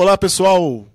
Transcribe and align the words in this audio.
Olá, 0.00 0.16
pessoal. 0.16 0.86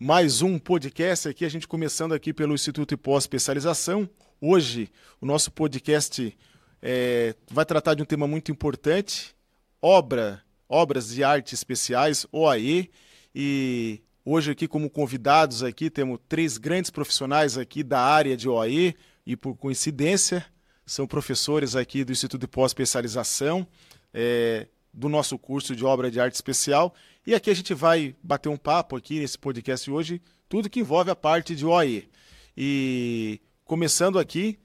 Mais 0.00 0.42
um 0.42 0.58
podcast 0.58 1.28
aqui, 1.28 1.44
a 1.44 1.48
gente 1.48 1.68
começando 1.68 2.12
aqui 2.12 2.32
pelo 2.32 2.54
Instituto 2.54 2.92
Ipós 2.92 3.22
Especialização. 3.22 4.10
Hoje, 4.40 4.90
o 5.20 5.26
nosso 5.26 5.52
podcast 5.52 6.36
é, 6.82 7.36
vai 7.48 7.64
tratar 7.64 7.94
de 7.94 8.02
um 8.02 8.04
tema 8.04 8.26
muito 8.26 8.50
importante, 8.50 9.32
obra, 9.80 10.42
obras 10.68 11.10
de 11.10 11.22
arte 11.22 11.54
especiais, 11.54 12.26
OAE, 12.32 12.90
e 13.32 14.02
hoje 14.24 14.50
aqui 14.50 14.66
como 14.66 14.90
convidados 14.90 15.62
aqui 15.62 15.88
temos 15.88 16.18
três 16.28 16.58
grandes 16.58 16.90
profissionais 16.90 17.56
aqui 17.56 17.84
da 17.84 18.00
área 18.00 18.36
de 18.36 18.48
OAE, 18.48 18.96
e 19.24 19.36
por 19.36 19.54
coincidência 19.54 20.44
são 20.84 21.06
professores 21.06 21.76
aqui 21.76 22.02
do 22.02 22.10
Instituto 22.10 22.40
de 22.40 22.48
Pós-Especialização, 22.48 23.64
é, 24.12 24.66
do 24.92 25.08
nosso 25.08 25.38
curso 25.38 25.76
de 25.76 25.84
obra 25.84 26.10
de 26.10 26.18
arte 26.18 26.34
especial. 26.34 26.92
E 27.28 27.34
aqui 27.34 27.50
a 27.50 27.54
gente 27.54 27.74
vai 27.74 28.16
bater 28.22 28.48
um 28.48 28.56
papo 28.56 28.96
aqui 28.96 29.20
nesse 29.20 29.38
podcast 29.38 29.90
hoje, 29.90 30.22
tudo 30.48 30.70
que 30.70 30.80
envolve 30.80 31.10
a 31.10 31.14
parte 31.14 31.54
de 31.54 31.66
OAE. 31.66 32.08
E 32.56 33.38
começando 33.66 34.18
aqui, 34.18 34.58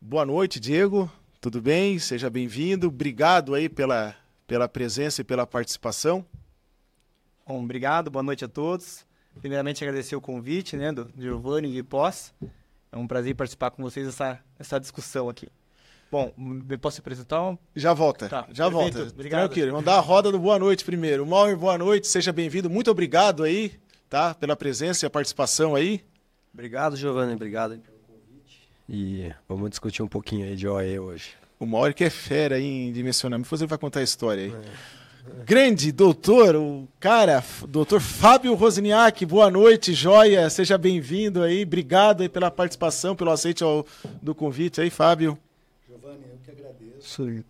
boa 0.00 0.26
noite, 0.26 0.58
Diego. 0.58 1.08
Tudo 1.40 1.62
bem? 1.62 1.96
Seja 2.00 2.28
bem-vindo. 2.28 2.88
Obrigado 2.88 3.54
aí 3.54 3.68
pela, 3.68 4.16
pela 4.48 4.68
presença 4.68 5.20
e 5.20 5.24
pela 5.24 5.46
participação. 5.46 6.26
Bom, 7.46 7.62
obrigado, 7.62 8.10
boa 8.10 8.24
noite 8.24 8.44
a 8.44 8.48
todos. 8.48 9.06
Primeiramente 9.38 9.84
agradecer 9.84 10.16
o 10.16 10.20
convite, 10.20 10.76
né, 10.76 10.90
do 10.90 11.08
Giovanni 11.16 11.70
de 11.70 11.84
Pós. 11.84 12.34
É 12.90 12.96
um 12.96 13.06
prazer 13.06 13.36
participar 13.36 13.70
com 13.70 13.80
vocês 13.80 14.06
dessa, 14.06 14.40
dessa 14.58 14.80
discussão 14.80 15.28
aqui. 15.28 15.48
Bom, 16.12 16.30
posso 16.78 17.00
apresentar? 17.00 17.56
Já 17.74 17.94
volta, 17.94 18.28
Tá, 18.28 18.46
já 18.52 18.70
perfeito, 18.70 18.98
volta. 18.98 19.12
obrigado. 19.14 19.40
Tranquilo, 19.48 19.70
vamos 19.70 19.86
dar 19.86 19.96
a 19.96 20.00
roda 20.00 20.30
do 20.30 20.38
boa 20.38 20.58
noite 20.58 20.84
primeiro. 20.84 21.24
Mauer, 21.24 21.56
boa 21.56 21.78
noite, 21.78 22.06
seja 22.06 22.30
bem-vindo. 22.30 22.68
Muito 22.68 22.90
obrigado 22.90 23.42
aí, 23.42 23.72
tá? 24.10 24.34
Pela 24.34 24.54
presença 24.54 25.04
e 25.04 25.06
a 25.06 25.10
participação 25.10 25.74
aí. 25.74 26.02
Obrigado, 26.52 26.96
Giovanni. 26.96 27.32
Obrigado 27.32 27.72
aí 27.72 27.78
pelo 27.78 27.96
convite. 28.06 28.68
E 28.86 29.32
vamos 29.48 29.70
discutir 29.70 30.02
um 30.02 30.06
pouquinho 30.06 30.44
aí 30.46 30.54
de 30.54 30.68
OE 30.68 30.98
hoje. 30.98 31.30
O 31.58 31.64
Mauer 31.64 31.94
que 31.94 32.04
é 32.04 32.10
fera 32.10 32.56
aí 32.56 32.66
em 32.88 32.92
dimensionamento, 32.92 33.46
depois 33.46 33.62
ele 33.62 33.68
vai 33.70 33.78
contar 33.78 34.00
a 34.00 34.02
história 34.02 34.42
aí. 34.44 34.52
Grande 35.46 35.90
doutor, 35.92 36.56
o 36.56 36.86
cara, 37.00 37.42
doutor 37.66 38.00
Fábio 38.02 38.52
Rosniak, 38.52 39.24
boa 39.24 39.50
noite, 39.50 39.94
joia, 39.94 40.50
seja 40.50 40.76
bem-vindo 40.76 41.42
aí, 41.42 41.62
obrigado 41.62 42.20
aí 42.20 42.28
pela 42.28 42.50
participação, 42.50 43.16
pelo 43.16 43.30
aceite 43.30 43.62
ao- 43.64 43.86
do 44.20 44.34
convite 44.34 44.78
aí, 44.80 44.90
Fábio. 44.90 45.38
Agradeço. 47.06 47.46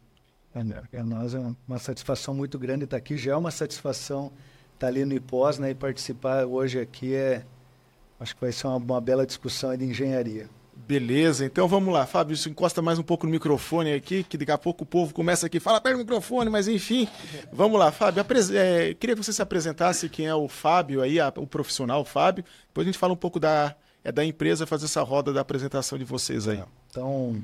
É, 0.92 1.02
nós 1.02 1.34
é 1.34 1.38
uma- 1.66 1.78
satisfação 1.78 2.34
muito 2.34 2.58
grande 2.58 2.84
estar 2.84 2.96
aqui. 2.96 3.16
Já 3.16 3.32
é 3.32 3.36
uma 3.36 3.50
satisfação 3.50 4.30
estar 4.74 4.88
ali 4.88 5.04
no 5.04 5.14
IPOS 5.14 5.58
né, 5.58 5.70
e 5.70 5.74
participar 5.74 6.44
hoje 6.44 6.78
aqui. 6.80 7.14
É, 7.14 7.44
acho 8.20 8.34
que 8.34 8.40
vai 8.40 8.52
ser 8.52 8.66
uma, 8.66 8.76
uma 8.76 9.00
bela 9.00 9.24
discussão 9.26 9.76
de 9.76 9.84
engenharia. 9.84 10.48
Beleza, 10.74 11.44
então 11.46 11.68
vamos 11.68 11.94
lá, 11.94 12.04
Fábio, 12.06 12.34
isso 12.34 12.48
encosta 12.48 12.82
mais 12.82 12.98
um 12.98 13.02
pouco 13.04 13.24
no 13.24 13.30
microfone 13.32 13.92
aqui, 13.94 14.24
que 14.24 14.36
daqui 14.36 14.50
a 14.50 14.58
pouco 14.58 14.82
o 14.82 14.86
povo 14.86 15.14
começa 15.14 15.46
aqui, 15.46 15.60
fala 15.60 15.80
perto 15.80 15.96
do 15.96 16.00
microfone, 16.00 16.50
mas 16.50 16.66
enfim, 16.66 17.06
vamos 17.52 17.78
lá, 17.78 17.92
Fábio, 17.92 18.20
apres- 18.20 18.50
é, 18.50 18.92
queria 18.94 19.14
que 19.14 19.22
você 19.22 19.32
se 19.32 19.40
apresentasse 19.40 20.08
quem 20.08 20.26
é 20.26 20.34
o 20.34 20.48
Fábio 20.48 21.00
aí, 21.00 21.20
a- 21.20 21.32
o 21.36 21.46
profissional 21.46 22.04
Fábio, 22.04 22.44
depois 22.66 22.84
a 22.86 22.88
gente 22.90 22.98
fala 22.98 23.12
um 23.12 23.16
pouco 23.16 23.38
da, 23.38 23.76
é, 24.02 24.10
da 24.10 24.24
empresa, 24.24 24.66
fazer 24.66 24.86
essa 24.86 25.02
roda 25.02 25.32
da 25.32 25.40
apresentação 25.42 25.96
de 25.96 26.04
vocês 26.04 26.48
aí. 26.48 26.62
Então, 26.90 27.40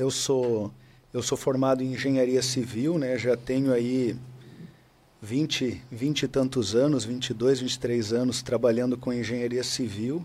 eu 0.00 0.10
sou 0.10 0.72
eu 1.12 1.22
sou 1.22 1.36
formado 1.36 1.82
em 1.82 1.92
engenharia 1.92 2.40
civil, 2.40 2.96
né? 2.96 3.18
Já 3.18 3.36
tenho 3.36 3.72
aí 3.72 4.16
20, 5.20 5.82
20 5.90 6.22
e 6.22 6.28
tantos 6.28 6.74
anos, 6.74 7.04
22, 7.04 7.60
23 7.60 8.12
anos 8.12 8.42
trabalhando 8.42 8.96
com 8.96 9.12
engenharia 9.12 9.64
civil. 9.64 10.24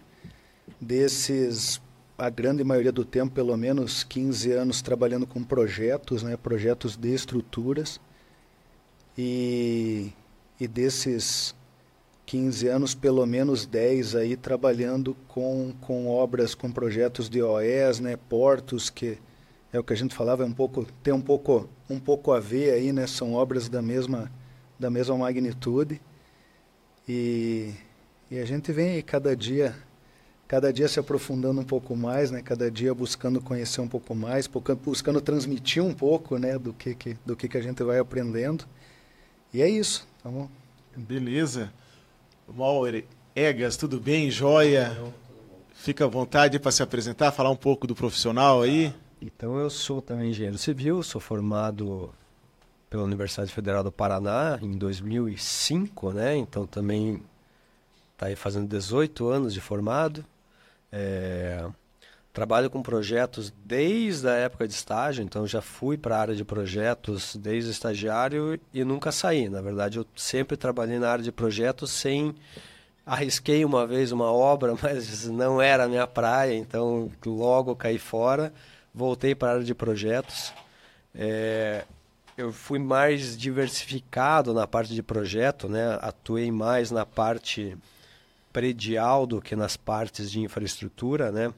Desses, 0.80 1.81
a 2.16 2.30
grande 2.30 2.64
maioria 2.64 2.92
do 2.92 3.03
tempo, 3.03 3.34
pelo 3.34 3.58
menos 3.58 4.03
15 4.03 4.52
anos 4.52 4.81
trabalhando 4.84 5.25
com 5.25 5.44
projetos, 5.44 6.22
né? 6.22 6.38
Projetos 6.38 6.96
de 6.96 7.12
estruturas. 7.13 8.00
E, 9.18 10.12
e 10.59 10.68
desses 10.68 11.56
15 12.28 12.68
anos, 12.68 12.94
pelo 12.94 13.25
menos 13.25 13.66
10 13.66 14.16
aí 14.16 14.38
trabalhando 14.38 15.16
com, 15.28 15.74
com 15.81 16.07
obras, 16.07 16.53
com 16.53 16.72
projetos 16.72 17.28
de 17.28 17.42
OES, 17.42 18.00
né, 18.00 18.18
portos, 18.30 18.90
que 18.90 19.18
é 19.75 19.80
o 19.80 19.84
que 19.84 19.94
a 19.94 19.97
gente 19.97 20.16
falava, 20.16 20.44
é 20.44 20.46
um 20.46 20.53
pouco, 20.53 20.86
tem 21.03 21.13
um 21.13 21.22
pouco, 21.22 21.69
um 21.90 22.00
pouco 22.00 22.31
a 22.31 22.40
ver 22.40 22.72
aí, 22.72 22.94
né, 22.94 23.06
são 23.06 23.34
obras 23.34 23.68
da 23.68 23.81
mesma, 23.81 24.31
da 24.80 24.90
mesma 24.90 25.18
magnitude. 25.18 26.02
E, 27.08 27.74
e 28.31 28.40
a 28.40 28.46
gente 28.46 28.72
vem 28.72 28.91
aí 28.91 29.03
cada 29.03 29.36
dia, 29.36 29.75
cada 30.47 30.72
dia 30.72 30.88
se 30.88 30.97
aprofundando 30.97 31.59
um 31.59 31.66
pouco 31.66 31.96
mais, 31.96 32.31
né, 32.31 32.41
cada 32.41 32.72
dia 32.72 32.94
buscando 32.94 33.41
conhecer 33.41 33.81
um 33.81 33.88
pouco 33.88 34.16
mais, 34.16 34.47
buscando 34.81 35.19
transmitir 35.19 35.84
um 35.84 35.94
pouco, 35.94 36.38
né, 36.38 36.57
do 36.57 36.72
que, 36.72 36.96
que, 36.96 37.18
do 37.25 37.36
que, 37.36 37.50
que 37.50 37.57
a 37.57 37.62
gente 37.62 37.84
vai 37.84 38.00
aprendendo. 38.00 38.66
E 39.53 39.62
é 39.62 39.69
isso, 39.69 40.07
tá 40.24 40.30
bom? 40.30 40.50
Beleza. 40.96 41.72
Mauer 42.47 43.03
Egas, 43.36 43.75
tudo 43.75 44.00
bem? 44.00 44.31
Joia? 44.31 44.97
Fica 45.74 46.06
à 46.06 46.07
vontade 46.07 46.59
para 46.59 46.72
se 46.72 46.81
apresentar, 46.81 47.34
falar 47.34 47.50
um 47.50 47.56
pouco 47.57 47.86
do 47.86 47.94
profissional 47.94 48.62
aí. 48.62 48.94
Então, 49.22 49.58
eu 49.58 49.70
sou 49.70 50.02
também 50.02 50.30
engenheiro 50.30 50.58
civil, 50.58 51.02
sou 51.03 51.22
formado 51.22 52.14
pela 52.90 53.03
Universidade 53.03 53.52
Federal 53.52 53.84
do 53.84 53.92
Paraná 53.92 54.59
em 54.62 54.78
2005, 54.78 56.12
né? 56.12 56.36
Então, 56.36 56.68
também 56.68 57.24
está 58.14 58.28
aí 58.28 58.36
fazendo 58.36 58.68
18 58.68 59.28
anos 59.28 59.54
de 59.54 59.62
formado. 59.62 60.25
É, 60.92 61.68
Trabalho 62.36 62.70
com 62.70 62.81
projetos 62.81 63.54
desde 63.64 64.28
a 64.28 64.34
época 64.34 64.68
de 64.68 64.74
estágio, 64.74 65.24
então 65.24 65.48
já 65.48 65.62
fui 65.62 65.98
para 65.98 66.18
a 66.18 66.20
área 66.20 66.36
de 66.36 66.44
projetos 66.44 67.34
desde 67.38 67.72
estagiário 67.72 68.59
e 68.74 68.84
nunca 68.84 69.09
saí. 69.09 69.48
Na 69.48 69.62
verdade, 69.62 70.00
eu 70.00 70.06
sempre 70.18 70.58
trabalhei 70.58 71.00
na 71.00 71.09
área 71.09 71.24
de 71.24 71.31
projetos 71.31 71.92
sem. 71.92 72.36
Arrisquei 73.06 73.64
uma 73.64 73.88
vez 73.88 74.12
uma 74.12 74.34
obra, 74.34 74.75
mas 74.84 75.30
não 75.30 75.62
era 75.62 75.86
a 75.86 75.88
minha 75.88 76.06
praia, 76.06 76.54
então 76.54 77.09
logo 77.25 77.74
caí 77.74 77.98
fora. 77.98 78.52
Voltei 78.95 79.35
para 79.35 79.50
a 79.50 79.51
área 79.56 79.63
de 79.66 79.75
projetos. 79.75 80.53
É, 81.13 81.83
eu 82.38 82.53
fui 82.53 82.79
mais 82.79 83.38
diversificado 83.38 84.53
na 84.53 84.66
parte 84.66 84.94
de 84.94 85.03
projeto, 85.03 85.67
né? 85.67 86.00
atuei 86.01 86.50
mais 86.50 86.91
na 86.91 87.06
parte 87.06 87.78
predial 88.53 89.28
do 89.28 89.41
que 89.41 89.53
nas 89.53 89.75
partes 89.75 90.31
de 90.31 90.39
infraestrutura, 90.39 91.29
né? 91.29 91.53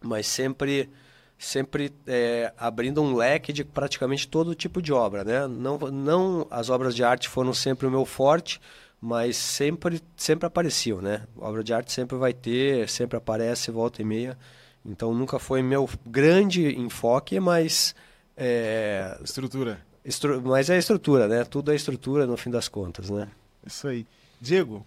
mas 0.00 0.26
sempre 0.26 0.88
sempre 1.36 1.92
é, 2.06 2.52
abrindo 2.56 3.02
um 3.02 3.14
leque 3.14 3.52
de 3.52 3.64
praticamente 3.64 4.26
todo 4.26 4.54
tipo 4.54 4.80
de 4.80 4.92
obra, 4.92 5.24
né? 5.24 5.46
Não, 5.46 5.76
não 5.78 6.46
as 6.50 6.70
obras 6.70 6.94
de 6.94 7.04
arte 7.04 7.28
foram 7.28 7.52
sempre 7.52 7.86
o 7.86 7.90
meu 7.90 8.06
forte, 8.06 8.60
mas 9.00 9.36
sempre 9.36 10.00
sempre 10.16 10.46
apareciam, 10.46 11.02
né? 11.02 11.26
Obra 11.36 11.62
de 11.62 11.74
arte 11.74 11.92
sempre 11.92 12.16
vai 12.16 12.32
ter, 12.32 12.88
sempre 12.88 13.18
aparece 13.18 13.70
volta 13.70 14.00
e 14.00 14.04
meia. 14.04 14.38
Então 14.84 15.14
nunca 15.14 15.38
foi 15.38 15.62
meu 15.62 15.88
grande 16.06 16.78
enfoque, 16.78 17.40
mas 17.40 17.94
é, 18.36 19.18
Estrutura. 19.24 19.80
estru- 20.04 20.42
mas 20.42 20.68
é 20.70 20.76
estrutura, 20.78 21.26
né? 21.28 21.44
Tudo 21.44 21.72
é 21.72 21.74
estrutura 21.74 22.26
no 22.26 22.36
fim 22.36 22.50
das 22.50 22.68
contas, 22.68 23.08
né? 23.10 23.28
Isso 23.66 23.88
aí. 23.88 24.06
Diego, 24.40 24.84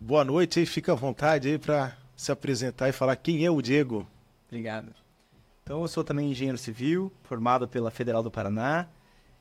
boa 0.00 0.24
noite 0.24 0.60
aí, 0.60 0.66
fica 0.66 0.92
à 0.92 0.94
vontade 0.94 1.48
aí 1.48 1.58
para 1.58 1.96
se 2.16 2.30
apresentar 2.30 2.88
e 2.88 2.92
falar 2.92 3.16
quem 3.16 3.44
é 3.44 3.50
o 3.50 3.60
Diego. 3.60 4.06
Obrigado. 4.48 4.92
Então, 5.64 5.80
eu 5.80 5.88
sou 5.88 6.04
também 6.04 6.30
engenheiro 6.30 6.58
civil, 6.58 7.10
formado 7.24 7.66
pela 7.66 7.90
Federal 7.90 8.22
do 8.22 8.30
Paraná. 8.30 8.86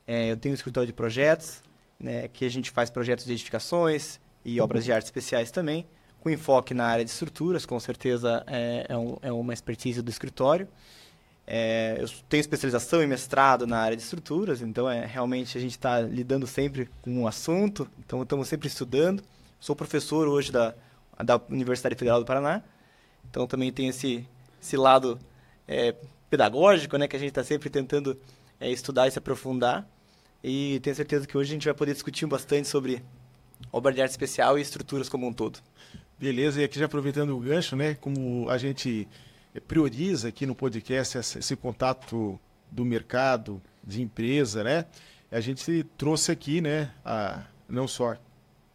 É, 0.07 0.31
eu 0.31 0.37
tenho 0.37 0.53
um 0.53 0.55
escritório 0.55 0.87
de 0.87 0.93
projetos, 0.93 1.61
né, 1.99 2.27
que 2.29 2.45
a 2.45 2.49
gente 2.49 2.71
faz 2.71 2.89
projetos 2.89 3.25
de 3.25 3.33
edificações 3.33 4.19
e 4.43 4.59
obras 4.59 4.83
de 4.85 4.91
arte 4.91 5.05
especiais 5.05 5.51
também, 5.51 5.85
com 6.23 6.29
enfoque 6.29 6.73
na 6.73 6.85
área 6.85 7.03
de 7.03 7.11
estruturas, 7.11 7.65
com 7.65 7.77
certeza 7.81 8.45
é, 8.47 8.85
é, 8.87 8.97
um- 8.97 9.17
é 9.21 9.29
uma 9.29 9.53
expertise 9.53 10.01
do 10.01 10.09
escritório. 10.09 10.69
É, 11.45 11.97
eu 11.99 12.07
tenho 12.29 12.39
especialização 12.39 13.03
e 13.03 13.07
mestrado 13.07 13.67
na 13.67 13.77
área 13.77 13.97
de 13.97 14.03
estruturas, 14.03 14.61
então 14.61 14.89
é 14.89 15.05
realmente 15.05 15.57
a 15.57 15.61
gente 15.61 15.71
está 15.71 15.99
lidando 15.99 16.47
sempre 16.47 16.89
com 17.01 17.23
o 17.23 17.27
assunto, 17.27 17.89
então 17.99 18.23
estamos 18.23 18.47
sempre 18.47 18.69
estudando. 18.69 19.21
Sou 19.59 19.75
professor 19.75 20.29
hoje 20.29 20.49
da, 20.49 20.73
da 21.25 21.41
Universidade 21.49 21.93
Federal 21.95 22.21
do 22.21 22.25
Paraná, 22.25 22.63
então 23.29 23.45
também 23.45 23.69
tem 23.73 23.89
esse, 23.89 24.25
esse 24.61 24.77
lado 24.77 25.19
é, 25.67 25.93
pedagógico, 26.29 26.95
né, 26.97 27.05
que 27.05 27.17
a 27.17 27.19
gente 27.19 27.29
está 27.31 27.43
sempre 27.43 27.69
tentando 27.69 28.17
é, 28.61 28.71
estudar 28.71 29.09
e 29.09 29.11
se 29.11 29.19
aprofundar. 29.19 29.85
E 30.41 30.79
tenho 30.79 30.95
certeza 30.95 31.27
que 31.27 31.37
hoje 31.37 31.51
a 31.51 31.53
gente 31.55 31.65
vai 31.65 31.73
poder 31.73 31.91
discutir 31.91 32.25
bastante 32.27 32.69
sobre 32.69 33.03
obra 33.73 33.91
de 33.91 34.01
arte 34.01 34.11
especial 34.11 34.57
e 34.57 34.61
estruturas 34.61 35.09
como 35.09 35.27
um 35.27 35.33
todo. 35.33 35.59
Beleza, 36.19 36.61
e 36.61 36.63
aqui 36.63 36.79
já 36.79 36.85
aproveitando 36.85 37.35
o 37.35 37.39
gancho, 37.39 37.75
né? 37.75 37.95
Como 37.95 38.49
a 38.49 38.57
gente 38.57 39.07
prioriza 39.67 40.29
aqui 40.29 40.45
no 40.45 40.55
podcast 40.55 41.17
esse, 41.17 41.55
contato 41.55 42.39
do 42.71 42.85
mercado, 42.85 43.61
de 43.83 44.01
empresa, 44.01 44.63
né? 44.63 44.85
A 45.31 45.39
gente 45.39 45.83
trouxe 45.97 46.31
aqui, 46.31 46.61
né? 46.61 46.91
A, 47.03 47.43
não 47.67 47.87
só 47.87 48.15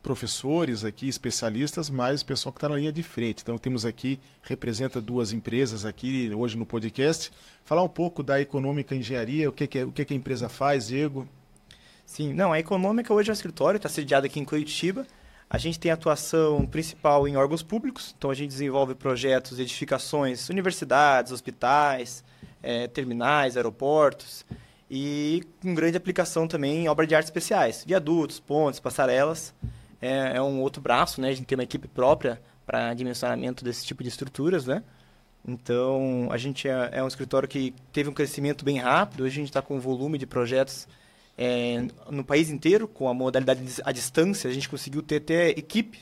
professores 0.03 0.85
aqui, 0.85 1.09
especialistas, 1.09 1.91
mas 1.91 2.23
pessoal 2.23 2.53
que 2.53 2.59
está 2.59 2.69
na 2.69 2.77
linha 2.77 2.93
de 2.93 3.03
frente. 3.03 3.43
Então 3.43 3.59
temos 3.59 3.85
aqui, 3.85 4.19
representa 4.43 5.01
duas 5.01 5.33
empresas 5.33 5.85
aqui 5.85 6.31
hoje 6.35 6.57
no 6.57 6.67
podcast. 6.67 7.31
Falar 7.65 7.83
um 7.83 7.89
pouco 7.89 8.23
da 8.23 8.41
Econômica 8.41 8.95
Engenharia, 8.95 9.49
o 9.49 9.53
que, 9.53 9.67
que, 9.67 9.79
é, 9.79 9.85
o 9.85 9.93
que, 9.93 10.05
que 10.05 10.15
a 10.15 10.17
empresa 10.17 10.49
faz, 10.49 10.89
Diego? 10.89 11.29
Sim, 12.05 12.33
não, 12.33 12.53
a 12.53 12.59
Econômica 12.59 13.13
hoje 13.13 13.29
é 13.29 13.33
um 13.33 13.35
escritório, 13.35 13.77
está 13.77 13.89
sediado 13.89 14.27
aqui 14.27 14.41
em 14.41 14.45
Curitiba. 14.45 15.07
A 15.51 15.57
gente 15.57 15.79
tem 15.81 15.91
atuação 15.91 16.67
principal 16.67 17.27
em 17.27 17.37
órgãos 17.37 17.63
públicos, 17.63 18.15
então 18.17 18.31
a 18.31 18.35
gente 18.35 18.51
desenvolve 18.51 18.95
projetos, 18.95 19.59
edificações, 19.59 20.49
universidades, 20.49 21.33
hospitais, 21.33 22.23
é, 22.63 22.87
terminais, 22.87 23.57
aeroportos 23.57 24.45
e 24.91 25.43
com 25.63 25.75
grande 25.75 25.97
aplicação 25.97 26.47
também 26.47 26.85
em 26.85 26.89
obras 26.89 27.09
de 27.09 27.15
artes 27.15 27.29
especiais, 27.29 27.85
viadutos, 27.87 28.39
pontes, 28.39 28.79
passarelas 28.79 29.55
é, 30.01 30.37
é 30.37 30.43
um 30.43 30.61
outro 30.61 30.81
braço, 30.81 31.21
né? 31.21 31.29
A 31.29 31.33
gente 31.33 31.47
tem 31.47 31.57
uma 31.57 31.65
equipe 31.65 31.89
própria 31.89 32.41
para 32.67 32.95
dimensionamento 32.95 33.65
desse 33.65 33.85
tipo 33.85 34.03
de 34.03 34.09
estruturas, 34.09 34.67
né? 34.67 34.83
Então, 35.47 36.29
a 36.31 36.37
gente 36.37 36.69
é, 36.69 36.91
é, 36.93 37.03
um 37.03 37.09
escritório 37.09 37.49
que 37.49 37.75
teve 37.93 38.09
um 38.09 38.13
crescimento 38.13 38.65
bem 38.65 38.79
rápido. 38.79 39.25
Hoje 39.25 39.33
a 39.33 39.41
gente 39.41 39.49
está 39.49 39.63
com 39.63 39.77
um 39.77 39.81
volume 39.81 40.19
de 40.19 40.27
projetos 40.27 40.87
é, 41.39 41.87
no 42.11 42.25
país 42.25 42.51
inteiro, 42.51 42.87
com 42.87 43.09
a 43.09 43.15
modalidade 43.15 43.63
à 43.85 43.93
distância. 43.93 44.51
A 44.51 44.53
gente 44.53 44.69
conseguiu 44.69 45.01
ter 45.01 45.17
até 45.17 45.51
equipe 45.51 46.01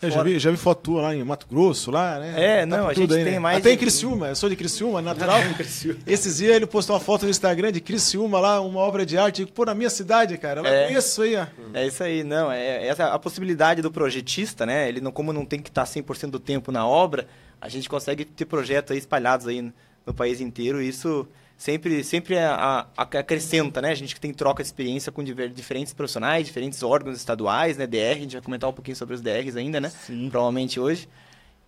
eu 0.00 0.10
já 0.10 0.22
vi, 0.22 0.38
já 0.38 0.50
vi 0.50 0.58
foto 0.58 0.82
tua 0.82 1.02
lá 1.02 1.14
em 1.14 1.24
Mato 1.24 1.46
Grosso, 1.48 1.90
lá, 1.90 2.18
né? 2.18 2.34
É, 2.36 2.60
tá 2.60 2.66
não, 2.66 2.86
a 2.86 2.92
gente 2.92 3.14
aí, 3.14 3.24
tem 3.24 3.32
né? 3.34 3.38
mais. 3.38 3.58
Até 3.58 3.72
em 3.72 3.78
Criciúma, 3.78 4.28
eu 4.28 4.36
sou 4.36 4.50
de 4.50 4.54
Criciúma, 4.54 5.00
natural. 5.00 5.38
Esses 6.06 6.36
dias 6.36 6.54
ele 6.54 6.66
postou 6.66 6.94
uma 6.94 7.00
foto 7.00 7.24
no 7.24 7.30
Instagram 7.30 7.72
de 7.72 7.80
Criciúma 7.80 8.38
lá, 8.38 8.60
uma 8.60 8.80
obra 8.80 9.06
de 9.06 9.16
arte, 9.16 9.46
pô, 9.46 9.64
na 9.64 9.74
minha 9.74 9.88
cidade, 9.88 10.36
cara. 10.36 10.60
Lá 10.60 10.68
é, 10.68 10.92
isso 10.92 11.22
aí, 11.22 11.34
ó. 11.34 11.46
É 11.72 11.86
isso 11.86 12.02
aí, 12.02 12.22
não. 12.22 12.52
É, 12.52 12.86
essa 12.86 13.06
a 13.06 13.18
possibilidade 13.18 13.80
do 13.80 13.90
projetista, 13.90 14.66
né? 14.66 14.86
Ele 14.86 15.00
não, 15.00 15.10
como 15.10 15.32
não 15.32 15.46
tem 15.46 15.60
que 15.60 15.70
estar 15.70 15.84
100% 15.84 16.28
do 16.28 16.38
tempo 16.38 16.70
na 16.70 16.86
obra, 16.86 17.26
a 17.58 17.68
gente 17.70 17.88
consegue 17.88 18.26
ter 18.26 18.44
projetos 18.44 18.92
aí 18.92 18.98
espalhados 18.98 19.46
aí 19.46 19.62
no 20.04 20.12
país 20.12 20.42
inteiro. 20.42 20.82
E 20.82 20.88
isso 20.88 21.26
sempre, 21.56 22.04
sempre 22.04 22.38
a, 22.38 22.86
a, 22.96 23.02
acrescenta, 23.02 23.80
né? 23.80 23.90
A 23.90 23.94
gente 23.94 24.14
que 24.14 24.20
tem 24.20 24.32
troca 24.32 24.62
de 24.62 24.68
experiência 24.68 25.10
com 25.10 25.24
diver, 25.24 25.48
diferentes 25.50 25.92
profissionais, 25.92 26.46
diferentes 26.46 26.82
órgãos 26.82 27.16
estaduais, 27.16 27.76
né? 27.76 27.86
DR, 27.86 28.12
a 28.12 28.14
gente 28.14 28.32
vai 28.32 28.42
comentar 28.42 28.68
um 28.68 28.72
pouquinho 28.72 28.96
sobre 28.96 29.14
os 29.14 29.20
DRs 29.20 29.56
ainda, 29.56 29.80
né? 29.80 29.88
Sim. 29.88 30.28
Provavelmente 30.30 30.78
hoje. 30.78 31.08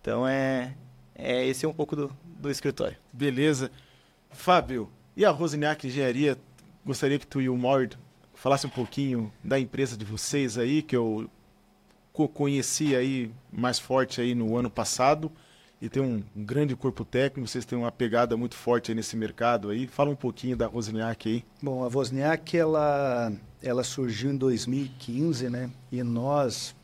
Então, 0.01 0.27
é, 0.27 0.75
é 1.15 1.45
esse 1.45 1.65
é 1.65 1.69
um 1.69 1.73
pouco 1.73 1.95
do, 1.95 2.15
do 2.23 2.49
escritório. 2.49 2.97
Beleza. 3.11 3.71
Fábio, 4.31 4.89
e 5.17 5.25
a 5.25 5.31
Rosiniak 5.31 5.87
Engenharia? 5.87 6.37
Gostaria 6.85 7.19
que 7.19 7.27
tu 7.27 7.41
e 7.41 7.49
o 7.49 7.57
Mauro 7.57 7.89
falasse 8.33 8.65
um 8.65 8.69
pouquinho 8.69 9.31
da 9.43 9.59
empresa 9.59 9.97
de 9.97 10.05
vocês 10.05 10.57
aí, 10.57 10.81
que 10.81 10.95
eu 10.95 11.29
conheci 12.33 12.95
aí 12.95 13.31
mais 13.51 13.79
forte 13.79 14.19
aí 14.19 14.35
no 14.35 14.57
ano 14.57 14.69
passado 14.69 15.31
e 15.81 15.87
tem 15.87 16.01
um, 16.03 16.21
um, 16.35 16.43
grande 16.43 16.75
corpo 16.75 17.05
técnico, 17.05 17.47
vocês 17.47 17.63
têm 17.63 17.77
uma 17.77 17.91
pegada 17.91 18.35
muito 18.35 18.55
forte 18.55 18.93
nesse 18.93 19.15
mercado 19.15 19.69
aí. 19.69 19.87
Fala 19.87 20.09
um 20.09 20.15
pouquinho 20.15 20.57
da 20.57 20.67
Wozniak 20.67 21.29
aí. 21.29 21.45
Bom, 21.61 21.83
a 21.83 21.87
Wozniak, 21.87 22.57
ela, 22.57 23.31
ela 23.63 23.83
surgiu 23.83 24.31
em 24.31 24.35
2015, 24.35 25.49
né? 25.49 25.69
E 25.89 26.03
nós, 26.03 26.75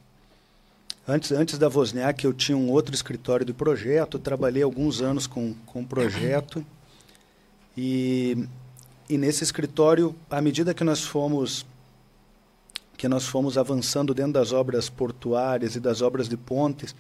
antes, 1.06 1.34
antes 1.34 1.58
da 1.58 1.68
Wozniak, 1.68 2.24
eu 2.24 2.34
tinha 2.34 2.58
um 2.58 2.72
outro 2.72 2.96
escritório 2.96 3.46
de 3.46 3.54
projeto, 3.54 4.18
trabalhei 4.18 4.64
alguns 4.64 5.02
anos 5.02 5.28
com, 5.28 5.54
com 5.66 5.84
projeto. 5.84 6.66
E, 7.76 8.48
e 9.10 9.18
nesse 9.18 9.44
escritório, 9.44 10.16
à 10.30 10.42
medida 10.42 10.74
que 10.74 10.84
nós 10.86 11.04
fomos 11.04 11.66
que 12.98 13.10
nós 13.10 13.28
fomos 13.28 13.58
avançando 13.58 14.14
dentro 14.14 14.32
das 14.32 14.54
obras 14.54 14.88
portuárias 14.88 15.76
e 15.76 15.82
das 15.82 16.02
obras 16.02 16.30
de 16.30 16.38
pontes, 16.38 16.96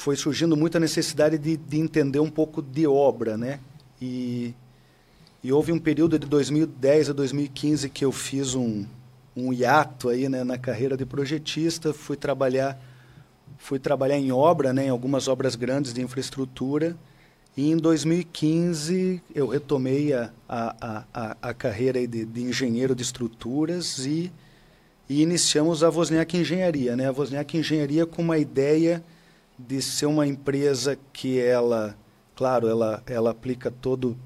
foi 0.00 0.16
surgindo 0.16 0.56
muita 0.56 0.80
necessidade 0.80 1.36
de, 1.36 1.58
de 1.58 1.78
entender 1.78 2.20
um 2.20 2.30
pouco 2.30 2.62
de 2.62 2.86
obra, 2.86 3.36
né? 3.36 3.60
E, 4.00 4.54
e 5.44 5.52
houve 5.52 5.72
um 5.72 5.78
período 5.78 6.18
de 6.18 6.26
2010 6.26 7.10
a 7.10 7.12
2015 7.12 7.90
que 7.90 8.02
eu 8.02 8.10
fiz 8.10 8.54
um, 8.54 8.86
um 9.36 9.52
hiato 9.52 10.08
aí, 10.08 10.26
né, 10.26 10.42
na 10.42 10.56
carreira 10.56 10.96
de 10.96 11.04
projetista, 11.04 11.92
fui 11.92 12.16
trabalhar 12.16 12.80
fui 13.58 13.78
trabalhar 13.78 14.16
em 14.16 14.32
obra, 14.32 14.72
né, 14.72 14.86
em 14.86 14.88
algumas 14.88 15.28
obras 15.28 15.54
grandes 15.54 15.92
de 15.92 16.00
infraestrutura. 16.00 16.96
E 17.54 17.70
em 17.70 17.76
2015 17.76 19.22
eu 19.34 19.48
retomei 19.48 20.14
a, 20.14 20.30
a, 20.48 21.04
a, 21.12 21.36
a 21.42 21.52
carreira 21.52 22.06
de, 22.06 22.24
de 22.24 22.42
engenheiro 22.42 22.94
de 22.94 23.02
estruturas 23.02 24.06
e, 24.06 24.32
e 25.10 25.20
iniciamos 25.20 25.84
a 25.84 25.90
Wozniak 25.90 26.38
Engenharia. 26.38 26.96
Né? 26.96 27.06
A 27.06 27.12
Wozniak 27.12 27.58
Engenharia 27.58 28.06
com 28.06 28.22
uma 28.22 28.38
ideia 28.38 29.04
de 29.68 29.82
ser 29.82 30.06
uma 30.06 30.26
empresa 30.26 30.98
que 31.12 31.40
ela, 31.40 31.96
claro, 32.34 32.68
ela, 32.68 33.02
ela 33.06 33.30
aplica 33.30 33.70
todo 33.70 34.16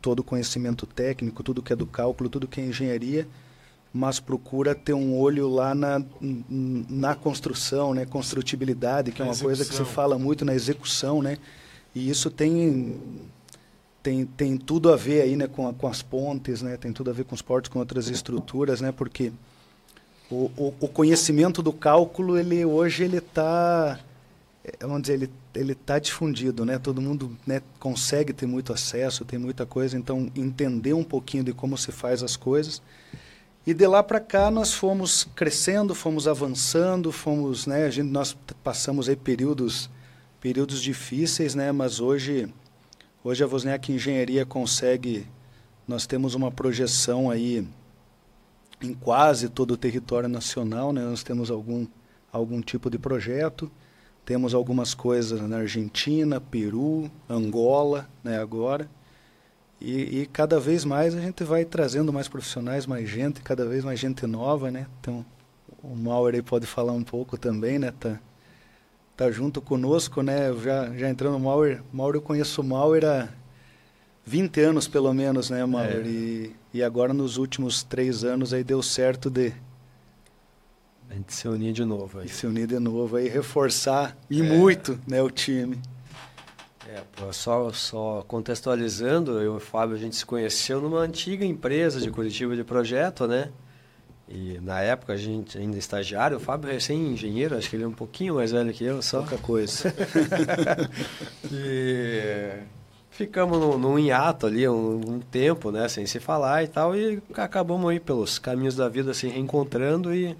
todo 0.00 0.20
o 0.20 0.24
conhecimento 0.24 0.86
técnico, 0.86 1.42
tudo 1.42 1.62
que 1.62 1.72
é 1.72 1.76
do 1.76 1.86
cálculo, 1.86 2.30
tudo 2.30 2.48
que 2.48 2.58
é 2.58 2.64
engenharia, 2.64 3.28
mas 3.92 4.18
procura 4.18 4.74
ter 4.74 4.94
um 4.94 5.18
olho 5.18 5.48
lá 5.48 5.74
na, 5.74 6.02
na 6.20 7.14
construção, 7.14 7.92
né, 7.92 8.06
construtibilidade, 8.06 9.12
que 9.12 9.20
é 9.20 9.24
uma 9.24 9.36
coisa 9.36 9.64
que 9.64 9.74
se 9.74 9.84
fala 9.84 10.18
muito 10.18 10.44
na 10.44 10.54
execução, 10.54 11.20
né? 11.20 11.38
E 11.94 12.08
isso 12.08 12.30
tem 12.30 12.98
tem, 14.02 14.24
tem 14.24 14.56
tudo 14.56 14.90
a 14.90 14.96
ver 14.96 15.22
aí, 15.22 15.36
né, 15.36 15.46
com, 15.46 15.68
a, 15.68 15.74
com 15.74 15.86
as 15.86 16.00
pontes, 16.00 16.62
né? 16.62 16.76
Tem 16.76 16.92
tudo 16.92 17.10
a 17.10 17.12
ver 17.12 17.24
com 17.24 17.34
os 17.34 17.42
portos, 17.42 17.68
com 17.68 17.78
outras 17.78 18.08
estruturas, 18.08 18.80
né? 18.80 18.92
Porque 18.92 19.32
o, 20.30 20.50
o, 20.56 20.74
o 20.80 20.88
conhecimento 20.88 21.60
do 21.60 21.72
cálculo, 21.72 22.38
ele 22.38 22.64
hoje 22.64 23.04
ele 23.04 23.18
está 23.18 23.98
vamos 24.80 25.02
dizer, 25.02 25.14
ele 25.14 25.30
ele 25.54 25.72
está 25.72 25.98
difundido, 25.98 26.64
né? 26.64 26.78
Todo 26.78 27.00
mundo 27.00 27.36
né, 27.46 27.60
consegue 27.78 28.32
ter 28.32 28.46
muito 28.46 28.72
acesso, 28.72 29.24
tem 29.24 29.38
muita 29.38 29.66
coisa, 29.66 29.96
então 29.98 30.30
entender 30.36 30.92
um 30.92 31.02
pouquinho 31.02 31.42
de 31.42 31.52
como 31.52 31.76
se 31.76 31.90
faz 31.90 32.22
as 32.22 32.36
coisas. 32.36 32.80
E 33.66 33.74
de 33.74 33.86
lá 33.86 34.02
para 34.02 34.20
cá 34.20 34.50
nós 34.50 34.72
fomos 34.72 35.24
crescendo, 35.34 35.94
fomos 35.94 36.26
avançando, 36.28 37.12
fomos, 37.12 37.66
né? 37.66 37.84
A 37.84 37.90
gente 37.90 38.08
nós 38.10 38.36
passamos 38.62 39.08
aí 39.08 39.16
períodos 39.16 39.90
períodos 40.40 40.80
difíceis, 40.80 41.54
né? 41.54 41.72
Mas 41.72 42.00
hoje 42.00 42.52
hoje 43.24 43.42
a 43.44 43.46
Vosniak 43.46 43.92
Engenharia 43.92 44.46
consegue 44.46 45.26
nós 45.86 46.06
temos 46.06 46.34
uma 46.34 46.50
projeção 46.50 47.30
aí 47.30 47.66
em 48.80 48.94
quase 48.94 49.48
todo 49.48 49.72
o 49.72 49.76
território 49.76 50.28
nacional, 50.28 50.92
né? 50.92 51.02
Nós 51.02 51.22
temos 51.22 51.50
algum 51.50 51.86
algum 52.32 52.60
tipo 52.60 52.88
de 52.88 52.98
projeto. 52.98 53.70
Temos 54.24 54.54
algumas 54.54 54.94
coisas 54.94 55.40
na 55.40 55.58
Argentina, 55.58 56.40
Peru, 56.40 57.10
Angola, 57.28 58.08
né, 58.22 58.38
agora. 58.38 58.88
E, 59.80 60.20
e, 60.20 60.26
cada 60.26 60.60
vez 60.60 60.84
mais 60.84 61.14
a 61.14 61.20
gente 61.20 61.42
vai 61.42 61.64
trazendo 61.64 62.12
mais 62.12 62.28
profissionais, 62.28 62.86
mais 62.86 63.08
gente, 63.08 63.40
cada 63.40 63.64
vez 63.64 63.82
mais 63.82 63.98
gente 63.98 64.26
nova, 64.26 64.70
né? 64.70 64.86
Então, 65.00 65.24
o 65.82 65.96
Mauer 65.96 66.34
aí 66.34 66.42
pode 66.42 66.66
falar 66.66 66.92
um 66.92 67.02
pouco 67.02 67.38
também, 67.38 67.78
né? 67.78 67.90
Tá, 67.98 68.20
tá 69.16 69.30
junto 69.30 69.62
conosco, 69.62 70.22
né? 70.22 70.52
Já, 70.62 70.94
já 70.94 71.08
entrando 71.08 71.32
no 71.32 71.40
Mauer, 71.40 71.82
Mauer, 71.90 72.16
eu 72.16 72.20
conheço 72.20 72.60
o 72.60 72.64
Mauer 72.64 73.06
há 73.06 73.28
20 74.26 74.60
anos 74.60 74.86
pelo 74.86 75.12
menos, 75.14 75.48
né, 75.48 75.64
Mauer? 75.64 76.02
É. 76.04 76.08
E, 76.08 76.56
e 76.74 76.82
agora 76.82 77.14
nos 77.14 77.38
últimos 77.38 77.82
três 77.82 78.22
anos 78.22 78.52
aí 78.52 78.62
deu 78.62 78.82
certo 78.82 79.30
de 79.30 79.54
a 81.10 81.14
gente 81.14 81.34
se 81.34 81.48
unir 81.48 81.72
de 81.72 81.84
novo 81.84 82.20
aí. 82.20 82.26
E 82.26 82.28
se 82.28 82.46
unir 82.46 82.68
de 82.68 82.78
novo 82.78 83.16
aí, 83.16 83.28
reforçar 83.28 84.16
e 84.30 84.40
é. 84.40 84.42
muito 84.44 84.98
né, 85.06 85.20
o 85.20 85.28
time. 85.28 85.76
É, 86.88 87.02
só, 87.32 87.72
só 87.72 88.24
contextualizando, 88.26 89.32
eu 89.32 89.54
e 89.54 89.56
o 89.56 89.60
Fábio, 89.60 89.96
a 89.96 89.98
gente 89.98 90.16
se 90.16 90.24
conheceu 90.24 90.80
numa 90.80 91.00
antiga 91.00 91.44
empresa 91.44 92.00
de 92.00 92.10
Curitiba 92.10 92.54
de 92.56 92.64
projeto, 92.64 93.26
né? 93.26 93.50
E 94.28 94.60
na 94.60 94.80
época 94.80 95.12
a 95.12 95.16
gente 95.16 95.58
ainda 95.58 95.76
estagiário, 95.76 96.36
o 96.36 96.40
Fábio 96.40 96.70
é 96.70 96.74
recém-engenheiro, 96.74 97.56
acho 97.56 97.68
que 97.68 97.74
ele 97.74 97.82
é 97.82 97.88
um 97.88 97.92
pouquinho 97.92 98.36
mais 98.36 98.52
velho 98.52 98.72
que 98.72 98.84
eu, 98.84 99.02
só. 99.02 99.20
Pouca 99.20 99.38
coisa. 99.38 99.92
e 101.50 102.60
ficamos 103.10 103.58
num, 103.58 103.76
num 103.76 103.98
hiato 103.98 104.46
ali 104.46 104.68
um, 104.68 105.00
um, 105.14 105.20
tempo, 105.20 105.72
né, 105.72 105.88
sem 105.88 106.06
se 106.06 106.20
falar 106.20 106.62
e 106.62 106.68
tal, 106.68 106.94
e 106.94 107.20
acabamos 107.34 107.90
aí 107.90 107.98
pelos 107.98 108.38
caminhos 108.38 108.76
da 108.76 108.88
vida 108.88 109.12
se 109.12 109.26
reencontrando 109.26 110.14
e 110.14 110.36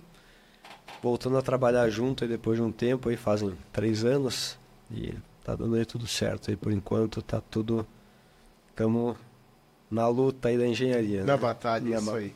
voltando 1.02 1.38
a 1.38 1.42
trabalhar 1.42 1.88
junto 1.88 2.24
aí 2.24 2.30
depois 2.30 2.58
de 2.58 2.62
um 2.62 2.70
tempo, 2.70 3.08
aí 3.08 3.16
fazem 3.16 3.56
três 3.72 4.04
anos, 4.04 4.58
e 4.90 5.14
tá 5.44 5.54
dando 5.54 5.76
aí 5.76 5.84
tudo 5.84 6.06
certo 6.06 6.50
aí 6.50 6.56
por 6.56 6.72
enquanto, 6.72 7.22
tá 7.22 7.40
tudo. 7.40 7.86
Estamos 8.68 9.16
na 9.90 10.06
luta 10.08 10.48
aí 10.48 10.58
da 10.58 10.66
engenharia. 10.66 11.24
Na 11.24 11.34
né? 11.34 11.38
batalha, 11.38 11.96
isso 11.96 12.10
aí. 12.14 12.32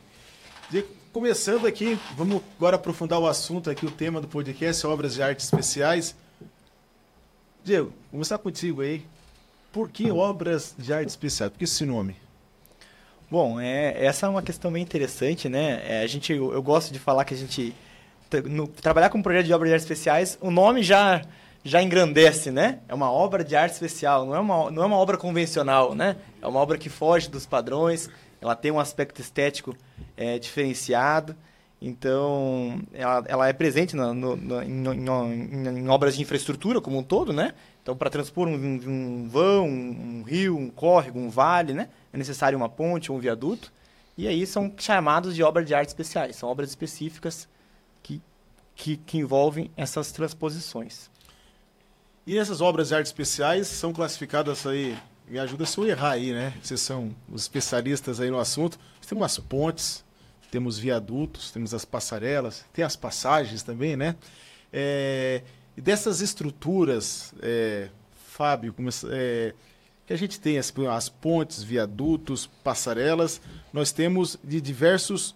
começando 1.13 1.65
aqui, 1.65 1.97
vamos 2.17 2.41
agora 2.57 2.75
aprofundar 2.75 3.19
o 3.19 3.27
assunto 3.27 3.69
aqui, 3.69 3.85
o 3.85 3.91
tema 3.91 4.19
do 4.19 4.27
podcast, 4.27 4.85
obras 4.85 5.13
de 5.13 5.23
arte 5.23 5.39
especiais. 5.39 6.15
Diego, 7.63 7.93
começar 8.11 8.37
contigo 8.37 8.81
aí. 8.81 9.05
Por 9.71 9.89
que 9.89 10.11
obras 10.11 10.75
de 10.77 10.93
arte 10.93 11.09
especiais? 11.09 11.51
Por 11.51 11.57
que 11.57 11.63
esse 11.65 11.85
nome? 11.85 12.15
Bom, 13.29 13.59
é, 13.59 14.05
essa 14.05 14.27
é 14.27 14.29
uma 14.29 14.41
questão 14.41 14.71
bem 14.71 14.83
interessante, 14.83 15.49
né? 15.49 15.81
É, 15.85 16.01
a 16.03 16.07
gente, 16.07 16.31
eu, 16.31 16.53
eu 16.53 16.61
gosto 16.61 16.93
de 16.93 16.99
falar 16.99 17.25
que 17.25 17.33
a 17.33 17.37
gente 17.37 17.73
no, 18.45 18.67
trabalhar 18.67 19.09
com 19.09 19.17
um 19.17 19.23
projeto 19.23 19.45
de 19.45 19.53
obras 19.53 19.69
de 19.69 19.73
artes 19.73 19.85
especiais, 19.85 20.37
o 20.41 20.51
nome 20.51 20.83
já 20.83 21.21
já 21.65 21.81
engrandece, 21.81 22.51
né? 22.51 22.79
É 22.87 22.93
uma 22.93 23.11
obra 23.11 23.43
de 23.43 23.55
arte 23.55 23.73
especial, 23.73 24.23
não 24.23 24.35
é 24.35 24.39
uma, 24.39 24.69
não 24.69 24.83
é 24.83 24.85
uma 24.85 24.97
obra 24.97 25.17
convencional, 25.17 25.95
né? 25.95 26.15
É 26.39 26.45
uma 26.45 26.59
obra 26.59 26.77
que 26.77 26.89
foge 26.89 27.27
dos 27.27 27.47
padrões, 27.47 28.07
ela 28.39 28.55
tem 28.55 28.69
um 28.69 28.79
aspecto 28.79 29.19
estético 29.19 29.75
é, 30.15 30.37
diferenciado. 30.37 31.35
Então, 31.81 32.81
ela, 32.93 33.23
ela 33.27 33.49
é 33.49 33.53
presente 33.53 33.95
no, 33.95 34.13
em, 34.63 34.83
em, 34.87 35.79
em, 35.79 35.89
obras 35.89 36.15
de 36.15 36.21
infraestrutura 36.21 36.79
como 36.79 36.99
um 36.99 37.03
todo, 37.03 37.33
né? 37.33 37.53
Então, 37.81 37.95
para 37.95 38.11
transpor 38.11 38.47
um, 38.47 38.53
um 38.53 39.27
vão, 39.27 39.67
um, 39.67 40.19
um, 40.19 40.23
rio, 40.23 40.57
um 40.57 40.69
córrego, 40.69 41.19
um 41.19 41.29
vale, 41.29 41.73
né? 41.73 41.89
É 42.13 42.17
necessário 42.17 42.57
uma 42.57 42.69
ponte 42.69 43.11
um 43.11 43.17
viaduto. 43.19 43.73
E 44.15 44.27
aí 44.27 44.45
são 44.45 44.71
chamados 44.77 45.35
de 45.35 45.43
obras 45.43 45.65
de 45.65 45.73
arte 45.73 45.89
especiais. 45.89 46.35
São 46.35 46.47
obras 46.47 46.69
específicas 46.69 47.47
que, 48.75 48.97
que 48.97 49.17
envolvem 49.17 49.71
essas 49.75 50.11
transposições. 50.11 51.09
E 52.27 52.37
essas 52.37 52.59
obras 52.59 52.89
de 52.89 52.95
arte 52.95 53.05
especiais 53.05 53.67
são 53.67 53.93
classificadas 53.93 54.65
aí, 54.65 54.97
me 55.27 55.39
ajuda 55.39 55.65
se 55.65 55.77
eu 55.77 55.87
errar 55.87 56.11
aí, 56.11 56.33
né? 56.33 56.53
Vocês 56.61 56.81
são 56.81 57.15
os 57.31 57.43
especialistas 57.43 58.19
aí 58.19 58.29
no 58.29 58.39
assunto. 58.39 58.79
Tem 59.07 59.17
umas 59.17 59.37
pontes, 59.37 60.03
temos 60.51 60.77
viadutos, 60.77 61.51
temos 61.51 61.73
as 61.73 61.85
passarelas, 61.85 62.65
tem 62.73 62.83
as 62.83 62.95
passagens 62.95 63.61
também, 63.61 63.95
né? 63.95 64.15
É, 64.73 65.41
e 65.77 65.81
dessas 65.81 66.21
estruturas, 66.21 67.33
é, 67.41 67.89
Fábio, 68.27 68.73
é, 69.11 69.53
que 70.05 70.13
a 70.13 70.17
gente 70.17 70.39
tem 70.39 70.57
as, 70.57 70.73
as 70.89 71.09
pontes, 71.09 71.61
viadutos, 71.61 72.47
passarelas, 72.63 73.41
nós 73.71 73.91
temos 73.91 74.37
de 74.43 74.59
diversos 74.59 75.35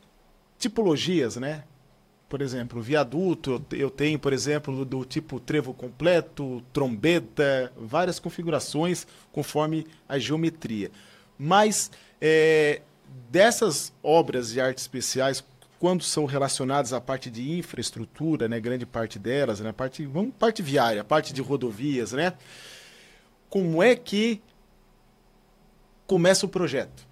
tipologias, 0.58 1.36
né? 1.36 1.64
Por 2.30 2.44
exemplo, 2.44 2.80
viaduto, 2.80 3.66
eu 3.72 3.90
tenho, 3.90 4.20
por 4.20 4.32
exemplo, 4.32 4.86
do 4.86 5.04
tipo 5.04 5.40
trevo 5.40 5.74
completo, 5.74 6.64
trombeta, 6.72 7.74
várias 7.76 8.20
configurações 8.20 9.08
conforme 9.32 9.88
a 10.08 10.20
geometria. 10.20 10.92
Mas 11.40 11.90
é, 12.22 12.82
dessas 13.32 13.92
obras 14.04 14.52
de 14.52 14.62
artes 14.62 14.84
especiais, 14.84 15.44
quando 15.80 16.04
são 16.04 16.26
relacionadas 16.26 16.94
à 16.94 17.02
parte 17.02 17.32
de 17.32 17.58
infraestrutura, 17.58 18.48
né, 18.48 18.60
grande 18.60 18.86
parte 18.86 19.18
delas, 19.18 19.60
né, 19.60 19.72
parte, 19.72 20.06
vamos, 20.06 20.32
parte 20.38 20.62
viária, 20.62 21.04
parte 21.04 21.34
de 21.34 21.42
rodovias, 21.42 22.12
né, 22.12 22.34
como 23.50 23.82
é 23.82 23.96
que 23.96 24.40
começa 26.06 26.46
o 26.46 26.50
projeto? 26.50 27.09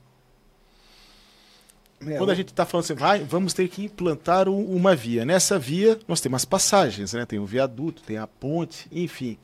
É, 2.05 2.17
Quando 2.17 2.29
a 2.29 2.35
gente 2.35 2.49
está 2.49 2.65
falando 2.65 2.85
assim, 2.85 2.93
vai, 2.93 3.19
vamos 3.23 3.53
ter 3.53 3.67
que 3.67 3.85
implantar 3.85 4.47
um, 4.47 4.63
uma 4.65 4.95
via. 4.95 5.25
Nessa 5.25 5.57
via, 5.57 5.99
nós 6.07 6.21
temos 6.21 6.37
as 6.37 6.45
passagens, 6.45 7.13
né? 7.13 7.25
tem 7.25 7.39
o 7.39 7.45
viaduto, 7.45 8.03
tem 8.03 8.17
a 8.17 8.27
ponte, 8.27 8.87
enfim. 8.91 9.37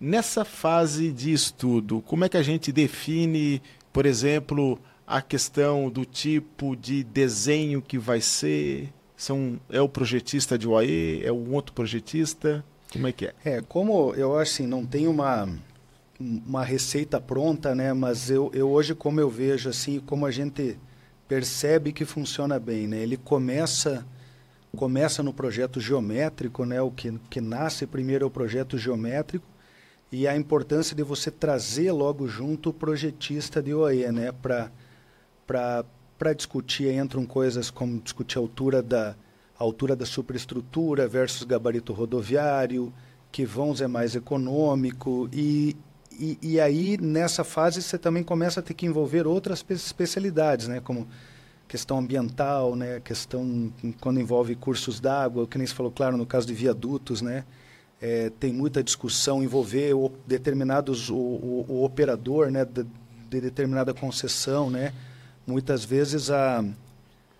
Nessa 0.00 0.44
fase 0.44 1.10
de 1.10 1.32
estudo, 1.32 2.00
como 2.02 2.24
é 2.24 2.28
que 2.28 2.36
a 2.36 2.42
gente 2.42 2.70
define, 2.70 3.60
por 3.92 4.06
exemplo, 4.06 4.78
a 5.04 5.20
questão 5.20 5.90
do 5.90 6.04
tipo 6.04 6.76
de 6.76 7.02
desenho 7.02 7.82
que 7.82 7.98
vai 7.98 8.20
ser? 8.20 8.92
São, 9.16 9.58
é 9.68 9.80
o 9.80 9.88
projetista 9.88 10.56
de 10.56 10.68
UAE? 10.68 11.22
É 11.24 11.32
um 11.32 11.52
outro 11.52 11.72
projetista? 11.72 12.64
Como 12.92 13.08
é 13.08 13.12
que 13.12 13.26
é? 13.26 13.34
É, 13.44 13.60
como 13.60 14.14
eu 14.14 14.38
acho 14.38 14.52
assim, 14.52 14.66
não 14.68 14.86
tem 14.86 15.08
uma, 15.08 15.48
uma 16.20 16.64
receita 16.64 17.20
pronta, 17.20 17.74
né? 17.74 17.92
Mas 17.92 18.30
eu, 18.30 18.52
eu 18.54 18.70
hoje, 18.70 18.94
como 18.94 19.20
eu 19.20 19.28
vejo 19.28 19.68
assim, 19.68 19.98
como 19.98 20.24
a 20.24 20.30
gente 20.30 20.78
percebe 21.28 21.92
que 21.92 22.04
funciona 22.04 22.58
bem, 22.58 22.88
né? 22.88 22.98
Ele 22.98 23.16
começa 23.16 24.06
começa 24.76 25.22
no 25.22 25.32
projeto 25.32 25.80
geométrico, 25.80 26.64
né? 26.64 26.80
O 26.80 26.90
que, 26.90 27.12
que 27.30 27.40
nasce 27.40 27.86
primeiro 27.86 28.24
é 28.24 28.26
o 28.26 28.30
projeto 28.30 28.76
geométrico 28.78 29.46
e 30.10 30.26
a 30.26 30.36
importância 30.36 30.96
de 30.96 31.02
você 31.02 31.30
trazer 31.30 31.92
logo 31.92 32.26
junto 32.26 32.70
o 32.70 32.72
projetista 32.72 33.62
de 33.62 33.74
OE, 33.74 34.10
né? 34.10 34.32
Para 34.32 34.70
para 35.46 36.32
discutir 36.34 36.92
entram 36.92 37.24
coisas 37.24 37.70
como 37.70 38.00
discutir 38.00 38.38
a 38.38 38.40
altura 38.40 38.82
da 38.82 39.14
a 39.58 39.64
altura 39.64 39.96
da 39.96 40.06
superestrutura 40.06 41.08
versus 41.08 41.42
gabarito 41.42 41.92
rodoviário, 41.92 42.92
que 43.32 43.44
vãos 43.44 43.80
é 43.80 43.88
mais 43.88 44.14
econômico 44.14 45.28
e, 45.32 45.76
e, 46.18 46.38
e, 46.42 46.60
aí, 46.60 46.98
nessa 47.00 47.44
fase, 47.44 47.80
você 47.80 47.96
também 47.96 48.22
começa 48.24 48.60
a 48.60 48.62
ter 48.62 48.74
que 48.74 48.84
envolver 48.84 49.26
outras 49.26 49.64
especialidades, 49.68 50.66
né? 50.66 50.80
como 50.80 51.06
questão 51.68 51.98
ambiental, 51.98 52.74
né? 52.74 53.00
questão 53.00 53.72
quando 54.00 54.20
envolve 54.20 54.56
cursos 54.56 54.98
d'água, 54.98 55.46
que 55.46 55.56
nem 55.56 55.66
se 55.66 55.74
falou, 55.74 55.92
claro, 55.92 56.16
no 56.16 56.26
caso 56.26 56.46
de 56.46 56.54
viadutos, 56.54 57.22
né? 57.22 57.44
É, 58.00 58.30
tem 58.38 58.52
muita 58.52 58.82
discussão 58.82 59.42
envolver 59.42 59.92
o, 59.92 60.12
determinados 60.24 61.10
o, 61.10 61.16
o, 61.16 61.66
o 61.68 61.84
operador 61.84 62.48
né? 62.50 62.64
De, 62.64 62.86
de, 63.28 63.40
determinada 63.40 63.92
concessão. 63.92 64.70
Né? 64.70 64.92
Muitas 65.46 65.84
vezes 65.84 66.30
a, 66.30 66.64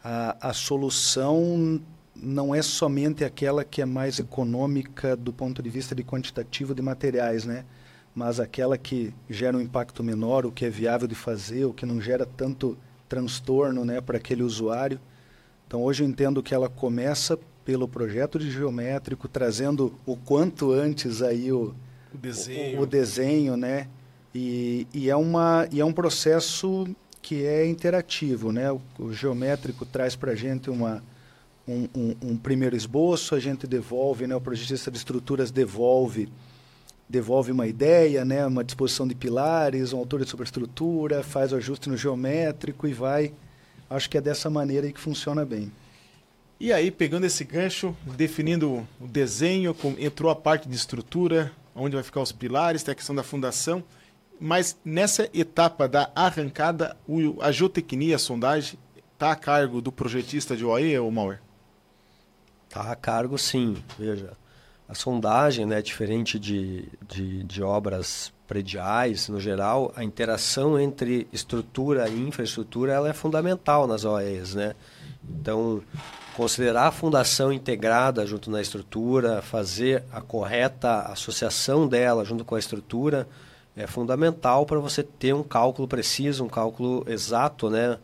a, 0.03 0.49
a 0.49 0.53
solução 0.53 1.81
não 2.15 2.55
é 2.55 2.63
somente 2.63 3.25
aquela 3.25 3.65
que 3.65 3.81
é 3.81 3.85
mais 3.85 4.19
econômica 4.19 5.17
do 5.17 5.33
ponto 5.33 5.63
de 5.63 5.71
vista 5.71 5.95
de 5.95 6.03
quantitativo 6.03 6.75
de 6.75 6.83
materiais, 6.83 7.45
né? 7.45 7.65
Mas 8.19 8.41
aquela 8.41 8.77
que 8.77 9.15
gera 9.31 9.57
um 9.57 9.61
impacto 9.61 10.03
menor, 10.03 10.45
o 10.45 10.51
que 10.51 10.65
é 10.65 10.69
viável 10.69 11.07
de 11.07 11.15
fazer, 11.15 11.65
o 11.67 11.73
que 11.73 11.87
não 11.87 12.01
gera 12.01 12.27
tanto 12.27 12.77
transtorno 13.09 13.85
né, 13.85 14.01
para 14.01 14.17
aquele 14.17 14.43
usuário. 14.43 14.99
Então 15.69 15.85
hoje 15.85 16.03
eu 16.03 16.09
entendo 16.09 16.43
que 16.43 16.53
ela 16.53 16.69
começa 16.69 17.39
pelo 17.65 17.87
projeto 17.87 18.37
de 18.37 18.51
geométrico, 18.51 19.29
trazendo 19.29 19.95
o 20.05 20.17
quanto 20.17 20.73
antes 20.73 21.23
aí 21.23 21.53
o, 21.53 21.73
o 22.13 22.19
desenho, 22.19 22.81
o, 22.81 22.83
o 22.83 22.87
desenho 22.87 23.57
né? 23.57 23.87
E, 24.35 24.89
e, 24.93 25.09
é 25.09 25.15
uma, 25.15 25.69
e 25.71 25.81
é 25.81 25.85
um 25.85 25.93
processo 25.93 26.89
que 27.23 27.47
é 27.47 27.69
interativo. 27.69 28.51
Né? 28.51 28.71
O, 28.73 28.81
o 28.99 29.13
geométrico 29.13 29.87
traz 29.87 30.17
para 30.17 30.33
a 30.33 30.35
gente 30.35 30.69
uma, 30.69 31.05
um, 31.69 31.89
um, 31.95 32.17
um, 32.23 32.37
primeiro 32.37 32.75
esboço, 32.75 33.37
a 33.37 33.39
gente 33.39 33.65
devolve, 33.65 34.27
né? 34.27 34.35
o 34.35 34.41
projetista 34.41 34.91
de 34.91 34.99
estruturas 34.99 35.53
devolve 35.53 36.29
devolve 37.09 37.51
uma 37.51 37.67
ideia, 37.67 38.25
né, 38.25 38.47
uma 38.47 38.63
disposição 38.63 39.09
de 39.09 39.15
pilares, 39.15 39.93
uma 39.93 40.03
altura 40.03 40.25
de 40.25 40.31
superestrutura, 40.31 41.23
faz 41.23 41.53
o 41.53 41.57
ajuste 41.57 41.89
no 41.89 41.97
geométrico 41.97 42.87
e 42.87 42.93
vai. 42.93 43.33
Acho 43.89 44.11
que 44.11 44.19
é 44.19 44.21
dessa 44.21 44.51
maneira 44.51 44.87
aí 44.87 44.93
que 44.93 45.01
funciona 45.01 45.45
bem. 45.45 45.73
E 46.61 46.73
aí, 46.73 46.91
pegando 46.91 47.25
esse 47.25 47.45
gancho, 47.45 47.97
definindo 48.05 48.87
o 49.01 49.07
desenho, 49.07 49.75
entrou 49.99 50.31
a 50.31 50.37
parte 50.37 50.69
de 50.69 50.75
estrutura, 50.75 51.53
onde 51.75 51.95
vai 51.95 52.03
ficar 52.03 52.21
os 52.21 52.33
pilares, 52.33 52.83
tem 52.83 52.93
a 52.93 52.97
questão 52.97 53.15
da 53.15 53.23
fundação, 53.23 53.83
mas 54.41 54.77
nessa 54.85 55.29
etapa 55.33 55.89
da 55.89 56.11
arrancada, 56.15 56.97
a 57.41 57.53
geotecnia, 57.53 58.17
a 58.17 58.19
sondagem, 58.19 58.79
está 59.15 59.33
a 59.33 59.37
cargo 59.37 59.81
do 59.81 59.91
projetista 59.91 60.57
de 60.57 60.65
OAE 60.65 60.99
ou 60.99 61.11
Mauer? 61.11 61.41
Está 62.69 62.93
a 62.93 62.97
cargo, 62.97 63.39
sim. 63.39 63.77
Veja, 63.99 64.37
a 64.89 64.95
sondagem, 64.95 65.67
né, 65.67 65.83
diferente 65.83 66.39
de, 66.39 66.89
de, 67.07 67.45
de, 67.45 67.63
obras 67.63 68.33
prediais, 68.47 69.29
no 69.29 69.39
geral, 69.39 69.93
a 69.95 70.03
interação 70.03 70.81
entre 70.81 71.29
estrutura 71.31 72.09
e 72.09 72.19
infraestrutura 72.19 72.95
ela 72.95 73.11
é 73.11 73.13
fundamental 73.13 73.87
nas 73.87 74.07
OEs. 74.07 74.55
Né? 74.55 74.75
Então, 75.29 75.83
considerar 76.35 76.87
a 76.87 76.91
fundação 76.91 77.53
integrada 77.53 78.27
junto 78.27 78.51
na 78.51 78.63
estrutura, 78.63 79.43
fazer 79.43 80.05
a 80.11 80.23
correta 80.23 81.01
associação 81.03 81.87
dela 81.87 82.25
junto 82.25 82.43
com 82.43 82.55
a 82.55 82.59
estrutura, 82.59 83.29
é 83.77 83.87
fundamental 83.87 84.65
para 84.65 84.81
você 84.81 85.03
ter 85.03 85.35
um 85.35 85.43
cálculo 85.43 85.87
preciso, 85.87 86.45
um 86.45 86.49
cálculo 86.49 87.05
exato, 87.07 87.69
né? 87.69 87.99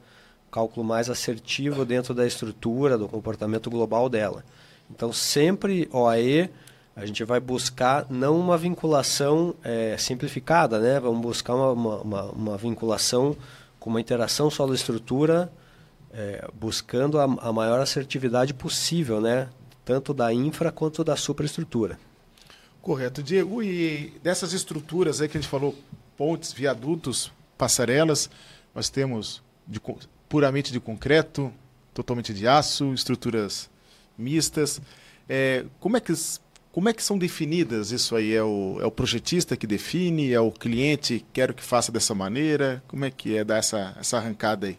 um 0.46 0.50
cálculo 0.50 0.84
mais 0.84 1.08
assertivo 1.08 1.82
dentro 1.86 2.12
da 2.12 2.26
estrutura, 2.26 2.98
do 2.98 3.08
comportamento 3.08 3.70
global 3.70 4.10
dela. 4.10 4.44
Então, 4.90 5.14
sempre 5.14 5.88
OAE 5.90 6.50
a 6.96 7.04
gente 7.04 7.24
vai 7.24 7.40
buscar 7.40 8.06
não 8.08 8.38
uma 8.38 8.56
vinculação 8.56 9.54
é, 9.64 9.96
simplificada, 9.98 10.78
né? 10.78 11.00
Vamos 11.00 11.20
buscar 11.20 11.54
uma, 11.54 12.00
uma, 12.00 12.22
uma, 12.30 12.56
vinculação 12.56 13.36
com 13.80 13.90
uma 13.90 14.00
interação 14.00 14.48
solo-estrutura, 14.48 15.52
é, 16.12 16.48
buscando 16.54 17.18
a, 17.18 17.24
a, 17.24 17.52
maior 17.52 17.80
assertividade 17.80 18.54
possível, 18.54 19.20
né? 19.20 19.48
Tanto 19.84 20.14
da 20.14 20.32
infra 20.32 20.70
quanto 20.70 21.02
da 21.02 21.16
superestrutura. 21.16 21.98
Correto, 22.80 23.22
Diego. 23.22 23.60
E 23.60 24.12
dessas 24.22 24.52
estruturas 24.52 25.20
aí 25.20 25.28
que 25.28 25.36
a 25.36 25.40
gente 25.40 25.50
falou, 25.50 25.74
pontes, 26.16 26.52
viadutos, 26.52 27.32
passarelas, 27.58 28.30
nós 28.72 28.88
temos 28.88 29.42
de, 29.66 29.80
puramente 30.28 30.72
de 30.72 30.78
concreto, 30.78 31.52
totalmente 31.92 32.32
de 32.32 32.46
aço, 32.46 32.94
estruturas 32.94 33.68
mistas. 34.16 34.80
É, 35.28 35.64
como 35.80 35.96
é 35.96 36.00
que 36.00 36.12
como 36.74 36.88
é 36.88 36.92
que 36.92 37.04
são 37.04 37.16
definidas 37.16 37.92
isso 37.92 38.16
aí? 38.16 38.34
É 38.34 38.42
o, 38.42 38.78
é 38.80 38.84
o 38.84 38.90
projetista 38.90 39.56
que 39.56 39.64
define? 39.64 40.32
É 40.32 40.40
o 40.40 40.50
cliente 40.50 41.24
quero 41.32 41.54
que 41.54 41.62
faça 41.62 41.92
dessa 41.92 42.16
maneira? 42.16 42.82
Como 42.88 43.04
é 43.04 43.12
que 43.12 43.36
é 43.36 43.44
dar 43.44 43.58
essa, 43.58 43.96
essa 43.96 44.16
arrancada 44.16 44.66
aí? 44.66 44.76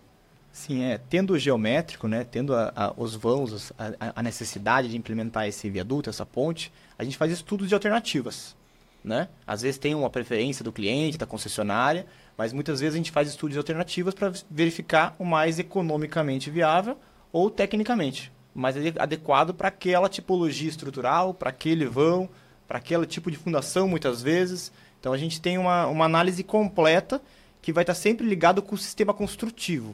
Sim, 0.51 0.83
é. 0.83 0.97
Tendo 0.97 1.31
o 1.31 1.39
geométrico, 1.39 2.05
né, 2.05 2.25
tendo 2.25 2.53
a, 2.53 2.73
a, 2.75 2.93
os 2.97 3.15
vãos, 3.15 3.71
a, 3.79 4.11
a, 4.13 4.21
necessidade 4.21 4.89
de 4.89 4.97
implementar 4.97 5.47
esse 5.47 5.69
viaduto, 5.69 6.09
essa 6.09 6.25
ponte, 6.25 6.69
a 6.99 7.03
gente 7.05 7.15
faz 7.15 7.31
estudos 7.31 7.69
de 7.69 7.73
alternativas. 7.73 8.57
Né? 9.01 9.29
Às 9.47 9.61
vezes 9.61 9.77
tem 9.77 9.95
uma 9.95 10.09
preferência 10.09 10.65
do 10.65 10.73
cliente, 10.73 11.17
da 11.17 11.25
concessionária, 11.25 12.05
mas 12.37 12.51
muitas 12.51 12.81
vezes 12.81 12.95
a 12.95 12.97
gente 12.97 13.11
faz 13.11 13.29
estudos 13.29 13.53
de 13.53 13.57
alternativas 13.57 14.13
para 14.13 14.33
verificar 14.51 15.15
o 15.17 15.23
mais 15.23 15.59
economicamente 15.59 16.51
viável 16.51 16.97
ou 17.31 17.49
tecnicamente 17.49 18.34
mais 18.55 18.75
adequado 18.97 19.53
para 19.53 19.67
aquela 19.67 20.07
tipologia 20.07 20.69
estrutural, 20.69 21.33
para 21.33 21.49
aquele 21.49 21.85
vão, 21.85 22.29
para 22.65 22.77
aquele 22.77 23.05
tipo 23.05 23.29
de 23.29 23.35
fundação, 23.35 23.87
muitas 23.87 24.21
vezes. 24.21 24.71
Então 24.99 25.11
a 25.11 25.17
gente 25.17 25.41
tem 25.41 25.57
uma, 25.57 25.85
uma 25.87 26.05
análise 26.05 26.41
completa 26.41 27.21
que 27.61 27.73
vai 27.73 27.83
estar 27.83 27.93
sempre 27.93 28.25
ligado 28.25 28.61
com 28.61 28.73
o 28.73 28.77
sistema 28.77 29.13
construtivo. 29.13 29.93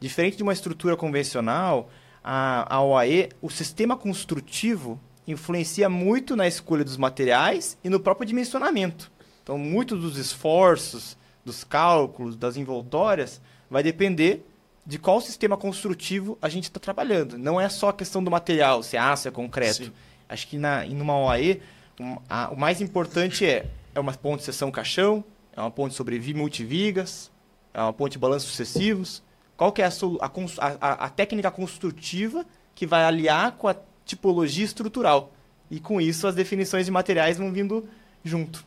Diferente 0.00 0.38
de 0.38 0.42
uma 0.42 0.52
estrutura 0.52 0.96
convencional, 0.96 1.90
a, 2.24 2.76
a 2.76 2.82
OAE, 2.82 3.28
o 3.42 3.50
sistema 3.50 3.96
construtivo 3.96 4.98
influencia 5.26 5.88
muito 5.90 6.34
na 6.34 6.48
escolha 6.48 6.84
dos 6.84 6.96
materiais 6.96 7.76
e 7.84 7.90
no 7.90 8.00
próprio 8.00 8.26
dimensionamento. 8.26 9.10
Então, 9.42 9.58
muitos 9.58 10.00
dos 10.00 10.16
esforços, 10.16 11.16
dos 11.44 11.62
cálculos, 11.62 12.36
das 12.36 12.56
envoltórias, 12.56 13.40
vai 13.70 13.82
depender 13.82 14.47
de 14.88 14.98
qual 14.98 15.20
sistema 15.20 15.54
construtivo 15.54 16.38
a 16.40 16.48
gente 16.48 16.64
está 16.64 16.80
trabalhando. 16.80 17.36
Não 17.36 17.60
é 17.60 17.68
só 17.68 17.90
a 17.90 17.92
questão 17.92 18.24
do 18.24 18.30
material, 18.30 18.82
se 18.82 18.96
é 18.96 18.98
aço, 18.98 19.28
é 19.28 19.30
concreto. 19.30 19.84
Sim. 19.84 19.92
Acho 20.26 20.48
que 20.48 20.56
na, 20.56 20.86
em 20.86 20.98
uma 20.98 21.14
OAE, 21.14 21.60
um, 22.00 22.16
a, 22.26 22.48
o 22.48 22.56
mais 22.56 22.80
importante 22.80 23.44
é, 23.44 23.66
é 23.94 24.00
uma 24.00 24.14
ponte 24.14 24.42
seção 24.42 24.70
caixão, 24.70 25.22
é 25.54 25.60
uma 25.60 25.70
ponte 25.70 25.94
sobre 25.94 26.18
multivigas, 26.32 27.30
é 27.74 27.82
uma 27.82 27.92
ponte 27.92 28.12
de 28.12 28.18
balanços 28.18 28.48
sucessivos, 28.48 29.22
qual 29.58 29.72
que 29.72 29.82
é 29.82 29.84
a, 29.84 29.90
a, 29.90 30.66
a, 30.80 30.92
a 31.04 31.10
técnica 31.10 31.50
construtiva 31.50 32.46
que 32.74 32.86
vai 32.86 33.04
aliar 33.04 33.52
com 33.58 33.68
a 33.68 33.76
tipologia 34.06 34.64
estrutural. 34.64 35.34
E 35.70 35.78
com 35.78 36.00
isso 36.00 36.26
as 36.26 36.34
definições 36.34 36.86
de 36.86 36.90
materiais 36.90 37.36
vão 37.36 37.52
vindo 37.52 37.86
junto. 38.24 38.64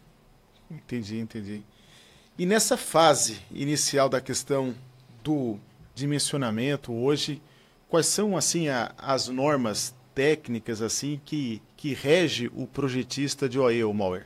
Entendi, 0.69 1.17
entendi. 1.17 1.63
E 2.37 2.45
nessa 2.45 2.77
fase 2.77 3.39
inicial 3.51 4.07
da 4.07 4.21
questão 4.21 4.75
do 5.23 5.59
dimensionamento 6.01 6.93
hoje, 6.93 7.41
quais 7.88 8.08
são 8.08 8.36
assim 8.36 8.67
a, 8.67 8.91
as 8.98 9.27
normas 9.27 9.96
técnicas 10.13 10.81
assim 10.81 11.20
que, 11.24 11.62
que 11.77 11.93
rege 11.93 12.51
o 12.53 12.67
projetista 12.67 13.48
de 13.48 13.58
OE 13.58 13.84
ou 13.84 13.93
Mauer? 13.93 14.25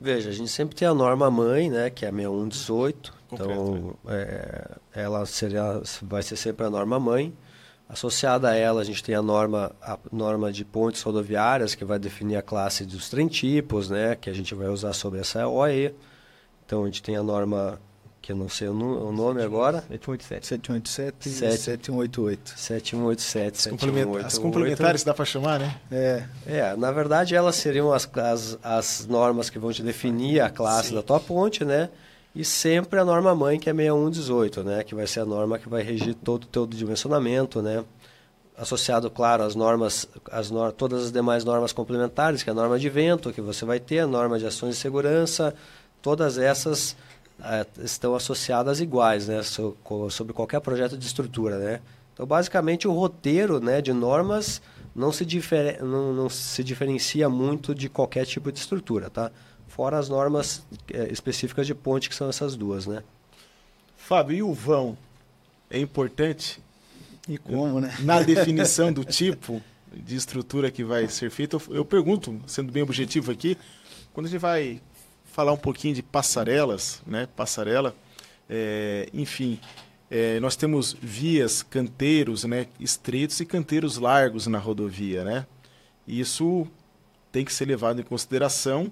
Veja, 0.00 0.30
a 0.30 0.32
gente 0.32 0.50
sempre 0.50 0.76
tem 0.76 0.86
a 0.86 0.94
norma 0.94 1.28
mãe, 1.30 1.68
né, 1.68 1.90
que 1.90 2.04
é 2.04 2.08
a 2.08 2.12
6118. 2.12 3.14
Então, 3.32 3.96
é, 4.06 4.76
ela 4.94 5.26
seria, 5.26 5.82
vai 6.02 6.22
ser 6.22 6.36
sempre 6.36 6.64
a 6.64 6.70
norma 6.70 7.00
mãe. 7.00 7.34
Associada 7.88 8.50
a 8.50 8.54
ela, 8.54 8.80
a 8.80 8.84
gente 8.84 9.02
tem 9.02 9.14
a 9.14 9.22
norma, 9.22 9.74
a 9.82 9.98
norma 10.12 10.52
de 10.52 10.64
pontes 10.64 11.02
rodoviárias, 11.02 11.74
que 11.74 11.84
vai 11.84 11.98
definir 11.98 12.36
a 12.36 12.42
classe 12.42 12.84
dos 12.84 13.08
trem 13.08 13.26
tipos, 13.26 13.90
né, 13.90 14.14
que 14.14 14.30
a 14.30 14.32
gente 14.32 14.54
vai 14.54 14.68
usar 14.68 14.92
sobre 14.92 15.20
essa 15.20 15.48
OE. 15.48 15.94
Então, 16.64 16.82
a 16.82 16.86
gente 16.86 17.02
tem 17.02 17.16
a 17.16 17.22
norma, 17.22 17.80
que 18.20 18.32
eu 18.32 18.36
não 18.36 18.48
sei 18.48 18.68
o, 18.68 18.74
nome 18.74 19.42
agora. 19.42 19.80
787. 19.88 20.46
787 20.46 21.28
e 21.28 21.32
7188. 21.32 22.54
7187, 22.56 23.62
7188. 23.62 24.26
As 24.26 24.38
complementares 24.38 25.04
dá 25.04 25.14
para 25.14 25.24
chamar, 25.24 25.60
né? 25.60 25.80
É. 25.90 26.24
É, 26.46 26.76
na 26.76 26.90
verdade, 26.90 27.34
elas 27.34 27.56
seriam 27.56 27.92
as, 27.92 28.08
as, 28.16 28.58
as 28.62 29.06
normas 29.06 29.48
que 29.48 29.58
vão 29.58 29.72
te 29.72 29.82
definir 29.82 30.40
a 30.40 30.50
classe 30.50 30.88
Sim. 30.88 30.94
da 30.96 31.02
tua 31.02 31.20
ponte, 31.20 31.64
né? 31.64 31.88
E 32.34 32.44
sempre 32.44 33.00
a 33.00 33.04
norma 33.04 33.34
mãe, 33.34 33.58
que 33.58 33.70
é 33.70 33.72
6118, 33.72 34.62
né? 34.62 34.84
Que 34.84 34.94
vai 34.94 35.06
ser 35.06 35.20
a 35.20 35.24
norma 35.24 35.58
que 35.58 35.68
vai 35.68 35.82
regir 35.82 36.14
todo 36.14 36.44
o 36.44 36.46
teu 36.46 36.66
dimensionamento, 36.66 37.62
né? 37.62 37.84
Associado, 38.56 39.08
claro, 39.10 39.44
às 39.44 39.54
normas, 39.54 40.08
as 40.30 40.50
nor 40.50 40.72
todas 40.72 41.04
as 41.04 41.12
demais 41.12 41.44
normas 41.44 41.72
complementares, 41.72 42.42
que 42.42 42.50
é 42.50 42.52
a 42.52 42.54
norma 42.54 42.78
de 42.78 42.90
vento 42.90 43.32
que 43.32 43.40
você 43.40 43.64
vai 43.64 43.78
ter, 43.78 44.00
a 44.00 44.06
norma 44.06 44.38
de 44.38 44.46
ações 44.46 44.74
de 44.74 44.80
segurança, 44.80 45.54
todas 46.02 46.38
essas 46.38 46.96
é, 47.42 47.66
estão 47.84 48.14
associadas 48.14 48.80
iguais, 48.80 49.28
né? 49.28 49.42
So, 49.42 49.76
sobre 50.10 50.32
qualquer 50.32 50.60
projeto 50.60 50.96
de 50.96 51.06
estrutura, 51.06 51.58
né? 51.58 51.80
Então, 52.14 52.26
basicamente, 52.26 52.88
o 52.88 52.92
roteiro 52.92 53.60
né, 53.60 53.80
de 53.80 53.92
normas 53.92 54.60
não 54.94 55.12
se, 55.12 55.24
difer 55.24 55.82
não, 55.84 56.12
não 56.12 56.28
se 56.28 56.64
diferencia 56.64 57.28
muito 57.28 57.74
de 57.74 57.88
qualquer 57.88 58.26
tipo 58.26 58.50
de 58.50 58.58
estrutura, 58.58 59.08
tá? 59.08 59.30
fora 59.78 59.96
as 59.96 60.08
normas 60.08 60.66
é, 60.92 61.06
específicas 61.12 61.64
de 61.64 61.72
ponte, 61.72 62.08
que 62.08 62.14
são 62.16 62.28
essas 62.28 62.56
duas, 62.56 62.84
né? 62.84 63.04
Fábio, 63.96 64.36
e 64.36 64.42
o 64.42 64.52
vão? 64.52 64.98
É 65.70 65.78
importante? 65.78 66.60
E 67.28 67.38
como, 67.38 67.80
né? 67.80 67.94
Na 68.00 68.20
definição 68.24 68.92
do 68.92 69.04
tipo 69.04 69.62
de 69.94 70.16
estrutura 70.16 70.68
que 70.68 70.82
vai 70.82 71.06
ser 71.06 71.30
feita, 71.30 71.56
eu, 71.56 71.76
eu 71.76 71.84
pergunto, 71.84 72.40
sendo 72.44 72.72
bem 72.72 72.82
objetivo 72.82 73.30
aqui, 73.30 73.56
quando 74.12 74.26
a 74.26 74.28
gente 74.28 74.40
vai 74.40 74.80
falar 75.38 75.52
um 75.52 75.56
pouquinho 75.56 75.94
de 75.94 76.02
passarelas, 76.02 77.00
né? 77.06 77.28
Passarela, 77.36 77.94
é, 78.50 79.08
enfim, 79.14 79.60
é, 80.10 80.40
nós 80.40 80.56
temos 80.56 80.96
vias, 81.00 81.62
canteiros, 81.62 82.42
né? 82.42 82.66
Estreitos 82.80 83.38
e 83.38 83.46
canteiros 83.46 83.98
largos 83.98 84.48
na 84.48 84.58
rodovia, 84.58 85.22
né? 85.22 85.46
Isso 86.08 86.66
tem 87.30 87.44
que 87.44 87.52
ser 87.52 87.66
levado 87.66 88.00
em 88.00 88.02
consideração 88.02 88.90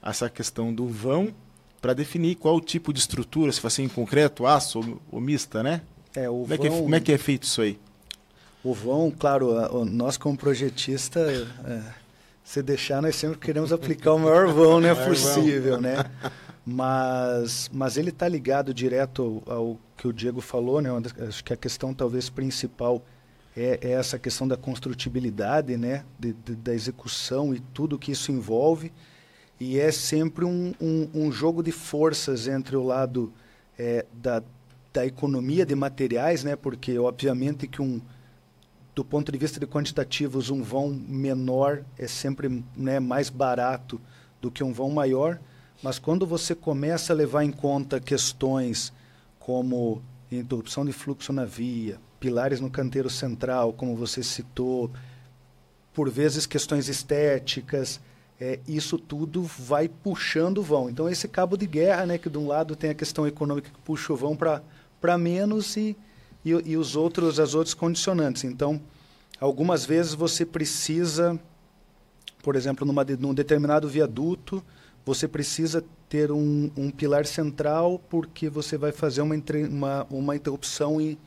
essa 0.00 0.30
questão 0.30 0.72
do 0.72 0.86
vão 0.86 1.34
para 1.82 1.92
definir 1.92 2.36
qual 2.36 2.54
o 2.54 2.60
tipo 2.60 2.92
de 2.92 3.00
estrutura, 3.00 3.50
se 3.50 3.60
vai 3.60 3.72
ser 3.72 3.82
em 3.82 3.88
concreto, 3.88 4.46
aço 4.46 4.78
ou, 4.78 5.02
ou 5.10 5.20
mista, 5.20 5.60
né? 5.60 5.82
É, 6.14 6.30
o 6.30 6.46
como, 6.46 6.46
vão, 6.46 6.54
é 6.54 6.58
que 6.58 6.66
é, 6.68 6.70
como 6.70 6.94
é 6.94 7.00
que 7.00 7.12
é 7.12 7.18
feito 7.18 7.42
isso 7.42 7.60
aí? 7.60 7.80
O 8.62 8.72
vão, 8.72 9.10
claro, 9.10 9.84
nós 9.84 10.16
como 10.16 10.36
projetista, 10.36 11.18
é, 11.18 12.03
se 12.44 12.62
deixar, 12.62 13.02
nós 13.02 13.16
sempre 13.16 13.38
queremos 13.38 13.72
aplicar 13.72 14.12
o 14.12 14.18
maior 14.20 14.46
vão 14.52 14.78
né, 14.80 14.94
possível, 15.04 15.80
né? 15.80 16.04
Mas, 16.64 17.68
mas 17.72 17.96
ele 17.96 18.10
está 18.10 18.28
ligado 18.28 18.72
direto 18.72 19.42
ao, 19.46 19.56
ao, 19.56 19.78
que 19.96 20.06
o 20.06 20.12
Diego 20.12 20.40
falou, 20.40 20.80
né? 20.80 20.90
Acho 21.26 21.42
que 21.42 21.52
a 21.52 21.56
questão 21.56 21.92
talvez 21.92 22.30
principal 22.30 23.02
é, 23.56 23.80
é 23.82 23.90
essa 23.92 24.18
questão 24.18 24.46
da 24.46 24.56
construtibilidade, 24.56 25.76
né? 25.76 26.04
De, 26.18 26.32
de, 26.32 26.54
da 26.54 26.72
execução 26.72 27.52
e 27.52 27.58
tudo 27.58 27.98
que 27.98 28.12
isso 28.12 28.30
envolve 28.30 28.92
e 29.58 29.78
é 29.78 29.90
sempre 29.92 30.44
um, 30.44 30.74
um, 30.80 31.08
um 31.14 31.32
jogo 31.32 31.62
de 31.62 31.72
forças 31.72 32.48
entre 32.48 32.76
o 32.76 32.82
lado 32.82 33.32
é, 33.78 34.04
da, 34.12 34.42
da 34.92 35.06
economia 35.06 35.64
de 35.64 35.74
materiais, 35.74 36.44
né? 36.44 36.56
porque 36.56 36.98
obviamente 36.98 37.66
que 37.66 37.80
um 37.80 38.00
do 38.94 39.04
ponto 39.04 39.32
de 39.32 39.38
vista 39.38 39.58
de 39.58 39.66
quantitativos 39.66 40.50
um 40.50 40.62
vão 40.62 40.88
menor 40.88 41.84
é 41.98 42.06
sempre 42.06 42.64
né, 42.76 43.00
mais 43.00 43.28
barato 43.28 44.00
do 44.40 44.50
que 44.50 44.62
um 44.62 44.72
vão 44.72 44.90
maior, 44.90 45.40
mas 45.82 45.98
quando 45.98 46.26
você 46.26 46.54
começa 46.54 47.12
a 47.12 47.16
levar 47.16 47.44
em 47.44 47.50
conta 47.50 47.98
questões 47.98 48.92
como 49.38 50.02
interrupção 50.30 50.84
de 50.84 50.92
fluxo 50.92 51.32
na 51.32 51.44
via, 51.44 51.98
pilares 52.20 52.60
no 52.60 52.70
canteiro 52.70 53.10
central, 53.10 53.72
como 53.72 53.96
você 53.96 54.22
citou, 54.22 54.90
por 55.92 56.10
vezes 56.10 56.46
questões 56.46 56.88
estéticas, 56.88 58.00
é, 58.40 58.58
isso 58.66 58.98
tudo 58.98 59.42
vai 59.42 59.88
puxando 59.88 60.58
o 60.58 60.62
vão. 60.62 60.90
Então, 60.90 61.08
esse 61.08 61.28
cabo 61.28 61.56
de 61.56 61.66
guerra, 61.66 62.06
né, 62.06 62.18
que 62.18 62.28
de 62.28 62.38
um 62.38 62.46
lado 62.46 62.74
tem 62.74 62.90
a 62.90 62.94
questão 62.94 63.26
econômica 63.26 63.70
que 63.70 63.78
puxa 63.80 64.12
o 64.12 64.16
vão 64.16 64.36
para 64.36 65.18
menos 65.18 65.76
e, 65.76 65.96
e, 66.44 66.50
e, 66.50 66.76
os 66.76 66.96
outros, 66.96 67.40
as 67.40 67.54
outras 67.54 67.74
condicionantes. 67.74 68.44
Então, 68.44 68.80
algumas 69.40 69.86
vezes 69.86 70.14
você 70.14 70.44
precisa, 70.44 71.38
por 72.42 72.56
exemplo, 72.56 72.86
numa, 72.86 73.04
num 73.18 73.34
determinado 73.34 73.88
viaduto, 73.88 74.62
você 75.04 75.28
precisa 75.28 75.84
ter 76.08 76.30
um, 76.30 76.70
um 76.76 76.90
pilar 76.90 77.26
central 77.26 78.00
porque 78.08 78.48
você 78.48 78.76
vai 78.76 78.92
fazer 78.92 79.20
uma, 79.20 79.34
uma, 79.68 80.06
uma 80.10 80.36
interrupção 80.36 81.00
em, 81.00 81.18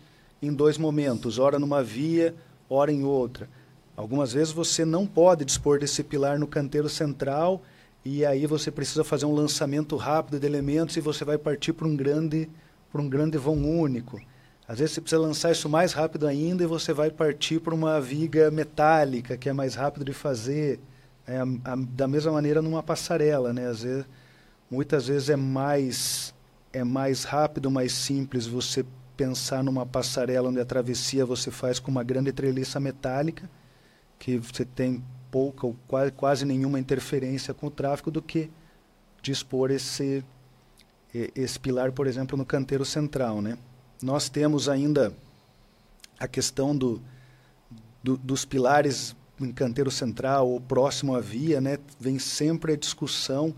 em 0.41 0.53
dois 0.53 0.77
momentos, 0.77 1.39
ora 1.39 1.59
numa 1.59 1.83
via, 1.83 2.33
ora 2.69 2.91
em 2.91 3.03
outra. 3.03 3.49
Algumas 3.95 4.33
vezes 4.33 4.53
você 4.53 4.85
não 4.85 5.07
pode 5.07 5.43
dispor 5.43 5.79
desse 5.79 6.03
pilar 6.03 6.37
no 6.39 6.47
canteiro 6.47 6.87
central 6.87 7.63
e 8.05 8.23
aí 8.25 8.45
você 8.45 8.71
precisa 8.71 9.03
fazer 9.03 9.25
um 9.25 9.33
lançamento 9.33 9.95
rápido 9.95 10.39
de 10.39 10.45
elementos 10.45 10.95
e 10.97 11.01
você 11.01 11.25
vai 11.25 11.37
partir 11.37 11.73
para 11.73 11.87
um 11.87 11.95
grande 11.95 12.47
para 12.91 13.01
um 13.01 13.09
grande 13.09 13.37
vão 13.37 13.55
único. 13.55 14.21
Às 14.67 14.79
vezes 14.79 14.95
você 14.95 15.01
precisa 15.01 15.21
lançar 15.21 15.51
isso 15.51 15.69
mais 15.69 15.93
rápido 15.93 16.27
ainda 16.27 16.63
e 16.63 16.67
você 16.67 16.91
vai 16.91 17.09
partir 17.09 17.59
para 17.61 17.73
uma 17.73 18.01
viga 18.01 18.51
metálica 18.51 19.37
que 19.37 19.47
é 19.47 19.53
mais 19.53 19.75
rápido 19.75 20.03
de 20.03 20.13
fazer. 20.13 20.79
É, 21.25 21.37
a, 21.37 21.43
a, 21.73 21.75
da 21.75 22.07
mesma 22.07 22.31
maneira 22.33 22.61
numa 22.61 22.83
passarela, 22.83 23.53
né? 23.53 23.67
Às 23.67 23.83
vezes, 23.83 24.05
muitas 24.69 25.07
vezes 25.07 25.29
é 25.29 25.35
mais 25.35 26.33
é 26.73 26.83
mais 26.83 27.23
rápido, 27.23 27.71
mais 27.71 27.93
simples 27.93 28.45
você 28.45 28.85
pensar 29.15 29.63
numa 29.63 29.85
passarela 29.85 30.49
onde 30.49 30.59
a 30.59 30.65
travessia 30.65 31.25
você 31.25 31.49
faz 31.49 31.79
com 31.79 31.89
uma 31.89 32.03
grande 32.03 32.31
treliça 32.31 32.79
metálica 32.79 33.49
que 34.19 34.37
você 34.37 34.63
tem 34.63 35.03
pouca 35.31 35.65
ou 35.65 35.75
quase, 35.87 36.11
quase 36.11 36.45
nenhuma 36.45 36.79
interferência 36.79 37.53
com 37.53 37.67
o 37.67 37.71
tráfego 37.71 38.11
do 38.11 38.21
que 38.21 38.49
dispor 39.21 39.71
esse 39.71 40.23
esse 41.13 41.59
pilar, 41.59 41.91
por 41.93 42.05
exemplo, 42.05 42.37
no 42.37 42.45
canteiro 42.45 42.85
central, 42.85 43.41
né? 43.41 43.57
Nós 44.01 44.29
temos 44.29 44.69
ainda 44.69 45.13
a 46.19 46.27
questão 46.27 46.75
do, 46.75 47.01
do, 48.03 48.17
dos 48.17 48.45
pilares 48.45 49.15
em 49.39 49.51
canteiro 49.51 49.91
central 49.91 50.49
ou 50.49 50.59
próximo 50.59 51.15
à 51.15 51.19
via, 51.19 51.61
né? 51.61 51.77
Vem 51.99 52.17
sempre 52.17 52.73
a 52.73 52.75
discussão 52.75 53.53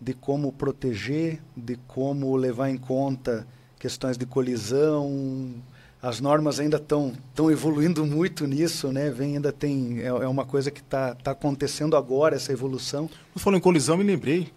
de 0.00 0.14
como 0.14 0.52
proteger, 0.52 1.40
de 1.56 1.76
como 1.86 2.34
levar 2.36 2.70
em 2.70 2.76
conta 2.76 3.46
questões 3.78 4.16
de 4.16 4.24
colisão. 4.24 5.54
As 6.00 6.20
normas 6.20 6.60
ainda 6.60 6.76
estão 6.76 7.12
estão 7.28 7.50
evoluindo 7.50 8.06
muito 8.06 8.46
nisso, 8.46 8.92
né? 8.92 9.10
Vem 9.10 9.36
ainda 9.36 9.52
tem 9.52 10.00
é, 10.00 10.06
é 10.06 10.28
uma 10.28 10.46
coisa 10.46 10.70
que 10.70 10.80
está 10.80 11.14
tá 11.14 11.32
acontecendo 11.32 11.96
agora 11.96 12.36
essa 12.36 12.52
evolução. 12.52 13.10
Você 13.34 13.42
falou 13.42 13.58
em 13.58 13.62
colisão, 13.62 13.96
me 13.96 14.04
lembrei. 14.04 14.50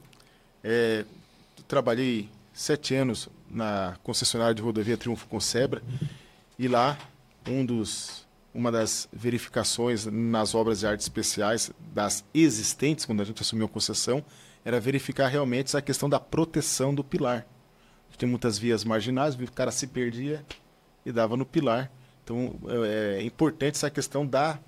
É, 0.64 1.04
trabalhei 1.68 2.30
sete 2.54 2.94
anos 2.94 3.28
na 3.52 3.98
concessionária 4.04 4.56
de 4.56 4.62
rodovia 4.62 4.98
Triunfo 4.98 5.28
com 5.28 5.40
Sebra 5.40 5.82
e 6.58 6.68
lá 6.68 6.98
um 7.48 7.66
dos 7.66 8.30
uma 8.54 8.72
das 8.72 9.08
verificações 9.14 10.06
nas 10.06 10.54
obras 10.54 10.82
de 10.82 10.88
artes 10.88 11.06
especiais 11.06 11.72
das 11.94 12.26
existentes 12.34 13.06
quando 13.06 13.22
a 13.22 13.24
gente 13.24 13.42
assumiu 13.42 13.66
a 13.66 13.70
concessão 13.70 14.24
era 14.64 14.80
verificar 14.80 15.28
realmente 15.28 15.68
essa 15.68 15.82
questão 15.82 16.10
da 16.10 16.20
proteção 16.20 16.94
do 16.94 17.04
pilar. 17.04 17.48
Tem 18.18 18.30
muitas 18.30 18.60
vias 18.60 18.84
marginais, 18.84 19.34
o 19.34 19.52
cara 19.52 19.72
se 19.72 19.88
perdia 19.88 20.46
e 21.04 21.12
dava 21.12 21.36
no 21.36 21.46
pilar. 21.46 21.92
Então 22.24 22.56
é, 22.68 23.18
é 23.20 23.24
importante 23.24 23.76
essa 23.76 23.90
questão 23.90 24.28
da 24.28 24.60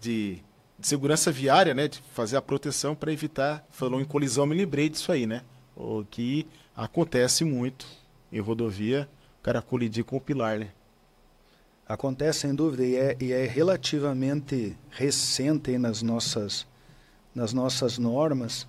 de, 0.00 0.36
de, 0.78 0.86
segurança 0.86 1.32
viária, 1.32 1.74
né, 1.74 1.88
de 1.88 2.00
fazer 2.12 2.36
a 2.36 2.42
proteção 2.42 2.94
para 2.94 3.12
evitar, 3.12 3.66
falou 3.70 4.00
em 4.00 4.04
colisão, 4.04 4.46
me 4.46 4.54
lembrei 4.54 4.88
disso 4.88 5.10
aí, 5.10 5.26
né? 5.26 5.42
O 5.74 6.04
que 6.04 6.46
acontece 6.76 7.44
muito 7.44 7.86
em 8.36 8.40
rodovia, 8.40 9.08
o 9.40 9.42
cara 9.42 9.62
colidir 9.62 10.04
com 10.04 10.16
o 10.16 10.20
pilar, 10.20 10.58
né? 10.58 10.68
Acontece 11.88 12.40
sem 12.40 12.54
dúvida 12.54 12.84
e 12.84 12.96
é, 12.96 13.16
e 13.20 13.32
é 13.32 13.46
relativamente 13.46 14.76
recente 14.90 15.78
nas 15.78 16.02
nossas 16.02 16.66
nas 17.34 17.52
nossas 17.52 17.98
normas 17.98 18.66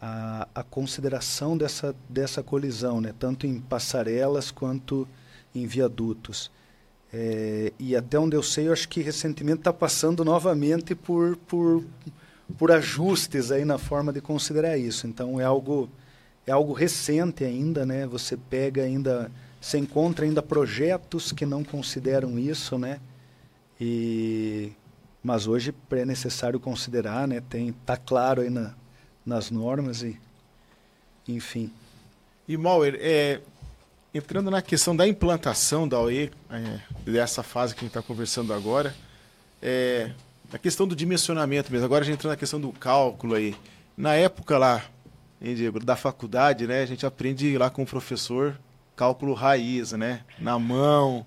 a, 0.00 0.48
a 0.54 0.62
consideração 0.62 1.56
dessa, 1.56 1.94
dessa 2.08 2.42
colisão, 2.42 3.00
né? 3.00 3.14
tanto 3.18 3.46
em 3.46 3.60
passarelas 3.60 4.50
quanto 4.50 5.06
em 5.54 5.66
viadutos. 5.66 6.50
É, 7.12 7.72
e 7.78 7.96
até 7.96 8.18
onde 8.18 8.36
eu 8.36 8.42
sei, 8.42 8.68
eu 8.68 8.72
acho 8.72 8.88
que 8.88 9.02
recentemente 9.02 9.60
está 9.60 9.72
passando 9.72 10.24
novamente 10.24 10.94
por, 10.94 11.36
por, 11.36 11.84
por 12.56 12.70
ajustes 12.70 13.50
aí 13.50 13.64
na 13.64 13.78
forma 13.78 14.12
de 14.12 14.20
considerar 14.20 14.78
isso. 14.78 15.06
Então 15.06 15.40
é 15.40 15.44
algo 15.44 15.88
é 16.50 16.52
algo 16.52 16.72
recente 16.72 17.44
ainda, 17.44 17.86
né? 17.86 18.06
Você 18.06 18.36
pega 18.36 18.82
ainda, 18.82 19.30
você 19.60 19.78
encontra 19.78 20.24
ainda 20.24 20.42
projetos 20.42 21.30
que 21.30 21.46
não 21.46 21.62
consideram 21.62 22.38
isso, 22.38 22.76
né? 22.76 23.00
E 23.80 24.72
mas 25.22 25.46
hoje 25.46 25.74
é 25.92 26.04
necessário 26.04 26.58
considerar, 26.58 27.28
né? 27.28 27.40
Tem 27.48 27.72
tá 27.86 27.96
claro 27.96 28.40
aí 28.42 28.50
na, 28.50 28.74
nas 29.24 29.50
normas 29.50 30.02
e 30.02 30.18
enfim. 31.28 31.70
E 32.48 32.56
Mauer, 32.56 32.98
é, 33.00 33.40
entrando 34.12 34.50
na 34.50 34.60
questão 34.60 34.96
da 34.96 35.06
implantação 35.06 35.86
da 35.86 36.00
OE, 36.00 36.32
é, 36.50 36.80
dessa 37.08 37.44
fase 37.44 37.74
que 37.74 37.80
a 37.80 37.82
gente 37.82 37.96
está 37.96 38.02
conversando 38.02 38.52
agora, 38.52 38.92
é, 39.62 40.10
a 40.52 40.58
questão 40.58 40.88
do 40.88 40.96
dimensionamento 40.96 41.70
mesmo. 41.70 41.84
Agora 41.84 42.02
a 42.02 42.04
gente 42.04 42.14
entra 42.14 42.30
na 42.30 42.36
questão 42.36 42.60
do 42.60 42.72
cálculo 42.72 43.34
aí. 43.34 43.54
Na 43.96 44.14
época 44.14 44.58
lá, 44.58 44.84
hein, 45.40 45.54
Diego, 45.54 45.84
da 45.84 45.96
faculdade, 45.96 46.66
né, 46.66 46.82
a 46.82 46.86
gente 46.86 47.06
aprende 47.06 47.56
lá 47.56 47.70
com 47.70 47.82
o 47.82 47.86
professor 47.86 48.58
cálculo 48.96 49.32
raiz, 49.32 49.92
né, 49.92 50.24
na 50.38 50.58
mão, 50.58 51.24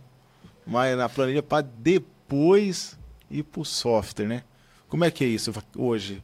mas 0.65 0.97
na 0.97 1.09
planilha 1.09 1.41
para 1.41 1.61
depois 1.61 2.97
ir 3.29 3.43
para 3.43 3.61
o 3.61 3.65
software, 3.65 4.27
né? 4.27 4.43
Como 4.87 5.03
é 5.03 5.09
que 5.09 5.23
é 5.23 5.27
isso 5.27 5.51
hoje? 5.75 6.23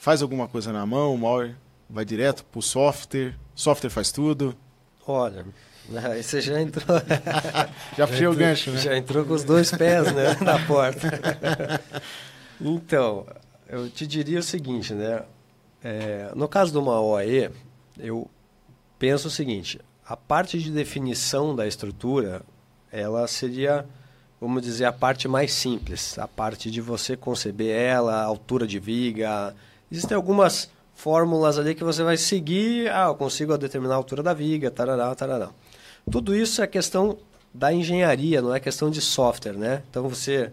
faz 0.00 0.22
alguma 0.22 0.48
coisa 0.48 0.72
na 0.72 0.84
mão, 0.86 1.16
Mauer 1.16 1.54
vai 1.88 2.04
direto 2.04 2.42
para 2.44 2.58
o 2.58 2.62
software, 2.62 3.34
software 3.54 3.90
faz 3.90 4.10
tudo. 4.10 4.56
Olha, 5.06 5.44
aí 5.94 6.22
você 6.22 6.40
já 6.40 6.60
entrou. 6.60 6.86
já 7.96 8.06
puxei 8.06 8.26
o 8.26 8.34
gancho, 8.34 8.70
né? 8.70 8.80
Já 8.80 8.96
entrou 8.96 9.24
com 9.26 9.34
os 9.34 9.44
dois 9.44 9.70
pés 9.70 10.10
né, 10.12 10.36
na 10.40 10.58
porta. 10.66 11.20
então, 12.58 13.26
eu 13.68 13.90
te 13.90 14.06
diria 14.06 14.38
o 14.38 14.42
seguinte, 14.42 14.94
né? 14.94 15.22
É, 15.82 16.30
no 16.34 16.48
caso 16.48 16.72
de 16.72 16.78
uma 16.78 17.00
OAE, 17.00 17.50
eu 17.98 18.28
penso 18.98 19.28
o 19.28 19.30
seguinte: 19.30 19.80
a 20.06 20.16
parte 20.16 20.58
de 20.58 20.70
definição 20.70 21.54
da 21.54 21.66
estrutura, 21.66 22.42
ela 22.92 23.26
seria, 23.26 23.86
vamos 24.40 24.62
dizer, 24.62 24.84
a 24.84 24.92
parte 24.92 25.26
mais 25.26 25.52
simples, 25.52 26.18
a 26.18 26.28
parte 26.28 26.70
de 26.70 26.80
você 26.80 27.16
conceber 27.16 27.74
ela, 27.74 28.22
altura 28.22 28.66
de 28.66 28.78
viga, 28.78 29.54
Existem 29.90 30.14
algumas 30.14 30.70
fórmulas 30.94 31.58
ali 31.58 31.74
que 31.74 31.82
você 31.82 32.04
vai 32.04 32.16
seguir. 32.16 32.88
Ah, 32.92 33.06
eu 33.06 33.14
consigo 33.16 33.56
determinar 33.58 33.94
a 33.94 33.96
altura 33.96 34.22
da 34.22 34.32
viga, 34.32 34.70
tarará, 34.70 35.12
tarará. 35.16 35.50
Tudo 36.08 36.34
isso 36.34 36.62
é 36.62 36.66
questão 36.66 37.18
da 37.52 37.72
engenharia, 37.72 38.40
não 38.40 38.54
é 38.54 38.60
questão 38.60 38.88
de 38.88 39.00
software, 39.00 39.54
né? 39.54 39.82
Então 39.90 40.08
você, 40.08 40.52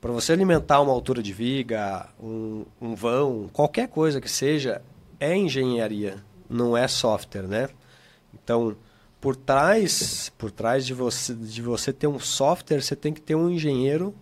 para 0.00 0.12
você 0.12 0.32
alimentar 0.32 0.80
uma 0.80 0.92
altura 0.92 1.22
de 1.22 1.32
viga, 1.32 2.08
um, 2.20 2.64
um 2.80 2.94
vão, 2.94 3.48
qualquer 3.52 3.88
coisa 3.88 4.20
que 4.20 4.30
seja, 4.30 4.82
é 5.18 5.36
engenharia, 5.36 6.22
não 6.48 6.76
é 6.76 6.86
software, 6.86 7.48
né? 7.48 7.68
Então, 8.34 8.76
por 9.20 9.34
trás, 9.34 10.30
por 10.36 10.50
trás 10.50 10.86
de 10.86 10.94
você, 10.94 11.34
de 11.34 11.62
você 11.62 11.92
ter 11.92 12.06
um 12.06 12.18
software, 12.18 12.82
você 12.82 12.94
tem 12.94 13.12
que 13.12 13.20
ter 13.20 13.34
um 13.34 13.50
engenheiro 13.50 14.14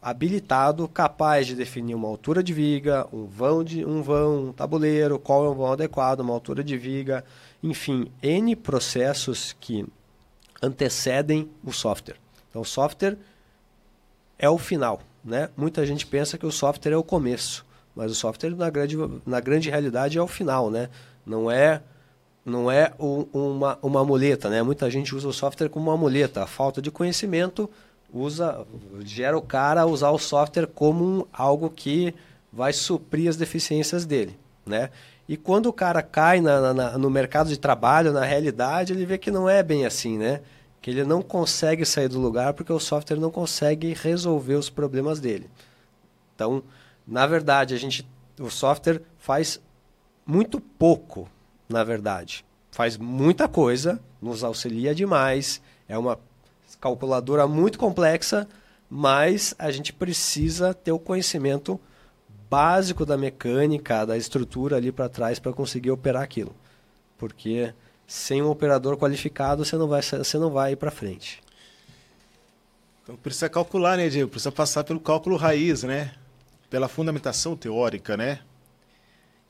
habilitado, 0.00 0.86
capaz 0.86 1.48
de 1.48 1.56
definir 1.56 1.94
uma 1.94 2.06
altura 2.06 2.40
de 2.40 2.52
viga, 2.52 3.08
um 3.12 3.26
vão, 3.26 3.64
de, 3.64 3.84
um 3.84 4.02
vão, 4.02 4.48
um 4.48 4.52
tabuleiro, 4.52 5.18
qual 5.18 5.44
é 5.44 5.48
o 5.48 5.54
vão 5.54 5.72
adequado, 5.72 6.20
uma 6.20 6.32
altura 6.32 6.62
de 6.62 6.78
viga, 6.78 7.24
enfim, 7.60 8.08
N 8.22 8.54
processos 8.54 9.56
que 9.58 9.84
antecedem 10.62 11.50
o 11.64 11.72
software. 11.72 12.18
Então, 12.48 12.62
o 12.62 12.64
software 12.64 13.18
é 14.38 14.48
o 14.48 14.58
final. 14.58 15.00
Né? 15.24 15.48
Muita 15.56 15.84
gente 15.84 16.06
pensa 16.06 16.38
que 16.38 16.46
o 16.46 16.52
software 16.52 16.92
é 16.92 16.96
o 16.96 17.02
começo, 17.02 17.66
mas 17.94 18.10
o 18.12 18.14
software, 18.14 18.54
na 18.54 18.70
grande, 18.70 18.96
na 19.26 19.40
grande 19.40 19.70
realidade, 19.70 20.18
é 20.18 20.22
o 20.22 20.26
final. 20.26 20.70
Né? 20.70 20.88
Não 21.24 21.50
é 21.50 21.82
não 22.44 22.70
é 22.70 22.92
uma, 23.32 23.76
uma 23.82 24.04
muleta, 24.04 24.48
né? 24.48 24.62
Muita 24.62 24.88
gente 24.88 25.12
usa 25.16 25.26
o 25.26 25.32
software 25.32 25.68
como 25.68 25.90
uma 25.90 25.96
muleta. 25.96 26.44
A 26.44 26.46
falta 26.46 26.80
de 26.80 26.92
conhecimento 26.92 27.68
usa, 28.12 28.64
gera 29.00 29.36
o 29.36 29.42
cara 29.42 29.82
a 29.82 29.86
usar 29.86 30.10
o 30.10 30.18
software 30.18 30.68
como 30.68 31.04
um, 31.04 31.24
algo 31.32 31.68
que 31.68 32.14
vai 32.52 32.72
suprir 32.72 33.28
as 33.28 33.36
deficiências 33.36 34.06
dele, 34.06 34.38
né? 34.64 34.90
E 35.28 35.36
quando 35.36 35.66
o 35.66 35.72
cara 35.72 36.02
cai 36.02 36.40
na, 36.40 36.72
na, 36.72 36.96
no 36.96 37.10
mercado 37.10 37.48
de 37.48 37.58
trabalho, 37.58 38.12
na 38.12 38.24
realidade, 38.24 38.92
ele 38.92 39.04
vê 39.04 39.18
que 39.18 39.30
não 39.30 39.48
é 39.48 39.60
bem 39.60 39.84
assim, 39.84 40.16
né? 40.16 40.40
Que 40.86 40.92
ele 40.92 41.02
não 41.02 41.20
consegue 41.20 41.84
sair 41.84 42.06
do 42.06 42.20
lugar 42.20 42.54
porque 42.54 42.72
o 42.72 42.78
software 42.78 43.18
não 43.18 43.28
consegue 43.28 43.92
resolver 43.92 44.54
os 44.54 44.70
problemas 44.70 45.18
dele. 45.18 45.50
Então, 46.32 46.62
na 47.04 47.26
verdade, 47.26 47.74
a 47.74 47.76
gente, 47.76 48.08
o 48.38 48.48
software 48.48 49.02
faz 49.18 49.60
muito 50.24 50.60
pouco, 50.60 51.28
na 51.68 51.82
verdade. 51.82 52.44
Faz 52.70 52.96
muita 52.96 53.48
coisa, 53.48 54.00
nos 54.22 54.44
auxilia 54.44 54.94
demais, 54.94 55.60
é 55.88 55.98
uma 55.98 56.20
calculadora 56.80 57.48
muito 57.48 57.80
complexa, 57.80 58.46
mas 58.88 59.56
a 59.58 59.72
gente 59.72 59.92
precisa 59.92 60.72
ter 60.72 60.92
o 60.92 61.00
conhecimento 61.00 61.80
básico 62.48 63.04
da 63.04 63.16
mecânica, 63.16 64.06
da 64.06 64.16
estrutura 64.16 64.76
ali 64.76 64.92
para 64.92 65.08
trás 65.08 65.40
para 65.40 65.52
conseguir 65.52 65.90
operar 65.90 66.22
aquilo. 66.22 66.54
Porque 67.18 67.74
sem 68.06 68.42
um 68.42 68.50
operador 68.50 68.96
qualificado 68.96 69.64
você 69.64 69.76
não 69.76 69.88
vai, 69.88 70.02
você 70.02 70.38
não 70.38 70.50
vai 70.50 70.72
ir 70.72 70.76
para 70.76 70.90
frente. 70.90 71.42
Então 73.02 73.16
precisa 73.16 73.48
calcular, 73.48 73.96
né, 73.96 74.08
Diego? 74.08 74.30
Precisa 74.30 74.52
passar 74.52 74.84
pelo 74.84 75.00
cálculo 75.00 75.36
raiz, 75.36 75.82
né? 75.82 76.12
Pela 76.68 76.88
fundamentação 76.88 77.56
teórica, 77.56 78.16
né? 78.16 78.40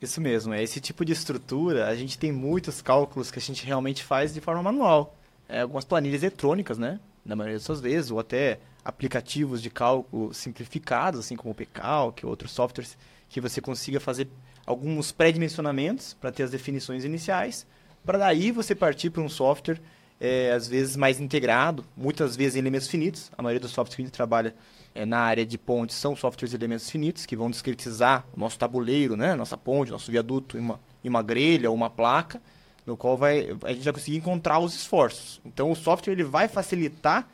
Isso 0.01 0.21
mesmo, 0.21 0.53
é 0.53 0.63
esse 0.63 0.79
tipo 0.79 1.05
de 1.05 1.13
estrutura, 1.13 1.89
a 1.89 1.95
gente 1.95 2.19
tem 2.19 2.31
muitos 2.31 2.83
cálculos 2.83 3.31
que 3.31 3.39
a 3.39 3.43
gente 3.43 3.65
realmente 3.65 4.05
faz 4.05 4.35
de 4.35 4.43
forma 4.43 4.63
manual. 4.63 5.17
É, 5.49 5.63
algumas 5.63 5.87
planilhas 5.87 6.23
eletrônicas, 6.23 6.77
né? 6.77 7.01
na 7.27 7.35
maioria 7.35 7.57
das 7.57 7.65
suas 7.65 7.81
vezes, 7.81 8.11
ou 8.11 8.21
até 8.21 8.61
aplicativos 8.85 9.61
de 9.61 9.69
cálculo 9.69 10.33
simplificados, 10.33 11.21
assim 11.21 11.37
como 11.37 11.51
o 11.51 11.55
PCalc, 11.55 12.25
outros 12.25 12.53
softwares, 12.53 12.97
que 13.29 13.41
você 13.41 13.61
consiga 13.61 13.99
fazer 13.99 14.29
alguns 14.65 15.11
pré-dimensionamentos 15.11 16.15
para 16.15 16.31
ter 16.31 16.45
as 16.45 16.51
definições 16.51 17.05
iniciais, 17.05 17.67
para 18.07 18.19
daí 18.19 18.53
você 18.53 18.75
partir 18.75 19.11
para 19.11 19.21
um 19.21 19.29
software, 19.29 19.81
é, 20.21 20.53
às 20.53 20.69
vezes 20.69 20.97
mais 20.97 21.21
integrado, 21.21 21.85
muitas 21.97 22.37
vezes 22.37 22.55
em 22.57 22.61
elementos 22.61 22.89
finitos. 22.89 23.31
A 23.37 23.43
maioria 23.43 23.61
dos 23.61 23.73
softwares 23.73 23.97
que 23.97 24.03
a 24.03 24.05
gente 24.05 24.15
trabalha 24.15 24.55
é, 24.95 25.05
na 25.05 25.19
área 25.19 25.45
de 25.45 25.59
pontes 25.59 25.97
são 25.97 26.15
softwares 26.17 26.51
de 26.51 26.57
elementos 26.57 26.89
finitos, 26.89 27.27
que 27.27 27.37
vão 27.37 27.51
discretizar 27.51 28.25
o 28.35 28.39
nosso 28.41 28.59
tabuleiro, 28.59 29.17
né? 29.17 29.35
nossa 29.35 29.57
ponte, 29.57 29.91
nosso 29.91 30.11
viaduto 30.11 30.57
em 30.57 30.61
uma, 30.61 30.81
em 31.05 31.09
uma 31.09 31.23
grelha 31.23 31.69
ou 31.69 31.77
uma 31.77 31.91
placa. 31.91 32.41
no 32.87 32.97
qual 32.97 33.17
vai, 33.17 33.49
a 33.65 33.73
gente 33.73 33.85
vai 33.85 33.93
conseguir 33.93 34.17
encontrar 34.17 34.61
os 34.61 34.75
esforços. 34.75 35.41
Então, 35.45 35.71
o 35.71 35.77
software 35.77 36.13
ele 36.13 36.25
vai 36.25 36.47
facilitar 36.47 37.29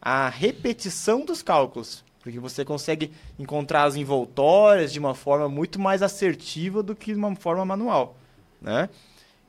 a 0.00 0.28
repetição 0.28 1.24
dos 1.24 1.42
cálculos, 1.42 2.04
porque 2.22 2.38
você 2.38 2.64
consegue 2.64 3.10
encontrar 3.38 3.84
as 3.84 3.96
envoltórias 3.96 4.92
de 4.92 4.98
uma 4.98 5.14
forma 5.14 5.48
muito 5.48 5.80
mais 5.80 6.02
assertiva 6.02 6.82
do 6.82 6.94
que 6.94 7.12
de 7.12 7.18
uma 7.18 7.34
forma 7.34 7.64
manual, 7.64 8.16
né? 8.60 8.88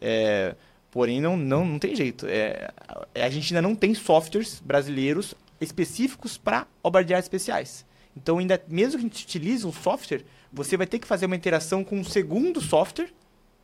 É, 0.02 0.56
porém, 0.92 1.22
não, 1.22 1.38
não, 1.38 1.66
não 1.66 1.80
tem 1.80 1.96
jeito. 1.96 2.26
É, 2.28 2.72
a 3.16 3.30
gente 3.30 3.54
ainda 3.54 3.68
não 3.68 3.76
tem 3.76 3.94
softwares 3.94 4.60
brasileiros 4.60 5.36
específicos 5.62 6.38
para 6.38 6.66
obras 6.84 7.06
de 7.06 7.14
arte 7.14 7.26
especiais. 7.26 7.86
Então, 8.16 8.38
ainda, 8.38 8.62
mesmo 8.68 8.94
que 8.94 9.06
a 9.06 9.10
gente 9.10 9.24
utilize 9.24 9.66
um 9.66 9.72
software, 9.72 10.24
você 10.52 10.76
vai 10.76 10.88
ter 10.88 11.00
que 11.00 11.08
fazer 11.08 11.26
uma 11.26 11.36
interação 11.36 11.84
com 11.84 11.98
um 11.98 12.04
segundo 12.04 12.60
software 12.60 13.10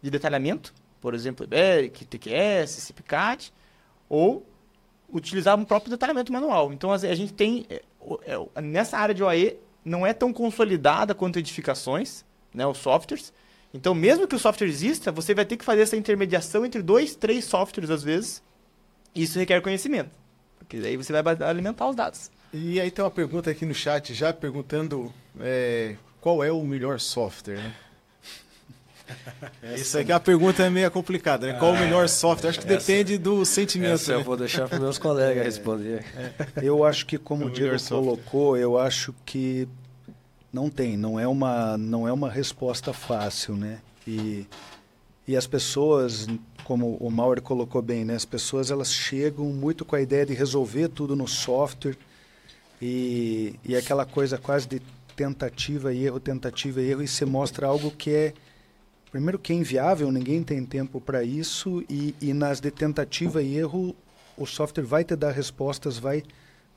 de 0.02 0.10
detalhamento, 0.10 0.74
por 1.02 1.14
exemplo, 1.14 1.46
Iberic, 1.46 2.06
TQS, 2.06 2.70
CIPCAD, 2.70 3.52
ou 4.08 4.46
utilizar 5.12 5.58
um 5.58 5.66
próprio 5.66 5.92
detalhamento 5.92 6.32
manual. 6.32 6.72
Então, 6.74 6.92
a 6.92 6.98
gente 6.98 7.34
tem, 7.34 7.66
é, 7.70 7.82
é, 8.26 8.62
nessa 8.62 8.98
área 8.98 9.16
de 9.16 9.24
OAE, 9.24 9.58
não 9.84 10.06
é 10.06 10.14
tão 10.14 10.34
consolidada 10.34 11.14
quanto 11.14 11.40
edificações, 11.40 12.26
né, 12.54 12.66
os 12.66 12.78
softwares. 12.78 13.34
Então, 13.76 13.94
mesmo 13.94 14.26
que 14.26 14.36
o 14.36 14.40
software 14.40 14.70
exista, 14.70 15.12
você 15.12 15.36
vai 15.36 15.44
ter 15.44 15.58
que 15.58 15.66
fazer 15.66 15.82
essa 15.82 15.98
intermediação 15.98 16.66
entre 16.66 16.82
dois, 16.82 17.14
três 17.14 17.44
softwares, 17.44 17.90
às 17.90 18.02
vezes. 18.02 18.42
E 19.14 19.24
isso 19.24 19.38
requer 19.38 19.62
conhecimento. 19.62 20.12
Porque 20.58 20.80
daí 20.80 20.96
você 20.96 21.22
vai 21.22 21.36
alimentar 21.42 21.90
os 21.90 21.96
dados. 21.96 22.32
E 22.54 22.80
aí 22.80 22.90
tem 22.90 23.04
uma 23.04 23.12
pergunta 23.12 23.52
aqui 23.52 23.66
no 23.66 23.74
chat 23.74 24.14
já 24.14 24.32
perguntando 24.32 25.14
é, 25.42 25.98
qual 26.22 26.42
é 26.42 26.54
o 26.54 26.64
melhor 26.64 27.02
software, 27.02 27.58
né? 27.58 27.76
Isso 29.76 30.00
aqui 30.00 30.12
é 30.12 30.16
uma 30.16 30.22
pergunta 30.22 30.68
meio 30.70 30.90
complicada, 30.90 31.46
né? 31.46 31.60
Qual 31.60 31.74
o 31.74 31.78
melhor 31.78 32.08
software? 32.08 32.52
Acho 32.52 32.62
que 32.62 32.74
essa, 32.74 32.78
depende 32.80 33.18
do 33.18 33.46
sentimento. 33.46 33.96
Essa 33.96 34.14
né? 34.14 34.20
eu 34.20 34.24
vou 34.24 34.38
deixar 34.38 34.70
para 34.70 34.80
meus 34.80 34.98
colegas 34.98 35.38
é, 35.44 35.44
responder. 35.44 36.06
Eu 36.64 36.86
acho 36.86 37.06
que, 37.06 37.18
como 37.18 37.44
o, 37.44 37.48
o 37.48 37.52
Diego 37.52 37.76
colocou, 37.88 38.58
eu 38.58 38.80
acho 38.80 39.14
que 39.26 39.68
não 40.56 40.70
tem, 40.70 40.96
não 40.96 41.20
é 41.20 41.28
uma, 41.28 41.78
não 41.78 42.08
é 42.08 42.14
uma 42.14 42.30
resposta 42.30 42.94
fácil, 42.94 43.58
né? 43.58 43.80
E, 44.08 44.48
e 45.28 45.36
as 45.36 45.46
pessoas, 45.46 46.28
como 46.64 46.96
o 46.96 47.12
Mauer 47.12 47.42
colocou 47.42 47.82
bem, 47.82 48.06
né? 48.06 48.16
As 48.16 48.24
pessoas 48.24 48.72
elas 48.72 48.94
chegam 48.94 49.48
muito 49.48 49.84
com 49.84 49.98
a 49.98 50.02
ideia 50.02 50.26
de 50.26 50.34
resolver 50.34 50.88
tudo 50.88 51.14
no 51.14 51.28
software 51.28 51.98
e, 52.82 53.60
e 53.66 53.76
aquela 53.76 54.06
coisa 54.06 54.38
quase 54.38 54.66
de 54.66 54.82
tentativa 55.14 55.94
e 55.94 56.06
erro, 56.06 56.22
tentativa 56.22 56.82
e 56.82 56.90
erro, 56.90 57.04
e 57.04 57.08
você 57.08 57.26
mostra 57.26 57.68
algo 57.68 57.92
que 57.92 58.10
é 58.12 58.34
primeiro 59.12 59.38
que 59.38 59.52
é 59.52 59.56
inviável, 59.58 60.10
ninguém 60.10 60.42
tem 60.42 60.66
tempo 60.66 61.02
para 61.02 61.22
isso 61.22 61.84
e, 61.90 62.16
e 62.22 62.34
nas 62.34 62.62
de 62.62 62.72
tentativa 62.72 63.44
e 63.44 63.58
erro 63.58 63.94
o 64.38 64.46
software 64.46 64.86
vai 64.86 65.04
te 65.04 65.18
dar 65.18 65.32
respostas, 65.32 65.98
vai 65.98 66.24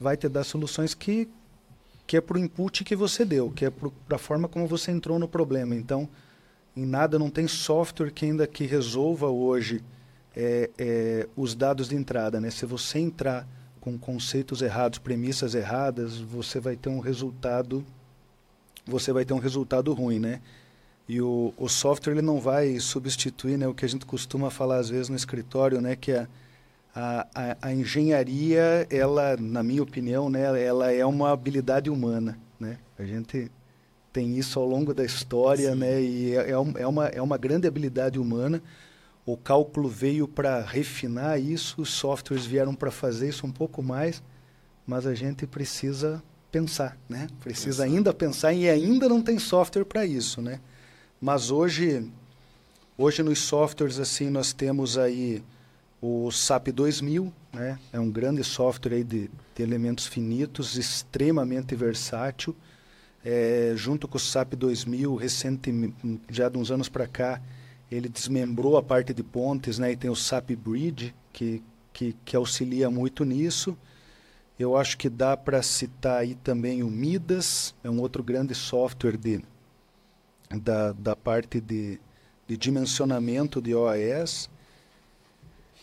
vai 0.00 0.16
te 0.16 0.28
dar 0.28 0.44
soluções 0.44 0.94
que 0.94 1.28
que 2.08 2.16
é 2.16 2.22
para 2.22 2.38
o 2.38 2.40
input 2.40 2.82
que 2.84 2.96
você 2.96 3.22
deu, 3.22 3.50
que 3.50 3.66
é 3.66 3.70
para 3.70 4.16
a 4.16 4.18
forma 4.18 4.48
como 4.48 4.66
você 4.66 4.90
entrou 4.90 5.18
no 5.18 5.28
problema. 5.28 5.74
Então, 5.74 6.08
em 6.74 6.86
nada 6.86 7.18
não 7.18 7.28
tem 7.28 7.46
software 7.46 8.10
que 8.10 8.24
ainda 8.24 8.46
que 8.46 8.64
resolva 8.64 9.28
hoje 9.28 9.84
é, 10.34 10.70
é, 10.78 11.28
os 11.36 11.54
dados 11.54 11.90
de 11.90 11.96
entrada, 11.96 12.40
né? 12.40 12.50
Se 12.50 12.64
você 12.64 12.98
entrar 12.98 13.46
com 13.78 13.98
conceitos 13.98 14.62
errados, 14.62 14.98
premissas 14.98 15.54
erradas, 15.54 16.18
você 16.18 16.58
vai 16.58 16.76
ter 16.76 16.88
um 16.88 16.98
resultado 16.98 17.84
você 18.86 19.12
vai 19.12 19.26
ter 19.26 19.34
um 19.34 19.38
resultado 19.38 19.92
ruim, 19.92 20.18
né? 20.18 20.40
E 21.06 21.20
o, 21.20 21.52
o 21.58 21.68
software 21.68 22.14
ele 22.14 22.22
não 22.22 22.40
vai 22.40 22.80
substituir 22.80 23.58
né, 23.58 23.68
o 23.68 23.74
que 23.74 23.84
a 23.84 23.88
gente 23.88 24.06
costuma 24.06 24.48
falar 24.50 24.78
às 24.78 24.88
vezes 24.88 25.10
no 25.10 25.16
escritório, 25.16 25.78
né, 25.78 25.94
que 25.94 26.26
a, 26.98 27.26
a, 27.32 27.68
a, 27.68 27.72
engenharia, 27.72 28.84
ela, 28.90 29.36
na 29.36 29.62
minha 29.62 29.82
opinião, 29.82 30.28
né, 30.28 30.42
ela 30.60 30.90
é 30.90 31.06
uma 31.06 31.30
habilidade 31.30 31.88
humana. 31.88 32.36
Né? 32.58 32.76
A 32.98 33.04
gente 33.04 33.48
tem 34.12 34.36
isso 34.36 34.58
ao 34.58 34.66
longo 34.66 34.92
da 34.92 35.04
história 35.04 35.76
né, 35.76 36.02
e 36.02 36.34
é, 36.34 36.50
é, 36.50 36.50
é 36.50 36.86
uma, 36.86 37.06
é 37.06 37.22
uma 37.22 37.38
grande 37.38 37.68
habilidade 37.68 38.18
humana. 38.18 38.60
O 39.24 39.36
cálculo 39.36 39.88
veio 39.88 40.26
para 40.26 40.60
refinar 40.60 41.40
isso, 41.40 41.80
os 41.82 41.90
softwares 41.90 42.44
vieram 42.44 42.74
para 42.74 42.90
fazer 42.90 43.28
isso 43.28 43.46
um 43.46 43.52
pouco 43.52 43.80
mais, 43.80 44.20
mas 44.84 45.06
a 45.06 45.14
gente 45.14 45.46
precisa 45.46 46.20
pensar, 46.50 46.98
né? 47.08 47.28
Precisa 47.40 47.84
ainda 47.84 48.12
pensar 48.12 48.52
e 48.54 48.68
ainda 48.68 49.08
não 49.08 49.22
tem 49.22 49.38
software 49.38 49.84
para 49.84 50.04
isso, 50.04 50.42
né? 50.42 50.58
Mas 51.20 51.50
hoje, 51.50 52.10
hoje 52.96 53.22
nos 53.22 53.38
softwares 53.40 54.00
assim 54.00 54.30
nós 54.30 54.52
temos 54.52 54.98
aí 54.98 55.44
o 56.00 56.30
SAP 56.30 56.68
2000, 56.68 57.32
né? 57.52 57.78
É 57.92 57.98
um 57.98 58.10
grande 58.10 58.44
software 58.44 59.02
de, 59.02 59.30
de 59.54 59.62
elementos 59.62 60.06
finitos, 60.06 60.76
extremamente 60.76 61.74
versátil. 61.74 62.54
É, 63.24 63.72
junto 63.76 64.06
com 64.06 64.16
o 64.16 64.20
SAP 64.20 64.54
2000, 64.54 65.16
recente, 65.16 65.72
já 66.30 66.48
de 66.48 66.56
uns 66.56 66.70
anos 66.70 66.88
para 66.88 67.06
cá, 67.06 67.42
ele 67.90 68.08
desmembrou 68.08 68.76
a 68.76 68.82
parte 68.82 69.12
de 69.12 69.22
pontes, 69.22 69.78
né? 69.78 69.92
E 69.92 69.96
tem 69.96 70.10
o 70.10 70.16
SAP 70.16 70.50
Bridge 70.52 71.14
que, 71.32 71.62
que, 71.92 72.14
que 72.24 72.36
auxilia 72.36 72.88
muito 72.90 73.24
nisso. 73.24 73.76
Eu 74.58 74.76
acho 74.76 74.96
que 74.98 75.08
dá 75.08 75.36
para 75.36 75.62
citar 75.62 76.20
aí 76.20 76.34
também 76.34 76.82
o 76.82 76.90
Midas, 76.90 77.74
é 77.82 77.88
um 77.88 78.00
outro 78.00 78.22
grande 78.22 78.54
software 78.54 79.16
de 79.16 79.42
da, 80.50 80.92
da 80.92 81.14
parte 81.14 81.60
de, 81.60 82.00
de 82.46 82.56
dimensionamento 82.56 83.60
de 83.60 83.74
OAS. 83.74 84.48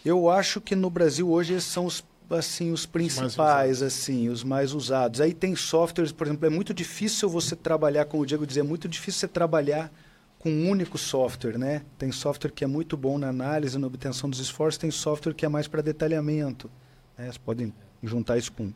Eu 0.05 0.29
acho 0.29 0.61
que 0.61 0.75
no 0.75 0.89
Brasil 0.89 1.27
hoje 1.29 1.59
são 1.59 1.85
os 1.85 2.03
assim 2.29 2.71
os 2.71 2.85
principais 2.87 3.83
assim 3.83 4.29
os 4.29 4.43
mais 4.43 4.73
usados. 4.73 5.19
Aí 5.19 5.33
tem 5.33 5.55
softwares 5.55 6.11
por 6.11 6.27
exemplo 6.27 6.45
é 6.45 6.49
muito 6.49 6.73
difícil 6.73 7.27
você 7.27 7.55
trabalhar 7.55 8.05
como 8.05 8.23
o 8.23 8.25
Diego 8.25 8.45
dizia 8.45 8.61
é 8.61 8.65
muito 8.65 8.87
difícil 8.87 9.21
você 9.21 9.27
trabalhar 9.27 9.91
com 10.39 10.49
um 10.49 10.69
único 10.69 10.97
software 10.97 11.57
né? 11.57 11.81
Tem 11.97 12.11
software 12.11 12.51
que 12.51 12.63
é 12.63 12.67
muito 12.67 12.95
bom 12.95 13.17
na 13.17 13.29
análise 13.29 13.77
na 13.77 13.87
obtenção 13.87 14.29
dos 14.29 14.39
esforços 14.39 14.77
tem 14.77 14.91
software 14.91 15.33
que 15.33 15.45
é 15.45 15.49
mais 15.49 15.67
para 15.67 15.81
detalhamento 15.81 16.69
né? 17.17 17.25
Vocês 17.25 17.37
podem 17.37 17.73
juntar 18.03 18.37
isso 18.37 18.51
com 18.51 18.71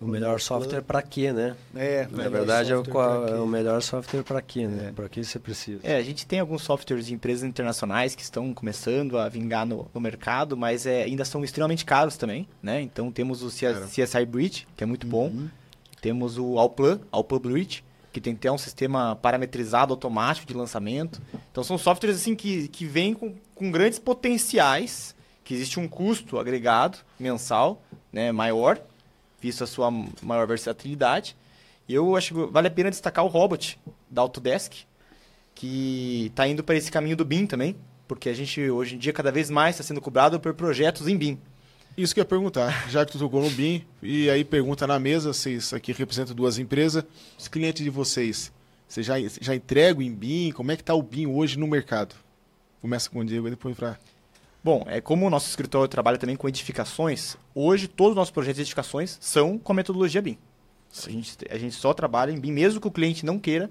o 0.00 0.06
melhor 0.06 0.40
software 0.40 0.80
para 0.80 1.02
quê, 1.02 1.30
né? 1.30 1.54
É, 1.76 2.08
na 2.10 2.28
verdade 2.28 2.72
é 2.72 2.76
o, 2.76 2.82
qual, 2.82 3.28
é 3.28 3.38
o 3.38 3.46
melhor 3.46 3.82
software 3.82 4.22
para 4.22 4.40
quê, 4.40 4.66
né? 4.66 4.88
É. 4.88 4.92
Para 4.92 5.08
que 5.10 5.22
você 5.22 5.38
precisa? 5.38 5.80
É, 5.82 5.96
a 5.96 6.02
gente 6.02 6.26
tem 6.26 6.40
alguns 6.40 6.62
softwares 6.62 7.06
de 7.06 7.12
empresas 7.12 7.44
internacionais 7.44 8.14
que 8.14 8.22
estão 8.22 8.54
começando 8.54 9.18
a 9.18 9.28
vingar 9.28 9.66
no, 9.66 9.90
no 9.92 10.00
mercado, 10.00 10.56
mas 10.56 10.86
é, 10.86 11.02
ainda 11.02 11.24
são 11.24 11.44
extremamente 11.44 11.84
caros 11.84 12.16
também, 12.16 12.48
né? 12.62 12.80
Então 12.80 13.12
temos 13.12 13.42
o 13.42 13.48
CSI 13.48 14.24
Bridge, 14.26 14.66
que 14.74 14.82
é 14.82 14.86
muito 14.86 15.04
uhum. 15.04 15.10
bom. 15.10 15.32
Temos 16.00 16.38
o 16.38 16.58
Alplan, 16.58 16.98
Alplan 17.12 17.38
Bridge, 17.38 17.84
que 18.10 18.22
tem 18.22 18.32
até 18.32 18.50
um 18.50 18.56
sistema 18.56 19.14
parametrizado 19.16 19.92
automático 19.92 20.46
de 20.46 20.54
lançamento. 20.54 21.20
Então 21.50 21.62
são 21.62 21.76
softwares 21.76 22.16
assim 22.16 22.34
que, 22.34 22.68
que 22.68 22.86
vêm 22.86 23.12
com, 23.12 23.34
com 23.54 23.70
grandes 23.70 23.98
potenciais, 23.98 25.14
que 25.44 25.52
existe 25.52 25.78
um 25.78 25.86
custo 25.86 26.38
agregado 26.38 26.98
mensal, 27.18 27.82
né, 28.10 28.32
maior, 28.32 28.80
visto 29.40 29.64
a 29.64 29.66
sua 29.66 29.90
maior 30.22 30.46
versatilidade. 30.46 31.36
E 31.88 31.94
eu 31.94 32.14
acho 32.14 32.34
que 32.34 32.52
vale 32.52 32.68
a 32.68 32.70
pena 32.70 32.90
destacar 32.90 33.24
o 33.24 33.28
Robot 33.28 33.78
da 34.08 34.22
Autodesk, 34.22 34.74
que 35.54 36.26
está 36.26 36.46
indo 36.46 36.62
para 36.62 36.76
esse 36.76 36.90
caminho 36.90 37.16
do 37.16 37.24
BIM 37.24 37.46
também, 37.46 37.76
porque 38.06 38.28
a 38.28 38.34
gente 38.34 38.70
hoje 38.70 38.94
em 38.94 38.98
dia 38.98 39.12
cada 39.12 39.32
vez 39.32 39.50
mais 39.50 39.74
está 39.74 39.84
sendo 39.84 40.00
cobrado 40.00 40.38
por 40.38 40.54
projetos 40.54 41.08
em 41.08 41.16
BIM. 41.16 41.38
Isso 41.96 42.14
que 42.14 42.20
eu 42.20 42.22
ia 42.22 42.28
perguntar, 42.28 42.88
já 42.88 43.04
que 43.04 43.12
tu 43.12 43.18
tocou 43.18 43.42
no 43.42 43.50
BIM, 43.50 43.84
e 44.02 44.30
aí 44.30 44.44
pergunta 44.44 44.86
na 44.86 44.98
mesa, 44.98 45.32
vocês 45.32 45.72
aqui 45.72 45.92
representam 45.92 46.34
duas 46.34 46.58
empresas, 46.58 47.04
os 47.38 47.48
clientes 47.48 47.82
de 47.82 47.90
vocês, 47.90 48.52
vocês 48.86 49.06
já, 49.06 49.14
já 49.40 49.54
entregam 49.54 50.02
em 50.02 50.12
BIM? 50.12 50.52
Como 50.52 50.72
é 50.72 50.76
que 50.76 50.82
está 50.82 50.94
o 50.94 51.02
BIM 51.02 51.26
hoje 51.26 51.58
no 51.58 51.66
mercado? 51.66 52.14
Começa 52.80 53.10
com 53.10 53.20
o 53.20 53.24
Diego 53.24 53.46
e 53.46 53.50
depois 53.50 53.76
para... 53.76 53.98
Bom, 54.62 54.84
é 54.86 55.00
como 55.00 55.26
o 55.26 55.30
nosso 55.30 55.48
escritório 55.48 55.88
trabalha 55.88 56.18
também 56.18 56.36
com 56.36 56.46
edificações, 56.46 57.34
hoje 57.54 57.88
todos 57.88 58.10
os 58.10 58.16
nossos 58.16 58.30
projetos 58.30 58.56
de 58.56 58.62
edificações 58.62 59.16
são 59.18 59.58
com 59.58 59.72
a 59.72 59.74
metodologia 59.74 60.20
BIM. 60.20 60.36
A 61.06 61.10
gente, 61.10 61.36
a 61.50 61.56
gente 61.56 61.74
só 61.74 61.94
trabalha 61.94 62.30
em 62.30 62.38
BIM, 62.38 62.52
mesmo 62.52 62.78
que 62.78 62.86
o 62.86 62.90
cliente 62.90 63.24
não 63.24 63.38
queira, 63.38 63.70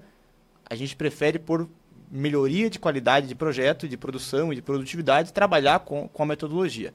a 0.68 0.74
gente 0.74 0.96
prefere 0.96 1.38
por 1.38 1.68
melhoria 2.10 2.68
de 2.68 2.80
qualidade 2.80 3.28
de 3.28 3.36
projeto, 3.36 3.88
de 3.88 3.96
produção 3.96 4.52
e 4.52 4.56
de 4.56 4.62
produtividade, 4.62 5.32
trabalhar 5.32 5.78
com, 5.80 6.08
com 6.08 6.22
a 6.24 6.26
metodologia. 6.26 6.92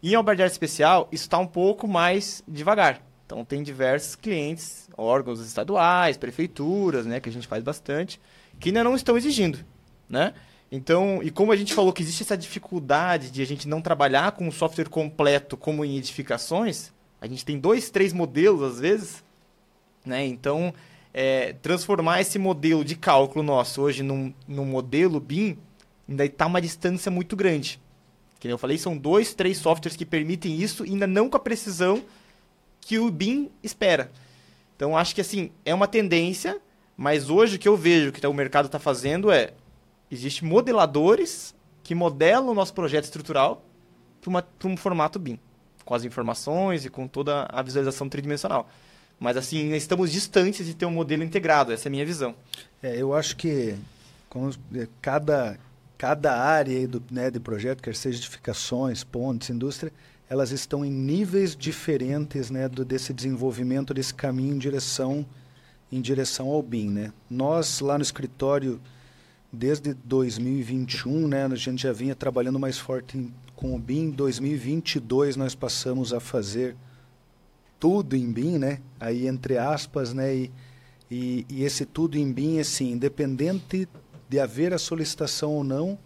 E 0.00 0.12
em 0.12 0.16
arte 0.16 0.44
especial, 0.44 1.08
isso 1.10 1.24
está 1.24 1.38
um 1.38 1.46
pouco 1.46 1.88
mais 1.88 2.44
devagar. 2.46 3.02
Então, 3.26 3.44
tem 3.44 3.62
diversos 3.62 4.14
clientes, 4.14 4.88
órgãos 4.96 5.40
estaduais, 5.40 6.16
prefeituras, 6.16 7.06
né, 7.06 7.18
que 7.18 7.28
a 7.28 7.32
gente 7.32 7.48
faz 7.48 7.64
bastante, 7.64 8.20
que 8.60 8.68
ainda 8.68 8.84
não 8.84 8.94
estão 8.94 9.16
exigindo, 9.16 9.58
né? 10.08 10.32
Então, 10.74 11.20
e 11.22 11.30
como 11.30 11.52
a 11.52 11.56
gente 11.56 11.74
falou 11.74 11.92
que 11.92 12.02
existe 12.02 12.22
essa 12.22 12.34
dificuldade 12.34 13.30
de 13.30 13.42
a 13.42 13.44
gente 13.44 13.68
não 13.68 13.82
trabalhar 13.82 14.32
com 14.32 14.48
um 14.48 14.50
software 14.50 14.88
completo 14.88 15.54
como 15.54 15.84
em 15.84 15.98
edificações, 15.98 16.90
a 17.20 17.26
gente 17.26 17.44
tem 17.44 17.58
dois, 17.58 17.90
três 17.90 18.10
modelos 18.10 18.62
às 18.62 18.80
vezes, 18.80 19.22
né? 20.02 20.24
Então, 20.24 20.72
é, 21.12 21.52
transformar 21.60 22.22
esse 22.22 22.38
modelo 22.38 22.82
de 22.82 22.96
cálculo 22.96 23.44
nosso 23.44 23.82
hoje 23.82 24.02
num, 24.02 24.32
num 24.48 24.64
modelo 24.64 25.20
BIM 25.20 25.58
ainda 26.08 26.24
está 26.24 26.46
uma 26.46 26.60
distância 26.60 27.10
muito 27.10 27.36
grande. 27.36 27.78
Que 28.40 28.48
eu 28.48 28.56
falei, 28.56 28.78
são 28.78 28.96
dois, 28.96 29.34
três 29.34 29.58
softwares 29.58 29.94
que 29.94 30.06
permitem 30.06 30.56
isso, 30.56 30.84
ainda 30.84 31.06
não 31.06 31.28
com 31.28 31.36
a 31.36 31.40
precisão 31.40 32.02
que 32.80 32.98
o 32.98 33.10
BIM 33.10 33.50
espera. 33.62 34.10
Então, 34.74 34.96
acho 34.96 35.14
que 35.14 35.20
assim, 35.20 35.50
é 35.66 35.74
uma 35.74 35.86
tendência, 35.86 36.58
mas 36.96 37.28
hoje 37.28 37.56
o 37.56 37.58
que 37.58 37.68
eu 37.68 37.76
vejo 37.76 38.10
que 38.10 38.26
o 38.26 38.32
mercado 38.32 38.66
está 38.66 38.78
fazendo 38.78 39.30
é, 39.30 39.52
existe 40.12 40.44
modeladores 40.44 41.54
que 41.82 41.94
modelam 41.94 42.48
o 42.48 42.54
nosso 42.54 42.74
projeto 42.74 43.04
estrutural 43.04 43.64
para 44.20 44.68
um 44.68 44.76
formato 44.76 45.18
BIM, 45.18 45.38
com 45.84 45.94
as 45.94 46.04
informações 46.04 46.84
e 46.84 46.90
com 46.90 47.08
toda 47.08 47.46
a 47.50 47.62
visualização 47.62 48.08
tridimensional. 48.08 48.68
Mas 49.18 49.36
assim, 49.36 49.72
estamos 49.72 50.12
distantes 50.12 50.66
de 50.66 50.74
ter 50.74 50.84
um 50.84 50.90
modelo 50.90 51.24
integrado, 51.24 51.72
essa 51.72 51.88
é 51.88 51.90
a 51.90 51.90
minha 51.90 52.04
visão. 52.04 52.34
É, 52.82 53.00
eu 53.00 53.14
acho 53.14 53.36
que 53.36 53.74
é, 54.74 54.88
cada, 55.00 55.58
cada 55.96 56.36
área 56.36 56.86
do, 56.86 57.02
né, 57.10 57.30
de 57.30 57.40
projeto, 57.40 57.82
quer 57.82 57.94
seja 57.94 58.18
edificações, 58.18 59.02
pontes, 59.02 59.50
indústria, 59.50 59.92
elas 60.28 60.50
estão 60.50 60.84
em 60.84 60.90
níveis 60.90 61.56
diferentes 61.56 62.50
né, 62.50 62.68
do, 62.68 62.84
desse 62.84 63.12
desenvolvimento, 63.12 63.94
desse 63.94 64.14
caminho 64.14 64.54
em 64.54 64.58
direção, 64.58 65.26
em 65.90 66.00
direção 66.00 66.48
ao 66.48 66.62
BIM. 66.62 66.90
Né? 66.90 67.12
Nós, 67.30 67.80
lá 67.80 67.98
no 67.98 68.02
escritório, 68.02 68.80
desde 69.52 69.92
2021, 69.92 71.28
né, 71.28 71.44
a 71.44 71.54
gente 71.54 71.82
já 71.82 71.92
vinha 71.92 72.14
trabalhando 72.14 72.58
mais 72.58 72.78
forte 72.78 73.18
em, 73.18 73.32
com 73.54 73.74
o 73.74 73.78
BIM. 73.78 74.04
Em 74.04 74.10
2022 74.10 75.36
nós 75.36 75.54
passamos 75.54 76.12
a 76.14 76.20
fazer 76.20 76.74
tudo 77.78 78.16
em 78.16 78.32
BIM, 78.32 78.58
né? 78.58 78.80
Aí 78.98 79.26
entre 79.26 79.58
aspas, 79.58 80.14
né? 80.14 80.34
E, 80.34 80.50
e, 81.10 81.46
e 81.50 81.64
esse 81.64 81.84
tudo 81.84 82.16
em 82.16 82.32
BIM, 82.32 82.58
assim, 82.58 82.92
independente 82.92 83.86
de 84.28 84.40
haver 84.40 84.72
a 84.72 84.78
solicitação 84.78 85.52
ou 85.52 85.62
não, 85.62 85.98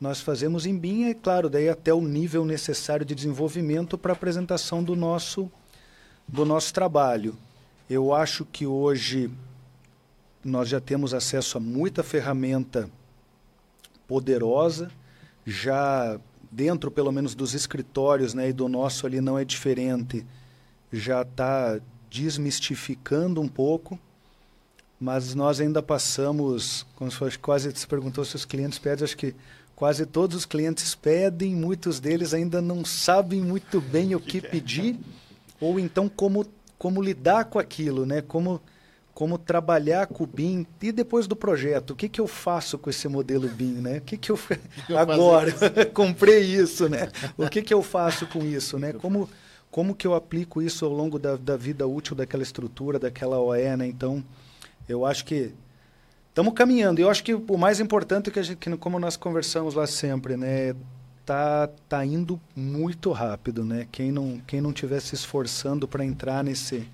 nós 0.00 0.20
fazemos 0.20 0.64
em 0.64 0.76
BIM, 0.78 1.04
é 1.04 1.14
claro, 1.14 1.50
daí 1.50 1.68
até 1.68 1.92
o 1.92 2.00
nível 2.00 2.44
necessário 2.44 3.04
de 3.04 3.14
desenvolvimento 3.14 3.98
para 3.98 4.12
apresentação 4.12 4.82
do 4.82 4.96
nosso 4.96 5.50
do 6.26 6.44
nosso 6.44 6.72
trabalho. 6.72 7.36
Eu 7.88 8.14
acho 8.14 8.44
que 8.44 8.66
hoje 8.66 9.30
nós 10.48 10.68
já 10.68 10.80
temos 10.80 11.14
acesso 11.14 11.58
a 11.58 11.60
muita 11.60 12.02
ferramenta 12.02 12.90
poderosa, 14.06 14.90
já 15.46 16.18
dentro 16.50 16.90
pelo 16.90 17.12
menos 17.12 17.34
dos 17.34 17.54
escritórios, 17.54 18.34
né, 18.34 18.48
e 18.48 18.52
do 18.52 18.68
nosso 18.68 19.06
ali 19.06 19.20
não 19.20 19.38
é 19.38 19.44
diferente, 19.44 20.24
já 20.92 21.22
está 21.22 21.78
desmistificando 22.10 23.40
um 23.40 23.48
pouco, 23.48 23.98
mas 24.98 25.34
nós 25.34 25.60
ainda 25.60 25.82
passamos, 25.82 26.86
como 26.96 27.10
se 27.10 27.16
fosse 27.16 27.38
quase 27.38 27.70
se 27.74 27.86
perguntou 27.86 28.24
se 28.24 28.34
os 28.34 28.44
clientes 28.44 28.78
pedem, 28.78 29.04
acho 29.04 29.16
que 29.16 29.34
quase 29.76 30.06
todos 30.06 30.36
os 30.36 30.46
clientes 30.46 30.94
pedem, 30.94 31.54
muitos 31.54 32.00
deles 32.00 32.34
ainda 32.34 32.60
não 32.60 32.84
sabem 32.84 33.40
muito 33.40 33.80
bem 33.80 34.14
o 34.14 34.20
que 34.20 34.40
pedir, 34.42 34.98
ou 35.60 35.78
então 35.78 36.08
como 36.08 36.46
como 36.78 37.02
lidar 37.02 37.46
com 37.46 37.58
aquilo, 37.58 38.06
né? 38.06 38.22
Como 38.22 38.60
como 39.18 39.36
trabalhar 39.36 40.06
com 40.06 40.22
o 40.22 40.26
BIM 40.28 40.64
e 40.80 40.92
depois 40.92 41.26
do 41.26 41.34
projeto, 41.34 41.90
o 41.90 41.96
que, 41.96 42.08
que 42.08 42.20
eu 42.20 42.28
faço 42.28 42.78
com 42.78 42.88
esse 42.88 43.08
modelo 43.08 43.48
BIM, 43.48 43.80
né? 43.80 43.98
O 43.98 44.00
que, 44.02 44.16
que 44.16 44.30
eu, 44.30 44.38
eu 44.88 44.96
agora 44.96 45.52
comprei 45.92 46.38
isso, 46.44 46.88
né? 46.88 47.10
O 47.36 47.48
que, 47.48 47.60
que 47.60 47.74
eu 47.74 47.82
faço 47.82 48.28
com 48.28 48.44
isso, 48.44 48.78
né? 48.78 48.92
Como 48.92 49.28
como 49.72 49.92
que 49.92 50.06
eu 50.06 50.14
aplico 50.14 50.62
isso 50.62 50.84
ao 50.84 50.92
longo 50.92 51.18
da, 51.18 51.34
da 51.34 51.56
vida 51.56 51.84
útil 51.84 52.14
daquela 52.14 52.44
estrutura, 52.44 52.96
daquela 52.96 53.40
OE, 53.40 53.76
né? 53.76 53.88
Então, 53.88 54.22
eu 54.88 55.04
acho 55.04 55.24
que 55.24 55.52
estamos 56.28 56.54
caminhando. 56.54 57.00
Eu 57.00 57.10
acho 57.10 57.24
que 57.24 57.34
o 57.34 57.58
mais 57.58 57.80
importante 57.80 58.30
é 58.30 58.32
que 58.32 58.38
a 58.38 58.42
gente, 58.44 58.76
como 58.76 59.00
nós 59.00 59.16
conversamos 59.16 59.74
lá 59.74 59.88
sempre, 59.88 60.36
né? 60.36 60.76
Tá, 61.26 61.68
tá 61.88 62.06
indo 62.06 62.40
muito 62.54 63.10
rápido, 63.10 63.64
né? 63.64 63.88
Quem 63.90 64.12
não 64.12 64.40
quem 64.46 64.60
não 64.60 64.70
estiver 64.70 65.00
se 65.00 65.16
esforçando 65.16 65.88
para 65.88 66.04
entrar 66.04 66.44
nesse 66.44 66.88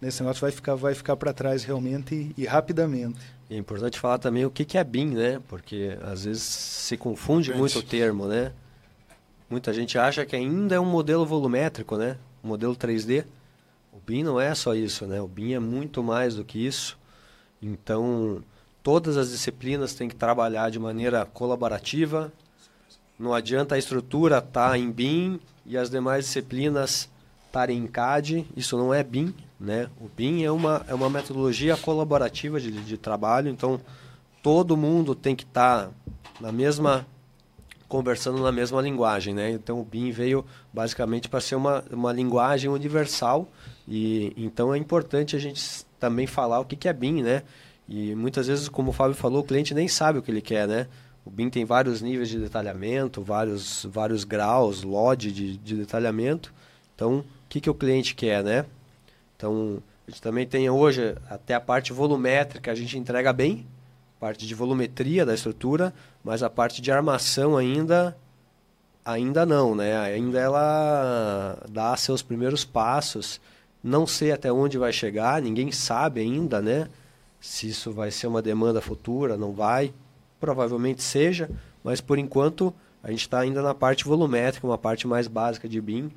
nesse 0.00 0.22
negócio 0.22 0.40
vai 0.40 0.50
ficar, 0.50 0.74
vai 0.74 0.94
ficar 0.94 1.16
para 1.16 1.32
trás 1.32 1.64
realmente 1.64 2.14
e, 2.14 2.42
e, 2.42 2.46
rapidamente. 2.46 3.18
É 3.50 3.56
importante 3.56 3.98
falar 3.98 4.18
também 4.18 4.44
o 4.44 4.50
que, 4.50 4.64
que 4.64 4.78
é 4.78 4.84
BIM, 4.84 5.14
né? 5.14 5.40
Porque 5.48 5.96
às 6.02 6.24
vezes 6.24 6.42
se 6.42 6.96
confunde 6.96 7.52
muito 7.54 7.78
o 7.78 7.82
termo, 7.82 8.26
né? 8.26 8.52
Muita 9.48 9.72
gente 9.72 9.98
acha 9.98 10.26
que 10.26 10.36
ainda 10.36 10.74
é 10.74 10.80
um 10.80 10.84
modelo 10.84 11.24
volumétrico, 11.24 11.96
né? 11.96 12.18
Um 12.44 12.48
modelo 12.48 12.76
3D. 12.76 13.24
O 13.92 13.98
BIM 13.98 14.22
não 14.22 14.38
é 14.38 14.54
só 14.54 14.74
isso, 14.74 15.06
né? 15.06 15.20
O 15.20 15.26
BIM 15.26 15.54
é 15.54 15.58
muito 15.58 16.02
mais 16.02 16.34
do 16.34 16.44
que 16.44 16.64
isso. 16.64 16.98
Então, 17.60 18.42
todas 18.82 19.16
as 19.16 19.30
disciplinas 19.30 19.94
têm 19.94 20.08
que 20.08 20.14
trabalhar 20.14 20.70
de 20.70 20.78
maneira 20.78 21.24
colaborativa. 21.24 22.30
Não 23.18 23.32
adianta 23.32 23.74
a 23.74 23.78
estrutura 23.78 24.38
estar 24.38 24.70
tá 24.70 24.78
em 24.78 24.90
BIM 24.90 25.40
e 25.64 25.76
as 25.76 25.88
demais 25.88 26.26
disciplinas 26.26 27.08
estarem 27.46 27.78
em 27.78 27.86
CAD. 27.86 28.46
Isso 28.54 28.76
não 28.76 28.92
é 28.92 29.02
BIM, 29.02 29.34
né? 29.60 29.88
O 30.00 30.08
BIM 30.08 30.44
é 30.44 30.50
uma, 30.50 30.84
é 30.88 30.94
uma 30.94 31.10
metodologia 31.10 31.76
colaborativa 31.76 32.60
de, 32.60 32.70
de 32.70 32.96
trabalho, 32.96 33.48
então 33.48 33.80
todo 34.42 34.76
mundo 34.76 35.14
tem 35.14 35.34
que 35.34 35.44
estar 35.44 35.86
tá 35.86 35.90
na 36.40 36.52
mesma 36.52 37.06
conversando 37.88 38.42
na 38.42 38.52
mesma 38.52 38.82
linguagem, 38.82 39.32
né? 39.32 39.50
Então 39.50 39.80
o 39.80 39.84
BIM 39.84 40.10
veio 40.10 40.44
basicamente 40.72 41.28
para 41.28 41.40
ser 41.40 41.54
uma, 41.54 41.82
uma 41.90 42.12
linguagem 42.12 42.70
universal 42.70 43.48
e 43.86 44.32
então 44.36 44.74
é 44.74 44.78
importante 44.78 45.34
a 45.34 45.38
gente 45.38 45.86
também 45.98 46.26
falar 46.26 46.60
o 46.60 46.64
que, 46.64 46.76
que 46.76 46.88
é 46.88 46.92
BIM, 46.92 47.22
né? 47.22 47.42
E 47.88 48.14
muitas 48.14 48.46
vezes, 48.46 48.68
como 48.68 48.90
o 48.90 48.92
Fábio 48.92 49.14
falou, 49.14 49.40
o 49.40 49.44
cliente 49.44 49.72
nem 49.72 49.88
sabe 49.88 50.18
o 50.18 50.22
que 50.22 50.30
ele 50.30 50.42
quer, 50.42 50.68
né? 50.68 50.86
O 51.24 51.30
BIM 51.30 51.48
tem 51.48 51.64
vários 51.64 52.02
níveis 52.02 52.28
de 52.28 52.38
detalhamento, 52.38 53.22
vários, 53.22 53.86
vários 53.90 54.24
graus, 54.24 54.82
LOD 54.82 55.32
de, 55.32 55.56
de 55.56 55.74
detalhamento. 55.74 56.52
Então, 56.94 57.20
o 57.20 57.24
que, 57.48 57.60
que 57.60 57.70
o 57.70 57.74
cliente 57.74 58.14
quer, 58.14 58.44
né? 58.44 58.66
Então, 59.38 59.80
a 60.04 60.10
gente 60.10 60.20
também 60.20 60.44
tem 60.44 60.68
hoje 60.68 61.16
até 61.30 61.54
a 61.54 61.60
parte 61.60 61.92
volumétrica, 61.92 62.72
a 62.72 62.74
gente 62.74 62.98
entrega 62.98 63.32
bem, 63.32 63.64
parte 64.18 64.44
de 64.44 64.52
volumetria 64.52 65.24
da 65.24 65.32
estrutura, 65.32 65.94
mas 66.24 66.42
a 66.42 66.50
parte 66.50 66.82
de 66.82 66.90
armação 66.90 67.56
ainda 67.56 68.16
ainda 69.04 69.46
não, 69.46 69.76
né? 69.76 69.96
Ainda 69.96 70.40
ela 70.40 71.56
dá 71.70 71.96
seus 71.96 72.20
primeiros 72.20 72.64
passos. 72.64 73.40
Não 73.80 74.08
sei 74.08 74.32
até 74.32 74.52
onde 74.52 74.76
vai 74.76 74.92
chegar, 74.92 75.40
ninguém 75.40 75.70
sabe 75.70 76.20
ainda, 76.20 76.60
né? 76.60 76.88
Se 77.40 77.68
isso 77.68 77.92
vai 77.92 78.10
ser 78.10 78.26
uma 78.26 78.42
demanda 78.42 78.80
futura, 78.80 79.36
não 79.36 79.52
vai. 79.52 79.94
Provavelmente 80.40 81.00
seja, 81.00 81.48
mas 81.84 82.00
por 82.00 82.18
enquanto 82.18 82.74
a 83.04 83.10
gente 83.10 83.20
está 83.20 83.38
ainda 83.38 83.62
na 83.62 83.72
parte 83.72 84.04
volumétrica, 84.04 84.66
uma 84.66 84.76
parte 84.76 85.06
mais 85.06 85.28
básica 85.28 85.68
de 85.68 85.80
BIM 85.80 86.10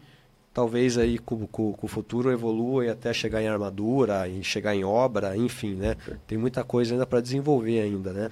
talvez 0.54 0.98
aí 0.98 1.18
com, 1.18 1.48
com, 1.48 1.74
com, 1.74 1.86
o 1.86 1.90
futuro 1.90 2.32
evolua 2.32 2.86
e 2.86 2.90
até 2.90 3.14
chegar 3.14 3.42
em 3.42 3.48
armadura, 3.48 4.28
e 4.28 4.44
chegar 4.44 4.76
em 4.76 4.84
obra, 4.84 5.36
enfim, 5.38 5.76
né? 5.76 5.96
Tem 6.28 6.38
muita 6.38 6.64
coisa 6.64 6.94
ainda 6.94 7.06
para 7.06 7.22
desenvolver 7.22 7.82
ainda, 7.82 8.12
né? 8.12 8.32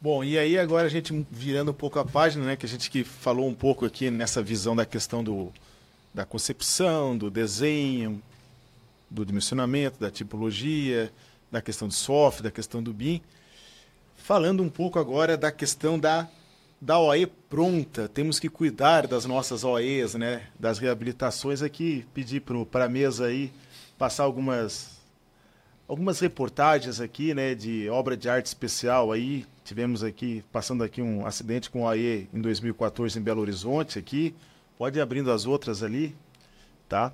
Bom, 0.00 0.22
e 0.22 0.38
aí 0.38 0.56
agora 0.58 0.86
a 0.86 0.90
gente 0.90 1.26
virando 1.30 1.72
um 1.72 1.74
pouco 1.74 1.98
a 1.98 2.04
página, 2.04 2.44
né, 2.44 2.56
que 2.56 2.64
a 2.64 2.68
gente 2.68 2.88
que 2.88 3.02
falou 3.02 3.48
um 3.48 3.54
pouco 3.54 3.84
aqui 3.84 4.12
nessa 4.12 4.40
visão 4.40 4.76
da 4.76 4.86
questão 4.86 5.24
do, 5.24 5.52
da 6.14 6.24
concepção, 6.24 7.18
do 7.18 7.28
desenho, 7.28 8.22
do 9.10 9.26
dimensionamento, 9.26 9.98
da 9.98 10.08
tipologia, 10.08 11.12
da 11.50 11.60
questão 11.60 11.88
do 11.88 11.94
software, 11.94 12.44
da 12.44 12.50
questão 12.50 12.80
do 12.80 12.92
BIM. 12.92 13.20
Falando 14.16 14.62
um 14.62 14.68
pouco 14.68 15.00
agora 15.00 15.36
da 15.36 15.50
questão 15.50 15.98
da 15.98 16.28
da 16.80 16.98
OE 16.98 17.26
pronta, 17.26 18.08
temos 18.08 18.38
que 18.38 18.48
cuidar 18.48 19.06
das 19.06 19.24
nossas 19.24 19.64
OEs, 19.64 20.14
né? 20.14 20.46
Das 20.58 20.78
reabilitações 20.78 21.62
aqui, 21.62 22.06
pedir 22.14 22.40
para 22.70 22.84
a 22.84 22.88
mesa 22.88 23.26
aí 23.26 23.52
passar 23.98 24.24
algumas 24.24 24.96
algumas 25.88 26.20
reportagens 26.20 27.00
aqui, 27.00 27.32
né, 27.32 27.54
de 27.54 27.88
obra 27.88 28.14
de 28.14 28.28
arte 28.28 28.46
especial 28.46 29.10
aí. 29.10 29.46
Tivemos 29.64 30.04
aqui 30.04 30.44
passando 30.52 30.84
aqui 30.84 31.00
um 31.00 31.26
acidente 31.26 31.70
com 31.70 31.82
OE 31.82 32.28
em 32.32 32.40
2014 32.40 33.18
em 33.18 33.22
Belo 33.22 33.40
Horizonte 33.40 33.98
aqui. 33.98 34.34
Pode 34.76 34.98
ir 34.98 35.00
abrindo 35.00 35.32
as 35.32 35.46
outras 35.46 35.82
ali, 35.82 36.14
tá? 36.88 37.12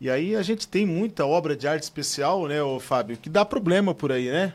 E 0.00 0.08
aí 0.08 0.36
a 0.36 0.42
gente 0.42 0.68
tem 0.68 0.86
muita 0.86 1.26
obra 1.26 1.56
de 1.56 1.66
arte 1.66 1.82
especial, 1.82 2.46
né, 2.46 2.62
ô 2.62 2.78
Fábio, 2.78 3.16
que 3.16 3.28
dá 3.28 3.44
problema 3.44 3.94
por 3.94 4.12
aí, 4.12 4.30
né? 4.30 4.54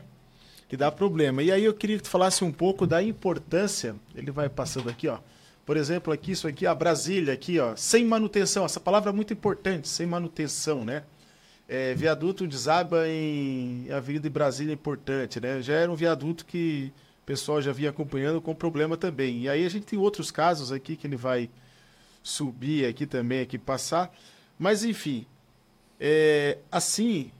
Que 0.68 0.76
dá 0.76 0.90
problema. 0.90 1.42
E 1.42 1.52
aí 1.52 1.64
eu 1.64 1.74
queria 1.74 1.98
que 1.98 2.04
tu 2.04 2.08
falasse 2.08 2.42
um 2.44 2.52
pouco 2.52 2.86
da 2.86 3.02
importância, 3.02 3.94
ele 4.14 4.30
vai 4.30 4.48
passando 4.48 4.88
aqui, 4.88 5.06
ó. 5.06 5.18
Por 5.66 5.76
exemplo, 5.76 6.12
aqui, 6.12 6.32
isso 6.32 6.46
aqui, 6.46 6.66
a 6.66 6.74
Brasília, 6.74 7.32
aqui, 7.32 7.58
ó, 7.58 7.74
sem 7.76 8.04
manutenção. 8.04 8.64
Essa 8.64 8.80
palavra 8.80 9.10
é 9.10 9.12
muito 9.12 9.32
importante, 9.32 9.88
sem 9.88 10.06
manutenção, 10.06 10.84
né? 10.84 11.04
É, 11.66 11.94
viaduto 11.94 12.46
desaba 12.46 13.08
em 13.08 13.90
Avenida 13.90 14.24
de 14.24 14.30
Brasília 14.30 14.72
é 14.72 14.74
importante, 14.74 15.40
né? 15.40 15.62
Já 15.62 15.74
era 15.74 15.90
um 15.90 15.94
viaduto 15.94 16.44
que 16.44 16.92
o 17.22 17.26
pessoal 17.26 17.62
já 17.62 17.72
vinha 17.72 17.88
acompanhando 17.88 18.40
com 18.40 18.54
problema 18.54 18.96
também. 18.96 19.42
E 19.42 19.48
aí 19.48 19.64
a 19.64 19.68
gente 19.70 19.86
tem 19.86 19.98
outros 19.98 20.30
casos 20.30 20.70
aqui 20.70 20.96
que 20.96 21.06
ele 21.06 21.16
vai 21.16 21.48
subir 22.22 22.86
aqui 22.86 23.06
também, 23.06 23.40
aqui 23.40 23.58
passar. 23.58 24.14
Mas 24.58 24.84
enfim, 24.84 25.26
é, 26.06 26.58
assim, 26.70 27.32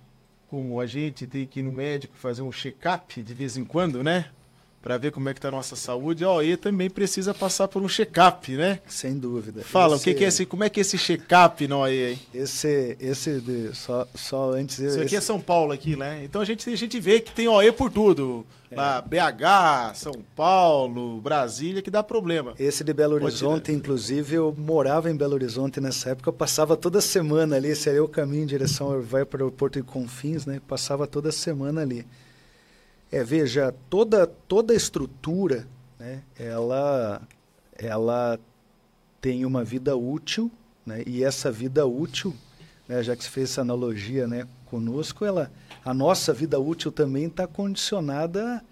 como 0.49 0.81
a 0.81 0.87
gente 0.87 1.27
tem 1.27 1.47
que 1.47 1.61
ir 1.61 1.63
no 1.63 1.71
médico 1.71 2.17
fazer 2.17 2.41
um 2.41 2.51
check-up 2.51 3.23
de 3.23 3.35
vez 3.35 3.59
em 3.59 3.65
quando, 3.65 4.03
né? 4.03 4.31
Para 4.85 4.99
ver 4.99 5.13
como 5.13 5.31
é 5.31 5.33
que 5.33 5.41
tá 5.41 5.49
a 5.49 5.51
nossa 5.51 5.75
saúde, 5.77 6.25
a 6.25 6.31
OE 6.31 6.59
também 6.59 6.91
precisa 6.91 7.33
passar 7.33 7.69
por 7.69 7.81
um 7.81 7.89
check-up, 7.89 8.55
né? 8.55 8.81
Sem 8.87 9.17
dúvida. 9.17 9.63
Fala, 9.63 9.97
esse, 9.97 10.03
o 10.03 10.05
que, 10.05 10.19
que, 10.19 10.25
é 10.27 10.29
esse, 10.29 10.45
como 10.45 10.63
é 10.63 10.69
que 10.69 10.79
é 10.79 10.83
esse 10.83 10.99
check-up 10.99 11.67
na 11.67 11.79
OE 11.79 12.05
aí? 12.05 12.19
Esse, 12.35 12.95
esse 13.01 13.41
de, 13.41 13.75
só, 13.75 14.07
só 14.15 14.53
antes... 14.53 14.79
Isso 14.79 14.89
esse... 14.89 15.01
aqui 15.01 15.17
é 15.17 15.23
São 15.23 15.41
Paulo 15.41 15.73
aqui, 15.73 15.97
né? 15.97 16.21
Então 16.23 16.43
a 16.43 16.45
gente, 16.45 16.69
a 16.69 16.77
gente 16.77 17.01
vê 17.01 17.19
que 17.19 17.33
tem 17.33 17.49
OE 17.49 17.73
por 17.73 17.91
tudo. 17.91 18.45
É. 18.71 18.77
Lá, 18.77 19.01
BH, 19.01 19.95
São 19.95 20.13
Paulo, 20.37 21.19
Brasília, 21.19 21.81
que 21.81 21.91
dá 21.91 22.03
problema. 22.03 22.53
Esse 22.59 22.85
de 22.85 22.93
Belo 22.93 23.15
Horizonte, 23.15 23.73
inclusive, 23.73 24.35
eu 24.35 24.55
morava 24.55 25.11
em 25.11 25.17
Belo 25.17 25.33
Horizonte 25.33 25.81
nessa 25.81 26.11
época, 26.11 26.29
eu 26.29 26.35
passava 26.35 26.77
toda 26.77 27.01
semana 27.01 27.57
ali, 27.57 27.69
esse 27.69 27.89
aí 27.89 27.97
é 27.97 28.03
o 28.03 28.09
caminho 28.09 28.43
em 28.43 28.47
direção, 28.47 29.01
vai 29.01 29.25
para 29.25 29.47
o 29.47 29.51
Porto 29.51 29.81
de 29.81 29.83
Confins, 29.83 30.45
né? 30.45 30.61
Passava 30.69 31.07
toda 31.07 31.33
semana 31.33 31.81
ali. 31.81 32.05
É, 33.11 33.23
veja, 33.23 33.75
toda, 33.89 34.27
toda 34.27 34.75
estrutura, 34.75 35.67
né, 35.99 36.23
ela, 36.39 37.23
ela 37.77 38.39
tem 39.21 39.45
uma 39.45 39.63
vida 39.63 39.97
útil, 39.97 40.51
né, 40.85 41.03
e 41.07 41.23
essa 41.23 41.51
vida 41.51 41.87
útil, 41.87 42.35
né, 42.89 43.03
já 43.03 43.15
que 43.15 43.25
se 43.25 43.31
fez 43.31 43.51
essa 43.51 43.61
analogia 43.61 44.27
né, 44.27 44.47
conosco, 44.67 45.25
ela, 45.25 45.51
a 45.85 45.95
nossa 45.95 46.33
vida 46.33 46.59
útil 46.59 46.91
também 46.91 47.27
está 47.27 47.47
condicionada 47.47 48.63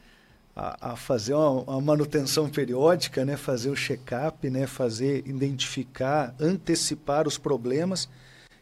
a, 0.54 0.92
a 0.92 0.96
fazer 0.96 1.34
uma, 1.34 1.50
uma, 1.62 1.80
manutenção 1.80 2.48
periódica, 2.48 3.24
né, 3.24 3.36
fazer 3.36 3.70
o 3.70 3.76
check-up, 3.76 4.48
né, 4.50 4.66
fazer, 4.66 5.26
identificar, 5.26 6.34
antecipar 6.38 7.26
os 7.26 7.38
problemas, 7.38 8.08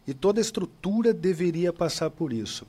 e 0.07 0.15
toda 0.15 0.41
estrutura 0.41 1.13
deveria 1.13 1.73
passar 1.73 2.11
por 2.11 2.33
isso. 2.33 2.67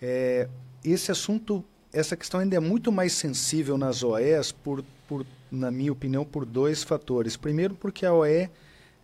É, 0.00 0.48
esse 0.84 1.10
assunto 1.10 1.64
essa 1.92 2.16
questão 2.16 2.40
ainda 2.40 2.56
é 2.56 2.60
muito 2.60 2.90
mais 2.92 3.12
sensível 3.12 3.78
nas 3.78 4.02
OEs, 4.02 4.52
por, 4.52 4.84
por, 5.08 5.26
na 5.50 5.70
minha 5.70 5.92
opinião, 5.92 6.24
por 6.24 6.44
dois 6.44 6.82
fatores. 6.82 7.36
Primeiro, 7.36 7.74
porque 7.74 8.04
a 8.04 8.12
OE 8.12 8.50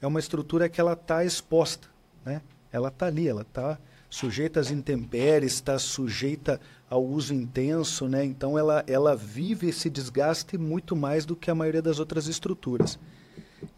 é 0.01 0.07
uma 0.07 0.21
estrutura 0.21 0.69
que 0.69 0.81
ela 0.81 0.93
está 0.95 1.25
exposta, 1.25 1.89
né? 2.25 2.43
Ela 2.73 2.89
está 2.89 3.07
ali, 3.07 3.29
ela 3.29 3.43
está 3.43 3.79
sujeita 4.11 4.61
às 4.61 4.71
intempéries, 4.71 5.55
está 5.55 5.79
sujeita 5.79 6.61
ao 6.89 7.03
uso 7.03 7.33
intenso, 7.33 8.09
né? 8.09 8.25
Então 8.25 8.59
ela, 8.59 8.85
ela 8.87 9.17
vive 9.17 9.69
esse 9.69 9.89
desgaste 9.89 10.59
muito 10.59 10.95
mais 10.95 11.25
do 11.25 11.35
que 11.35 11.51
a 11.51 11.55
maioria 11.55 11.81
das 11.81 11.99
outras 11.99 12.27
estruturas. 12.27 12.99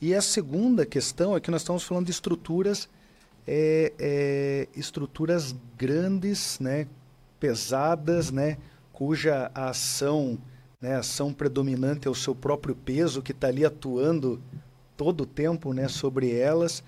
E 0.01 0.15
a 0.15 0.23
segunda 0.23 0.85
questão 0.85 1.37
é 1.37 1.41
que 1.41 1.51
nós 1.51 1.61
estamos 1.61 1.85
falando 1.85 2.07
de 2.07 2.11
estruturas, 2.11 2.89
é, 3.47 3.93
é, 3.99 4.69
estruturas 4.75 5.55
grandes, 5.77 6.59
né? 6.59 6.89
pesadas, 7.39 8.31
né? 8.31 8.57
Cuja 8.95 9.51
ação, 9.53 10.39
né, 10.81 10.97
ação 10.97 11.33
predominante 11.33 12.07
é 12.07 12.11
o 12.11 12.15
seu 12.15 12.35
próprio 12.35 12.75
peso, 12.75 13.21
que 13.21 13.33
está 13.33 13.49
ali 13.49 13.65
atuando 13.65 14.41
todo 14.97 15.23
o 15.23 15.27
tempo 15.27 15.75
né, 15.75 15.89
sobre 15.89 16.33
elas, 16.33 16.83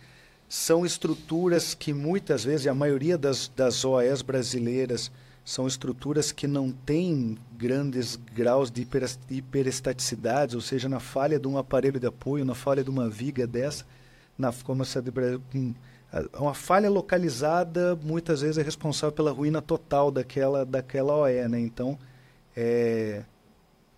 são 0.48 0.86
estruturas 0.86 1.74
que 1.74 1.92
muitas 1.92 2.44
vezes, 2.44 2.68
a 2.68 2.74
maioria 2.74 3.18
das, 3.18 3.48
das 3.48 3.84
OAS 3.84 4.22
brasileiras, 4.22 5.10
são 5.44 5.66
estruturas 5.66 6.30
que 6.30 6.46
não 6.46 6.70
têm 6.70 7.36
grandes 7.56 8.16
graus 8.34 8.70
de 8.70 8.86
hiperestaticidade, 9.28 10.54
ou 10.54 10.62
seja, 10.62 10.88
na 10.88 11.00
falha 11.00 11.38
de 11.38 11.48
um 11.48 11.58
aparelho 11.58 11.98
de 11.98 12.06
apoio, 12.06 12.44
na 12.44 12.54
falha 12.54 12.84
de 12.84 12.90
uma 12.90 13.08
viga 13.08 13.46
dessa, 13.46 13.84
na, 14.38 14.52
como 14.52 14.84
de, 14.84 15.74
uma 16.38 16.54
falha 16.54 16.88
localizada 16.88 17.96
muitas 18.02 18.40
vezes 18.40 18.58
é 18.58 18.62
responsável 18.62 19.12
pela 19.12 19.32
ruína 19.32 19.60
total 19.60 20.10
daquela, 20.10 20.64
daquela 20.64 21.14
OE, 21.16 21.48
né? 21.48 21.60
Então, 21.60 21.98
é, 22.56 23.22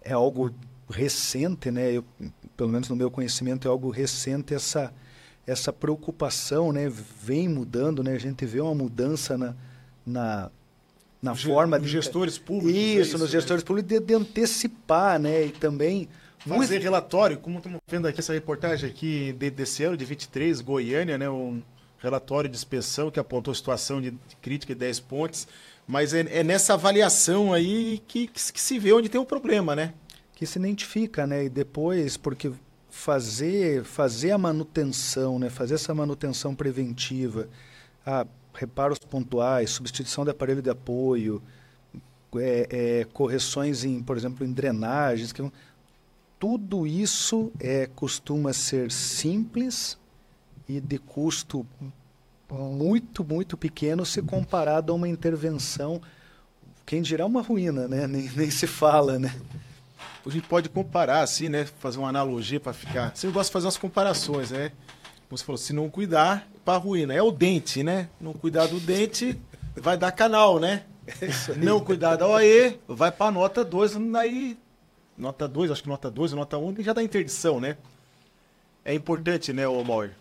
é 0.02 0.12
algo 0.12 0.52
recente, 0.90 1.70
né? 1.70 1.92
Eu, 1.92 2.04
pelo 2.56 2.70
menos 2.70 2.88
no 2.88 2.96
meu 2.96 3.11
conhecimento, 3.11 3.68
é 3.68 3.70
algo 3.70 3.90
recente 3.90 4.54
essa, 4.54 4.92
essa 5.46 5.72
preocupação, 5.72 6.72
né? 6.72 6.90
Vem 7.22 7.48
mudando, 7.48 8.02
né? 8.02 8.12
A 8.12 8.18
gente 8.18 8.44
vê 8.46 8.61
uma 8.61 8.74
mudança 8.74 9.36
na, 9.36 9.54
na, 10.04 10.50
na 11.22 11.34
forma 11.34 11.78
de... 11.78 11.88
gestores 11.88 12.38
públicos. 12.38 12.72
Isso, 12.74 12.98
é 12.98 13.02
isso 13.02 13.18
nos 13.18 13.28
né? 13.28 13.32
gestores 13.32 13.62
públicos, 13.62 13.88
de, 13.88 14.00
de 14.00 14.14
antecipar, 14.14 15.20
né? 15.20 15.46
E 15.46 15.50
também 15.50 16.09
fazer 16.38 16.56
muito... 16.56 16.82
relatório, 16.82 17.38
como 17.38 17.59
estamos 17.59 17.78
vendo 17.86 18.09
aqui 18.09 18.20
essa 18.20 18.32
reportagem 18.32 18.88
aqui 18.88 19.32
de, 19.32 19.50
desse 19.50 19.84
ano 19.84 19.96
de 19.96 20.04
23, 20.04 20.61
Goiânia, 20.62 21.18
né? 21.18 21.28
Um, 21.28 21.62
relatório 21.99 22.49
de 22.49 22.57
inspeção 22.57 23.11
que 23.11 23.20
apontou 23.20 23.55
situação 23.55 24.01
de 24.01 24.12
crítica 24.40 24.74
de 24.74 24.80
10 24.80 25.01
pontos, 25.01 25.49
mas 25.86 26.14
é, 26.14 26.20
é 26.38 26.44
nessa 26.44 26.74
avaliação 26.74 27.53
aí 27.53 28.03
que, 28.07 28.26
que, 28.26 28.53
que, 28.53 28.61
se 28.61 28.78
vê 28.78 28.92
onde 28.92 29.09
tem 29.09 29.20
o 29.20 29.24
problema, 29.24 29.74
né? 29.74 29.94
Que 30.34 30.46
se 30.46 30.59
identifica, 30.59 31.26
né? 31.26 31.44
E 31.44 31.49
depois, 31.49 32.16
porque 32.16 32.53
fazer, 32.90 33.84
fazer 33.84 34.32
a 34.32 34.38
manutenção, 34.38 35.38
né? 35.38 35.49
fazer 35.49 35.74
essa 35.74 35.94
manutenção 35.94 36.55
preventiva, 36.55 37.49
reparos 38.53 38.99
pontuais, 38.99 39.70
substituição 39.70 40.24
de 40.24 40.30
aparelho 40.30 40.61
de 40.61 40.70
apoio, 40.70 41.40
é, 42.36 42.68
é, 42.70 43.05
correções 43.05 43.84
em, 43.84 44.03
por 44.03 44.16
exemplo, 44.16 44.44
em 44.44 44.53
drenagens, 44.53 45.32
que, 45.32 45.42
tudo 46.38 46.86
isso 46.86 47.53
é, 47.61 47.86
costuma 47.94 48.53
ser 48.53 48.90
simples, 48.90 49.99
e 50.68 50.80
de 50.80 50.98
custo 50.98 51.66
muito, 52.50 53.24
muito 53.24 53.56
pequeno 53.56 54.04
se 54.04 54.22
comparado 54.22 54.92
a 54.92 54.94
uma 54.94 55.08
intervenção, 55.08 56.00
quem 56.86 57.02
dirá 57.02 57.26
uma 57.26 57.42
ruína, 57.42 57.86
né? 57.86 58.06
Nem, 58.06 58.30
nem 58.34 58.50
se 58.50 58.66
fala, 58.66 59.18
né? 59.18 59.34
A 60.24 60.30
gente 60.30 60.46
pode 60.46 60.68
comparar 60.68 61.22
assim, 61.22 61.48
né? 61.48 61.66
Fazer 61.78 61.98
uma 61.98 62.08
analogia 62.08 62.60
para 62.60 62.72
ficar. 62.72 63.14
Você 63.14 63.28
gosta 63.28 63.50
de 63.50 63.52
fazer 63.52 63.66
umas 63.66 63.76
comparações, 63.76 64.50
né? 64.50 64.72
Como 65.28 65.36
você 65.36 65.44
falou, 65.44 65.58
se 65.58 65.72
não 65.72 65.90
cuidar, 65.90 66.48
para 66.64 66.78
ruína. 66.78 67.14
É 67.14 67.22
o 67.22 67.30
dente, 67.30 67.82
né? 67.82 68.08
Não 68.20 68.32
cuidar 68.32 68.66
do 68.66 68.80
dente, 68.80 69.38
vai 69.76 69.96
dar 69.96 70.12
canal, 70.12 70.58
né? 70.58 70.84
É 71.20 71.54
não 71.56 71.80
cuidar 71.80 72.16
da 72.16 72.28
OE, 72.28 72.78
vai 72.86 73.10
para 73.10 73.32
nota 73.32 73.64
2, 73.64 73.96
aí 74.16 74.58
nota 75.16 75.48
2, 75.48 75.70
acho 75.70 75.82
que 75.82 75.88
nota 75.88 76.10
2, 76.10 76.32
nota 76.32 76.58
1, 76.58 76.68
um, 76.68 76.82
já 76.82 76.92
dá 76.92 77.02
interdição, 77.02 77.58
né? 77.58 77.78
É 78.84 78.94
importante, 78.94 79.52
né, 79.52 79.66
o 79.66 79.82
Mauer? 79.82 80.14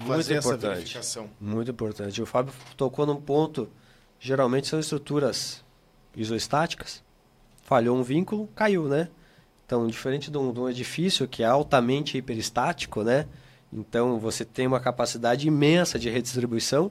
Muito 0.00 0.32
importante. 0.32 0.98
Muito 1.40 1.70
importante. 1.70 2.22
O 2.22 2.26
Fábio 2.26 2.52
tocou 2.76 3.06
num 3.06 3.20
ponto. 3.20 3.68
Geralmente 4.20 4.66
são 4.66 4.78
estruturas 4.78 5.64
isoestáticas. 6.16 7.02
Falhou 7.62 7.96
um 7.96 8.02
vínculo, 8.02 8.48
caiu, 8.54 8.88
né? 8.88 9.08
Então, 9.64 9.86
diferente 9.86 10.30
de 10.30 10.38
um, 10.38 10.52
de 10.52 10.60
um 10.60 10.68
edifício 10.68 11.28
que 11.28 11.42
é 11.42 11.46
altamente 11.46 12.16
hiperestático, 12.16 13.02
né? 13.02 13.26
Então, 13.72 14.18
você 14.18 14.44
tem 14.44 14.66
uma 14.66 14.80
capacidade 14.80 15.46
imensa 15.46 15.98
de 15.98 16.08
redistribuição. 16.08 16.90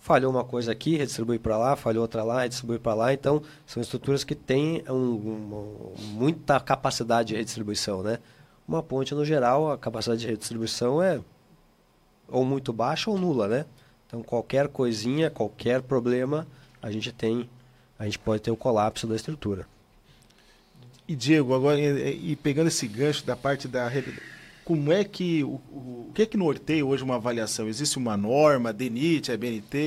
Falhou 0.00 0.30
uma 0.30 0.44
coisa 0.44 0.72
aqui, 0.72 0.96
redistribui 0.96 1.38
para 1.38 1.56
lá, 1.56 1.76
falhou 1.76 2.02
outra 2.02 2.24
lá, 2.24 2.42
redistribui 2.42 2.78
para 2.78 2.94
lá. 2.94 3.12
Então, 3.12 3.42
são 3.66 3.80
estruturas 3.80 4.24
que 4.24 4.34
têm 4.34 4.82
um, 4.88 4.94
um, 4.94 5.94
muita 6.12 6.58
capacidade 6.58 7.28
de 7.28 7.36
redistribuição, 7.36 8.02
né? 8.02 8.18
Uma 8.66 8.82
ponte, 8.82 9.14
no 9.14 9.24
geral, 9.24 9.70
a 9.70 9.78
capacidade 9.78 10.20
de 10.20 10.26
redistribuição 10.26 11.02
é 11.02 11.20
ou 12.28 12.44
muito 12.44 12.72
baixa 12.72 13.10
ou 13.10 13.18
nula, 13.18 13.48
né? 13.48 13.66
Então 14.06 14.22
qualquer 14.22 14.68
coisinha, 14.68 15.30
qualquer 15.30 15.82
problema, 15.82 16.46
a 16.80 16.90
gente 16.90 17.12
tem, 17.12 17.48
a 17.98 18.04
gente 18.04 18.18
pode 18.18 18.42
ter 18.42 18.50
o 18.50 18.56
colapso 18.56 19.06
da 19.06 19.16
estrutura. 19.16 19.66
E 21.06 21.16
Diego, 21.16 21.54
agora 21.54 21.80
e, 21.80 22.36
pegando 22.36 22.68
esse 22.68 22.86
gancho 22.86 23.24
da 23.24 23.34
parte 23.34 23.66
da 23.66 23.88
como 24.68 24.92
é 24.92 25.02
que 25.02 25.42
o, 25.42 25.58
o, 25.72 26.06
o 26.10 26.12
que 26.14 26.20
é 26.20 26.26
que 26.26 26.36
norteia 26.36 26.84
hoje 26.84 27.02
uma 27.02 27.14
avaliação? 27.14 27.66
Existe 27.66 27.96
uma 27.96 28.18
norma, 28.18 28.70
DENIT, 28.70 29.34
BNT? 29.34 29.78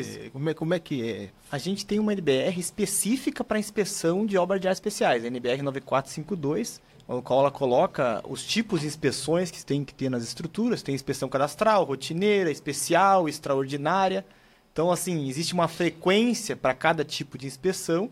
Isso. 0.00 0.30
Como 0.32 0.48
é, 0.48 0.54
como 0.54 0.72
é 0.72 0.78
que 0.78 1.06
é? 1.06 1.28
A 1.52 1.58
gente 1.58 1.84
tem 1.84 1.98
uma 1.98 2.14
NBR 2.14 2.58
específica 2.58 3.44
para 3.44 3.58
inspeção 3.58 4.24
de 4.24 4.38
obras 4.38 4.58
de 4.62 4.66
áreas 4.66 4.78
especiais, 4.78 5.24
a 5.24 5.26
NBR 5.26 5.60
9452 5.60 6.80
no 7.08 7.22
qual 7.22 7.40
ela 7.40 7.50
coloca 7.50 8.22
os 8.28 8.44
tipos 8.44 8.80
de 8.80 8.86
inspeções 8.86 9.50
que 9.50 9.64
tem 9.64 9.84
que 9.84 9.94
ter 9.94 10.10
nas 10.10 10.22
estruturas. 10.22 10.82
Tem 10.82 10.94
inspeção 10.94 11.28
cadastral, 11.28 11.84
rotineira, 11.84 12.50
especial, 12.50 13.28
extraordinária. 13.28 14.24
Então, 14.72 14.90
assim, 14.90 15.28
existe 15.28 15.54
uma 15.54 15.68
frequência 15.68 16.56
para 16.56 16.74
cada 16.74 17.04
tipo 17.04 17.36
de 17.38 17.46
inspeção 17.46 18.10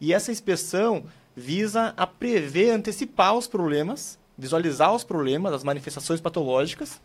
e 0.00 0.12
essa 0.12 0.30
inspeção 0.30 1.04
visa 1.34 1.94
a 1.96 2.06
prever, 2.06 2.70
antecipar 2.70 3.34
os 3.34 3.46
problemas, 3.46 4.18
visualizar 4.36 4.94
os 4.94 5.04
problemas, 5.04 5.52
as 5.52 5.64
manifestações 5.64 6.20
patológicas 6.20 7.00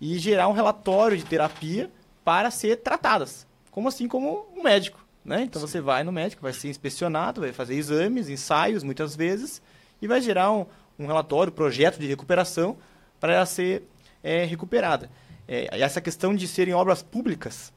e 0.00 0.18
gerar 0.18 0.48
um 0.48 0.52
relatório 0.52 1.16
de 1.16 1.24
terapia 1.24 1.90
para 2.24 2.50
ser 2.50 2.76
tratadas, 2.76 3.46
como 3.70 3.88
assim 3.88 4.08
como 4.08 4.46
um 4.56 4.62
médico. 4.62 5.00
Né? 5.24 5.42
Então, 5.42 5.60
Sim. 5.60 5.68
você 5.68 5.80
vai 5.80 6.02
no 6.02 6.10
médico, 6.10 6.42
vai 6.42 6.52
ser 6.52 6.68
inspecionado, 6.68 7.40
vai 7.40 7.52
fazer 7.52 7.76
exames, 7.76 8.28
ensaios, 8.28 8.82
muitas 8.82 9.14
vezes, 9.14 9.62
e 10.02 10.06
vai 10.08 10.20
gerar 10.20 10.52
um, 10.52 10.66
um 10.98 11.06
relatório, 11.06 11.52
projeto 11.52 11.98
de 11.98 12.06
recuperação 12.08 12.76
para 13.20 13.34
ela 13.34 13.46
ser 13.46 13.84
é, 14.22 14.44
recuperada. 14.44 15.08
É, 15.46 15.80
essa 15.80 16.00
questão 16.00 16.34
de 16.34 16.46
serem 16.48 16.74
obras 16.74 17.02
públicas, 17.02 17.72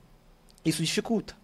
isso 0.65 0.83
dificulta. 0.83 1.35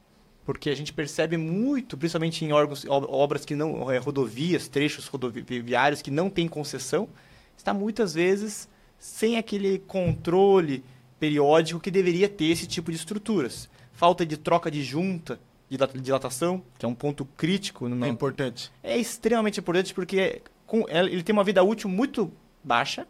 porque 0.43 0.69
a 0.69 0.75
gente 0.75 0.91
percebe 0.91 1.37
muito, 1.37 1.95
principalmente 1.95 2.43
em 2.43 2.51
órgãos, 2.51 2.85
obras 2.87 3.45
que 3.45 3.55
não, 3.55 3.89
é, 3.91 3.99
rodovias, 3.99 4.67
trechos 4.67 5.07
rodoviários 5.07 6.01
que 6.01 6.11
não 6.11 6.29
têm 6.29 6.47
concessão, 6.47 7.07
está 7.55 7.73
muitas 7.73 8.13
vezes 8.13 8.67
sem 8.97 9.37
aquele 9.37 9.79
controle 9.79 10.83
periódico 11.19 11.79
que 11.79 11.91
deveria 11.91 12.27
ter 12.27 12.45
esse 12.45 12.65
tipo 12.65 12.91
de 12.91 12.97
estruturas. 12.97 13.69
Falta 13.93 14.25
de 14.25 14.35
troca 14.35 14.71
de 14.71 14.83
junta, 14.83 15.39
de 15.69 16.01
dilatação, 16.01 16.61
que 16.77 16.85
é 16.85 16.89
um 16.89 16.95
ponto 16.95 17.23
crítico. 17.37 17.87
No... 17.87 18.05
É 18.05 18.09
importante. 18.09 18.71
É 18.83 18.97
extremamente 18.97 19.59
importante 19.59 19.93
porque 19.93 20.41
ele 20.89 21.23
tem 21.23 21.33
uma 21.33 21.43
vida 21.43 21.63
útil 21.63 21.89
muito 21.89 22.31
baixa 22.63 23.07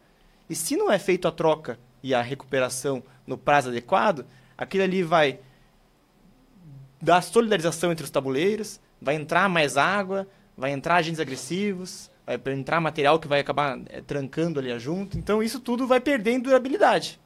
e 0.49 0.55
se 0.55 0.75
não 0.75 0.91
é 0.91 0.99
feito 0.99 1.27
a 1.27 1.31
troca 1.31 1.79
e 2.03 2.13
a 2.13 2.21
recuperação 2.21 3.03
no 3.25 3.37
prazo 3.37 3.69
adequado, 3.69 4.25
aquilo 4.57 4.83
ali 4.83 5.03
vai 5.03 5.39
dar 7.01 7.21
solidarização 7.21 7.91
entre 7.91 8.03
os 8.03 8.11
tabuleiros, 8.11 8.79
vai 9.01 9.15
entrar 9.15 9.47
mais 9.49 9.77
água, 9.77 10.27
vai 10.57 10.71
entrar 10.71 10.95
agentes 10.95 11.19
agressivos, 11.19 12.11
vai 12.25 12.39
entrar 12.53 12.79
material 12.79 13.19
que 13.19 13.27
vai 13.27 13.39
acabar 13.39 13.79
é, 13.89 14.01
trancando 14.01 14.59
ali 14.59 14.71
a 14.71 14.77
junta. 14.77 15.17
Então 15.17 15.41
isso 15.41 15.59
tudo 15.59 15.87
vai 15.87 15.99
perdendo 15.99 16.43
durabilidade. 16.43 17.19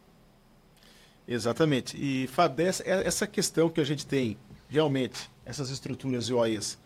Exatamente. 1.27 1.97
E 1.97 2.27
Fábio, 2.27 2.67
essa 2.85 3.25
questão 3.25 3.69
que 3.69 3.81
a 3.81 3.83
gente 3.83 4.05
tem 4.05 4.37
realmente, 4.69 5.29
essas 5.45 5.69
estruturas 5.69 6.29
OAEs 6.29 6.77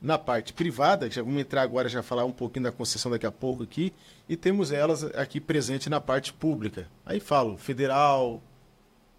na 0.00 0.18
parte 0.18 0.52
privada, 0.52 1.10
já 1.10 1.22
vamos 1.22 1.40
entrar 1.40 1.62
agora 1.62 1.88
já 1.88 2.02
falar 2.02 2.24
um 2.24 2.32
pouquinho 2.32 2.64
da 2.64 2.72
concessão 2.72 3.10
daqui 3.10 3.26
a 3.26 3.32
pouco 3.32 3.62
aqui, 3.62 3.92
e 4.28 4.36
temos 4.36 4.72
elas 4.72 5.04
aqui 5.14 5.40
presente 5.40 5.88
na 5.88 6.00
parte 6.00 6.32
pública. 6.32 6.86
Aí 7.04 7.18
falo 7.18 7.56
federal, 7.56 8.42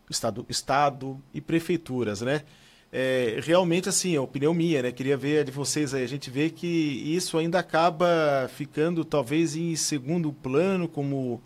estado, 0.09 0.45
estado 0.49 1.21
e 1.33 1.41
prefeituras, 1.41 2.21
né? 2.21 2.43
É, 2.91 3.39
realmente 3.43 3.89
assim, 3.89 4.15
a 4.15 4.21
opinião 4.21 4.53
minha, 4.53 4.81
né? 4.81 4.91
Queria 4.91 5.17
ver 5.17 5.39
a 5.39 5.43
de 5.43 5.51
vocês 5.51 5.93
aí. 5.93 6.03
A 6.03 6.07
gente 6.07 6.29
vê 6.29 6.49
que 6.49 6.67
isso 6.67 7.37
ainda 7.37 7.59
acaba 7.59 8.49
ficando 8.53 9.03
talvez 9.03 9.55
em 9.55 9.75
segundo 9.75 10.31
plano, 10.31 10.87
como 10.87 11.41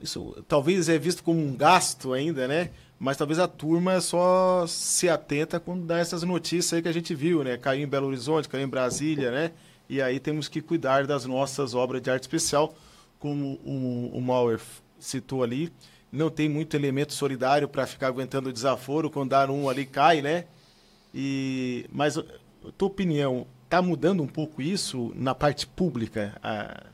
isso 0.00 0.44
talvez 0.48 0.88
é 0.88 0.98
visto 0.98 1.22
como 1.22 1.40
um 1.40 1.54
gasto 1.54 2.12
ainda, 2.12 2.48
né? 2.48 2.70
Mas 2.98 3.16
talvez 3.16 3.38
a 3.38 3.48
turma 3.48 4.00
só 4.00 4.66
se 4.66 5.08
atenta 5.08 5.58
quando 5.60 5.84
dá 5.84 5.98
essas 5.98 6.22
notícias 6.22 6.74
aí 6.74 6.82
que 6.82 6.88
a 6.88 6.92
gente 6.92 7.14
viu, 7.14 7.42
né? 7.42 7.56
Caiu 7.56 7.84
em 7.84 7.88
Belo 7.88 8.06
Horizonte, 8.06 8.48
caiu 8.48 8.64
em 8.64 8.68
Brasília, 8.68 9.30
né? 9.30 9.52
E 9.88 10.00
aí 10.00 10.18
temos 10.18 10.48
que 10.48 10.62
cuidar 10.62 11.06
das 11.06 11.26
nossas 11.26 11.74
obras 11.74 12.00
de 12.00 12.10
arte 12.10 12.22
especial, 12.22 12.74
como 13.18 13.60
o, 13.64 14.10
o 14.14 14.20
Mauer 14.20 14.60
citou 14.98 15.42
ali. 15.42 15.72
Não 16.10 16.30
tem 16.30 16.48
muito 16.48 16.76
elemento 16.76 17.12
solidário 17.12 17.68
para 17.68 17.86
ficar 17.86 18.06
aguentando 18.06 18.48
o 18.48 18.52
desaforo. 18.52 19.10
Quando 19.10 19.30
dar 19.30 19.50
um 19.50 19.68
ali, 19.68 19.84
cai, 19.84 20.22
né? 20.22 20.44
E, 21.12 21.86
mas, 21.92 22.18
tua 22.78 22.88
opinião, 22.88 23.46
está 23.64 23.82
mudando 23.82 24.22
um 24.22 24.26
pouco 24.26 24.62
isso 24.62 25.12
na 25.16 25.34
parte 25.34 25.66
pública? 25.66 26.36
A, 26.42 26.84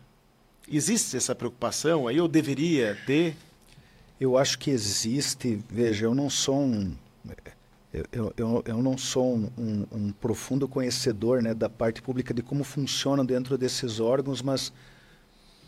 existe 0.67 1.17
essa 1.17 1.35
preocupação? 1.35 2.09
Aí 2.09 2.17
eu 2.17 2.27
deveria 2.27 2.97
ter? 3.07 3.37
Eu 4.21 4.37
acho 4.37 4.59
que 4.59 4.71
existe. 4.71 5.59
Veja, 5.71 6.05
eu 6.05 6.15
não 6.15 6.29
sou 6.29 6.61
um. 6.61 6.95
Eu, 8.13 8.33
eu, 8.37 8.63
eu 8.67 8.83
não 8.83 8.97
sou 8.97 9.35
um, 9.35 9.51
um, 9.59 9.87
um, 9.91 10.13
profundo 10.13 10.69
conhecedor 10.69 11.43
né, 11.43 11.55
da 11.55 11.69
parte 11.69 12.01
pública 12.01 12.33
de 12.33 12.41
como 12.41 12.63
funciona 12.63 13.25
dentro 13.25 13.59
desses 13.59 13.99
órgãos, 13.99 14.41
mas, 14.43 14.73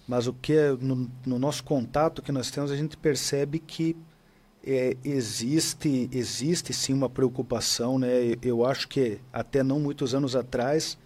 mas 0.07 0.29
o 0.29 0.33
que 0.33 0.55
no, 0.81 1.11
no 1.27 1.37
nosso 1.37 1.65
contato 1.65 2.23
que 2.23 2.31
nós 2.31 2.49
temos 2.49 2.71
a 2.71 2.77
gente 2.77 2.97
percebe 2.97 3.59
que 3.59 3.97
é, 4.65 4.97
existe 5.05 6.09
existe 6.13 6.73
sim 6.73 6.93
uma 6.93 7.11
preocupação, 7.11 7.99
né? 7.99 8.09
Eu 8.41 8.65
acho 8.65 8.87
que 8.87 9.19
até 9.33 9.65
não 9.65 9.81
muitos 9.81 10.15
anos 10.15 10.37
atrás 10.37 10.97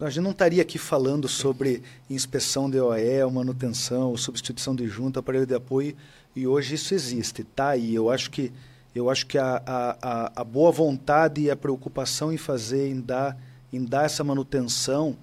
a 0.00 0.10
gente 0.10 0.22
não 0.22 0.30
estaria 0.30 0.62
aqui 0.62 0.78
falando 0.78 1.26
sobre 1.26 1.82
inspeção 2.08 2.70
de 2.70 2.78
OE, 2.78 3.28
manutenção, 3.32 4.16
substituição 4.16 4.76
de 4.76 4.86
junta, 4.86 5.18
aparelho 5.18 5.46
de 5.46 5.54
apoio, 5.54 5.96
e 6.34 6.46
hoje 6.46 6.74
isso 6.74 6.94
existe, 6.94 7.44
tá 7.44 7.70
aí. 7.70 7.94
Eu 7.94 8.10
acho 8.10 8.30
que, 8.30 8.52
eu 8.94 9.10
acho 9.10 9.26
que 9.26 9.38
a, 9.38 9.62
a, 9.66 10.32
a 10.40 10.44
boa 10.44 10.70
vontade 10.70 11.42
e 11.42 11.50
a 11.50 11.56
preocupação 11.56 12.32
em 12.32 12.36
fazer, 12.36 12.88
em 12.88 13.00
dar, 13.00 13.36
em 13.72 13.84
dar 13.84 14.04
essa 14.04 14.22
manutenção, 14.22 15.16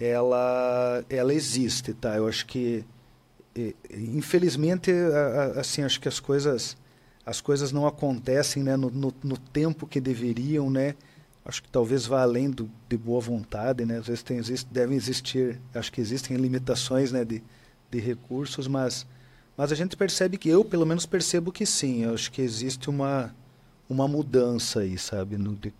ela, 0.00 1.04
ela 1.08 1.34
existe, 1.34 1.92
tá? 1.92 2.16
Eu 2.16 2.28
acho 2.28 2.46
que, 2.46 2.84
infelizmente, 3.90 4.92
assim, 5.56 5.82
acho 5.82 6.00
que 6.00 6.08
as 6.08 6.20
coisas, 6.20 6.76
as 7.26 7.40
coisas 7.40 7.72
não 7.72 7.86
acontecem 7.86 8.62
né, 8.62 8.76
no, 8.76 8.90
no, 8.90 9.12
no 9.22 9.36
tempo 9.36 9.86
que 9.86 10.00
deveriam, 10.00 10.70
né? 10.70 10.94
acho 11.48 11.62
que 11.62 11.68
talvez 11.70 12.04
vá 12.04 12.20
além 12.20 12.50
do, 12.50 12.70
de 12.86 12.96
boa 12.98 13.22
vontade, 13.22 13.86
né? 13.86 13.96
Às 13.96 14.06
vezes 14.06 14.22
tem, 14.22 14.36
existe, 14.36 14.68
devem 14.70 14.94
existir, 14.94 15.58
acho 15.74 15.90
que 15.90 15.98
existem 15.98 16.36
limitações, 16.36 17.10
né, 17.10 17.24
de, 17.24 17.42
de 17.90 17.98
recursos, 17.98 18.68
mas 18.68 19.06
mas 19.58 19.72
a 19.72 19.74
gente 19.74 19.96
percebe 19.96 20.38
que 20.38 20.48
eu, 20.48 20.64
pelo 20.64 20.86
menos, 20.86 21.04
percebo 21.04 21.50
que 21.50 21.66
sim. 21.66 22.04
Eu 22.04 22.14
acho 22.14 22.30
que 22.30 22.40
existe 22.40 22.88
uma 22.88 23.34
uma 23.90 24.06
mudança 24.06 24.80
aí, 24.80 24.98
sabe, 24.98 25.38
no, 25.38 25.56
de, 25.56 25.72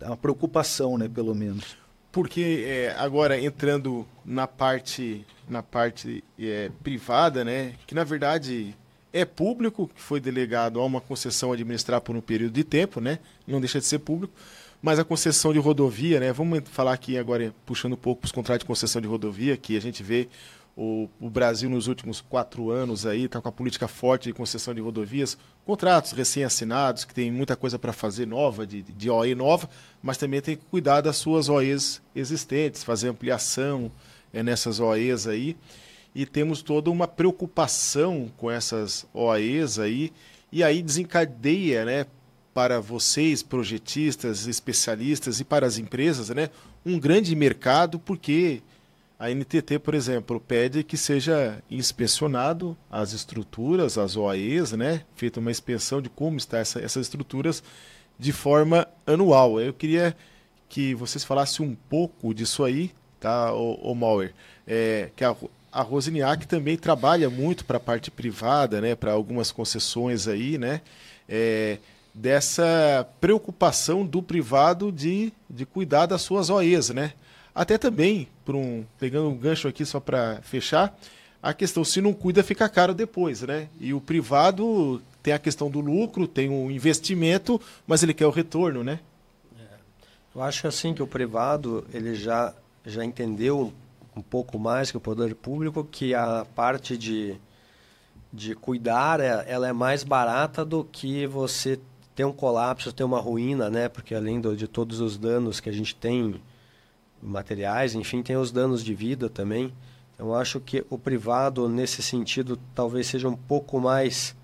uma 0.00 0.16
preocupação, 0.16 0.96
né, 0.98 1.08
pelo 1.08 1.34
menos. 1.34 1.76
Porque 2.10 2.64
é, 2.66 2.94
agora 2.98 3.38
entrando 3.38 4.06
na 4.24 4.46
parte 4.46 5.24
na 5.48 5.62
parte 5.62 6.24
é, 6.38 6.70
privada, 6.82 7.44
né, 7.44 7.74
que 7.86 7.94
na 7.94 8.02
verdade 8.02 8.74
é 9.12 9.24
público, 9.24 9.88
que 9.94 10.00
foi 10.00 10.18
delegado 10.18 10.80
a 10.80 10.84
uma 10.84 11.00
concessão 11.00 11.52
administrar 11.52 12.00
por 12.00 12.16
um 12.16 12.20
período 12.20 12.52
de 12.52 12.64
tempo, 12.64 13.00
né? 13.00 13.18
Não 13.46 13.60
deixa 13.60 13.78
de 13.78 13.86
ser 13.86 14.00
público. 14.00 14.34
Mas 14.82 14.98
a 14.98 15.04
concessão 15.04 15.52
de 15.52 15.58
rodovia, 15.58 16.20
né? 16.20 16.32
Vamos 16.32 16.62
falar 16.66 16.92
aqui 16.92 17.16
agora, 17.16 17.54
puxando 17.64 17.94
um 17.94 17.96
pouco 17.96 18.26
os 18.26 18.32
contratos 18.32 18.64
de 18.64 18.66
concessão 18.66 19.00
de 19.00 19.08
rodovia, 19.08 19.56
que 19.56 19.76
a 19.76 19.80
gente 19.80 20.02
vê 20.02 20.28
o, 20.76 21.08
o 21.18 21.30
Brasil 21.30 21.70
nos 21.70 21.86
últimos 21.86 22.20
quatro 22.20 22.70
anos 22.70 23.06
aí 23.06 23.24
está 23.24 23.40
com 23.40 23.48
a 23.48 23.52
política 23.52 23.88
forte 23.88 24.24
de 24.24 24.34
concessão 24.34 24.74
de 24.74 24.80
rodovias, 24.80 25.38
contratos 25.64 26.12
recém-assinados, 26.12 27.06
que 27.06 27.14
tem 27.14 27.32
muita 27.32 27.56
coisa 27.56 27.78
para 27.78 27.94
fazer 27.94 28.26
nova, 28.26 28.66
de, 28.66 28.82
de 28.82 29.08
OE 29.08 29.34
nova, 29.34 29.70
mas 30.02 30.18
também 30.18 30.42
tem 30.42 30.54
que 30.54 30.64
cuidar 30.66 31.00
das 31.00 31.16
suas 31.16 31.48
OEs 31.48 32.02
existentes, 32.14 32.84
fazer 32.84 33.08
ampliação 33.08 33.90
é, 34.34 34.42
nessas 34.42 34.78
OEs 34.78 35.26
aí. 35.26 35.56
E 36.14 36.26
temos 36.26 36.60
toda 36.60 36.90
uma 36.90 37.08
preocupação 37.08 38.30
com 38.36 38.50
essas 38.50 39.06
OAEs 39.14 39.78
aí, 39.78 40.12
e 40.52 40.62
aí 40.62 40.82
desencadeia, 40.82 41.86
né, 41.86 42.06
para 42.52 42.80
vocês, 42.80 43.42
projetistas, 43.42 44.46
especialistas 44.46 45.40
e 45.40 45.44
para 45.44 45.66
as 45.66 45.78
empresas, 45.78 46.28
né, 46.30 46.50
um 46.84 46.98
grande 46.98 47.34
mercado, 47.34 47.98
porque 47.98 48.62
a 49.18 49.30
NTT, 49.30 49.78
por 49.78 49.94
exemplo, 49.94 50.38
pede 50.38 50.84
que 50.84 50.96
seja 50.96 51.62
inspecionado 51.70 52.76
as 52.90 53.12
estruturas, 53.12 53.96
as 53.96 54.14
OAEs, 54.14 54.72
né, 54.72 55.02
feita 55.14 55.40
uma 55.40 55.50
inspeção 55.50 56.02
de 56.02 56.10
como 56.10 56.36
estão 56.36 56.58
essa, 56.58 56.80
essas 56.80 57.06
estruturas 57.06 57.62
de 58.18 58.30
forma 58.30 58.86
anual. 59.06 59.58
Eu 59.58 59.72
queria 59.72 60.14
que 60.68 60.94
vocês 60.94 61.24
falassem 61.24 61.64
um 61.64 61.74
pouco 61.88 62.34
disso 62.34 62.62
aí, 62.62 62.90
tá, 63.18 63.54
o, 63.54 63.74
o 63.74 63.94
Mauer, 63.94 64.34
é, 64.66 65.10
que 65.16 65.24
a, 65.24 65.34
a 65.72 65.80
Rosiniak 65.80 66.46
também 66.46 66.76
trabalha 66.76 67.30
muito 67.30 67.64
para 67.64 67.78
a 67.78 67.80
parte 67.80 68.10
privada, 68.10 68.82
né, 68.82 68.94
para 68.94 69.12
algumas 69.12 69.50
concessões 69.50 70.28
aí, 70.28 70.58
né, 70.58 70.82
é, 71.26 71.78
dessa 72.12 73.08
preocupação 73.18 74.04
do 74.04 74.22
privado 74.22 74.92
de, 74.92 75.32
de 75.48 75.64
cuidar 75.64 76.04
das 76.04 76.20
suas 76.20 76.50
OEs, 76.50 76.90
né. 76.90 77.14
Até 77.56 77.78
também, 77.78 78.28
por 78.44 78.54
um, 78.54 78.84
pegando 78.98 79.30
um 79.30 79.34
gancho 79.34 79.66
aqui 79.66 79.82
só 79.86 79.98
para 79.98 80.42
fechar, 80.42 80.94
a 81.42 81.54
questão 81.54 81.82
se 81.86 82.02
não 82.02 82.12
cuida 82.12 82.42
fica 82.42 82.68
caro 82.68 82.92
depois, 82.92 83.40
né? 83.40 83.70
E 83.80 83.94
o 83.94 84.00
privado 84.00 85.00
tem 85.22 85.32
a 85.32 85.38
questão 85.38 85.70
do 85.70 85.80
lucro, 85.80 86.28
tem 86.28 86.50
o 86.50 86.66
um 86.66 86.70
investimento, 86.70 87.58
mas 87.86 88.02
ele 88.02 88.12
quer 88.12 88.26
o 88.26 88.30
retorno, 88.30 88.84
né? 88.84 89.00
É. 89.58 89.62
Eu 90.34 90.42
acho 90.42 90.68
assim 90.68 90.92
que 90.92 91.02
o 91.02 91.06
privado 91.06 91.86
ele 91.94 92.14
já 92.14 92.52
já 92.84 93.02
entendeu 93.02 93.72
um 94.14 94.20
pouco 94.20 94.58
mais 94.58 94.90
que 94.90 94.98
o 94.98 95.00
poder 95.00 95.34
público, 95.34 95.82
que 95.82 96.14
a 96.14 96.46
parte 96.54 96.96
de, 96.98 97.36
de 98.30 98.54
cuidar, 98.54 99.18
é, 99.18 99.46
ela 99.48 99.66
é 99.66 99.72
mais 99.72 100.04
barata 100.04 100.62
do 100.62 100.84
que 100.84 101.26
você 101.26 101.80
ter 102.14 102.26
um 102.26 102.32
colapso, 102.32 102.92
ter 102.92 103.02
uma 103.02 103.18
ruína, 103.18 103.70
né? 103.70 103.88
Porque 103.88 104.14
além 104.14 104.42
do, 104.42 104.54
de 104.54 104.68
todos 104.68 105.00
os 105.00 105.16
danos 105.16 105.58
que 105.58 105.70
a 105.70 105.72
gente 105.72 105.96
tem, 105.96 106.38
materiais, 107.26 107.94
enfim, 107.94 108.22
tem 108.22 108.36
os 108.36 108.52
danos 108.52 108.84
de 108.84 108.94
vida 108.94 109.28
também. 109.28 109.72
Eu 110.18 110.34
acho 110.34 110.60
que 110.60 110.84
o 110.88 110.96
privado, 110.98 111.68
nesse 111.68 112.02
sentido, 112.02 112.58
talvez 112.74 113.06
seja 113.06 113.28
um 113.28 113.36
pouco 113.36 113.80
mais 113.80 114.34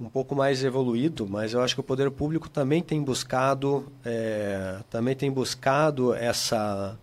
um 0.00 0.08
pouco 0.08 0.34
mais 0.34 0.64
evoluído, 0.64 1.24
mas 1.24 1.52
eu 1.52 1.62
acho 1.62 1.74
que 1.74 1.80
o 1.80 1.84
poder 1.84 2.10
público 2.10 2.48
também 2.48 2.82
tem 2.82 3.00
buscado 3.00 3.86
é, 4.04 4.80
também 4.90 5.14
tem 5.14 5.30
buscado 5.30 6.12
essa 6.14 6.98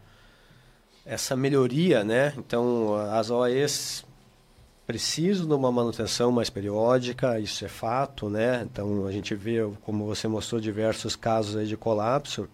essa 1.06 1.36
melhoria, 1.36 2.04
né? 2.04 2.34
Então, 2.38 2.96
as 3.12 3.30
OAEs 3.30 4.06
preciso 4.86 5.48
de 5.48 5.54
uma 5.54 5.72
manutenção 5.72 6.34
mais 6.34 6.50
periódica, 6.50 7.40
isso 7.40 7.64
é 7.64 7.70
fato, 7.70 8.30
né? 8.30 8.62
Então 8.70 9.06
a 9.08 9.12
gente 9.12 9.34
vê, 9.34 9.60
como 9.84 10.06
você 10.06 10.28
mostrou, 10.28 10.60
diversos 10.60 11.16
casos 11.16 11.68
de 11.70 11.78
colapso. 11.78 12.50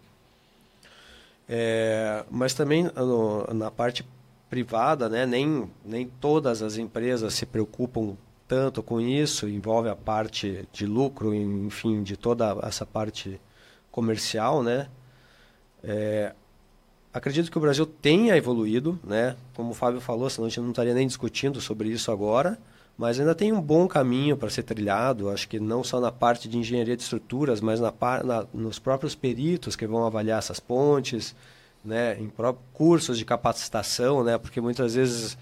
É, 1.50 2.26
mas 2.30 2.54
também 2.54 2.90
no, 2.96 3.46
na 3.54 3.72
parte 3.72 4.06
privada, 4.50 5.08
né? 5.10 5.26
Nem, 5.26 5.70
nem 5.86 6.08
todas 6.20 6.62
as 6.62 6.78
empresas 6.78 7.34
se 7.34 7.46
preocupam 7.46 8.16
tanto 8.48 8.82
com 8.82 9.02
isso, 9.02 9.48
envolve 9.48 9.90
a 9.90 9.96
parte 9.96 10.68
de 10.72 10.86
lucro, 10.86 11.34
enfim, 11.34 12.02
de 12.02 12.16
toda 12.16 12.58
essa 12.64 12.86
parte 12.86 13.40
comercial, 13.92 14.64
né? 14.64 14.88
É, 15.84 16.34
acredito 17.14 17.52
que 17.52 17.58
o 17.58 17.62
Brasil 17.62 17.86
tenha 17.86 18.38
evoluído, 18.38 18.98
né? 19.04 19.36
Como 19.54 19.72
o 19.72 19.74
Fábio 19.74 20.00
falou, 20.00 20.30
senão 20.30 20.48
a 20.48 20.50
gente 20.50 20.62
não 20.62 20.70
estaria 20.70 20.94
nem 20.94 21.08
discutindo 21.08 21.60
sobre 21.60 21.90
isso 21.90 22.12
agora, 22.12 22.58
mas 22.98 23.20
ainda 23.20 23.36
tem 23.36 23.54
um 23.54 23.62
bom 23.62 23.88
caminho 23.88 24.36
para 24.36 24.50
ser 24.50 24.64
trilhado. 24.64 25.30
Acho 25.30 25.48
que 25.48 25.60
não 25.60 25.84
só 25.84 26.00
na 26.00 26.12
parte 26.12 26.50
de 26.50 26.58
engenharia 26.58 26.98
de 26.98 27.04
estruturas, 27.04 27.62
mas 27.62 27.80
na, 27.80 27.94
na, 28.24 28.46
nos 28.52 28.80
próprios 28.80 29.14
peritos 29.14 29.76
que 29.76 29.86
vão 29.86 30.04
avaliar 30.04 30.40
essas 30.40 30.60
pontes, 30.60 31.36
né? 31.86 32.20
Em 32.20 32.32
cursos 32.74 33.18
de 33.20 33.24
capacitação, 33.26 34.24
né? 34.24 34.38
Porque 34.40 34.60
muitas 34.60 34.96
vezes 34.96 35.38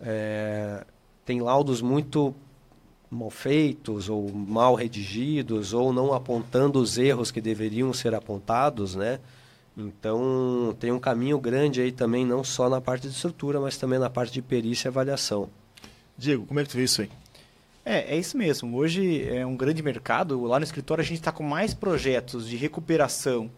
é, 0.00 0.82
tem 1.26 1.42
laudos 1.42 1.82
muito 1.82 2.34
mal 3.10 3.30
feitos 3.30 4.08
ou 4.08 4.32
mal 4.32 4.74
redigidos 4.74 5.74
ou 5.74 5.92
não 5.92 6.14
apontando 6.14 6.80
os 6.80 6.96
erros 6.96 7.30
que 7.30 7.40
deveriam 7.40 7.92
ser 7.92 8.14
apontados, 8.14 8.94
né? 8.94 9.20
Então, 9.76 10.74
tem 10.78 10.90
um 10.90 11.00
caminho 11.00 11.38
grande 11.38 11.80
aí 11.80 11.92
também, 11.92 12.24
não 12.24 12.42
só 12.44 12.68
na 12.68 12.80
parte 12.80 13.08
de 13.08 13.14
estrutura, 13.14 13.60
mas 13.60 13.76
também 13.76 13.98
na 13.98 14.08
parte 14.08 14.32
de 14.32 14.40
perícia 14.40 14.88
e 14.88 14.90
avaliação. 14.90 15.50
Diego, 16.16 16.46
como 16.46 16.60
é 16.60 16.62
que 16.62 16.70
tu 16.70 16.76
vê 16.76 16.84
isso 16.84 17.02
aí? 17.02 17.10
É, 17.84 18.14
é 18.14 18.18
isso 18.18 18.36
mesmo. 18.36 18.76
Hoje 18.76 19.28
é 19.28 19.44
um 19.44 19.56
grande 19.56 19.82
mercado. 19.82 20.42
Lá 20.44 20.58
no 20.58 20.64
escritório 20.64 21.02
a 21.02 21.04
gente 21.04 21.18
está 21.18 21.32
com 21.32 21.42
mais 21.42 21.74
projetos 21.74 22.48
de 22.48 22.56
recuperação 22.56 23.50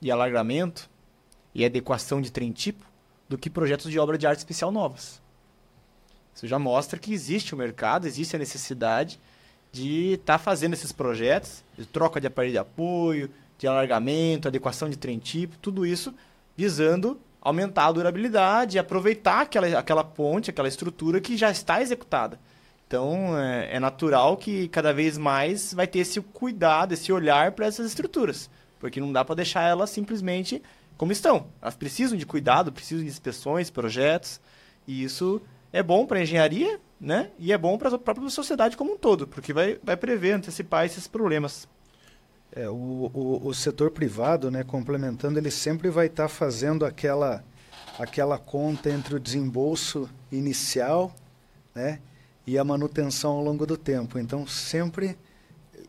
e 0.00 0.10
alargamento 0.10 0.88
e 1.54 1.64
adequação 1.64 2.20
de 2.20 2.32
trem 2.32 2.52
tipo 2.52 2.84
do 3.28 3.36
que 3.36 3.50
projetos 3.50 3.90
de 3.90 3.98
obra 3.98 4.16
de 4.16 4.26
arte 4.26 4.38
especial 4.38 4.70
novas. 4.70 5.20
Isso 6.34 6.46
já 6.46 6.58
mostra 6.58 6.98
que 6.98 7.12
existe 7.12 7.54
o 7.54 7.58
mercado, 7.58 8.06
existe 8.06 8.34
a 8.34 8.38
necessidade 8.38 9.20
de 9.70 10.12
estar 10.12 10.38
tá 10.38 10.38
fazendo 10.38 10.74
esses 10.74 10.92
projetos, 10.92 11.64
de 11.76 11.86
troca 11.86 12.20
de 12.20 12.26
aparelho 12.26 12.52
de 12.52 12.58
apoio, 12.58 13.30
de 13.58 13.66
alargamento, 13.66 14.48
adequação 14.48 14.88
de 14.88 14.96
trem 14.96 15.18
tipo, 15.18 15.56
tudo 15.58 15.84
isso 15.84 16.14
visando 16.56 17.20
aumentar 17.44 17.86
a 17.86 17.92
durabilidade 17.92 18.76
e 18.76 18.80
aproveitar 18.80 19.42
aquela, 19.42 19.78
aquela 19.78 20.02
ponte, 20.02 20.50
aquela 20.50 20.66
estrutura 20.66 21.20
que 21.20 21.36
já 21.36 21.50
está 21.50 21.82
executada. 21.82 22.40
Então, 22.86 23.38
é, 23.38 23.76
é 23.76 23.80
natural 23.80 24.36
que 24.36 24.68
cada 24.68 24.92
vez 24.92 25.18
mais 25.18 25.74
vai 25.74 25.86
ter 25.86 25.98
esse 26.00 26.20
cuidado, 26.20 26.92
esse 26.92 27.12
olhar 27.12 27.52
para 27.52 27.66
essas 27.66 27.86
estruturas, 27.86 28.50
porque 28.80 29.00
não 29.00 29.12
dá 29.12 29.24
para 29.24 29.36
deixar 29.36 29.62
elas 29.62 29.90
simplesmente 29.90 30.62
como 30.96 31.12
estão. 31.12 31.46
Elas 31.60 31.74
precisam 31.74 32.16
de 32.16 32.24
cuidado, 32.24 32.72
precisam 32.72 33.04
de 33.04 33.10
inspeções, 33.10 33.68
projetos, 33.68 34.40
e 34.86 35.04
isso 35.04 35.42
é 35.72 35.82
bom 35.82 36.06
para 36.06 36.18
a 36.18 36.22
engenharia, 36.22 36.80
né? 37.00 37.30
E 37.38 37.52
é 37.52 37.58
bom 37.58 37.76
para 37.76 37.94
a 37.94 37.98
própria 37.98 38.30
sociedade 38.30 38.76
como 38.76 38.92
um 38.92 38.96
todo, 38.96 39.26
porque 39.26 39.52
vai, 39.52 39.78
vai 39.82 39.96
prever, 39.96 40.32
antecipar 40.32 40.86
esses 40.86 41.06
problemas. 41.06 41.68
É, 42.56 42.68
o, 42.68 43.10
o, 43.12 43.48
o, 43.48 43.52
setor 43.54 43.90
privado, 43.90 44.48
né, 44.48 44.62
complementando, 44.62 45.38
ele 45.38 45.50
sempre 45.50 45.90
vai 45.90 46.06
estar 46.06 46.24
tá 46.24 46.28
fazendo 46.28 46.86
aquela, 46.86 47.42
aquela 47.98 48.38
conta 48.38 48.90
entre 48.90 49.16
o 49.16 49.20
desembolso 49.20 50.08
inicial 50.30 51.12
né, 51.74 51.98
e 52.46 52.56
a 52.56 52.62
manutenção 52.62 53.32
ao 53.32 53.42
longo 53.42 53.66
do 53.66 53.76
tempo. 53.76 54.20
Então, 54.20 54.46
sempre 54.46 55.16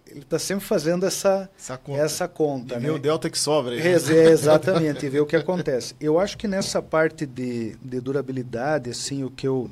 ele 0.08 0.22
está 0.22 0.40
sempre 0.40 0.64
fazendo 0.64 1.06
essa, 1.06 1.50
essa 1.58 1.78
conta. 1.78 2.02
Essa 2.02 2.28
conta 2.28 2.76
e 2.76 2.80
né? 2.80 2.92
o 2.92 2.98
delta 2.98 3.30
que 3.30 3.38
sobra. 3.38 3.76
É, 3.80 3.92
exatamente, 4.30 5.06
e 5.06 5.10
ver 5.10 5.20
o 5.20 5.26
que 5.26 5.36
acontece. 5.36 5.94
Eu 6.00 6.20
acho 6.20 6.38
que 6.38 6.48
nessa 6.48 6.82
parte 6.82 7.26
de, 7.26 7.76
de 7.76 8.00
durabilidade, 8.00 8.90
assim, 8.90 9.24
o 9.24 9.30
que 9.30 9.48
eu, 9.48 9.70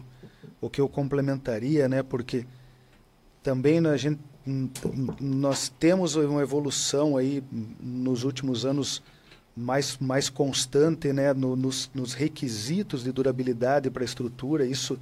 o 0.59 0.69
que 0.69 0.81
eu 0.81 0.89
complementaria, 0.89 1.87
né, 1.87 2.03
porque 2.03 2.45
também 3.41 3.85
a 3.87 3.95
gente 3.95 4.19
nós 4.45 5.69
temos 5.79 6.15
uma 6.15 6.41
evolução 6.41 7.15
aí 7.15 7.41
nos 7.79 8.23
últimos 8.23 8.65
anos 8.65 9.01
mais, 9.55 9.97
mais 9.99 10.29
constante 10.29 11.13
né, 11.13 11.33
no, 11.33 11.55
nos, 11.55 11.89
nos 11.93 12.13
requisitos 12.13 13.03
de 13.03 13.11
durabilidade 13.11 13.89
para 13.89 14.03
a 14.03 14.05
estrutura. 14.05 14.65
Isso, 14.65 14.99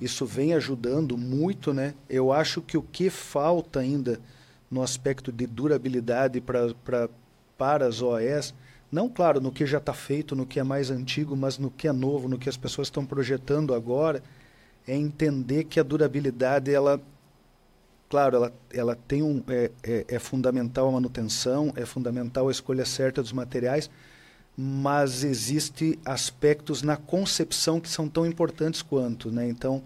isso 0.00 0.24
vem 0.24 0.54
ajudando 0.54 1.16
muito. 1.16 1.72
Né? 1.72 1.94
Eu 2.08 2.32
acho 2.32 2.62
que 2.62 2.76
o 2.76 2.82
que 2.82 3.10
falta 3.10 3.80
ainda 3.80 4.20
no 4.70 4.82
aspecto 4.82 5.32
de 5.32 5.46
durabilidade 5.46 6.40
pra, 6.40 6.72
pra, 6.84 7.08
para 7.56 7.86
as 7.86 8.02
OEs, 8.02 8.54
não, 8.90 9.08
claro, 9.08 9.40
no 9.40 9.50
que 9.50 9.66
já 9.66 9.78
está 9.78 9.92
feito, 9.92 10.36
no 10.36 10.46
que 10.46 10.60
é 10.60 10.62
mais 10.62 10.90
antigo, 10.90 11.36
mas 11.36 11.58
no 11.58 11.70
que 11.70 11.88
é 11.88 11.92
novo, 11.92 12.28
no 12.28 12.38
que 12.38 12.48
as 12.48 12.56
pessoas 12.56 12.86
estão 12.86 13.04
projetando 13.04 13.74
agora, 13.74 14.22
é 14.86 14.94
entender 14.94 15.64
que 15.64 15.80
a 15.80 15.82
durabilidade 15.82 16.72
ela 16.72 17.00
Claro, 18.16 18.34
ela, 18.34 18.52
ela 18.72 18.96
tem 18.96 19.22
um, 19.22 19.42
é, 19.46 19.70
é, 19.82 20.04
é, 20.08 20.18
fundamental 20.18 20.88
a 20.88 20.92
manutenção, 20.92 21.70
é 21.76 21.84
fundamental 21.84 22.48
a 22.48 22.50
escolha 22.50 22.86
certa 22.86 23.20
dos 23.20 23.30
materiais, 23.30 23.90
mas 24.56 25.22
existe 25.22 25.98
aspectos 26.02 26.80
na 26.80 26.96
concepção 26.96 27.78
que 27.78 27.90
são 27.90 28.08
tão 28.08 28.24
importantes 28.24 28.80
quanto. 28.80 29.30
Né? 29.30 29.46
Então, 29.50 29.82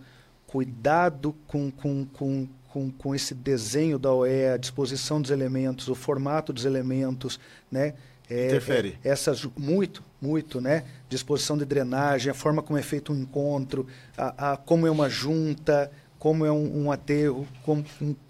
cuidado 0.47 1.35
com, 1.49 1.73
com, 1.73 2.07
com, 2.07 2.47
com, 2.69 2.93
com 2.93 3.15
esse 3.17 3.35
desenho 3.35 3.99
da 3.99 4.13
OE, 4.13 4.47
a 4.55 4.57
disposição 4.57 5.21
dos 5.21 5.33
elementos, 5.33 5.89
o 5.89 5.97
formato 5.97 6.53
dos 6.53 6.65
elementos, 6.65 7.41
né? 7.69 7.95
É, 8.31 8.47
Interfere. 8.47 8.97
É, 9.03 9.09
essas, 9.09 9.45
muito, 9.59 10.05
muito, 10.23 10.61
né? 10.61 10.85
Disposição 11.09 11.59
de 11.59 11.65
drenagem, 11.65 12.31
a 12.31 12.35
forma 12.35 12.63
como 12.63 12.79
é 12.79 12.83
feito 12.83 13.13
um 13.13 13.17
encontro, 13.17 13.89
a, 14.17 14.53
a 14.53 14.57
como 14.57 14.87
é 14.87 14.91
uma 14.91 15.09
junta, 15.09 15.91
como 16.21 16.45
é 16.45 16.53
um, 16.53 16.85
um 16.85 16.93
aterro, 16.93 17.49
como, 17.65 17.83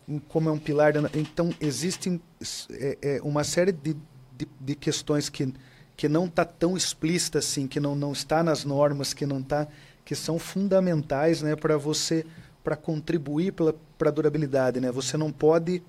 um, 0.08 0.18
como 0.20 0.48
é 0.48 0.52
um 0.52 0.58
pilar. 0.58 0.94
Então, 1.12 1.52
existem 1.60 2.22
é, 2.70 2.98
é, 3.02 3.20
uma 3.22 3.42
série 3.42 3.72
de, 3.72 3.96
de, 4.38 4.48
de, 4.60 4.74
questões 4.76 5.28
que, 5.28 5.52
que 5.96 6.08
não 6.08 6.26
está 6.26 6.44
tão 6.44 6.76
explícita 6.76 7.40
assim, 7.40 7.66
que 7.66 7.80
não, 7.80 7.96
não 7.96 8.12
está 8.12 8.44
nas 8.44 8.64
normas, 8.64 9.12
que 9.12 9.26
não 9.26 9.42
tá, 9.42 9.66
que 10.04 10.14
são 10.14 10.38
fundamentais 10.38 11.42
né, 11.42 11.56
para 11.56 11.76
você 11.76 12.24
para 12.62 12.76
contribuir 12.76 13.52
para 13.52 14.08
a 14.08 14.12
durabilidade. 14.12 14.80
Né? 14.80 14.92
Você 14.92 15.16
não 15.16 15.32
pode 15.32 15.82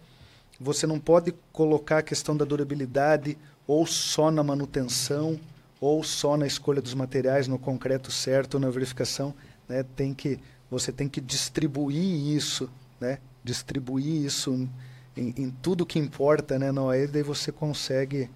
você 0.59 0.87
não 0.87 0.99
pode 0.99 1.33
colocar 1.51 1.99
a 1.99 2.03
questão 2.03 2.35
da 2.35 2.45
durabilidade 2.45 3.37
ou 3.67 3.85
só 3.85 4.31
na 4.31 4.43
manutenção 4.43 5.39
ou 5.79 6.03
só 6.03 6.37
na 6.37 6.47
escolha 6.47 6.81
dos 6.81 6.93
materiais, 6.93 7.47
no 7.47 7.59
concreto 7.59 8.11
certo, 8.11 8.59
na 8.59 8.69
verificação. 8.69 9.33
Né? 9.67 9.83
Tem 9.95 10.13
que 10.13 10.39
você 10.71 10.91
tem 10.91 11.09
que 11.09 11.19
distribuir 11.19 12.01
isso, 12.35 12.69
né? 12.99 13.19
Distribuir 13.43 14.25
isso 14.25 14.67
em, 15.15 15.33
em 15.37 15.51
tudo 15.61 15.85
que 15.85 15.99
importa, 15.99 16.57
né? 16.57 16.71
Não, 16.71 16.89
aí 16.89 17.05
daí 17.05 17.21
você 17.21 17.51
consegue 17.51 18.29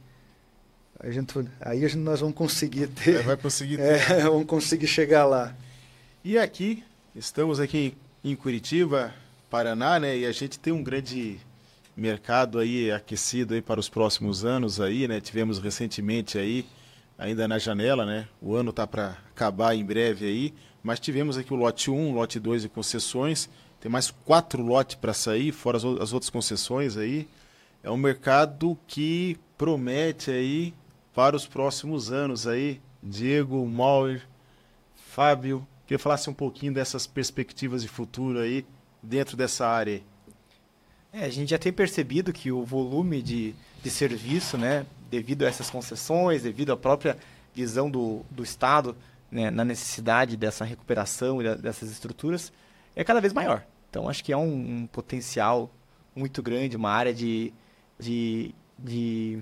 a 0.99 1.11
gente, 1.11 1.33
aí 1.61 1.83
a 1.83 1.88
gente, 1.88 1.97
nós 1.97 2.19
vamos 2.19 2.36
conseguir 2.36 2.88
ter. 2.88 3.19
É, 3.19 3.23
vai 3.23 3.38
conseguir 3.38 3.77
ter. 3.77 4.11
É, 4.11 4.23
vamos 4.23 4.45
conseguir 4.45 4.88
chegar 4.88 5.25
lá. 5.25 5.55
E 6.23 6.38
aqui, 6.38 6.83
estamos 7.15 7.59
aqui 7.59 7.95
em 8.23 8.36
Curitiba, 8.36 9.13
Paraná, 9.49 9.99
né? 9.99 10.17
E 10.17 10.25
a 10.25 10.31
gente 10.31 10.59
tem 10.59 10.73
um 10.73 10.83
grande 10.83 11.38
mercado 11.95 12.59
aí 12.59 12.91
aquecido 12.91 13.53
aí 13.53 13.61
para 13.61 13.79
os 13.79 13.88
próximos 13.88 14.43
anos 14.43 14.81
aí, 14.81 15.07
né? 15.07 15.21
Tivemos 15.21 15.59
recentemente 15.59 16.38
aí, 16.38 16.65
ainda 17.17 17.47
na 17.47 17.59
janela, 17.59 18.05
né? 18.05 18.27
O 18.41 18.55
ano 18.55 18.73
tá 18.73 18.88
para 18.88 19.17
acabar 19.33 19.75
em 19.75 19.86
breve 19.86 20.25
aí. 20.25 20.53
Mas 20.86 20.99
tivemos 20.99 21.36
aqui 21.36 21.51
o 21.51 21.55
lote 21.55 21.89
1, 21.89 22.13
lote 22.13 22.39
2 22.39 22.65
e 22.65 22.69
concessões. 22.69 23.49
Tem 23.81 23.91
mais 23.91 24.11
quatro 24.11 24.61
lotes 24.61 24.93
para 24.93 25.15
sair, 25.15 25.51
fora 25.51 25.77
as, 25.77 25.83
as 25.83 26.13
outras 26.13 26.29
concessões 26.29 26.95
aí. 26.95 27.27
É 27.81 27.89
um 27.89 27.97
mercado 27.97 28.77
que 28.86 29.36
promete 29.57 30.29
aí 30.29 30.75
para 31.11 31.36
os 31.36 31.47
próximos 31.47 32.11
anos 32.11 32.45
aí. 32.45 32.79
Diego, 33.01 33.65
Mauer, 33.65 34.27
Fábio, 34.95 35.67
queria 35.88 35.97
falasse 35.97 36.29
um 36.29 36.36
pouquinho 36.36 36.71
dessas 36.71 37.07
perspectivas 37.07 37.81
de 37.81 37.88
futuro 37.88 38.38
aí 38.38 38.63
dentro 39.01 39.36
dessa 39.36 39.65
área. 39.65 40.03
É, 41.11 41.25
a 41.25 41.29
gente 41.29 41.49
já 41.49 41.57
tem 41.57 41.73
percebido 41.73 42.31
que 42.31 42.51
o 42.51 42.63
volume 42.63 43.23
de, 43.23 43.55
de 43.81 43.89
serviço, 43.89 44.55
né, 44.55 44.86
devido 45.09 45.45
a 45.45 45.47
essas 45.47 45.67
concessões, 45.67 46.43
devido 46.43 46.71
à 46.71 46.77
própria 46.77 47.17
visão 47.55 47.89
do, 47.89 48.23
do 48.29 48.43
Estado 48.43 48.95
né, 49.36 49.51
na 49.51 49.65
necessidade 49.65 50.38
dessa 50.38 50.63
recuperação 50.63 51.39
dessas 51.57 51.91
estruturas 51.91 52.53
é 52.95 53.03
cada 53.03 53.19
vez 53.19 53.33
maior. 53.33 53.65
Então, 53.89 54.07
acho 54.07 54.23
que 54.23 54.31
é 54.31 54.38
um, 54.38 54.83
um 54.83 54.88
potencial 54.88 55.69
muito 56.15 56.41
grande, 56.41 56.77
uma 56.77 56.89
área 56.89 57.13
de, 57.13 57.53
de, 57.99 58.55
de, 58.79 59.39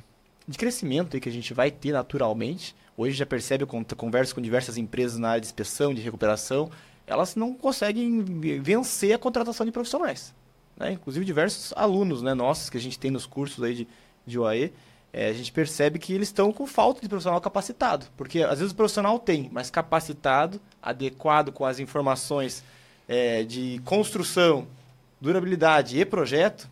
de 0.47 0.57
crescimento 0.57 1.19
que 1.19 1.29
a 1.29 1.31
gente 1.31 1.53
vai 1.53 1.69
ter 1.69 1.91
naturalmente. 1.91 2.75
Hoje 2.97 3.15
já 3.15 3.25
percebe, 3.25 3.65
converso 3.95 4.33
com 4.33 4.41
diversas 4.41 4.77
empresas 4.77 5.19
na 5.19 5.29
área 5.29 5.41
de 5.41 5.47
inspeção, 5.47 5.93
de 5.93 6.01
recuperação, 6.01 6.71
elas 7.05 7.35
não 7.35 7.53
conseguem 7.53 8.23
vencer 8.61 9.13
a 9.13 9.19
contratação 9.19 9.63
de 9.63 9.71
profissionais. 9.71 10.33
Né? 10.75 10.93
Inclusive 10.93 11.23
diversos 11.23 11.71
alunos 11.75 12.23
né, 12.23 12.33
nossos 12.33 12.69
que 12.69 12.77
a 12.77 12.81
gente 12.81 12.97
tem 12.97 13.11
nos 13.11 13.27
cursos 13.27 13.63
aí 13.63 13.75
de, 13.75 13.87
de 14.25 14.39
OAE, 14.39 14.73
é, 15.13 15.29
a 15.29 15.33
gente 15.33 15.51
percebe 15.51 15.99
que 15.99 16.11
eles 16.11 16.29
estão 16.29 16.51
com 16.51 16.65
falta 16.65 16.99
de 16.99 17.07
profissional 17.07 17.39
capacitado. 17.39 18.07
Porque 18.17 18.41
às 18.41 18.57
vezes 18.57 18.73
o 18.73 18.75
profissional 18.75 19.19
tem, 19.19 19.47
mas 19.53 19.69
capacitado, 19.69 20.59
adequado 20.81 21.51
com 21.51 21.63
as 21.63 21.79
informações 21.79 22.63
é, 23.07 23.43
de 23.43 23.79
construção, 23.85 24.67
durabilidade 25.21 25.99
e 25.99 26.03
projeto. 26.03 26.67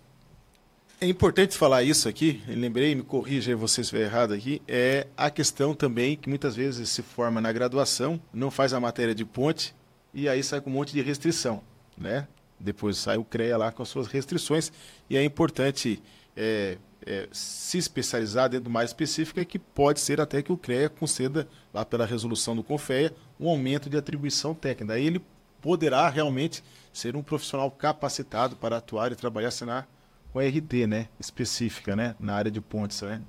É 0.99 1.07
importante 1.07 1.57
falar 1.57 1.83
isso 1.83 2.07
aqui, 2.09 2.43
lembrei, 2.47 2.93
me 2.93 3.01
corrija 3.01 3.55
você 3.55 3.75
se 3.75 3.81
estiver 3.81 4.03
errado 4.03 4.33
aqui, 4.33 4.61
é 4.67 5.07
a 5.17 5.31
questão 5.31 5.73
também 5.73 6.15
que 6.15 6.29
muitas 6.29 6.55
vezes 6.55 6.89
se 6.89 7.01
forma 7.01 7.41
na 7.41 7.51
graduação, 7.51 8.21
não 8.31 8.51
faz 8.51 8.71
a 8.71 8.79
matéria 8.79 9.15
de 9.15 9.25
ponte 9.25 9.73
e 10.13 10.29
aí 10.29 10.43
sai 10.43 10.61
com 10.61 10.69
um 10.69 10.73
monte 10.73 10.93
de 10.93 11.01
restrição, 11.01 11.63
né? 11.97 12.27
Depois 12.59 12.97
sai 12.97 13.17
o 13.17 13.23
CREA 13.23 13.57
lá 13.57 13.71
com 13.71 13.81
as 13.81 13.89
suas 13.89 14.05
restrições 14.05 14.71
e 15.09 15.17
é 15.17 15.23
importante 15.23 15.99
é, 16.37 16.77
é, 17.05 17.27
se 17.31 17.77
especializar 17.77 18.49
dentro 18.49 18.65
do 18.65 18.69
mais 18.69 18.89
específico 18.89 19.39
é 19.39 19.45
que 19.45 19.57
pode 19.57 19.99
ser 19.99 20.21
até 20.21 20.41
que 20.41 20.51
o 20.51 20.57
CREA 20.57 20.89
conceda, 20.89 21.47
lá 21.73 21.83
pela 21.83 22.05
resolução 22.05 22.55
do 22.55 22.63
CONFEA, 22.63 23.13
um 23.39 23.49
aumento 23.49 23.89
de 23.89 23.97
atribuição 23.97 24.53
técnica. 24.53 24.93
Daí 24.93 25.05
ele 25.05 25.21
poderá 25.61 26.09
realmente 26.09 26.63
ser 26.91 27.15
um 27.15 27.23
profissional 27.23 27.69
capacitado 27.71 28.55
para 28.55 28.77
atuar 28.77 29.11
e 29.11 29.15
trabalhar 29.15 29.51
na 29.65 29.85
com 30.31 30.39
a 30.39 30.43
RT, 30.43 30.87
né? 30.87 31.09
Específica, 31.19 31.95
né? 31.95 32.15
Na 32.19 32.35
área 32.35 32.49
de 32.49 32.61
pontes, 32.61 33.01
né? 33.01 33.21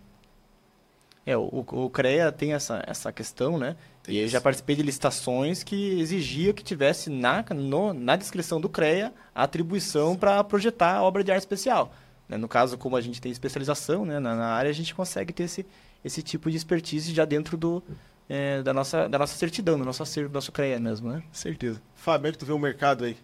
É, 1.25 1.37
o, 1.37 1.65
o 1.69 1.91
CREA 1.91 2.33
tem 2.33 2.53
essa, 2.53 2.83
essa 2.87 3.13
questão, 3.13 3.59
né? 3.59 3.77
Tem 4.03 4.17
e 4.17 4.19
eu 4.19 4.29
já 4.29 4.41
participei 4.41 4.75
de 4.75 4.83
licitações 4.83 5.63
que 5.63 6.01
exigia 6.01 6.53
que 6.53 6.65
tivesse 6.65 7.11
na, 7.11 7.45
no, 7.55 7.93
na 7.93 8.17
descrição 8.17 8.61
do 8.61 8.69
CREA 8.69 9.13
a 9.35 9.45
atribuição 9.45 10.17
para 10.17 10.43
projetar 10.43 10.97
a 10.97 11.03
obra 11.03 11.23
de 11.23 11.31
arte 11.31 11.43
especial. 11.43 11.93
Né? 12.33 12.39
No 12.39 12.49
caso, 12.49 12.79
como 12.79 12.97
a 12.97 13.01
gente 13.01 13.21
tem 13.21 13.31
especialização 13.31 14.07
né? 14.07 14.19
na, 14.19 14.35
na, 14.35 14.47
área, 14.47 14.71
a 14.71 14.75
gente 14.75 14.95
consegue 14.95 15.33
ter 15.33 15.45
esse, 15.45 15.67
esse 16.03 16.23
tipo 16.23 16.51
de 16.51 16.57
expertise 16.57 17.13
já 17.13 17.27
dentro 17.27 17.59
do, 17.59 17.83
é, 18.29 18.63
da, 18.63 18.73
nossa, 18.73 19.07
da 19.07 19.19
nossa 19.19 19.37
certidão, 19.37 19.79
do 19.79 19.85
nosso 19.85 20.03
acervo, 20.03 20.31
do 20.31 20.35
nosso 20.35 20.51
CREA 20.51 20.81
mesmo, 20.81 21.11
né? 21.11 21.23
Certeza. 21.31 21.81
Fábio, 21.95 22.31
é 22.31 22.33
que 22.33 22.39
tu 22.39 22.47
vê 22.47 22.53
o 22.53 22.59
mercado 22.59 23.05
aí? 23.05 23.17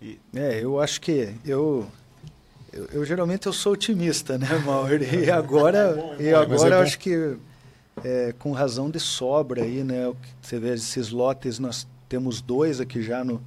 E... 0.00 0.18
É, 0.34 0.64
eu 0.64 0.80
acho 0.80 1.02
que 1.02 1.34
eu, 1.44 1.86
eu, 2.72 2.86
eu, 2.92 3.04
geralmente 3.04 3.46
eu 3.46 3.52
sou 3.52 3.74
otimista, 3.74 4.38
né, 4.38 4.48
Mauro? 4.64 5.04
E 5.04 5.30
agora, 5.30 5.78
é 5.78 5.94
bom, 5.94 6.16
é 6.18 6.22
e 6.22 6.34
agora 6.34 6.74
é 6.74 6.78
eu 6.78 6.82
acho 6.82 6.98
que 6.98 7.36
é, 8.02 8.34
com 8.38 8.52
razão 8.52 8.90
de 8.90 8.98
sobra 8.98 9.62
aí, 9.64 9.84
né? 9.84 10.10
Você 10.40 10.58
vê 10.58 10.72
esses 10.72 11.10
lotes, 11.10 11.58
nós 11.58 11.86
temos 12.08 12.40
dois 12.40 12.80
aqui 12.80 13.02
já 13.02 13.22
no, 13.22 13.42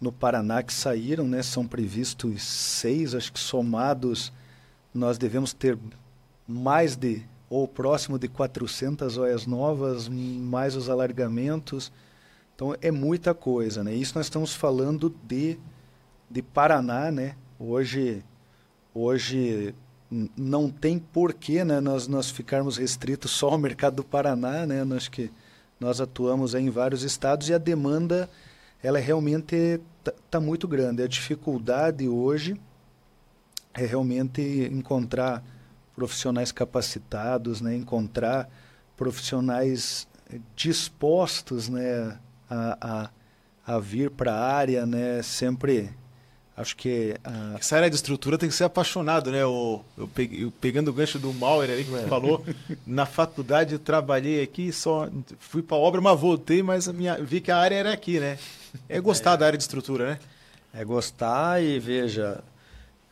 no 0.00 0.12
Paraná 0.12 0.62
que 0.62 0.72
saíram, 0.72 1.26
né? 1.26 1.42
São 1.42 1.66
previstos 1.66 2.42
seis, 2.42 3.14
acho 3.14 3.32
que 3.32 3.40
somados 3.40 4.32
nós 4.94 5.18
devemos 5.18 5.52
ter 5.52 5.78
mais 6.46 6.96
de 6.96 7.22
ou 7.50 7.66
próximo 7.66 8.18
de 8.18 8.28
400 8.28 9.16
OEs 9.16 9.46
novas, 9.46 10.08
mais 10.08 10.76
os 10.76 10.88
alargamentos. 10.88 11.90
Então 12.54 12.74
é 12.80 12.90
muita 12.90 13.32
coisa, 13.32 13.82
né? 13.82 13.94
Isso 13.94 14.16
nós 14.16 14.26
estamos 14.26 14.54
falando 14.54 15.14
de 15.24 15.58
de 16.30 16.42
Paraná, 16.42 17.10
né? 17.10 17.34
Hoje 17.58 18.22
hoje 18.94 19.74
não 20.36 20.70
tem 20.70 20.98
porquê, 20.98 21.64
né, 21.64 21.80
nós 21.80 22.08
nós 22.08 22.30
ficarmos 22.30 22.76
restritos 22.76 23.30
só 23.30 23.50
ao 23.50 23.58
mercado 23.58 23.96
do 23.96 24.04
Paraná, 24.04 24.66
né? 24.66 24.84
Nós 24.84 25.08
que 25.08 25.30
nós 25.80 26.00
atuamos 26.00 26.54
em 26.54 26.68
vários 26.70 27.02
estados 27.02 27.48
e 27.48 27.54
a 27.54 27.58
demanda 27.58 28.28
ela 28.82 28.98
realmente 28.98 29.80
está 29.98 30.12
tá 30.30 30.40
muito 30.40 30.68
grande. 30.68 31.02
A 31.02 31.08
dificuldade 31.08 32.08
hoje 32.08 32.58
é 33.74 33.84
realmente 33.84 34.40
encontrar 34.72 35.42
profissionais 35.94 36.52
capacitados, 36.52 37.60
né? 37.60 37.74
encontrar 37.74 38.48
profissionais 38.96 40.06
dispostos 40.54 41.68
né? 41.68 42.18
a, 42.48 43.10
a, 43.66 43.74
a 43.74 43.78
vir 43.78 44.10
para 44.10 44.32
a 44.32 44.54
área, 44.54 44.86
né? 44.86 45.22
sempre 45.22 45.90
acho 46.58 46.76
que 46.76 47.14
a... 47.24 47.56
essa 47.58 47.76
área 47.76 47.88
de 47.88 47.96
estrutura 47.96 48.36
tem 48.36 48.48
que 48.48 48.54
ser 48.54 48.64
apaixonado, 48.64 49.30
né? 49.30 49.44
O, 49.44 49.80
eu, 49.96 50.08
peguei, 50.08 50.44
eu 50.44 50.50
pegando 50.50 50.88
o 50.88 50.92
gancho 50.92 51.18
do 51.18 51.32
Mauer 51.32 51.70
ali 51.70 51.84
que 51.84 51.90
você 51.90 52.04
é. 52.04 52.08
falou, 52.08 52.44
na 52.86 53.06
faculdade 53.06 53.74
eu 53.74 53.78
trabalhei 53.78 54.42
aqui, 54.42 54.72
só 54.72 55.08
fui 55.38 55.62
para 55.62 55.76
obra, 55.76 56.00
mas 56.00 56.18
voltei, 56.18 56.62
mas 56.62 56.88
minha, 56.88 57.16
vi 57.16 57.40
que 57.40 57.50
a 57.50 57.56
área 57.56 57.76
era 57.76 57.92
aqui, 57.92 58.18
né? 58.18 58.38
É 58.88 59.00
gostar 59.00 59.34
é. 59.34 59.36
da 59.36 59.46
área 59.46 59.56
de 59.56 59.62
estrutura, 59.62 60.10
né? 60.10 60.18
É 60.74 60.84
gostar 60.84 61.62
e 61.62 61.78
veja, 61.78 62.42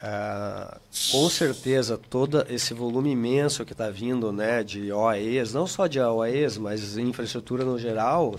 é, 0.03 0.79
com 1.13 1.31
certeza 1.31 1.97
todo 1.97 2.45
esse 2.51 2.75
volume 2.75 3.13
imenso 3.13 3.65
que 3.65 3.73
está 3.73 3.89
vindo, 3.89 4.33
né, 4.33 4.63
de 4.63 4.93
OAEs, 4.93 5.55
não 5.55 5.67
só 5.67 5.87
de 5.87 5.99
OAEs, 5.99 6.59
mas 6.59 6.99
infraestrutura 6.99 7.65
no 7.65 7.79
geral, 7.79 8.37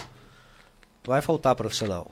vai 1.03 1.21
faltar 1.21 1.55
profissional 1.55 2.11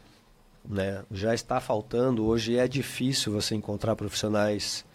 né? 0.69 1.03
Já 1.11 1.33
está 1.33 1.59
faltando. 1.59 2.25
Hoje 2.25 2.57
é 2.57 2.67
difícil 2.67 3.31
você 3.31 3.55
encontrar 3.55 3.95
profissionais 3.95 4.85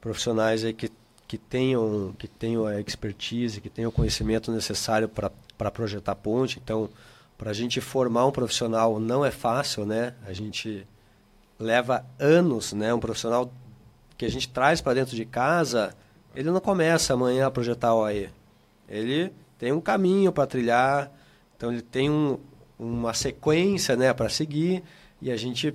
profissionais 0.00 0.64
aí 0.64 0.72
que, 0.72 0.90
que 1.26 1.36
tenham 1.36 2.14
que 2.18 2.28
tenham 2.28 2.66
a 2.66 2.80
expertise, 2.80 3.60
que 3.60 3.68
tenham 3.68 3.88
o 3.88 3.92
conhecimento 3.92 4.52
necessário 4.52 5.08
para 5.08 5.70
projetar 5.70 6.14
ponte. 6.14 6.60
Então, 6.62 6.88
para 7.36 7.50
a 7.50 7.54
gente 7.54 7.80
formar 7.80 8.26
um 8.26 8.32
profissional 8.32 9.00
não 9.00 9.24
é 9.24 9.30
fácil, 9.30 9.84
né? 9.84 10.14
A 10.26 10.32
gente 10.32 10.86
leva 11.58 12.04
anos, 12.18 12.72
né? 12.72 12.94
Um 12.94 13.00
profissional 13.00 13.52
que 14.16 14.24
a 14.24 14.30
gente 14.30 14.48
traz 14.48 14.80
para 14.80 14.94
dentro 14.94 15.14
de 15.14 15.24
casa, 15.24 15.94
ele 16.34 16.50
não 16.50 16.60
começa 16.60 17.14
amanhã 17.14 17.46
a 17.46 17.50
projetar 17.50 17.94
OAE. 17.94 18.30
Ele 18.88 19.32
tem 19.58 19.72
um 19.72 19.80
caminho 19.80 20.32
para 20.32 20.46
trilhar, 20.46 21.10
então 21.56 21.72
ele 21.72 21.82
tem 21.82 22.10
um, 22.10 22.38
uma 22.78 23.14
sequência 23.14 23.96
né, 23.96 24.12
para 24.12 24.28
seguir 24.28 24.82
e 25.20 25.30
a 25.30 25.36
gente 25.36 25.74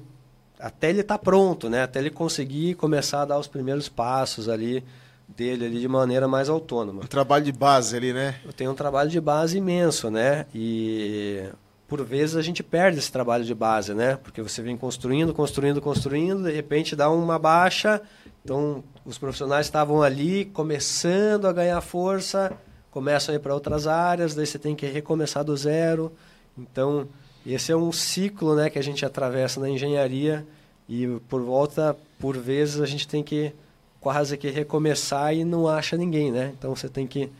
até 0.59 0.89
ele 0.89 1.01
estar 1.01 1.17
tá 1.17 1.23
pronto, 1.23 1.69
né, 1.69 1.83
até 1.83 1.99
ele 1.99 2.11
conseguir 2.11 2.75
começar 2.75 3.23
a 3.23 3.25
dar 3.25 3.39
os 3.39 3.47
primeiros 3.47 3.89
passos 3.89 4.47
ali 4.47 4.83
dele 5.27 5.65
ali 5.65 5.79
de 5.79 5.87
maneira 5.87 6.27
mais 6.27 6.49
autônoma. 6.49 7.03
Um 7.03 7.07
trabalho 7.07 7.43
de 7.45 7.51
base 7.51 7.95
ali, 7.95 8.13
né? 8.13 8.35
Eu 8.45 8.53
tenho 8.53 8.71
um 8.71 8.75
trabalho 8.75 9.09
de 9.09 9.19
base 9.19 9.57
imenso, 9.57 10.09
né? 10.09 10.45
E 10.53 11.45
por 11.87 12.03
vezes 12.03 12.35
a 12.35 12.41
gente 12.41 12.63
perde 12.63 12.99
esse 12.99 13.11
trabalho 13.11 13.43
de 13.43 13.53
base, 13.53 13.93
né? 13.93 14.17
Porque 14.17 14.41
você 14.41 14.61
vem 14.61 14.77
construindo, 14.77 15.33
construindo, 15.33 15.81
construindo, 15.81 16.43
de 16.43 16.51
repente 16.51 16.95
dá 16.95 17.09
uma 17.09 17.39
baixa. 17.39 18.01
Então, 18.43 18.83
os 19.05 19.17
profissionais 19.17 19.65
estavam 19.65 20.01
ali 20.01 20.45
começando 20.45 21.45
a 21.45 21.53
ganhar 21.53 21.79
força, 21.81 22.53
começam 22.89 23.33
a 23.33 23.35
ir 23.35 23.39
para 23.39 23.53
outras 23.53 23.87
áreas, 23.87 24.33
daí 24.33 24.45
você 24.45 24.57
tem 24.57 24.75
que 24.75 24.85
recomeçar 24.85 25.43
do 25.43 25.55
zero. 25.55 26.11
Então, 26.57 27.07
esse 27.45 27.71
é 27.71 27.75
um 27.75 27.91
ciclo 27.91 28.55
né, 28.55 28.69
que 28.69 28.77
a 28.77 28.83
gente 28.83 29.05
atravessa 29.05 29.59
na 29.59 29.69
engenharia 29.69 30.45
e 30.87 31.07
por 31.29 31.41
volta, 31.41 31.95
por 32.19 32.37
vezes, 32.37 32.81
a 32.81 32.85
gente 32.85 33.07
tem 33.07 33.23
que 33.23 33.53
quase 33.99 34.35
que 34.35 34.49
recomeçar 34.49 35.33
e 35.33 35.45
não 35.45 35.67
acha 35.67 35.95
ninguém, 35.95 36.31
né? 36.31 36.53
Então 36.57 36.75
você 36.75 36.89
tem 36.89 37.05
que 37.05 37.31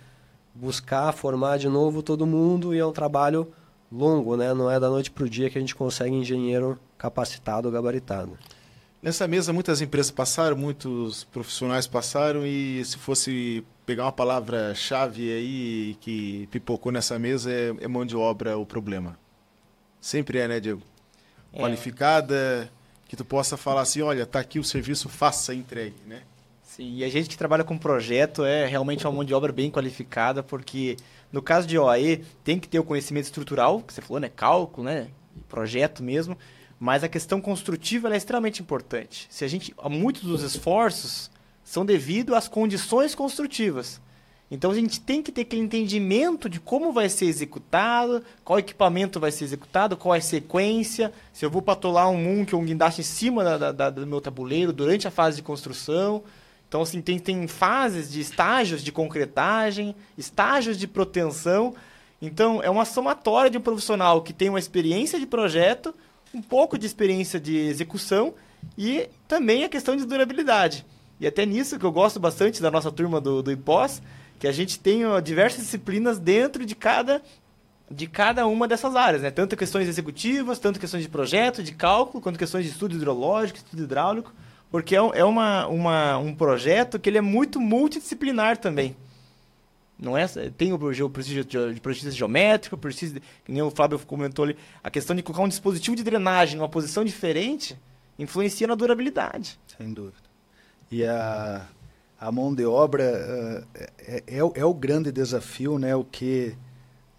buscar 0.54 1.12
formar 1.12 1.58
de 1.58 1.68
novo 1.68 2.04
todo 2.04 2.26
mundo 2.26 2.74
e 2.74 2.78
é 2.78 2.86
um 2.86 2.92
trabalho 2.92 3.52
longo, 3.92 4.38
né? 4.38 4.54
Não 4.54 4.70
é 4.70 4.80
da 4.80 4.90
noite 4.90 5.10
para 5.10 5.24
o 5.24 5.30
dia 5.30 5.50
que 5.50 5.58
a 5.58 5.62
gente 5.62 5.76
consegue 5.76 6.16
engenheiro 6.16 6.80
capacitado 6.98 7.70
gabaritado. 7.72 8.38
Nessa 9.02 9.28
mesa 9.28 9.52
muitas 9.52 9.82
empresas 9.82 10.12
passaram, 10.12 10.56
muitos 10.56 11.24
profissionais 11.24 11.88
passaram 11.88 12.46
e 12.46 12.86
se 12.86 12.98
fosse 12.98 13.64
pegar 13.84 14.04
uma 14.04 14.12
palavra-chave 14.12 15.32
aí 15.32 15.98
que 16.00 16.48
pipocou 16.52 16.92
nessa 16.92 17.18
mesa 17.18 17.52
é, 17.52 17.74
é, 17.82 17.88
mão 17.88 18.06
de 18.06 18.16
obra 18.16 18.60
o 18.60 18.66
problema. 18.66 19.18
Sempre 20.00 20.38
é, 20.38 20.48
né, 20.48 20.60
Diego? 20.60 20.84
É. 21.52 21.60
Qualificada, 21.60 22.72
que 23.08 23.16
tu 23.16 23.26
possa 23.26 23.58
falar 23.58 23.82
assim, 23.82 24.04
olha, 24.04 24.24
tá 24.26 24.40
aqui 24.40 24.60
o 24.60 24.64
serviço, 24.64 25.10
faça 25.10 25.54
entregue, 25.54 25.98
né? 26.06 26.22
Sim, 26.62 26.98
e 26.98 27.04
a 27.04 27.10
gente 27.10 27.28
que 27.28 27.38
trabalha 27.38 27.64
com 27.64 27.78
projeto 27.80 28.46
é 28.46 28.68
realmente 28.68 29.06
uma 29.06 29.12
mão 29.12 29.24
de 29.24 29.34
obra 29.34 29.52
bem 29.52 29.72
qualificada, 29.72 30.44
porque 30.44 30.96
no 31.32 31.42
caso 31.42 31.68
de 31.68 31.78
OAE 31.78 32.24
tem 32.44 32.60
que 32.60 32.68
ter 32.68 32.80
o 32.80 32.84
conhecimento 32.84 33.26
estrutural, 33.26 33.82
que 33.82 33.94
você 33.94 34.02
falou, 34.02 34.20
né, 34.20 34.30
cálculo, 34.30 34.86
né, 34.86 35.08
projeto 35.50 36.04
mesmo, 36.04 36.38
mas 36.82 37.04
a 37.04 37.08
questão 37.08 37.40
construtiva 37.40 38.12
é 38.12 38.18
extremamente 38.18 38.60
importante. 38.60 39.28
Se 39.30 39.46
a 39.46 39.48
gente, 39.48 39.72
muitos 39.88 40.24
dos 40.24 40.42
esforços 40.42 41.30
são 41.64 41.86
devido 41.86 42.34
às 42.34 42.48
condições 42.48 43.14
construtivas. 43.14 44.02
Então 44.50 44.72
a 44.72 44.74
gente 44.74 45.00
tem 45.00 45.22
que 45.22 45.32
ter 45.32 45.42
aquele 45.42 45.62
entendimento 45.62 46.50
de 46.50 46.60
como 46.60 46.92
vai 46.92 47.08
ser 47.08 47.26
executado, 47.26 48.24
qual 48.44 48.58
equipamento 48.58 49.20
vai 49.20 49.32
ser 49.32 49.44
executado, 49.44 49.96
qual 49.96 50.16
é 50.16 50.18
a 50.18 50.22
sequência, 50.22 51.14
se 51.32 51.46
eu 51.46 51.52
vou 51.52 51.62
patolar 51.62 52.10
um 52.10 52.18
munk 52.18 52.56
ou 52.56 52.60
um 52.60 52.66
guindaste 52.66 53.02
em 53.02 53.04
cima 53.04 53.44
da, 53.44 53.72
da, 53.72 53.90
do 53.92 54.08
meu 54.08 54.20
tabuleiro 54.20 54.74
durante 54.74 55.08
a 55.08 55.12
fase 55.12 55.38
de 55.38 55.44
construção. 55.44 56.24
Então, 56.68 56.82
assim, 56.82 57.00
tem, 57.00 57.20
tem 57.20 57.48
fases 57.48 58.12
de 58.12 58.20
estágios 58.20 58.84
de 58.84 58.92
concretagem, 58.92 59.96
estágios 60.18 60.80
de 60.80 60.88
proteção. 60.88 61.76
Então, 62.20 62.60
é 62.64 62.72
uma 62.72 62.86
somatória 62.86 63.52
de 63.52 63.58
um 63.60 63.62
profissional 63.62 64.24
que 64.24 64.34
tem 64.34 64.50
uma 64.50 64.58
experiência 64.58 65.20
de 65.20 65.28
projeto 65.28 65.94
um 66.34 66.42
pouco 66.42 66.78
de 66.78 66.86
experiência 66.86 67.40
de 67.40 67.58
execução 67.58 68.34
e 68.78 69.10
também 69.28 69.64
a 69.64 69.70
questão 69.70 69.96
de 69.96 70.06
durabilidade. 70.06 70.86
E 71.20 71.28
até 71.28 71.46
nisso 71.46 71.78
que 71.78 71.86
eu 71.86 71.92
gosto 71.92 72.20
bastante 72.20 72.62
da 72.62 72.72
nossa 72.72 72.92
turma 72.92 73.22
do, 73.22 73.44
do 73.44 73.52
IPOS, 73.52 74.02
que 74.40 74.48
a 74.48 74.52
gente 74.52 74.80
tem 74.80 75.02
diversas 75.24 75.62
disciplinas 75.62 76.18
dentro 76.18 76.66
de 76.66 76.76
cada 76.76 77.22
de 77.94 78.08
cada 78.08 78.48
uma 78.48 78.70
dessas 78.70 78.96
áreas, 78.96 79.22
né? 79.22 79.30
Tanto 79.30 79.58
questões 79.58 79.88
executivas, 79.88 80.58
tanto 80.60 80.80
questões 80.80 81.04
de 81.04 81.10
projeto, 81.10 81.62
de 81.62 81.74
cálculo, 81.74 82.24
quanto 82.24 82.40
questões 82.40 82.64
de 82.64 82.72
estudo 82.72 82.96
hidrológico, 82.96 83.58
estudo 83.58 83.84
hidráulico, 83.84 84.34
porque 84.72 84.96
é, 84.96 85.00
é 85.00 85.26
uma, 85.26 85.68
uma, 85.68 86.18
um 86.18 86.34
projeto 86.34 86.98
que 86.98 87.10
ele 87.10 87.18
é 87.18 87.22
muito 87.22 87.60
multidisciplinar 87.60 88.58
também. 88.58 88.96
Não 90.02 90.18
é, 90.18 90.26
tem 90.58 90.74
o, 90.74 90.76
o 90.76 91.10
de, 91.10 91.44
de 91.44 91.80
preciso 91.80 92.18
geométrico, 92.18 92.76
que 92.76 93.52
nem 93.52 93.62
o 93.62 93.70
Fábio 93.70 94.00
comentou 94.00 94.46
ali, 94.46 94.58
a 94.84 94.90
questão 94.90 95.16
de 95.16 95.22
colocar 95.22 95.44
um 95.44 95.48
dispositivo 95.48 95.96
de 95.96 96.04
drenagem 96.04 96.58
numa 96.58 96.68
posição 96.68 97.06
diferente 97.06 97.78
influencia 98.18 98.66
na 98.68 98.74
durabilidade. 98.74 99.60
Sem 99.78 99.94
dúvida. 99.94 100.30
E 100.92 101.06
a, 101.06 101.68
a 102.20 102.32
mão 102.32 102.54
de 102.54 102.66
obra 102.66 103.04
uh, 103.04 103.80
é, 104.00 104.24
é, 104.28 104.38
é, 104.38 104.66
o 104.66 104.74
grande 104.74 105.12
desafio, 105.12 105.78
né? 105.78 105.96
O 105.96 106.04
que 106.04 106.56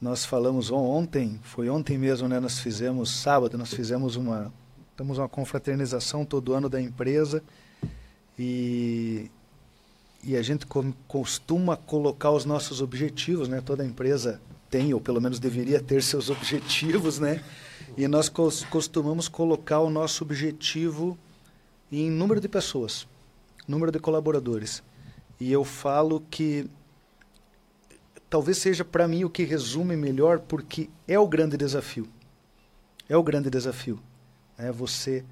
nós 0.00 0.24
falamos 0.24 0.70
ontem, 0.70 1.38
foi 1.42 1.68
ontem 1.70 1.96
mesmo, 1.96 2.28
né? 2.28 2.40
Nós 2.40 2.58
fizemos, 2.58 3.10
sábado, 3.10 3.56
nós 3.56 3.72
fizemos 3.72 4.16
uma, 4.16 4.52
temos 4.96 5.18
uma 5.18 5.28
confraternização 5.28 6.24
todo 6.24 6.52
ano 6.52 6.68
da 6.68 6.80
empresa 6.80 7.42
e, 8.38 9.30
e 10.22 10.36
a 10.36 10.42
gente 10.42 10.64
costuma 11.08 11.76
colocar 11.76 12.30
os 12.30 12.44
nossos 12.44 12.80
objetivos, 12.80 13.48
né? 13.48 13.60
Toda 13.60 13.84
empresa 13.84 14.40
tem, 14.70 14.94
ou 14.94 15.00
pelo 15.00 15.20
menos 15.20 15.40
deveria 15.40 15.80
ter 15.80 16.02
seus 16.02 16.30
objetivos, 16.30 17.18
né? 17.18 17.42
E 17.96 18.06
nós 18.06 18.28
costumamos 18.28 19.28
colocar 19.28 19.80
o 19.80 19.90
nosso 19.90 20.24
objetivo 20.24 21.18
em 21.90 22.10
número 22.10 22.40
de 22.40 22.48
pessoas, 22.48 23.06
número 23.66 23.90
de 23.90 23.98
colaboradores. 23.98 24.82
E 25.38 25.50
eu 25.50 25.64
falo 25.64 26.22
que 26.30 26.70
talvez 28.30 28.56
seja 28.58 28.84
para 28.84 29.08
mim 29.08 29.24
o 29.24 29.30
que 29.30 29.42
resume 29.42 29.96
melhor, 29.96 30.38
porque 30.38 30.88
é 31.06 31.18
o 31.18 31.26
grande 31.26 31.56
desafio. 31.56 32.08
É 33.08 33.16
o 33.16 33.22
grande 33.22 33.50
desafio. 33.50 33.98
É 34.56 34.70
você 34.70 35.24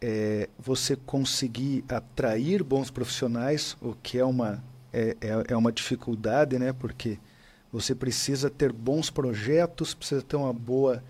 é, 0.00 0.48
você 0.58 0.96
conseguir 0.96 1.84
atrair 1.88 2.62
bons 2.62 2.90
profissionais, 2.90 3.76
o 3.80 3.94
que 3.94 4.18
é 4.18 4.24
uma 4.24 4.62
é, 4.92 5.16
é, 5.20 5.44
é 5.48 5.56
uma 5.56 5.72
dificuldade, 5.72 6.58
né? 6.58 6.72
Porque 6.72 7.18
você 7.72 7.94
precisa 7.94 8.48
ter 8.48 8.72
bons 8.72 9.10
projetos, 9.10 9.94
precisa 9.94 10.22
ter 10.22 10.36
uma 10.36 10.52
boa 10.52 11.02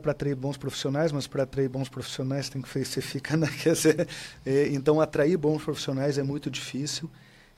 para 0.00 0.12
atrair 0.12 0.36
bons 0.36 0.56
profissionais, 0.56 1.10
mas 1.10 1.26
para 1.26 1.42
atrair 1.42 1.68
bons 1.68 1.88
profissionais 1.88 2.48
tem 2.48 2.62
que 2.62 2.68
você 2.84 3.00
fica 3.00 3.36
na 3.36 3.48
é, 4.46 4.68
então 4.68 5.00
atrair 5.00 5.36
bons 5.36 5.64
profissionais 5.64 6.16
é 6.18 6.22
muito 6.22 6.50
difícil. 6.50 7.10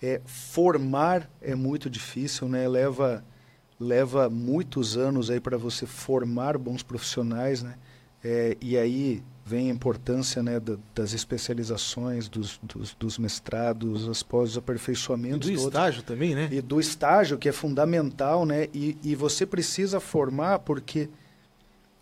É, 0.03 0.21
formar 0.25 1.31
é 1.41 1.55
muito 1.55 1.89
difícil, 1.89 2.49
né? 2.49 2.69
Leva 2.69 3.25
leva 3.79 4.31
muitos 4.31 4.97
anos 4.97 5.31
aí 5.31 5.39
para 5.39 5.59
você 5.59 5.85
formar 5.85 6.57
bons 6.57 6.83
profissionais, 6.83 7.63
né? 7.63 7.75
É, 8.25 8.57
e 8.61 8.79
aí 8.79 9.23
vem 9.47 9.71
a 9.71 9.73
importância 9.73 10.43
né, 10.43 10.59
da, 10.59 10.77
das 10.93 11.13
especializações, 11.13 12.29
dos, 12.29 12.59
dos, 12.61 12.95
dos 12.95 13.17
mestrados, 13.17 14.09
as 14.09 14.21
pós-aperfeiçoamentos. 14.21 15.49
E 15.49 15.53
do 15.53 15.69
estágio 15.69 16.03
também, 16.03 16.35
né? 16.35 16.49
E 16.51 16.61
do 16.61 16.81
estágio, 16.81 17.39
que 17.39 17.49
é 17.49 17.53
fundamental, 17.53 18.45
né? 18.45 18.67
E, 18.75 18.99
e 19.05 19.15
você 19.15 19.47
precisa 19.47 20.01
formar 20.01 20.59
porque 20.59 21.09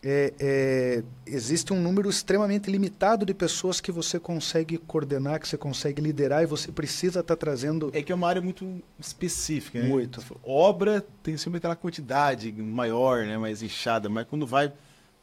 é, 0.03 0.33
é, 0.41 1.03
existe 1.27 1.71
um 1.71 1.83
número 1.83 2.09
extremamente 2.09 2.71
limitado 2.71 3.27
de 3.27 3.35
pessoas 3.35 3.79
que 3.79 3.93
você 3.93 4.19
consegue 4.19 4.79
coordenar, 4.79 5.39
que 5.39 5.47
você 5.47 5.59
consegue 5.59 6.01
liderar 6.01 6.43
e 6.43 6.47
você 6.47 6.73
precisa 6.73 7.21
estar 7.21 7.37
tá 7.37 7.39
trazendo. 7.39 7.91
É 7.93 8.03
que 8.03 8.11
é 8.11 8.15
uma 8.15 8.27
área 8.27 8.41
muito 8.41 8.83
específica, 8.99 9.83
né? 9.83 9.89
Muito. 9.89 10.23
Obra 10.43 11.05
tem 11.23 11.37
sempre 11.37 11.59
aquela 11.59 11.77
quantidade 11.77 12.51
maior, 12.53 13.27
né? 13.27 13.37
mais 13.37 13.63
inchada, 13.63 14.09
mas 14.09 14.27
quando 14.27 14.47
vai 14.47 14.73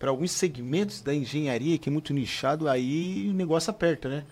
para 0.02 0.10
alguns 0.10 0.32
segmentos 0.32 1.00
da 1.00 1.14
engenharia 1.14 1.78
que 1.78 1.88
é 1.88 1.92
muito 1.92 2.12
nichado, 2.12 2.68
aí 2.68 3.30
o 3.30 3.34
negócio 3.34 3.70
aperta, 3.70 4.10
né? 4.10 4.24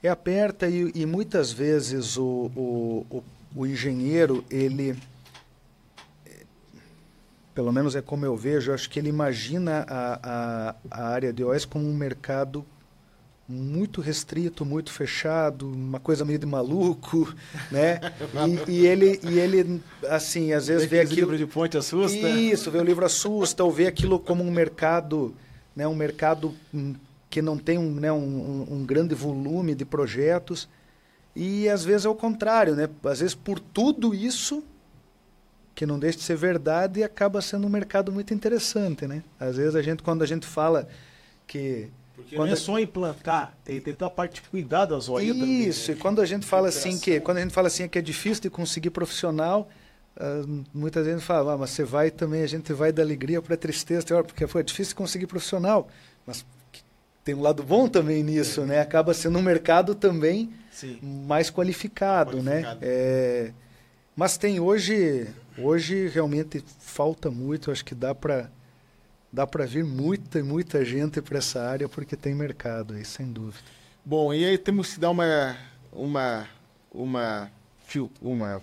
É 0.00 0.08
aperta 0.08 0.68
e, 0.68 0.92
e 0.94 1.04
muitas 1.04 1.50
vezes 1.50 2.16
o, 2.16 2.48
o, 2.54 3.06
o, 3.10 3.24
o 3.56 3.66
engenheiro 3.66 4.44
ele 4.48 4.96
pelo 7.52 7.72
menos 7.72 7.96
é 7.96 8.00
como 8.00 8.24
eu 8.24 8.36
vejo, 8.36 8.70
eu 8.70 8.74
acho 8.76 8.88
que 8.88 9.00
ele 9.00 9.08
imagina 9.08 9.84
a, 9.88 10.20
a, 10.22 10.74
a 10.88 11.08
área 11.08 11.32
de 11.32 11.42
OS 11.42 11.64
como 11.64 11.84
um 11.84 11.94
mercado 11.96 12.64
muito 13.48 14.02
restrito, 14.02 14.62
muito 14.62 14.92
fechado, 14.92 15.66
uma 15.66 15.98
coisa 15.98 16.22
meio 16.22 16.38
de 16.38 16.44
maluco, 16.44 17.34
né? 17.72 17.98
E, 18.66 18.72
e 18.72 18.86
ele, 18.86 19.18
e 19.22 19.38
ele, 19.38 19.82
assim, 20.06 20.52
às 20.52 20.66
vezes 20.66 20.86
vê, 20.86 21.00
aquilo... 21.00 21.16
livro 21.16 21.38
de 21.38 21.46
ponte 21.46 21.78
assusta? 21.78 22.28
Isso, 22.28 22.70
vê 22.70 22.78
o 22.78 22.84
livro 22.84 23.06
assusta, 23.06 23.64
ou 23.64 23.72
vê 23.72 23.86
aquilo 23.86 24.20
como 24.20 24.44
um 24.44 24.50
mercado, 24.50 25.34
né? 25.74 25.88
Um 25.88 25.94
mercado 25.94 26.54
hum, 26.74 26.94
que 27.30 27.40
não 27.40 27.56
tem 27.56 27.78
um, 27.78 27.90
né? 27.90 28.12
um, 28.12 28.66
um 28.70 28.84
grande 28.84 29.14
volume 29.14 29.74
de 29.74 29.86
projetos. 29.86 30.68
E 31.34 31.68
às 31.70 31.84
vezes 31.84 32.04
é 32.04 32.08
o 32.08 32.14
contrário, 32.14 32.74
né? 32.74 32.88
Às 33.04 33.20
vezes 33.20 33.34
por 33.34 33.58
tudo 33.58 34.14
isso 34.14 34.62
que 35.74 35.86
não 35.86 35.98
deixa 35.98 36.18
de 36.18 36.24
ser 36.24 36.36
verdade 36.36 37.04
acaba 37.04 37.40
sendo 37.40 37.66
um 37.66 37.70
mercado 37.70 38.10
muito 38.10 38.34
interessante, 38.34 39.06
né? 39.06 39.22
Às 39.38 39.56
vezes 39.56 39.74
a 39.76 39.80
gente, 39.80 40.02
quando 40.02 40.22
a 40.22 40.26
gente 40.26 40.46
fala 40.46 40.86
que... 41.46 41.88
Porque 42.18 42.34
quando 42.34 42.48
não 42.48 42.54
é 42.54 42.56
só 42.56 42.78
implantar, 42.78 43.56
tem, 43.64 43.80
tem 43.80 43.94
toda 43.94 44.10
a 44.10 44.14
parte 44.14 44.42
de 44.42 44.48
cuidar 44.48 44.86
das 44.86 45.08
olhas 45.08 45.28
Isso, 45.28 45.38
também, 45.38 45.68
né? 45.68 45.72
e 45.88 45.94
quando 45.94 46.20
a 46.20 46.26
gente 46.26 46.44
fala 46.44 46.68
assim 46.68 46.98
que 46.98 47.20
quando 47.20 47.38
a 47.38 47.40
gente 47.40 47.54
fala 47.54 47.68
assim 47.68 47.88
que 47.88 47.98
é 47.98 48.02
difícil 48.02 48.42
de 48.42 48.50
conseguir 48.50 48.90
profissional, 48.90 49.68
uh, 50.16 50.64
muitas 50.74 51.06
vezes 51.06 51.22
fala, 51.22 51.52
ah, 51.52 51.56
mas 51.56 51.70
você 51.70 51.84
vai 51.84 52.10
também, 52.10 52.42
a 52.42 52.46
gente 52.48 52.72
vai 52.72 52.90
da 52.90 53.02
alegria 53.02 53.40
para 53.40 53.54
a 53.54 53.56
tristeza, 53.56 54.04
porque 54.24 54.46
foi 54.48 54.64
difícil 54.64 54.96
conseguir 54.96 55.28
profissional, 55.28 55.88
mas 56.26 56.44
tem 57.22 57.36
um 57.36 57.40
lado 57.40 57.62
bom 57.62 57.88
também 57.88 58.24
nisso, 58.24 58.62
é. 58.62 58.64
né? 58.64 58.80
Acaba 58.80 59.14
sendo 59.14 59.38
um 59.38 59.42
mercado 59.42 59.94
também 59.94 60.50
Sim. 60.72 60.98
mais 61.02 61.50
qualificado, 61.50 62.42
né? 62.42 62.62
qualificado. 62.62 62.80
né? 62.80 62.86
É, 62.86 63.52
mas 64.16 64.36
tem 64.36 64.58
hoje 64.58 65.28
Hoje 65.60 66.06
realmente 66.06 66.64
falta 66.78 67.30
muito, 67.30 67.70
acho 67.72 67.84
que 67.84 67.94
dá 67.94 68.14
para 68.14 68.48
dá 69.32 69.46
para 69.46 69.64
vir 69.66 69.84
muita 69.84 70.42
muita 70.42 70.84
gente 70.84 71.20
para 71.20 71.38
essa 71.38 71.62
área 71.62 71.88
porque 71.88 72.16
tem 72.16 72.34
mercado 72.34 72.94
aí, 72.94 73.04
sem 73.04 73.30
dúvida. 73.30 73.64
Bom, 74.04 74.32
e 74.32 74.44
aí 74.44 74.56
temos 74.56 74.94
que 74.94 75.00
dar 75.00 75.10
uma 75.10 75.56
uma 75.92 76.48
uma 76.90 77.50
uma 78.20 78.62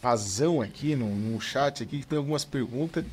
vazão 0.00 0.60
aqui 0.60 0.94
no, 0.94 1.08
no 1.08 1.40
chat 1.40 1.82
aqui 1.82 2.00
que 2.00 2.06
tem 2.06 2.18
algumas 2.18 2.44
perguntas. 2.44 3.04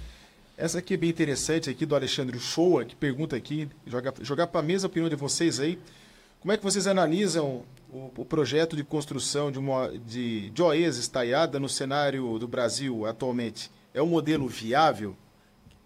Essa 0.55 0.79
aqui 0.79 0.93
é 0.93 0.97
bem 0.97 1.09
interessante 1.09 1.69
aqui 1.69 1.85
do 1.85 1.95
Alexandre 1.95 2.39
Shoa, 2.39 2.85
que 2.85 2.95
pergunta 2.95 3.35
aqui, 3.35 3.67
jogar 3.87 4.13
jogar 4.21 4.47
para 4.47 4.59
a 4.59 4.63
mesa 4.63 4.85
a 4.85 4.89
opinião 4.89 5.09
de 5.09 5.15
vocês 5.15 5.59
aí. 5.59 5.79
Como 6.39 6.51
é 6.51 6.57
que 6.57 6.63
vocês 6.63 6.85
analisam 6.87 7.63
o, 7.89 8.11
o 8.17 8.25
projeto 8.25 8.75
de 8.75 8.83
construção 8.83 9.51
de, 9.51 9.57
uma, 9.57 9.89
de, 10.05 10.49
de 10.49 10.61
OES 10.61 10.97
estaiada 10.97 11.59
no 11.59 11.69
cenário 11.69 12.37
do 12.37 12.47
Brasil 12.47 13.05
atualmente 13.05 13.71
é 13.93 14.01
um 14.01 14.07
modelo 14.07 14.47
viável? 14.47 15.15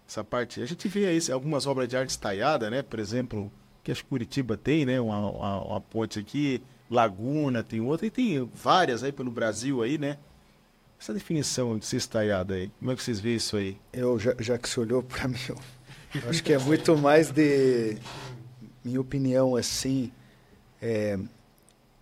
Essa 0.08 0.24
parte. 0.24 0.62
A 0.62 0.66
gente 0.66 0.88
vê 0.88 1.06
aí 1.06 1.20
algumas 1.30 1.66
obras 1.66 1.86
de 1.86 1.96
arte 1.96 2.10
estaiada, 2.10 2.70
né? 2.70 2.82
Por 2.82 2.98
exemplo, 2.98 3.52
que 3.84 3.92
acho 3.92 4.02
que 4.02 4.08
Curitiba 4.08 4.56
tem, 4.56 4.86
né? 4.86 4.98
Uma, 5.00 5.30
uma, 5.30 5.64
uma 5.64 5.80
ponte 5.80 6.18
aqui, 6.18 6.62
Laguna 6.90 7.62
tem 7.62 7.80
outra, 7.80 8.06
e 8.06 8.10
tem 8.10 8.50
várias 8.54 9.04
aí 9.04 9.12
pelo 9.12 9.30
Brasil 9.30 9.82
aí, 9.82 9.98
né? 9.98 10.16
Essa 10.98 11.12
definição 11.12 11.78
de 11.78 11.86
ser 11.86 11.98
estaiada 11.98 12.54
aí, 12.54 12.72
como 12.78 12.90
é 12.90 12.96
que 12.96 13.02
vocês 13.02 13.20
veem 13.20 13.36
isso 13.36 13.56
aí? 13.56 13.76
Eu, 13.92 14.18
já, 14.18 14.34
já 14.40 14.58
que 14.58 14.68
você 14.68 14.80
olhou 14.80 15.02
para 15.02 15.28
mim, 15.28 15.38
eu 15.48 16.28
acho 16.28 16.42
que 16.42 16.52
é 16.52 16.58
muito 16.58 16.96
mais 16.96 17.30
de, 17.30 17.98
minha 18.82 19.00
opinião, 19.00 19.54
assim, 19.54 20.10
é, 20.82 21.18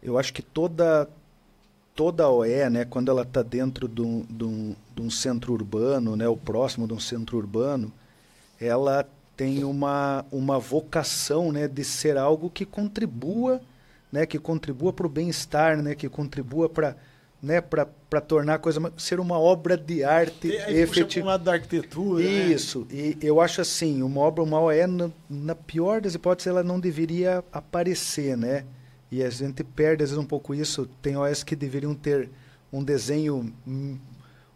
eu 0.02 0.18
acho 0.18 0.32
que 0.32 0.42
toda 0.42 1.08
toda 1.94 2.24
a 2.24 2.30
OE, 2.30 2.68
né, 2.68 2.84
quando 2.84 3.10
ela 3.10 3.22
está 3.22 3.42
dentro 3.42 3.88
de 3.88 4.02
um, 4.02 4.22
de, 4.28 4.44
um, 4.44 4.76
de 4.96 5.02
um, 5.02 5.10
centro 5.10 5.52
urbano, 5.52 6.16
né, 6.16 6.26
ou 6.26 6.36
próximo 6.36 6.86
de 6.88 6.94
um 6.94 6.98
centro 6.98 7.36
urbano, 7.36 7.92
ela 8.58 9.06
tem 9.36 9.62
uma, 9.62 10.24
uma 10.32 10.58
vocação 10.58 11.52
né, 11.52 11.68
de 11.68 11.84
ser 11.84 12.16
algo 12.16 12.48
que 12.48 12.64
contribua, 12.64 13.60
né, 14.10 14.24
que 14.24 14.38
contribua 14.38 14.92
para 14.92 15.06
o 15.06 15.10
bem-estar, 15.10 15.82
né, 15.82 15.94
que 15.94 16.08
contribua 16.08 16.68
para 16.68 16.96
né, 17.42 17.60
para 17.60 18.20
tornar 18.20 18.54
a 18.54 18.58
coisa 18.58 18.80
ser 18.96 19.20
uma 19.20 19.38
obra 19.38 19.76
de 19.76 20.02
arte 20.02 20.48
efetiva. 20.48 21.26
Um 21.26 21.28
lado 21.28 21.44
da 21.44 21.52
arquitetura. 21.52 22.24
Né? 22.24 22.30
Isso. 22.30 22.86
Né? 22.90 22.96
E 22.96 23.18
eu 23.20 23.40
acho 23.40 23.60
assim, 23.60 24.02
uma 24.02 24.20
obra, 24.22 24.42
uma 24.42 24.58
OE, 24.58 24.86
na, 24.86 25.10
na 25.28 25.54
pior 25.54 26.00
das 26.00 26.14
hipóteses, 26.14 26.46
ela 26.48 26.64
não 26.64 26.80
deveria 26.80 27.44
aparecer, 27.52 28.36
né? 28.36 28.64
E 29.12 29.22
a 29.22 29.30
gente 29.30 29.62
perde 29.62 30.02
às 30.02 30.10
vezes 30.10 30.24
um 30.24 30.26
pouco 30.26 30.54
isso. 30.54 30.88
Tem 31.00 31.16
OS 31.16 31.44
que 31.44 31.54
deveriam 31.54 31.94
ter 31.94 32.30
um 32.72 32.82
desenho 32.82 33.52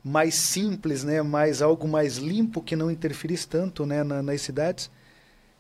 mais 0.03 0.35
simples, 0.35 1.05
né, 1.05 1.23
mais 1.23 1.61
algo 1.63 1.87
mais 1.87 2.17
limpo 2.17 2.63
que 2.63 2.75
não 2.77 2.91
interferisse 2.91 3.47
tanto, 3.47 3.85
né, 3.85 4.03
na, 4.03 4.23
nas 4.23 4.41
cidades. 4.41 4.91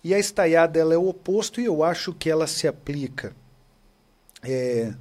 E 0.02 0.14
a 0.14 0.18
estaiada 0.18 0.78
ela 0.78 0.94
é 0.94 0.96
o 0.98 1.08
oposto 1.08 1.60
e 1.60 1.64
eu 1.66 1.84
acho 1.84 2.14
que 2.14 2.30
ela 2.30 2.46
se 2.46 2.66
aplica 2.66 3.34
é, 4.42 4.94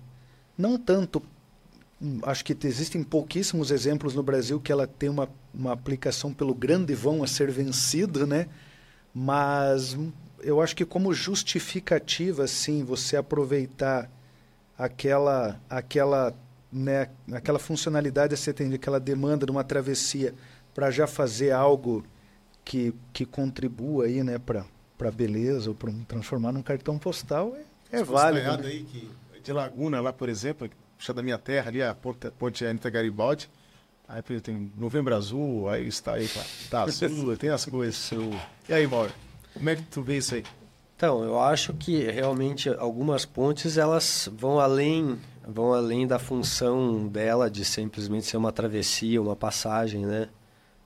não 0.57 0.77
tanto 0.77 1.21
hum, 2.01 2.19
acho 2.23 2.43
que 2.43 2.55
existem 2.65 3.03
pouquíssimos 3.03 3.71
exemplos 3.71 4.13
no 4.13 4.23
Brasil 4.23 4.59
que 4.59 4.71
ela 4.71 4.85
tem 4.87 5.09
uma, 5.09 5.29
uma 5.53 5.71
aplicação 5.71 6.33
pelo 6.33 6.53
grande 6.53 6.93
vão 6.93 7.23
a 7.23 7.27
ser 7.27 7.51
vencido, 7.51 8.27
né? 8.27 8.47
Mas 9.13 9.97
eu 10.41 10.61
acho 10.61 10.75
que 10.75 10.85
como 10.85 11.13
justificativa, 11.13 12.47
sim, 12.47 12.83
você 12.83 13.17
aproveitar 13.17 14.09
aquela 14.77 15.59
aquela 15.69 16.33
né, 16.71 17.09
aquela 17.31 17.59
funcionalidade 17.59 18.35
que 18.35 18.39
você 18.39 18.53
tem, 18.53 18.73
aquela 18.73 18.99
demanda 18.99 19.45
de 19.45 19.51
uma 19.51 19.63
travessia 19.63 20.33
para 20.73 20.91
já 20.91 21.07
fazer 21.07 21.51
algo 21.51 22.05
que, 22.63 22.93
que 23.11 23.25
contribua 23.25 24.05
aí, 24.05 24.23
né, 24.23 24.37
para 24.37 24.65
para 24.99 25.09
beleza 25.09 25.69
ou 25.69 25.75
para 25.75 25.93
transformar 26.09 26.51
num 26.51 26.61
cartão 26.61 26.99
postal 26.99 27.55
é, 27.89 27.99
é 27.99 28.03
válido. 28.03 28.61
Né? 28.61 28.67
Aí 28.67 28.83
que, 28.83 29.09
de 29.41 29.53
Laguna 29.53 30.01
lá, 30.01 30.11
por 30.11 30.27
exemplo, 30.27 30.69
puxa 30.97 31.13
da 31.13 31.23
minha 31.23 31.37
terra 31.37 31.69
ali 31.69 31.81
a 31.81 31.95
ponte, 31.95 32.29
ponte 32.31 32.65
Anitta 32.65 32.89
Garibaldi, 32.89 33.49
aí 34.05 34.21
tem 34.41 34.69
Novembro 34.77 35.15
Azul, 35.15 35.69
aí 35.69 35.87
está 35.87 36.15
aí, 36.15 36.29
tá 36.69 36.83
azul, 36.83 37.37
tem 37.37 37.49
as 37.49 37.65
coisas. 37.65 38.11
E 38.67 38.73
aí, 38.73 38.85
Mauro? 38.85 39.13
Como 39.53 39.69
é 39.69 39.77
que 39.77 39.83
tu 39.83 40.01
vê 40.01 40.17
isso 40.17 40.35
aí? 40.35 40.43
Então, 40.97 41.23
eu 41.23 41.39
acho 41.39 41.73
que 41.73 42.11
realmente 42.11 42.67
algumas 42.67 43.23
pontes 43.23 43.77
elas 43.77 44.29
vão 44.33 44.59
além 44.59 45.17
vão 45.53 45.73
além 45.73 46.07
da 46.07 46.19
função 46.19 47.07
dela 47.07 47.49
de 47.49 47.65
simplesmente 47.65 48.25
ser 48.25 48.37
uma 48.37 48.51
travessia, 48.51 49.21
uma 49.21 49.35
passagem, 49.35 50.05
né? 50.05 50.29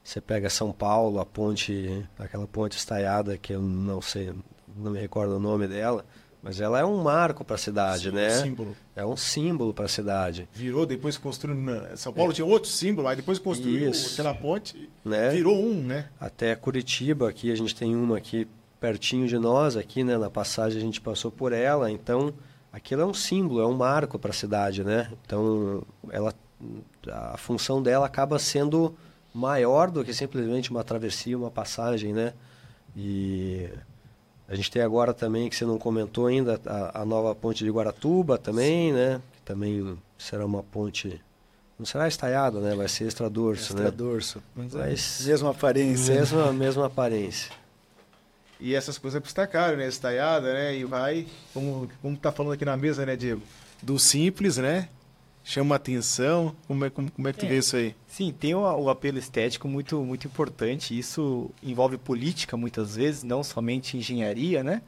Você 0.04 0.20
pega 0.20 0.50
São 0.50 0.72
Paulo, 0.72 1.20
a 1.20 1.26
ponte, 1.26 2.06
aquela 2.18 2.48
ponte 2.48 2.78
estaiada 2.78 3.38
que 3.38 3.54
eu 3.54 3.62
não 3.62 4.02
sei, 4.02 4.34
não 4.76 4.92
me 4.92 5.00
recordo 5.00 5.36
o 5.36 5.40
nome 5.40 5.68
dela, 5.68 6.06
mas 6.42 6.60
ela 6.60 6.78
é 6.78 6.84
um 6.84 7.02
marco 7.02 7.46
para 7.46 7.56
a 7.56 7.60
cidade, 7.60 8.10
Sim, 8.10 8.16
né? 8.16 8.28
Um 8.28 8.44
símbolo. 8.44 8.78
É 8.98 9.06
um 9.06 9.16
símbolo 9.16 9.74
para 9.74 9.86
a 9.86 9.88
cidade. 9.88 10.50
Virou, 10.52 10.86
depois 10.86 11.18
construiu. 11.18 11.58
São 11.96 12.12
Paulo 12.12 12.32
é. 12.32 12.36
tinha 12.36 12.46
outro 12.46 12.70
símbolo, 12.70 13.08
aí 13.08 13.16
depois 13.16 13.40
construiu 13.40 13.92
Isso. 13.92 14.14
aquela 14.14 14.34
ponte, 14.34 14.90
né? 15.06 15.30
virou 15.30 15.58
um, 15.58 15.82
né? 15.82 16.10
Até 16.20 16.54
Curitiba, 16.54 17.30
aqui 17.30 17.50
a 17.50 17.56
gente 17.56 17.74
tem 17.74 17.96
uma 17.96 18.18
aqui 18.18 18.46
pertinho 18.78 19.26
de 19.26 19.40
nós, 19.40 19.78
aqui, 19.78 20.04
né? 20.04 20.18
Na 20.18 20.30
passagem 20.30 20.78
a 20.78 20.82
gente 20.82 21.00
passou 21.00 21.32
por 21.32 21.54
ela, 21.54 21.90
então 21.90 22.34
aquilo 22.74 23.04
é 23.04 23.06
um 23.06 23.14
símbolo, 23.14 23.62
é 23.62 23.68
um 23.68 23.74
marco 23.74 24.18
para 24.18 24.32
a 24.32 24.34
cidade, 24.34 24.84
né? 24.84 25.12
Então, 25.24 25.84
ela, 26.10 26.34
a 27.08 27.38
função 27.38 27.82
dela 27.84 28.08
acaba 28.08 28.40
sendo 28.40 28.96
maior 29.32 29.92
do 29.92 30.04
que 30.04 30.14
simplesmente 30.14 30.72
uma 30.72 30.84
travessia, 30.84 31.38
uma 31.38 31.52
passagem, 31.52 32.12
né? 32.12 32.34
E 32.96 33.70
a 34.48 34.56
gente 34.56 34.72
tem 34.72 34.82
agora 34.82 35.14
também, 35.14 35.50
que 35.50 35.56
você 35.56 35.66
não 35.66 35.78
comentou 35.78 36.26
ainda, 36.26 36.60
a, 36.66 37.02
a 37.02 37.06
nova 37.06 37.34
ponte 37.36 37.64
de 37.64 37.70
Guaratuba 37.70 38.40
também, 38.40 38.90
Sim. 38.90 38.94
né? 38.94 39.22
Que 39.34 39.42
também 39.44 39.98
será 40.18 40.44
uma 40.44 40.64
ponte... 40.64 41.22
Não 41.78 41.86
será 41.86 42.08
estaiada, 42.08 42.60
né? 42.60 42.76
Vai 42.76 42.88
ser 42.88 43.06
extradorso, 43.06 43.76
né? 43.76 43.82
Extradorço. 43.82 44.44
Mas, 44.56 44.74
Mas, 44.74 45.28
é 45.28 45.30
mesma 45.32 45.52
aparência. 45.52 46.16
Mesma, 46.16 46.54
mesma 46.54 46.86
aparência. 46.86 47.52
E 48.64 48.74
essas 48.74 48.98
coisas 48.98 49.22
custam 49.22 49.46
caro, 49.46 49.76
né? 49.76 49.90
Estaiada, 49.90 50.54
né? 50.54 50.78
E 50.78 50.86
vai, 50.86 51.28
como, 51.54 51.90
como 52.02 52.16
tá 52.16 52.32
falando 52.32 52.54
aqui 52.54 52.64
na 52.64 52.78
mesa, 52.78 53.06
né, 53.06 53.14
Diego? 53.14 53.42
Do 53.82 54.00
simples, 54.00 54.56
né? 54.56 54.88
chama 55.44 55.76
atenção? 55.76 56.56
Como 56.66 56.86
é, 56.86 56.90
como, 56.90 57.12
como 57.12 57.28
é 57.28 57.34
que 57.34 57.40
tu 57.40 57.46
é, 57.46 57.50
vê 57.50 57.58
isso 57.58 57.76
aí? 57.76 57.94
Sim, 58.08 58.32
tem 58.32 58.56
o, 58.56 58.62
o, 58.62 58.90
apelo 58.90 59.18
estético 59.18 59.68
muito, 59.68 60.02
muito 60.02 60.28
importante. 60.28 60.98
Isso 60.98 61.52
envolve 61.62 61.98
política 61.98 62.56
muitas 62.56 62.96
vezes, 62.96 63.24
não 63.24 63.44
somente 63.44 63.98
engenharia, 63.98 64.64
né? 64.64 64.82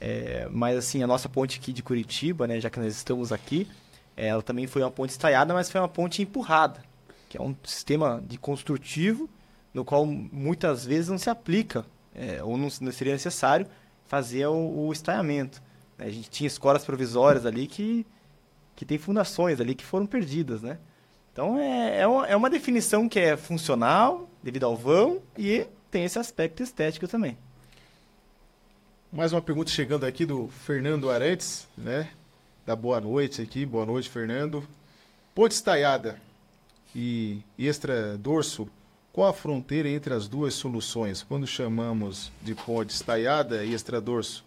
É, 0.00 0.48
mas 0.50 0.76
assim, 0.76 1.00
a 1.00 1.06
nossa 1.06 1.28
ponte 1.28 1.60
aqui 1.60 1.72
de 1.72 1.84
Curitiba, 1.84 2.48
né, 2.48 2.60
já 2.60 2.68
que 2.68 2.80
nós 2.80 2.94
estamos 2.96 3.30
aqui, 3.30 3.68
ela 4.16 4.42
também 4.42 4.66
foi 4.66 4.82
uma 4.82 4.90
ponte 4.90 5.10
estaiada, 5.10 5.54
mas 5.54 5.70
foi 5.70 5.80
uma 5.80 5.88
ponte 5.88 6.20
empurrada, 6.20 6.82
que 7.28 7.38
é 7.38 7.40
um 7.40 7.54
sistema 7.62 8.20
de 8.26 8.36
construtivo 8.36 9.30
no 9.72 9.84
qual 9.84 10.04
muitas 10.04 10.84
vezes 10.84 11.08
não 11.08 11.16
se 11.16 11.30
aplica, 11.30 11.86
é, 12.14 12.42
ou 12.42 12.56
não, 12.56 12.70
seria 12.70 13.12
necessário 13.12 13.66
fazer 14.06 14.46
o, 14.46 14.86
o 14.86 14.92
estaiamento. 14.92 15.62
A 15.98 16.08
gente 16.08 16.30
tinha 16.30 16.46
escolas 16.46 16.84
provisórias 16.84 17.46
ali 17.46 17.66
que 17.66 18.06
que 18.76 18.84
tem 18.84 18.98
fundações 18.98 19.60
ali 19.60 19.74
que 19.74 19.84
foram 19.84 20.06
perdidas, 20.06 20.62
né? 20.62 20.78
Então 21.32 21.58
é, 21.58 22.00
é, 22.00 22.06
uma, 22.06 22.26
é 22.26 22.36
uma 22.36 22.50
definição 22.50 23.08
que 23.08 23.18
é 23.18 23.36
funcional, 23.36 24.28
devido 24.42 24.64
ao 24.64 24.76
vão, 24.76 25.20
e 25.36 25.66
tem 25.90 26.04
esse 26.04 26.18
aspecto 26.18 26.62
estético 26.62 27.06
também. 27.08 27.36
Mais 29.12 29.32
uma 29.32 29.42
pergunta 29.42 29.70
chegando 29.70 30.04
aqui 30.04 30.26
do 30.26 30.48
Fernando 30.48 31.10
Arantes, 31.10 31.68
né? 31.76 32.10
Da 32.66 32.74
boa 32.74 33.00
noite 33.00 33.42
aqui, 33.42 33.64
boa 33.64 33.86
noite, 33.86 34.08
Fernando. 34.08 34.66
Ponte 35.34 35.52
estaiada 35.52 36.20
e 36.94 37.42
extra 37.58 38.16
dorso, 38.16 38.68
qual 39.14 39.28
a 39.28 39.32
fronteira 39.32 39.88
entre 39.88 40.12
as 40.12 40.28
duas 40.28 40.52
soluções? 40.52 41.22
Quando 41.22 41.46
chamamos 41.46 42.30
de 42.42 42.54
ponte 42.54 42.90
estaiada 42.90 43.64
e 43.64 43.72
extra 43.72 43.98
dorso, 43.98 44.44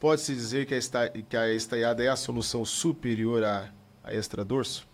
Pode-se 0.00 0.32
dizer 0.32 0.64
que 0.64 0.74
a, 0.74 0.76
esta, 0.76 1.08
que 1.08 1.36
a 1.36 1.52
estaiada 1.52 2.04
é 2.04 2.08
a 2.08 2.14
solução 2.14 2.64
superior 2.64 3.42
à, 3.42 3.68
à 4.04 4.14
extradorso? 4.14 4.86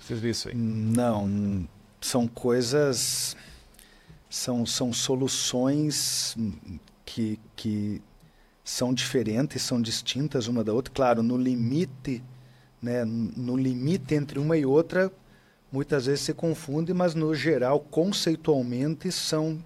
Vocês 0.00 0.20
viram 0.20 0.30
isso 0.30 0.48
aí? 0.48 0.54
Não, 0.54 1.68
são 2.00 2.28
coisas, 2.28 3.36
são, 4.30 4.64
são 4.64 4.92
soluções 4.92 6.36
que, 7.04 7.40
que 7.56 8.00
são 8.62 8.94
diferentes, 8.94 9.62
são 9.62 9.82
distintas 9.82 10.46
uma 10.46 10.62
da 10.62 10.72
outra. 10.72 10.94
Claro, 10.94 11.24
no 11.24 11.36
limite, 11.36 12.22
né, 12.80 13.04
no 13.04 13.56
limite 13.56 14.14
entre 14.14 14.38
uma 14.38 14.56
e 14.56 14.64
outra, 14.64 15.10
muitas 15.72 16.06
vezes 16.06 16.20
se 16.20 16.34
confunde, 16.34 16.94
mas 16.94 17.14
no 17.14 17.34
geral, 17.34 17.80
conceitualmente, 17.80 19.10
são, 19.10 19.64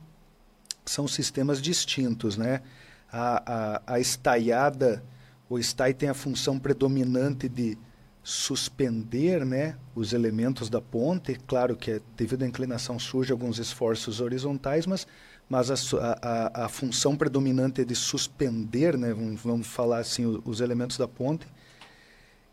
são 0.85 1.07
sistemas 1.09 1.61
distintos, 1.61 2.37
né? 2.37 2.63
a, 3.11 3.43
a, 3.87 3.95
a 3.95 4.01
estaiada, 4.01 5.03
o 5.49 5.59
estai 5.59 5.95
tem 5.95 6.09
a 6.09 6.15
função 6.15 6.59
predominante 6.59 7.49
de 7.49 7.79
suspender 8.23 9.47
né, 9.47 9.77
os 9.95 10.13
elementos 10.13 10.69
da 10.69 10.81
ponte. 10.81 11.39
Claro 11.47 11.77
que 11.77 11.93
é, 11.93 12.01
devido 12.17 12.43
à 12.43 12.47
inclinação 12.47 12.99
surge 12.99 13.31
alguns 13.31 13.59
esforços 13.59 14.21
horizontais, 14.21 14.85
mas, 14.87 15.07
mas 15.49 15.71
a, 15.71 16.19
a, 16.21 16.65
a 16.65 16.69
função 16.69 17.17
predominante 17.17 17.81
é 17.81 17.85
de 17.85 17.95
suspender, 17.95 18.99
né, 18.99 19.15
vamos, 19.15 19.41
vamos 19.41 19.67
falar 19.69 19.99
assim, 19.99 20.27
os, 20.27 20.41
os 20.45 20.61
elementos 20.61 20.99
da 20.99 21.07
ponte. 21.07 21.47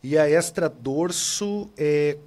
E 0.04 0.18
a 0.18 0.30
extra 0.30 0.70
dorso 0.70 1.70
é 1.78 2.18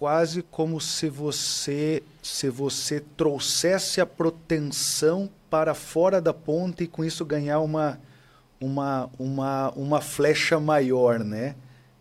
quase 0.00 0.40
como 0.40 0.80
se 0.80 1.10
você 1.10 2.02
se 2.22 2.48
você 2.48 3.00
trouxesse 3.18 4.00
a 4.00 4.06
proteção 4.06 5.28
para 5.50 5.74
fora 5.74 6.22
da 6.22 6.32
ponte 6.32 6.84
e 6.84 6.88
com 6.88 7.04
isso 7.04 7.22
ganhar 7.22 7.60
uma, 7.60 8.00
uma, 8.58 9.10
uma, 9.18 9.70
uma 9.72 10.00
flecha 10.00 10.58
maior, 10.58 11.18
né? 11.18 11.54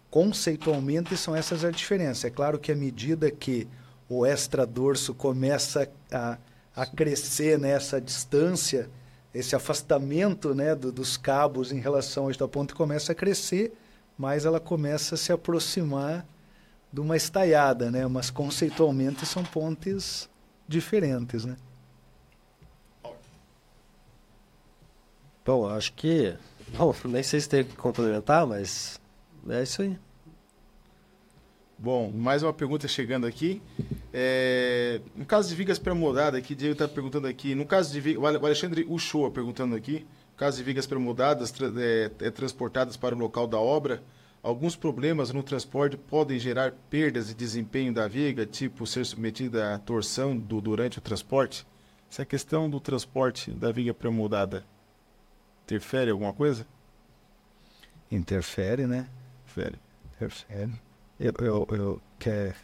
Conceitualmente 0.09 1.17
são 1.17 1.35
essas 1.35 1.65
as 1.65 1.75
diferenças. 1.75 2.23
É 2.23 2.29
claro 2.29 2.57
que 2.57 2.71
à 2.71 2.75
medida 2.75 3.29
que 3.29 3.67
o 4.07 4.25
extradorso 4.25 5.13
começa 5.13 5.91
a, 6.09 6.37
a 6.73 6.85
crescer 6.85 7.59
nessa 7.59 7.99
distância, 7.99 8.89
esse 9.33 9.57
afastamento 9.57 10.55
né, 10.55 10.73
do, 10.73 10.89
dos 10.89 11.17
cabos 11.17 11.73
em 11.73 11.81
relação 11.81 12.27
ao 12.27 12.31
da 12.31 12.47
ponte 12.47 12.73
começa 12.73 13.11
a 13.11 13.15
crescer, 13.15 13.73
mas 14.17 14.45
ela 14.45 14.59
começa 14.59 15.15
a 15.15 15.17
se 15.17 15.33
aproximar 15.33 16.25
de 16.91 16.99
uma 16.99 17.15
estaiada, 17.15 17.91
né? 17.91 18.05
Mas 18.07 18.29
conceitualmente 18.29 19.25
são 19.25 19.43
pontes 19.43 20.29
diferentes, 20.67 21.45
né? 21.45 21.55
Bom, 25.45 25.67
acho 25.67 25.93
que. 25.93 26.35
Bom, 26.77 26.93
nem 27.05 27.23
sei 27.23 27.39
se 27.39 27.49
tem 27.49 27.63
que 27.63 27.75
complementar, 27.75 28.45
mas 28.45 28.99
é 29.49 29.63
isso 29.63 29.81
aí. 29.81 29.97
Bom, 31.81 32.11
mais 32.13 32.43
uma 32.43 32.51
pergunta 32.51 32.87
chegando 32.87 33.25
aqui. 33.25 33.61
É, 34.13 34.99
no 35.15 35.25
caso 35.25 35.47
de 35.47 35.55
vigas 35.55 35.79
pré-moldadas, 35.79 36.37
aqui, 36.37 36.53
Diego 36.53 36.73
está 36.73 36.87
perguntando 36.87 37.25
aqui. 37.25 37.55
No 37.55 37.65
caso 37.65 37.99
de 37.99 38.17
o 38.17 38.25
Alexandre 38.25 38.85
Uchoa 38.89 39.31
perguntando 39.31 39.75
aqui. 39.75 40.05
No 40.33 40.37
caso 40.37 40.57
de 40.57 40.63
vigas 40.63 40.85
pré-moldadas 40.85 41.53
é, 41.77 42.11
é, 42.19 42.29
transportadas 42.31 42.97
para 42.97 43.15
o 43.15 43.17
local 43.17 43.47
da 43.47 43.57
obra, 43.57 44.03
alguns 44.49 44.75
problemas 44.75 45.31
no 45.31 45.43
transporte 45.43 45.95
podem 45.95 46.39
gerar 46.39 46.73
perdas 46.89 47.27
de 47.27 47.33
desempenho 47.33 47.93
da 47.93 48.07
viga, 48.07 48.45
tipo 48.45 48.85
ser 48.85 49.05
submetida 49.05 49.75
à 49.75 49.79
torção 49.79 50.37
do, 50.37 50.59
durante 50.59 50.97
o 50.97 51.01
transporte? 51.01 51.65
Essa 52.11 52.23
é 52.23 52.25
questão 52.25 52.69
do 52.69 52.79
transporte 52.79 53.51
da 53.51 53.71
viga 53.71 53.93
pré-moldada 53.93 54.65
Interfere 55.69 56.09
alguma 56.09 56.33
coisa? 56.33 56.65
Interfere, 58.11 58.87
né? 58.87 59.07
Interfere. 59.43 59.79
Interfere. 60.15 60.71
Eu, 61.19 61.33
eu, 61.39 61.67
eu 61.71 62.01
quer... 62.17 62.55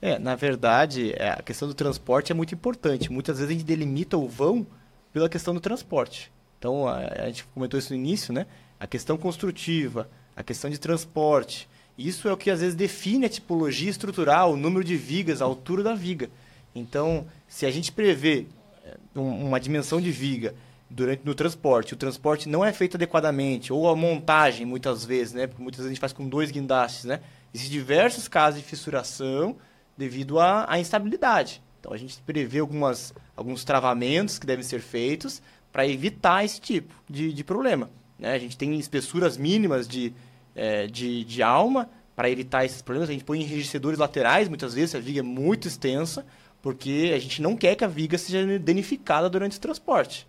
É, 0.00 0.16
na 0.16 0.36
verdade, 0.36 1.12
é, 1.16 1.30
a 1.30 1.42
questão 1.42 1.66
do 1.66 1.74
transporte 1.74 2.30
é 2.30 2.34
muito 2.36 2.54
importante. 2.54 3.10
Muitas 3.10 3.38
vezes 3.38 3.50
a 3.50 3.52
gente 3.52 3.66
delimita 3.66 4.16
o 4.16 4.28
vão 4.28 4.64
pela 5.12 5.28
questão 5.28 5.52
do 5.52 5.60
transporte. 5.60 6.30
Então, 6.56 6.86
a, 6.86 6.98
a 6.98 7.26
gente 7.26 7.44
comentou 7.46 7.80
isso 7.80 7.92
no 7.92 7.98
início, 7.98 8.32
né? 8.32 8.46
A 8.78 8.86
questão 8.86 9.18
construtiva, 9.18 10.08
a 10.36 10.42
questão 10.42 10.70
de 10.70 10.78
transporte. 10.78 11.68
Isso 11.96 12.28
é 12.28 12.32
o 12.32 12.36
que 12.36 12.50
às 12.50 12.60
vezes 12.60 12.74
define 12.74 13.24
a 13.24 13.28
tipologia 13.28 13.88
estrutural, 13.88 14.52
o 14.52 14.56
número 14.56 14.84
de 14.84 14.96
vigas, 14.96 15.40
a 15.40 15.46
altura 15.46 15.82
da 15.82 15.94
viga. 15.94 16.28
Então, 16.74 17.26
se 17.48 17.64
a 17.64 17.70
gente 17.70 17.90
prevê 17.90 18.46
eh, 18.84 18.98
uma 19.14 19.58
dimensão 19.58 19.98
de 19.98 20.12
viga 20.12 20.54
durante 20.90 21.22
no 21.24 21.34
transporte, 21.34 21.94
o 21.94 21.96
transporte 21.96 22.48
não 22.50 22.62
é 22.62 22.70
feito 22.70 22.96
adequadamente, 22.96 23.72
ou 23.72 23.88
a 23.88 23.96
montagem 23.96 24.66
muitas 24.66 25.04
vezes, 25.06 25.32
né? 25.32 25.46
Porque 25.46 25.62
muitas 25.62 25.78
vezes 25.78 25.90
a 25.90 25.94
gente 25.94 26.00
faz 26.00 26.12
com 26.12 26.28
dois 26.28 26.50
guindastes, 26.50 27.06
né? 27.06 27.20
Existem 27.54 27.78
diversos 27.78 28.28
casos 28.28 28.60
de 28.60 28.66
fissuração 28.66 29.56
devido 29.96 30.38
à, 30.38 30.70
à 30.70 30.78
instabilidade. 30.78 31.62
Então 31.80 31.94
a 31.94 31.96
gente 31.96 32.20
prevê 32.26 32.58
algumas, 32.58 33.14
alguns 33.34 33.64
travamentos 33.64 34.38
que 34.38 34.46
devem 34.46 34.62
ser 34.62 34.80
feitos 34.80 35.40
para 35.72 35.86
evitar 35.86 36.44
esse 36.44 36.60
tipo 36.60 36.92
de, 37.08 37.32
de 37.32 37.42
problema. 37.42 37.88
Né? 38.18 38.32
A 38.32 38.38
gente 38.38 38.56
tem 38.56 38.78
espessuras 38.78 39.36
mínimas 39.36 39.86
de, 39.86 40.12
é, 40.54 40.86
de, 40.86 41.24
de 41.24 41.42
alma 41.42 41.88
para 42.14 42.30
evitar 42.30 42.64
esses 42.64 42.80
problemas. 42.80 43.10
A 43.10 43.12
gente 43.12 43.24
põe 43.24 43.40
enrijecedores 43.42 43.98
laterais, 43.98 44.48
muitas 44.48 44.74
vezes, 44.74 44.90
se 44.90 44.96
a 44.96 45.00
viga 45.00 45.20
é 45.20 45.22
muito 45.22 45.68
extensa, 45.68 46.24
porque 46.62 47.12
a 47.14 47.18
gente 47.18 47.42
não 47.42 47.56
quer 47.56 47.76
que 47.76 47.84
a 47.84 47.88
viga 47.88 48.16
seja 48.16 48.58
danificada 48.58 49.28
durante 49.28 49.58
o 49.58 49.60
transporte. 49.60 50.26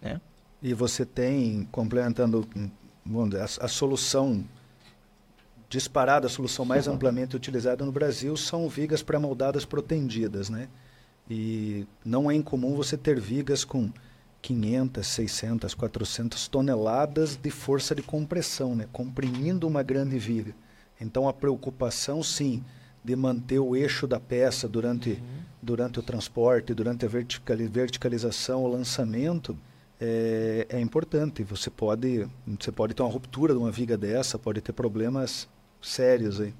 Né? 0.00 0.20
E 0.62 0.72
você 0.72 1.04
tem, 1.04 1.68
complementando 1.70 2.48
a, 3.38 3.64
a, 3.64 3.68
solução 3.68 4.44
disparada, 5.68 6.26
a 6.26 6.30
solução 6.30 6.64
mais 6.64 6.88
amplamente 6.88 7.36
utilizada 7.36 7.84
no 7.84 7.92
Brasil 7.92 8.36
são 8.36 8.68
vigas 8.68 9.02
pré-moldadas 9.02 9.64
protendidas, 9.64 10.48
né? 10.48 10.68
E 11.28 11.86
não 12.04 12.30
é 12.30 12.34
incomum 12.34 12.74
você 12.74 12.96
ter 12.96 13.20
vigas 13.20 13.64
com 13.64 13.90
500, 14.46 15.04
600, 15.04 15.74
400 15.74 16.46
toneladas 16.46 17.34
de 17.34 17.50
força 17.50 17.96
de 17.96 18.02
compressão, 18.02 18.76
né? 18.76 18.86
comprimindo 18.92 19.66
uma 19.66 19.82
grande 19.82 20.16
viga. 20.20 20.54
Então 21.00 21.28
a 21.28 21.32
preocupação, 21.32 22.22
sim, 22.22 22.62
de 23.02 23.16
manter 23.16 23.58
o 23.58 23.74
eixo 23.74 24.06
da 24.06 24.20
peça 24.20 24.68
durante, 24.68 25.10
uhum. 25.10 25.18
durante 25.60 25.98
o 25.98 26.02
transporte, 26.02 26.72
durante 26.74 27.04
a 27.04 27.08
verticalização, 27.08 28.62
o 28.62 28.68
lançamento, 28.68 29.58
é, 30.00 30.64
é, 30.68 30.80
importante. 30.80 31.42
Você 31.42 31.68
pode, 31.68 32.28
você 32.46 32.70
pode 32.70 32.94
ter 32.94 33.02
uma 33.02 33.10
ruptura 33.10 33.52
de 33.52 33.58
uma 33.58 33.72
viga 33.72 33.98
dessa, 33.98 34.38
pode 34.38 34.60
ter 34.60 34.72
problemas 34.72 35.48
sérios 35.82 36.40
aí. 36.40 36.54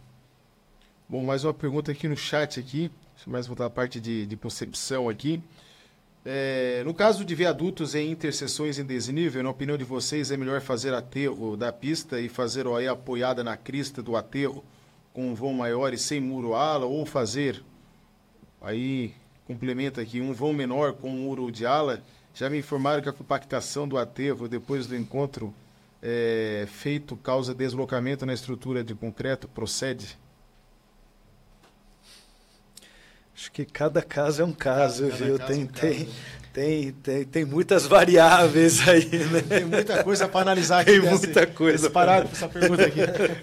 Bom, 1.09 1.22
mais 1.22 1.45
uma 1.45 1.55
pergunta 1.55 1.93
aqui 1.93 2.09
no 2.09 2.16
chat 2.16 2.59
aqui, 2.59 2.91
mais 3.28 3.47
voltar 3.47 3.66
à 3.66 3.70
parte 3.70 4.01
de, 4.01 4.26
de 4.26 4.37
concepção 4.37 5.09
aqui. 5.09 5.41
É, 6.29 6.83
no 6.85 6.93
caso 6.93 7.24
de 7.24 7.35
viadutos 7.37 7.95
em 7.95 8.11
interseções 8.11 8.81
em 8.81 8.85
desnível, 8.85 9.45
na 9.45 9.51
opinião 9.51 9.79
de 9.79 9.85
vocês, 9.85 10.33
é 10.33 10.37
melhor 10.37 10.61
fazer 10.61 10.93
aterro 10.93 11.57
da 11.57 11.72
pista 11.72 12.20
e 12.20 12.29
fazer 12.29 12.66
OE 12.66 12.89
apoiada 12.89 13.45
na 13.45 13.57
crista 13.57 14.03
do 14.03 14.16
aterro 14.16 14.64
com 15.12 15.29
um 15.29 15.35
vão 15.37 15.53
maior 15.53 15.95
e 15.95 15.99
sem 15.99 16.20
muro 16.20 16.55
ala, 16.55 16.85
ou 16.85 17.07
fazer, 17.07 17.62
aí 18.61 19.14
complementa 19.47 20.01
aqui, 20.01 20.20
um 20.20 20.33
vão 20.33 20.53
menor 20.53 20.95
com 20.95 21.09
um 21.09 21.16
muro 21.16 21.51
de 21.53 21.64
ala 21.64 22.03
já 22.37 22.51
me 22.51 22.59
informaram 22.59 23.01
que 23.01 23.09
a 23.09 23.12
compactação 23.14 23.89
do 23.89 23.97
aterro 23.97 24.47
depois 24.47 24.87
do 24.87 24.95
encontro 24.95 25.55
é, 26.03 26.66
feito 26.68 27.16
causa 27.16 27.55
deslocamento 27.55 28.27
na 28.27 28.35
estrutura 28.35 28.85
de 28.85 28.95
concreto. 28.95 29.49
Procede? 29.49 30.18
Acho 33.37 33.53
que 33.53 33.66
cada 33.66 34.01
caso 34.01 34.41
é 34.41 34.45
um 34.47 34.53
caso, 34.53 35.09
cada 35.11 35.16
viu? 35.16 35.39
Caso 35.39 35.53
tem, 35.53 35.61
é 35.61 35.64
um 35.64 35.66
tem, 35.66 35.95
caso. 35.95 36.16
tem, 36.55 36.93
tem, 36.93 37.24
tem 37.24 37.45
muitas 37.45 37.87
variáveis 37.87 38.89
aí, 38.89 39.05
né? 39.05 39.43
Tem 39.43 39.64
muita 39.66 40.03
coisa 40.03 40.26
para 40.26 40.41
analisar 40.41 40.80
aqui. 40.80 40.93
Tem 40.93 41.01
muita 41.03 41.47
coisa. 41.47 41.91
Parado 41.91 42.30
essa 42.32 42.49
pergunta 42.49 42.87
aqui. 42.87 43.01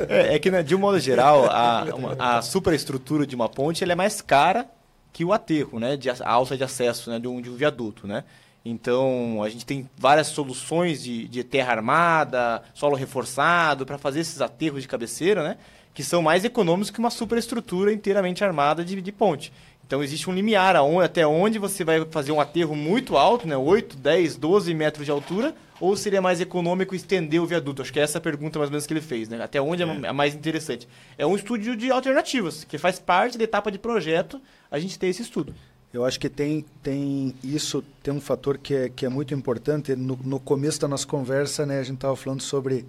É, 0.10 0.34
é, 0.34 0.40
que, 0.40 0.50
né, 0.50 0.64
de 0.64 0.74
um 0.74 0.80
modo 0.80 1.00
geral, 1.00 1.46
a, 1.46 1.84
uma, 1.96 2.16
a 2.18 2.42
superestrutura 2.42 3.28
de 3.28 3.36
uma 3.36 3.48
ponte 3.48 3.84
é 3.84 3.96
mais 3.96 4.20
cara 4.20 4.66
que 5.12 5.24
o 5.24 5.32
aterro, 5.32 5.80
né? 5.80 5.96
De, 5.96 6.10
a 6.10 6.16
alça 6.24 6.58
de 6.58 6.64
acesso 6.64 7.12
né, 7.12 7.20
de, 7.20 7.28
um, 7.28 7.40
de 7.40 7.52
um 7.52 7.56
viaduto, 7.56 8.08
né? 8.08 8.24
Então, 8.66 9.44
a 9.44 9.50
gente 9.50 9.66
tem 9.66 9.88
várias 9.96 10.28
soluções 10.28 11.04
de, 11.04 11.28
de 11.28 11.44
terra 11.44 11.74
armada, 11.74 12.64
solo 12.74 12.96
reforçado, 12.96 13.86
para 13.86 14.00
fazer 14.00 14.22
esses 14.22 14.42
aterros 14.42 14.82
de 14.82 14.88
cabeceira, 14.88 15.44
né? 15.44 15.58
Que 15.94 16.04
são 16.04 16.24
mais 16.24 16.44
econômicos 16.44 16.90
que 16.90 16.98
uma 16.98 17.12
superestrutura 17.12 17.94
inteiramente 17.94 18.44
armada 18.44 18.84
de, 18.84 19.00
de 19.00 19.12
ponte. 19.12 19.54
Então, 19.94 20.02
existe 20.02 20.28
um 20.28 20.34
limiar 20.34 20.76
aonde, 20.76 21.06
até 21.06 21.28
onde 21.28 21.60
você 21.60 21.84
vai 21.84 22.04
fazer 22.10 22.32
um 22.32 22.42
aterro 22.42 22.76
muito 22.76 23.16
alto, 23.16 23.48
né? 23.48 23.56
8, 23.56 23.96
10, 23.96 24.38
12 24.38 24.74
metros 24.74 25.06
de 25.06 25.12
altura, 25.12 25.54
ou 25.80 25.96
seria 25.96 26.20
mais 26.20 26.42
econômico 26.42 26.96
estender 26.96 27.40
o 27.40 27.46
viaduto? 27.46 27.84
Acho 27.84 27.94
que 27.94 28.00
é 28.00 28.02
essa 28.02 28.18
a 28.18 28.22
pergunta 28.22 28.58
mais 28.58 28.70
ou 28.70 28.72
menos 28.72 28.88
que 28.88 28.94
ele 28.94 29.02
fez, 29.02 29.30
né? 29.30 29.40
Até 29.44 29.62
onde 29.62 29.84
é, 29.84 29.86
é 29.86 30.12
mais 30.12 30.34
interessante. 30.34 30.88
É 31.16 31.28
um 31.28 31.36
estudo 31.36 31.78
de 31.78 31.92
alternativas, 31.92 32.64
que 32.64 32.80
faz 32.80 32.98
parte 32.98 33.38
da 33.38 33.44
etapa 33.44 33.72
de 33.72 33.78
projeto 33.78 34.42
a 34.72 34.80
gente 34.80 34.98
ter 34.98 35.06
esse 35.10 35.22
estudo. 35.22 35.54
Eu 35.94 36.04
acho 36.04 36.20
que 36.20 36.28
tem, 36.28 36.66
tem 36.82 37.36
isso, 37.44 37.84
tem 38.02 38.12
um 38.12 38.20
fator 38.20 38.58
que 38.58 38.74
é, 38.74 38.90
que 38.90 39.06
é 39.06 39.10
muito 39.10 39.32
importante. 39.36 39.96
No, 39.96 40.18
no 40.24 40.40
começo 40.40 40.82
da 40.82 40.88
nossa 40.88 41.06
conversa, 41.06 41.68
né, 41.68 41.78
a 41.78 41.84
gente 41.84 41.98
estava 41.98 42.16
falando 42.16 42.42
sobre, 42.42 42.84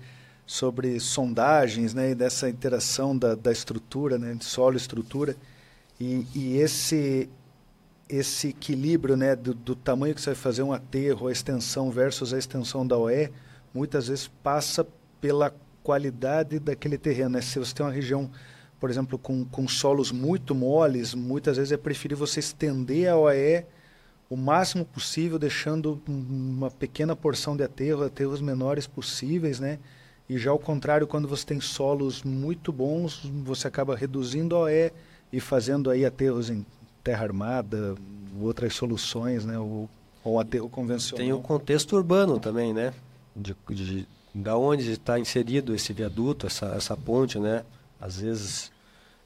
sobre 0.47 0.99
sondagens 1.01 1.93
né, 1.93 2.13
e 2.13 2.15
dessa 2.15 2.49
interação 2.49 3.15
da, 3.15 3.35
da 3.35 3.53
estrutura, 3.53 4.17
né, 4.17 4.33
de 4.33 4.47
solo 4.47 4.77
e 4.77 4.79
estrutura. 4.79 5.37
E, 6.01 6.27
e 6.35 6.57
esse, 6.59 7.29
esse 8.09 8.49
equilíbrio 8.49 9.17
né, 9.17 9.37
do, 9.37 9.55
do, 9.55 9.75
tamanho 9.75 10.15
que 10.15 10.21
você 10.21 10.31
vai 10.31 10.35
fazer 10.35 10.63
um 10.63 10.73
aterro, 10.73 11.29
a 11.29 11.33
extensão 11.33 11.91
versus 11.91 12.33
a 12.35 12.39
extensão 12.39 12.87
da 12.87 12.99
OE, 12.99 13.31
muitas 13.73 14.09
vezes 14.09 14.29
passa 14.43 14.87
pela 15.21 15.55
qualidade 15.83 16.59
daquele 16.59 16.99
terreno. 16.99 17.31
Né? 17.31 17.41
Se 17.41 17.59
você 17.59 17.75
tem 17.75 17.87
uma 17.87 17.93
região 17.93 18.31
por 18.85 18.91
exemplo, 18.91 19.19
com, 19.19 19.47
com 19.47 19.67
solos 19.67 20.13
muito 20.13 20.55
moles, 20.55 21.15
muitas 21.15 21.57
vezes 21.57 21.73
é 21.73 21.77
preferível 21.79 22.27
você 22.27 22.41
estender 22.41 23.09
a 23.09 23.17
OE 23.17 23.65
o 24.29 24.37
máximo 24.37 24.85
possível, 24.85 25.39
deixando 25.39 26.03
uma 26.07 26.71
pequena 26.71 27.17
porção 27.17 27.57
de 27.57 27.63
aterro, 27.63 28.05
aterros 28.05 28.43
menores 28.43 28.87
possíveis, 28.87 29.59
né? 29.59 29.79
E 30.29 30.37
já 30.37 30.51
ao 30.51 30.59
contrário, 30.59 31.07
quando 31.07 31.27
você 31.27 31.47
tem 31.47 31.63
solos 31.63 32.23
muito 32.23 32.71
bons, 32.71 33.23
você 33.43 33.69
acaba 33.69 33.97
reduzindo 33.97 34.55
a 34.55 34.61
OE 34.61 34.93
e 35.35 35.41
fazendo 35.41 35.91
aí 35.91 36.05
aterros 36.05 36.49
em 36.49 36.65
terra 37.03 37.25
armada, 37.25 37.97
outras 38.41 38.75
soluções, 38.75 39.45
né? 39.45 39.59
Ou, 39.59 39.91
ou 40.23 40.39
aterro 40.39 40.69
convencional. 40.69 41.25
Tem 41.25 41.33
o 41.33 41.41
contexto 41.41 41.97
urbano 41.97 42.39
também, 42.39 42.73
né? 42.73 42.95
De, 43.35 43.57
de, 43.69 44.07
da 44.33 44.57
onde 44.57 44.93
está 44.93 45.19
inserido 45.19 45.75
esse 45.75 45.93
viaduto, 45.93 46.47
essa, 46.47 46.67
essa 46.67 46.97
ponte, 46.97 47.39
né? 47.39 47.65
Às 48.01 48.21
vezes 48.21 48.71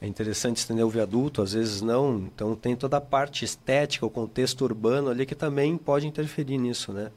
é 0.01 0.07
interessante 0.07 0.57
estender 0.57 0.85
o 0.85 0.89
viaduto, 0.89 1.43
às 1.43 1.53
vezes 1.53 1.83
não. 1.83 2.21
Então 2.21 2.57
tem 2.57 2.75
toda 2.75 2.97
a 2.97 3.03
parte 3.03 3.45
estética, 3.45 4.07
o 4.07 4.11
contexto 4.11 4.63
urbano 4.63 5.11
ali 5.11 5.27
que 5.27 5.35
também 5.35 5.77
pode 5.77 6.07
interferir 6.07 6.57
nisso, 6.57 6.91
né? 6.91 7.11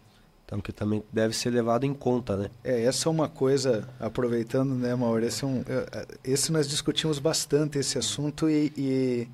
Então 0.51 0.59
que 0.59 0.73
também 0.73 1.01
deve 1.13 1.33
ser 1.33 1.49
levado 1.49 1.85
em 1.85 1.93
conta, 1.93 2.35
né? 2.35 2.49
É, 2.61 2.83
essa 2.83 3.07
é 3.07 3.09
uma 3.09 3.29
coisa, 3.29 3.87
aproveitando, 3.97 4.75
né, 4.75 4.93
Mauro, 4.93 5.23
esse, 5.23 5.45
é 5.45 5.47
um, 5.47 5.63
é, 5.65 6.05
esse 6.25 6.51
nós 6.51 6.67
discutimos 6.67 7.19
bastante 7.19 7.79
esse 7.79 7.97
assunto 7.97 8.49
e, 8.49 8.73
e, 8.75 9.27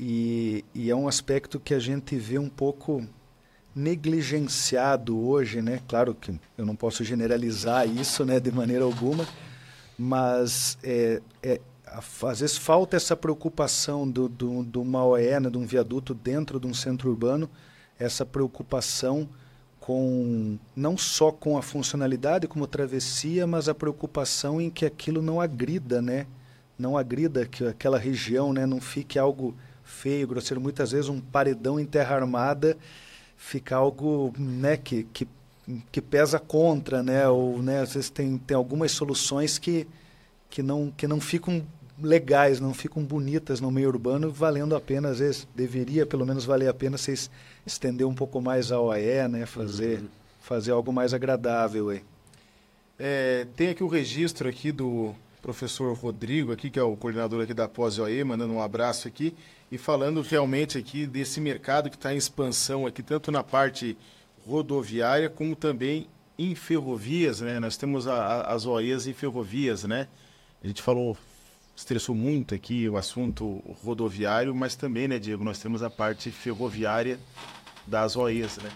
e, 0.00 0.64
e 0.74 0.90
é 0.90 0.96
um 0.96 1.06
aspecto 1.06 1.60
que 1.60 1.72
a 1.72 1.78
gente 1.78 2.16
vê 2.16 2.40
um 2.40 2.48
pouco 2.48 3.06
negligenciado 3.72 5.16
hoje, 5.16 5.62
né? 5.62 5.80
Claro 5.86 6.12
que 6.12 6.34
eu 6.58 6.66
não 6.66 6.74
posso 6.74 7.04
generalizar 7.04 7.88
isso, 7.88 8.24
né, 8.24 8.40
de 8.40 8.50
maneira 8.50 8.82
alguma, 8.82 9.24
mas 9.96 10.76
é, 10.82 11.22
é 11.40 11.60
às 11.86 12.40
vezes 12.40 12.56
falta 12.56 12.96
essa 12.96 13.16
preocupação 13.16 14.10
do, 14.10 14.28
do, 14.28 14.64
do 14.64 14.82
uma 14.82 15.04
OE, 15.04 15.38
né, 15.38 15.48
de 15.48 15.56
um 15.56 15.64
viaduto 15.64 16.12
dentro 16.12 16.58
de 16.58 16.66
um 16.66 16.74
centro 16.74 17.10
urbano, 17.10 17.48
essa 17.96 18.26
preocupação 18.26 19.28
com 19.86 20.58
não 20.74 20.98
só 20.98 21.30
com 21.30 21.56
a 21.56 21.62
funcionalidade 21.62 22.48
como 22.48 22.66
travessia, 22.66 23.46
mas 23.46 23.68
a 23.68 23.74
preocupação 23.74 24.60
em 24.60 24.68
que 24.68 24.84
aquilo 24.84 25.22
não 25.22 25.40
agrida, 25.40 26.02
né? 26.02 26.26
Não 26.76 26.98
agrida 26.98 27.46
que 27.46 27.64
aquela 27.64 27.96
região, 27.96 28.52
né, 28.52 28.66
não 28.66 28.80
fique 28.80 29.16
algo 29.16 29.54
feio, 29.84 30.26
grosseiro. 30.26 30.60
Muitas 30.60 30.90
vezes 30.90 31.08
um 31.08 31.20
paredão 31.20 31.78
em 31.78 31.84
terra 31.84 32.16
armada 32.16 32.76
fica 33.36 33.76
algo, 33.76 34.34
né, 34.36 34.76
que, 34.76 35.04
que, 35.04 35.28
que 35.92 36.00
pesa 36.02 36.40
contra, 36.40 37.00
né? 37.00 37.28
Ou, 37.28 37.62
né, 37.62 37.82
às 37.82 37.94
vezes 37.94 38.10
tem, 38.10 38.38
tem 38.38 38.56
algumas 38.56 38.90
soluções 38.90 39.56
que 39.56 39.86
que 40.50 40.62
não 40.62 40.92
que 40.96 41.06
não 41.06 41.20
ficam 41.20 41.64
legais, 41.98 42.60
não 42.60 42.74
ficam 42.74 43.02
bonitas 43.02 43.60
no 43.60 43.70
meio 43.70 43.88
urbano, 43.88 44.30
valendo 44.30 44.76
a 44.76 44.80
pena, 44.80 45.08
às 45.08 45.18
vezes, 45.18 45.48
deveria 45.54 46.04
pelo 46.04 46.26
menos 46.26 46.44
valer 46.44 46.68
a 46.68 46.74
pena 46.74 46.98
vocês 46.98 47.30
estender 47.64 48.06
um 48.06 48.14
pouco 48.14 48.40
mais 48.40 48.70
a 48.70 48.80
OE, 48.80 49.28
né? 49.28 49.46
Fazer, 49.46 50.00
uhum. 50.00 50.08
fazer 50.40 50.72
algo 50.72 50.92
mais 50.92 51.14
agradável 51.14 51.90
aí. 51.90 52.02
É, 52.98 53.46
tem 53.56 53.68
aqui 53.68 53.84
o 53.84 53.88
registro 53.88 54.48
aqui 54.48 54.72
do 54.72 55.14
professor 55.42 55.94
Rodrigo, 55.94 56.52
aqui, 56.52 56.70
que 56.70 56.78
é 56.78 56.82
o 56.82 56.96
coordenador 56.96 57.42
aqui 57.42 57.54
da 57.54 57.68
Pós-OE, 57.68 58.24
mandando 58.24 58.52
um 58.52 58.60
abraço 58.60 59.06
aqui, 59.06 59.34
e 59.70 59.78
falando 59.78 60.20
realmente 60.20 60.76
aqui 60.78 61.06
desse 61.06 61.40
mercado 61.40 61.88
que 61.88 61.96
está 61.96 62.12
em 62.12 62.16
expansão 62.16 62.86
aqui, 62.86 63.02
tanto 63.02 63.30
na 63.30 63.44
parte 63.44 63.96
rodoviária 64.46 65.28
como 65.28 65.54
também 65.54 66.08
em 66.38 66.54
ferrovias, 66.54 67.40
né? 67.40 67.60
Nós 67.60 67.76
temos 67.76 68.06
a, 68.06 68.14
a, 68.14 68.54
as 68.54 68.66
OEs 68.66 69.06
em 69.06 69.12
ferrovias, 69.12 69.84
né? 69.84 70.08
A 70.62 70.66
gente 70.66 70.82
falou, 70.82 71.16
estressou 71.76 72.14
muito 72.14 72.54
aqui 72.54 72.88
o 72.88 72.96
assunto 72.96 73.62
rodoviário, 73.84 74.54
mas 74.54 74.74
também, 74.74 75.06
né, 75.06 75.18
Diego, 75.18 75.44
nós 75.44 75.58
temos 75.58 75.82
a 75.82 75.90
parte 75.90 76.30
ferroviária 76.30 77.20
das 77.86 78.16
OEs, 78.16 78.56
né? 78.56 78.70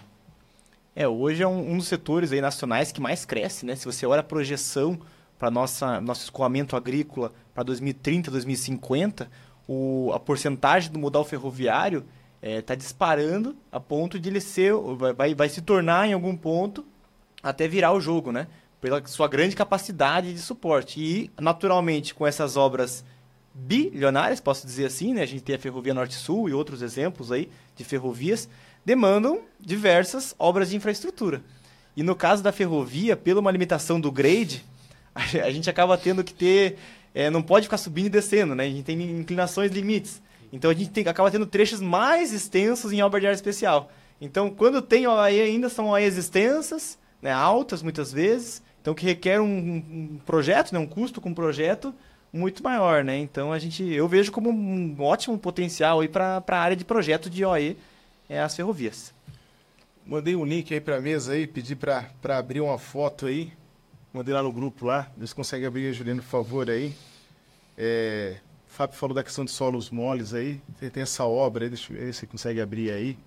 É, 0.95 1.07
hoje 1.07 1.41
é 1.41 1.47
um, 1.47 1.71
um 1.71 1.77
dos 1.77 1.87
setores 1.87 2.31
aí 2.31 2.39
nacionais 2.39 2.91
que 2.91 3.01
mais 3.01 3.25
cresce, 3.25 3.65
né? 3.65 3.75
Se 3.75 3.85
você 3.85 4.05
olha 4.05 4.19
a 4.19 4.23
projeção 4.23 4.99
para 5.39 5.49
nossa 5.49 5.99
nosso 5.99 6.23
escoamento 6.23 6.75
agrícola 6.75 7.33
para 7.53 7.63
2030, 7.63 8.29
2050, 8.29 9.31
o, 9.67 10.11
a 10.13 10.19
porcentagem 10.19 10.91
do 10.91 10.99
modal 10.99 11.25
ferroviário 11.25 12.05
está 12.41 12.47
é, 12.57 12.61
tá 12.61 12.75
disparando 12.75 13.55
a 13.71 13.79
ponto 13.79 14.19
de 14.19 14.29
ele 14.29 14.41
ser, 14.41 14.73
vai, 15.15 15.33
vai 15.33 15.49
se 15.49 15.61
tornar 15.61 16.07
em 16.07 16.13
algum 16.13 16.35
ponto 16.35 16.85
até 17.41 17.67
virar 17.67 17.93
o 17.93 18.01
jogo, 18.01 18.31
né? 18.31 18.47
Pela 18.81 19.05
sua 19.05 19.27
grande 19.27 19.55
capacidade 19.55 20.33
de 20.33 20.39
suporte. 20.39 20.99
E, 20.99 21.31
naturalmente, 21.39 22.13
com 22.13 22.27
essas 22.27 22.57
obras 22.57 23.05
bilionárias, 23.53 24.39
posso 24.39 24.65
dizer 24.65 24.85
assim, 24.85 25.13
né? 25.13 25.21
A 25.21 25.25
gente 25.25 25.43
tem 25.43 25.55
a 25.55 25.59
Ferrovia 25.59 25.93
Norte-Sul 25.93 26.49
e 26.49 26.53
outros 26.53 26.81
exemplos 26.81 27.31
aí 27.31 27.49
de 27.75 27.83
ferrovias, 27.83 28.49
demandam 28.83 29.41
diversas 29.59 30.35
obras 30.39 30.69
de 30.69 30.75
infraestrutura. 30.75 31.43
E 31.95 32.03
no 32.03 32.15
caso 32.15 32.41
da 32.41 32.51
ferrovia, 32.51 33.15
pela 33.15 33.39
uma 33.39 33.51
limitação 33.51 33.99
do 33.99 34.11
grade, 34.11 34.65
a 35.13 35.51
gente 35.51 35.69
acaba 35.69 35.97
tendo 35.97 36.23
que 36.23 36.33
ter. 36.33 36.77
É, 37.13 37.29
não 37.29 37.41
pode 37.41 37.65
ficar 37.65 37.77
subindo 37.77 38.05
e 38.05 38.09
descendo, 38.09 38.55
né? 38.55 38.63
A 38.63 38.69
gente 38.69 38.83
tem 38.83 39.01
inclinações 39.01 39.71
limites. 39.71 40.21
Então 40.51 40.71
a 40.71 40.73
gente 40.73 40.89
tem, 40.89 41.05
acaba 41.07 41.29
tendo 41.29 41.45
trechos 41.45 41.81
mais 41.81 42.31
extensos 42.31 42.91
em 42.91 43.01
obra 43.01 43.19
de 43.19 43.27
área 43.27 43.35
especial. 43.35 43.91
Então, 44.19 44.49
quando 44.49 44.81
tem 44.81 45.07
OAE 45.07 45.41
ainda, 45.41 45.67
são 45.67 45.89
OAEs 45.89 46.15
extensas, 46.15 46.97
né, 47.21 47.31
altas 47.31 47.81
muitas 47.81 48.13
vezes, 48.13 48.61
então 48.81 48.93
que 48.93 49.05
requer 49.05 49.39
um, 49.39 49.45
um 49.45 50.19
projeto, 50.25 50.73
né, 50.73 50.79
um 50.79 50.87
custo 50.87 51.21
com 51.21 51.29
um 51.29 51.33
projeto 51.33 51.93
muito 52.33 52.63
maior. 52.63 53.03
Né? 53.03 53.17
Então 53.19 53.53
a 53.53 53.59
gente, 53.59 53.83
eu 53.83 54.07
vejo 54.07 54.31
como 54.31 54.49
um 54.49 54.95
ótimo 54.99 55.37
potencial 55.37 55.99
para 56.09 56.43
a 56.47 56.57
área 56.57 56.75
de 56.75 56.83
projeto 56.83 57.29
de 57.29 57.45
OAE 57.45 57.77
é, 58.27 58.41
as 58.41 58.55
ferrovias. 58.55 59.13
Mandei 60.05 60.35
um 60.35 60.45
link 60.45 60.73
aí 60.73 60.81
para 60.81 60.97
a 60.97 61.01
mesa 61.01 61.33
aí, 61.33 61.45
pedi 61.45 61.75
para 61.75 62.09
abrir 62.23 62.61
uma 62.61 62.77
foto 62.77 63.27
aí. 63.27 63.53
Mandei 64.13 64.33
lá 64.33 64.41
no 64.41 64.51
grupo 64.51 64.85
lá. 64.85 65.11
Vocês 65.15 65.31
conseguem 65.31 65.67
abrir, 65.67 65.93
Juliano, 65.93 66.21
por 66.21 66.29
favor, 66.29 66.69
aí. 66.69 66.93
É, 67.77 68.37
o 68.67 68.71
Fábio 68.71 68.97
falou 68.97 69.15
da 69.15 69.23
questão 69.23 69.45
de 69.45 69.51
solos 69.51 69.89
moles 69.89 70.33
aí. 70.33 70.61
Tem, 70.79 70.89
tem 70.89 71.03
essa 71.03 71.23
obra 71.23 71.65
aí, 71.65 71.69
deixa 71.69 71.93
eu 71.93 71.97
ver 71.97 72.13
se 72.13 72.21
você 72.21 72.27
consegue 72.27 72.59
abrir 72.59 72.91
aí. 72.91 73.17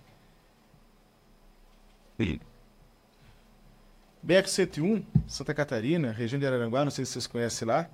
BR-101, 4.26 5.02
Santa 5.26 5.52
Catarina, 5.52 6.12
região 6.12 6.38
de 6.38 6.46
Araranguá, 6.46 6.84
não 6.84 6.90
sei 6.90 7.04
se 7.04 7.12
vocês 7.12 7.26
conhecem 7.26 7.66
lá. 7.68 7.88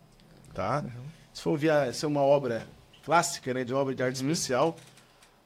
Tá? 0.55 0.85
Uhum. 0.85 1.03
Se 1.33 1.43
for 1.43 1.57
ver, 1.59 1.71
essa 1.89 2.07
é 2.07 2.09
uma 2.09 2.23
obra 2.23 2.67
clássica, 3.05 3.55
né, 3.55 3.65
de 3.65 3.73
obra 3.73 3.95
de 3.95 4.03
arte 4.03 4.23
uhum. 4.23 4.31
especial 4.31 4.77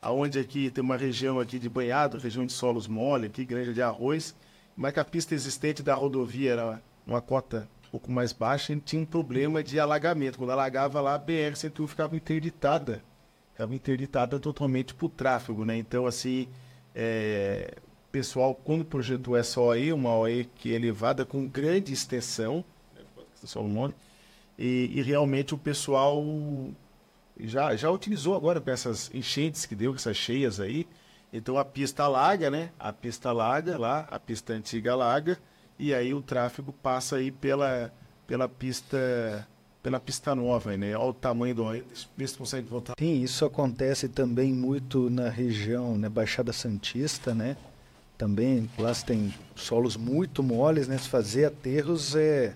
aonde 0.05 0.39
aqui 0.39 0.71
tem 0.71 0.85
uma 0.85 0.99
região 0.99 1.41
aqui 1.41 1.59
de 1.59 1.67
banhado, 1.67 2.19
região 2.19 2.45
de 2.45 2.53
solos 2.53 2.87
mole, 2.87 3.27
aqui 3.27 3.43
granja 3.43 3.73
de 3.73 3.81
arroz, 3.81 4.35
mas 4.77 4.93
que 4.93 5.01
a 5.01 5.05
pista 5.05 5.35
existente 5.35 5.83
da 5.83 5.95
rodovia 5.95 6.53
era 6.53 6.83
uma 7.07 7.23
cota 7.23 7.67
um 7.89 7.91
pouco 7.93 8.13
mais 8.13 8.31
baixa 8.31 8.75
e 8.75 8.81
tinha 8.81 9.01
um 9.01 9.07
problema 9.07 9.63
de 9.63 9.81
alagamento. 9.81 10.37
Quando 10.37 10.51
alagava 10.51 11.01
lá, 11.01 11.15
a 11.15 11.19
BR-101 11.19 11.87
ficava 11.87 12.15
interditada. 12.15 13.03
Ficava 13.53 13.75
interditada 13.75 14.39
totalmente 14.39 14.93
para 14.93 15.07
o 15.07 15.09
tráfego, 15.09 15.65
né? 15.65 15.79
Então, 15.79 16.07
assim, 16.07 16.49
é, 16.95 17.75
pessoal, 18.15 18.55
quando 18.55 18.85
projetou 18.85 19.37
essa 19.37 19.61
OE, 19.61 19.93
uma 19.93 20.17
OE 20.17 20.45
que 20.55 20.73
é 20.73 20.77
elevada 20.77 21.25
com 21.25 21.49
grande 21.49 21.93
extensão, 21.93 22.65
né? 23.43 23.93
e, 24.57 24.93
e 24.95 25.03
realmente 25.03 25.53
o 25.53 25.59
pessoal 25.59 26.25
já, 27.41 27.75
já 27.75 27.91
utilizou 27.91 28.37
agora 28.37 28.61
com 28.61 28.71
essas 28.71 29.13
enchentes 29.13 29.67
que 29.67 29.75
deu, 29.75 29.93
essas 29.97 30.17
cheias 30.17 30.61
aí. 30.61 30.87
Então 31.33 31.59
a 31.59 31.65
pista 31.65 32.07
larga, 32.07 32.53
né? 32.53 32.71
A 32.79 32.93
pista 32.93 33.33
larga 33.33 33.77
lá, 33.77 34.07
a 34.09 34.21
pista 34.21 34.53
antiga 34.53 34.95
larga, 34.95 35.37
e 35.77 35.93
aí 35.93 36.15
o 36.15 36.23
tráfego 36.23 36.73
passa 36.73 37.17
aí 37.17 37.33
pela, 37.33 37.93
pela 38.29 38.49
pista 38.49 39.45
pela 39.83 39.99
pista 39.99 40.37
nova, 40.37 40.77
né? 40.77 40.97
Olha 40.97 41.09
o 41.09 41.13
tamanho 41.13 41.53
do 41.53 41.65
vê 42.17 42.29
se 42.29 42.39
consegue 42.39 42.69
voltar. 42.69 42.95
Sim, 42.97 43.23
isso 43.23 43.45
acontece 43.45 44.09
também 44.09 44.53
muito 44.53 45.11
na 45.11 45.29
região, 45.29 45.99
né? 45.99 46.09
Baixada 46.09 46.53
Santista, 46.53 47.35
né? 47.35 47.57
Também 48.17 48.71
lá 48.79 48.95
tem 48.95 49.35
solos 49.55 49.97
muito 49.97 50.43
moles, 50.43 50.87
né? 50.89 50.97
Se 50.99 51.09
fazer 51.09 51.47
aterros 51.47 52.15
é 52.15 52.55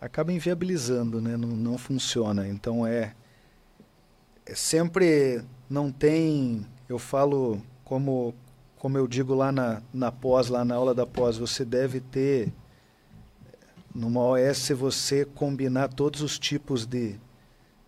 acaba 0.00 0.32
inviabilizando, 0.32 1.20
né? 1.20 1.36
Não, 1.36 1.48
não 1.48 1.78
funciona. 1.78 2.48
Então 2.48 2.86
é 2.86 3.14
é 4.46 4.54
sempre 4.54 5.42
não 5.68 5.92
tem, 5.92 6.66
eu 6.88 6.98
falo 6.98 7.62
como 7.84 8.34
como 8.80 8.96
eu 8.96 9.06
digo 9.06 9.34
lá 9.34 9.52
na, 9.52 9.82
na 9.92 10.10
pós, 10.10 10.48
lá 10.48 10.64
na 10.64 10.74
aula 10.74 10.94
da 10.94 11.06
pós, 11.06 11.36
você 11.36 11.66
deve 11.66 12.00
ter 12.00 12.50
numa 13.94 14.20
OS 14.22 14.70
você 14.70 15.24
combinar 15.24 15.88
todos 15.88 16.22
os 16.22 16.38
tipos 16.38 16.86
de, 16.86 17.20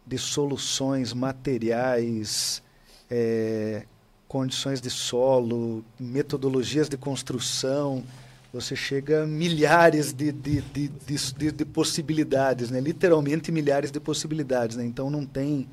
de 0.06 0.18
soluções 0.18 1.14
materiais, 1.14 2.62
é, 3.10 3.86
condições 4.32 4.80
de 4.80 4.88
solo, 4.88 5.84
metodologias 6.00 6.88
de 6.88 6.96
construção, 6.96 8.02
você 8.50 8.74
chega 8.74 9.24
a 9.24 9.26
milhares 9.26 10.10
de, 10.10 10.32
de, 10.32 10.62
de, 10.62 10.88
de, 10.88 11.52
de 11.52 11.64
possibilidades, 11.66 12.70
né? 12.70 12.80
literalmente 12.80 13.52
milhares 13.52 13.90
de 13.90 14.00
possibilidades. 14.00 14.78
Né? 14.78 14.86
Então 14.86 15.10
não 15.10 15.26
tem 15.26 15.68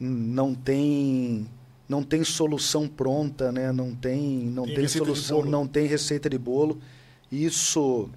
não 0.00 0.54
tem 0.54 1.46
não 1.86 2.02
tem 2.02 2.24
solução 2.24 2.88
pronta, 2.88 3.52
né? 3.52 3.70
Não 3.72 3.94
tem 3.94 4.46
não 4.46 4.64
tem, 4.64 4.76
tem 4.76 4.88
solução, 4.88 5.44
não 5.44 5.66
tem 5.66 5.86
receita 5.86 6.30
de 6.30 6.38
bolo. 6.38 6.80
Isso 7.30 8.08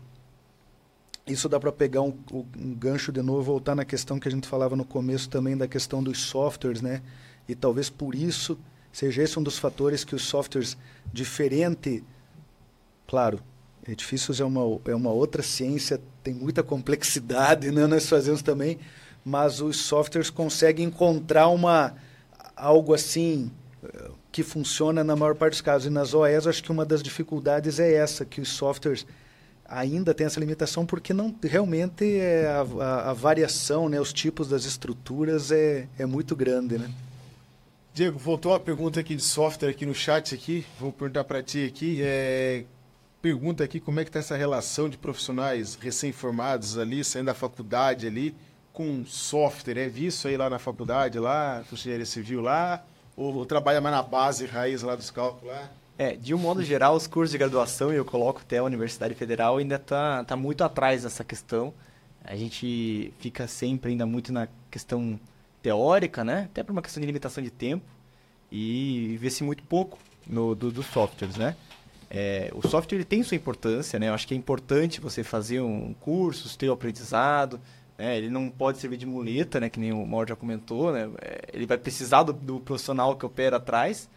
isso 1.28 1.50
dá 1.50 1.60
para 1.60 1.72
pegar 1.74 2.02
um, 2.02 2.14
um, 2.32 2.74
gancho 2.76 3.12
de 3.12 3.22
novo, 3.22 3.44
voltar 3.44 3.76
na 3.76 3.84
questão 3.84 4.20
que 4.20 4.28
a 4.30 4.32
gente 4.32 4.48
falava 4.48 4.74
no 4.78 4.86
começo 4.86 5.30
também 5.30 5.58
da 5.58 5.68
questão 5.68 6.02
dos 6.02 6.22
softwares, 6.22 6.82
né? 6.82 7.02
E 7.46 7.56
talvez 7.56 7.90
por 7.90 8.16
isso 8.16 8.58
seja 8.94 9.24
esse 9.24 9.38
um 9.38 9.44
dos 9.44 9.58
fatores 9.58 10.06
que 10.06 10.16
os 10.16 10.24
softwares 10.24 10.78
diferente, 11.12 12.02
claro, 13.06 13.42
edifícios 13.86 14.40
é 14.40 14.46
uma 14.46 14.80
é 14.86 14.96
uma 14.96 15.12
outra 15.12 15.44
ciência, 15.44 16.00
tem 16.24 16.34
muita 16.34 16.64
complexidade, 16.64 17.72
né? 17.72 17.86
Nós 17.88 18.08
fazemos 18.08 18.42
também, 18.42 18.80
mas 19.26 19.60
os 19.60 19.78
softwares 19.78 20.30
conseguem 20.30 20.86
encontrar 20.86 21.50
uma 21.50 21.96
algo 22.56 22.94
assim 22.94 23.52
que 24.32 24.44
funciona 24.44 25.04
na 25.04 25.16
maior 25.16 25.36
parte 25.36 25.54
dos 25.54 25.62
casos. 25.62 25.88
E 25.88 25.90
nas 25.90 26.14
OEs, 26.14 26.48
acho 26.48 26.64
que 26.64 26.72
uma 26.72 26.86
das 26.86 27.04
dificuldades 27.04 27.80
é 27.80 27.94
essa, 27.94 28.26
que 28.26 28.42
os 28.42 28.50
softwares 28.50 29.06
ainda 29.66 30.14
têm 30.14 30.26
essa 30.26 30.40
limitação, 30.40 30.86
porque 30.86 31.14
não 31.14 31.34
realmente 31.42 32.18
é 32.18 32.48
a, 32.48 32.84
a, 32.84 33.10
a, 33.12 33.14
variação, 33.14 33.88
né, 33.88 34.00
os 34.00 34.12
tipos 34.12 34.48
das 34.48 34.66
estruturas 34.66 35.52
é, 35.52 35.88
é 35.98 36.06
muito 36.06 36.36
grande. 36.36 36.78
Né? 36.78 36.90
Diego, 37.94 38.18
voltou 38.18 38.52
uma 38.54 38.60
pergunta 38.60 39.00
aqui 39.00 39.16
de 39.16 39.22
software 39.22 39.70
aqui 39.70 39.86
no 39.86 39.94
chat 39.94 40.34
aqui. 40.34 40.66
Vou 40.80 40.92
perguntar 40.92 41.24
para 41.26 41.44
ti 41.44 41.64
aqui. 41.64 42.00
É, 42.02 42.66
pergunta 43.22 43.64
aqui 43.64 43.80
como 43.80 44.00
é 44.00 44.04
que 44.04 44.10
está 44.10 44.18
essa 44.18 44.36
relação 44.36 44.90
de 44.90 44.98
profissionais 44.98 45.76
recém-formados 45.76 46.76
ali, 46.76 47.04
saindo 47.04 47.28
da 47.28 47.36
faculdade 47.36 48.08
ali, 48.08 48.36
com 48.72 49.06
software? 49.06 49.78
É 49.78 49.88
visto 49.88 50.28
aí 50.28 50.36
lá 50.36 50.50
na 50.50 50.58
faculdade, 50.58 51.20
lá, 51.20 51.64
engenharia 51.72 52.04
civil 52.04 52.42
lá? 52.42 52.84
Ou, 53.16 53.46
trabalha 53.46 53.80
mais 53.80 53.96
na 53.96 54.02
base, 54.02 54.48
raiz 54.48 54.82
lá 54.82 54.96
dos 54.96 55.12
cálculos 55.12 55.54
lá? 55.54 55.70
É, 55.96 56.16
de 56.16 56.34
um 56.34 56.40
modo 56.40 56.64
geral, 56.64 56.96
os 56.96 57.06
cursos 57.06 57.32
de 57.32 57.38
graduação, 57.38 57.94
e 57.94 57.96
eu 57.96 58.04
coloco 58.04 58.40
até 58.40 58.58
a 58.58 58.64
Universidade 58.64 59.14
Federal, 59.14 59.58
ainda 59.58 59.76
está 59.76 60.24
tá 60.24 60.36
muito 60.36 60.64
atrás 60.64 61.04
dessa 61.04 61.24
questão. 61.24 61.72
A 62.24 62.36
gente 62.36 63.14
fica 63.20 63.48
sempre 63.48 63.92
ainda 63.92 64.08
muito 64.08 64.34
na 64.34 64.48
questão 64.72 65.20
teórica, 65.64 66.24
né? 66.24 66.50
Até 66.52 66.62
por 66.62 66.74
uma 66.74 66.82
questão 66.82 67.02
de 67.02 67.08
limitação 67.08 67.44
de 67.44 67.50
tempo. 67.50 67.86
E 68.52 69.18
vê-se 69.20 69.44
muito 69.44 69.64
pouco 69.64 69.98
no, 70.28 70.54
do, 70.54 70.70
dos 70.70 70.86
softwares, 70.86 71.38
né? 71.38 71.56
É, 72.12 72.52
o 72.54 72.68
software 72.68 72.98
ele 72.98 73.06
tem 73.06 73.24
sua 73.24 73.36
importância, 73.36 73.98
né? 73.98 74.10
Eu 74.10 74.14
acho 74.14 74.28
que 74.28 74.36
é 74.36 74.38
importante 74.38 75.02
você 75.02 75.24
fazer 75.24 75.62
um 75.62 75.96
curso, 76.00 76.56
ter 76.56 76.70
o 76.70 76.74
aprendizado, 76.74 77.60
é, 77.98 78.18
ele 78.18 78.30
não 78.30 78.50
pode 78.50 78.78
servir 78.78 78.98
de 78.98 79.06
muleta, 79.06 79.60
né, 79.60 79.70
que 79.70 79.80
nem 79.80 79.94
o 79.94 80.06
Mauro 80.06 80.28
já 80.30 80.36
comentou, 80.36 80.92
né? 80.92 81.10
É, 81.22 81.50
ele 81.54 81.66
vai 81.66 81.78
precisar 81.78 82.24
do, 82.24 82.34
do, 82.34 82.60
profissional 82.60 83.16
que 83.16 83.26
opera 83.26 83.58
atrás, 83.58 84.10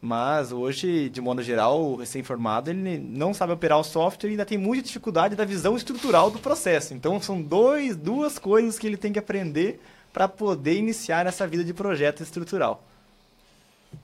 mas 0.00 0.52
hoje, 0.52 1.08
de 1.08 1.20
modo 1.20 1.42
geral, 1.42 1.82
o 1.82 1.96
recém-formado 1.96 2.70
ele 2.70 2.98
não 2.98 3.32
sabe 3.34 3.52
operar 3.52 3.78
o 3.78 3.84
software 3.84 4.30
e 4.30 4.32
ainda 4.32 4.44
tem 4.44 4.58
muita 4.58 4.84
dificuldade 4.84 5.36
da 5.36 5.44
visão 5.44 5.76
estrutural 5.76 6.30
do 6.30 6.38
processo. 6.38 6.94
Então, 6.94 7.20
são 7.20 7.40
dois, 7.40 7.96
duas 7.96 8.38
coisas 8.38 8.78
que 8.78 8.86
ele 8.86 8.96
tem 8.96 9.12
que 9.12 9.18
aprender 9.18 9.80
para 10.14 10.28
poder 10.28 10.76
iniciar 10.76 11.26
essa 11.26 11.44
vida 11.44 11.64
de 11.64 11.74
projeto 11.74 12.22
estrutural. 12.22 12.84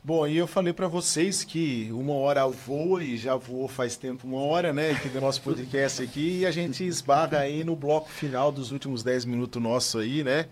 Bom, 0.02 0.26
e 0.26 0.36
eu 0.36 0.46
falei 0.48 0.72
para 0.72 0.88
vocês 0.88 1.44
que 1.44 1.88
uma 1.92 2.14
hora 2.14 2.46
voa 2.48 3.02
e 3.02 3.16
já 3.16 3.36
voou 3.36 3.68
faz 3.68 3.96
tempo 3.96 4.26
uma 4.26 4.40
hora, 4.40 4.72
né, 4.72 4.90
aqui 4.90 5.08
do 5.08 5.20
nosso 5.20 5.40
podcast 5.40 6.02
aqui, 6.02 6.40
e 6.40 6.46
a 6.46 6.50
gente 6.50 6.84
esbarra 6.84 7.38
aí 7.38 7.62
no 7.62 7.76
bloco 7.76 8.08
final 8.08 8.50
dos 8.50 8.72
últimos 8.72 9.04
10 9.04 9.24
minutos 9.24 9.62
nosso 9.62 9.98
aí, 9.98 10.24
né? 10.24 10.48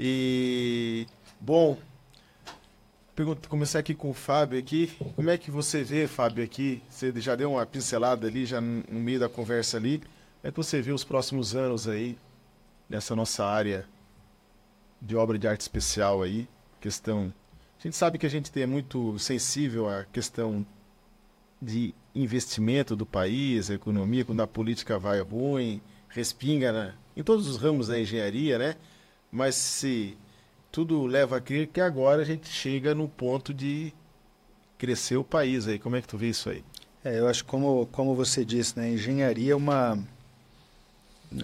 E 0.00 1.06
bom, 1.38 1.76
pergunta, 3.14 3.48
começar 3.50 3.80
aqui 3.80 3.94
com 3.94 4.08
o 4.08 4.14
Fábio 4.14 4.58
aqui. 4.58 4.90
Como 5.14 5.28
é 5.28 5.36
que 5.36 5.50
você 5.50 5.84
vê, 5.84 6.06
Fábio, 6.06 6.42
aqui? 6.42 6.82
Você 6.88 7.12
já 7.20 7.34
deu 7.34 7.52
uma 7.52 7.66
pincelada 7.66 8.26
ali, 8.26 8.46
já 8.46 8.62
no 8.62 8.98
meio 8.98 9.20
da 9.20 9.28
conversa 9.28 9.76
ali. 9.76 9.98
Como 9.98 10.08
é 10.44 10.50
que 10.50 10.56
você 10.56 10.80
vê 10.80 10.92
os 10.92 11.04
próximos 11.04 11.54
anos 11.54 11.86
aí 11.86 12.16
nessa 12.88 13.14
nossa 13.14 13.44
área 13.44 13.86
de 15.00 15.16
obra 15.16 15.38
de 15.38 15.46
arte 15.46 15.60
especial 15.60 16.22
aí? 16.22 16.48
Questão 16.80 17.32
a 17.78 17.82
gente 17.82 17.96
sabe 17.96 18.18
que 18.18 18.26
a 18.26 18.30
gente 18.30 18.50
é 18.60 18.66
muito 18.66 19.18
sensível 19.18 19.88
à 19.88 20.04
questão 20.04 20.66
de 21.60 21.94
investimento 22.14 22.96
do 22.96 23.04
país, 23.04 23.70
a 23.70 23.74
economia, 23.74 24.24
quando 24.24 24.40
a 24.40 24.46
política 24.46 24.98
vai 24.98 25.20
ruim, 25.20 25.80
respinga 26.08 26.72
né? 26.72 26.94
em 27.16 27.22
todos 27.22 27.46
os 27.46 27.58
ramos 27.58 27.88
da 27.88 27.98
engenharia, 27.98 28.58
né? 28.58 28.76
Mas 29.30 29.54
se 29.54 30.16
tudo 30.72 31.04
leva 31.04 31.36
a 31.36 31.40
crer 31.40 31.68
que 31.68 31.80
agora 31.80 32.22
a 32.22 32.24
gente 32.24 32.48
chega 32.48 32.94
no 32.94 33.08
ponto 33.08 33.52
de 33.52 33.92
crescer 34.78 35.16
o 35.16 35.24
país 35.24 35.68
aí. 35.68 35.78
Como 35.78 35.96
é 35.96 36.00
que 36.00 36.08
tu 36.08 36.18
vê 36.18 36.28
isso 36.28 36.50
aí? 36.50 36.64
É, 37.04 37.18
eu 37.18 37.28
acho 37.28 37.44
como 37.44 37.86
como 37.86 38.14
você 38.14 38.44
disse, 38.44 38.78
né? 38.78 38.90
Engenharia 38.90 39.52
é 39.52 39.56
uma 39.56 39.98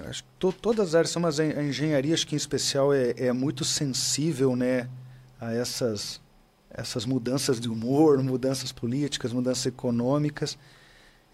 acho 0.09 0.23
que 0.23 0.29
to, 0.39 0.53
todas 0.53 0.89
as 0.89 0.95
áreas 0.95 1.11
são, 1.11 1.23
mas 1.23 1.39
a 1.39 1.63
engenharia 1.63 2.15
acho 2.15 2.27
que 2.27 2.35
em 2.35 2.37
especial 2.37 2.93
é, 2.93 3.15
é 3.17 3.33
muito 3.33 3.65
sensível, 3.65 4.57
né? 4.57 4.89
A 5.41 5.53
essas 5.53 6.21
essas 6.75 7.05
mudanças 7.05 7.61
de 7.61 7.69
humor, 7.69 8.23
mudanças 8.23 8.73
políticas, 8.73 9.33
mudanças 9.33 9.67
econômicas. 9.67 10.57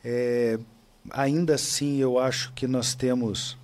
É, 0.04 0.58
ainda 1.10 1.54
assim, 1.54 1.98
eu 1.98 2.18
acho 2.18 2.52
que 2.54 2.66
nós 2.66 2.94
temos, 2.94 3.56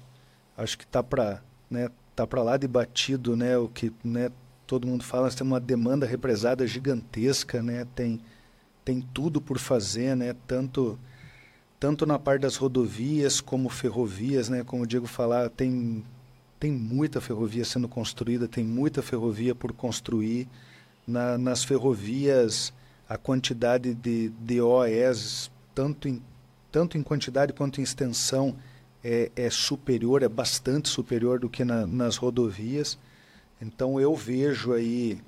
acho 0.56 0.78
que 0.78 0.84
está 0.84 1.02
para 1.02 1.42
né, 1.70 1.88
tá 2.14 2.26
lá 2.42 2.56
de 2.56 2.68
batido, 2.68 3.36
né, 3.36 3.58
o 3.58 3.68
que 3.68 3.92
né, 4.04 4.30
todo 4.66 4.86
mundo 4.86 5.02
fala, 5.02 5.24
nós 5.24 5.34
temos 5.34 5.52
uma 5.52 5.60
demanda 5.60 6.06
represada 6.06 6.66
gigantesca, 6.66 7.62
né, 7.62 7.86
tem, 7.94 8.20
tem 8.84 9.00
tudo 9.00 9.40
por 9.40 9.58
fazer, 9.58 10.16
né, 10.16 10.34
tanto, 10.46 10.98
tanto 11.84 12.06
na 12.06 12.18
parte 12.18 12.40
das 12.40 12.56
rodovias 12.56 13.42
como 13.42 13.68
ferrovias, 13.68 14.48
né, 14.48 14.64
como 14.64 14.84
o 14.84 14.86
Diego 14.86 15.06
falar, 15.06 15.50
tem, 15.50 16.02
tem 16.58 16.72
muita 16.72 17.20
ferrovia 17.20 17.62
sendo 17.62 17.86
construída, 17.86 18.48
tem 18.48 18.64
muita 18.64 19.02
ferrovia 19.02 19.54
por 19.54 19.70
construir, 19.74 20.48
na, 21.06 21.36
nas 21.36 21.62
ferrovias 21.62 22.72
a 23.06 23.18
quantidade 23.18 23.92
de, 23.92 24.30
de 24.30 24.62
OEs, 24.62 25.50
tanto 25.74 26.08
em, 26.08 26.22
tanto 26.72 26.96
em 26.96 27.02
quantidade 27.02 27.52
quanto 27.52 27.82
em 27.82 27.84
extensão, 27.84 28.56
é, 29.04 29.30
é 29.36 29.50
superior, 29.50 30.22
é 30.22 30.28
bastante 30.28 30.88
superior 30.88 31.38
do 31.38 31.50
que 31.50 31.66
na, 31.66 31.86
nas 31.86 32.16
rodovias. 32.16 32.98
Então 33.60 34.00
eu 34.00 34.16
vejo 34.16 34.72
aí, 34.72 35.20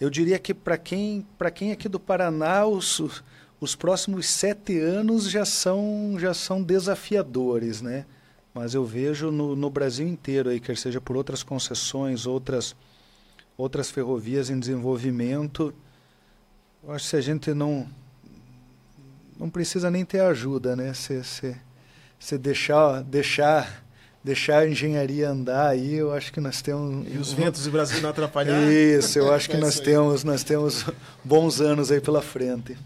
eu 0.00 0.10
diria 0.10 0.40
que 0.40 0.52
para 0.52 0.76
quem, 0.76 1.24
quem 1.54 1.70
aqui 1.70 1.88
do 1.88 2.00
Paraná, 2.00 2.66
os, 2.66 3.22
os 3.64 3.74
próximos 3.74 4.26
sete 4.26 4.78
anos 4.78 5.30
já 5.30 5.44
são, 5.44 6.16
já 6.18 6.34
são 6.34 6.62
desafiadores, 6.62 7.80
né? 7.80 8.04
Mas 8.52 8.74
eu 8.74 8.84
vejo 8.84 9.30
no, 9.30 9.56
no 9.56 9.70
Brasil 9.70 10.06
inteiro, 10.06 10.50
aí, 10.50 10.60
quer 10.60 10.76
seja 10.76 11.00
por 11.00 11.16
outras 11.16 11.42
concessões, 11.42 12.26
outras 12.26 12.76
outras 13.56 13.90
ferrovias 13.90 14.50
em 14.50 14.58
desenvolvimento. 14.58 15.72
Eu 16.82 16.92
acho 16.92 17.04
que 17.04 17.10
se 17.10 17.16
a 17.16 17.20
gente 17.20 17.54
não 17.54 17.88
não 19.38 19.48
precisa 19.48 19.90
nem 19.90 20.04
ter 20.04 20.20
ajuda, 20.20 20.76
né? 20.76 20.92
Se, 20.92 21.24
se, 21.24 21.56
se 22.18 22.36
deixar 22.36 23.02
deixar 23.02 23.82
deixar 24.22 24.58
a 24.58 24.68
engenharia 24.68 25.30
andar 25.30 25.68
aí, 25.68 25.94
eu 25.94 26.12
acho 26.12 26.32
que 26.32 26.40
nós 26.40 26.60
temos 26.60 27.06
e 27.12 27.16
os 27.16 27.32
ventos 27.32 27.64
do 27.64 27.70
Brasil 27.70 28.00
não 28.02 28.10
atrapalhar. 28.10 28.62
Isso, 28.70 29.18
eu 29.18 29.32
acho 29.32 29.48
que 29.48 29.56
nós 29.58 29.80
temos 29.80 30.22
nós 30.22 30.44
temos 30.44 30.84
bons 31.24 31.62
anos 31.62 31.90
aí 31.90 32.00
pela 32.00 32.20
frente. 32.20 32.76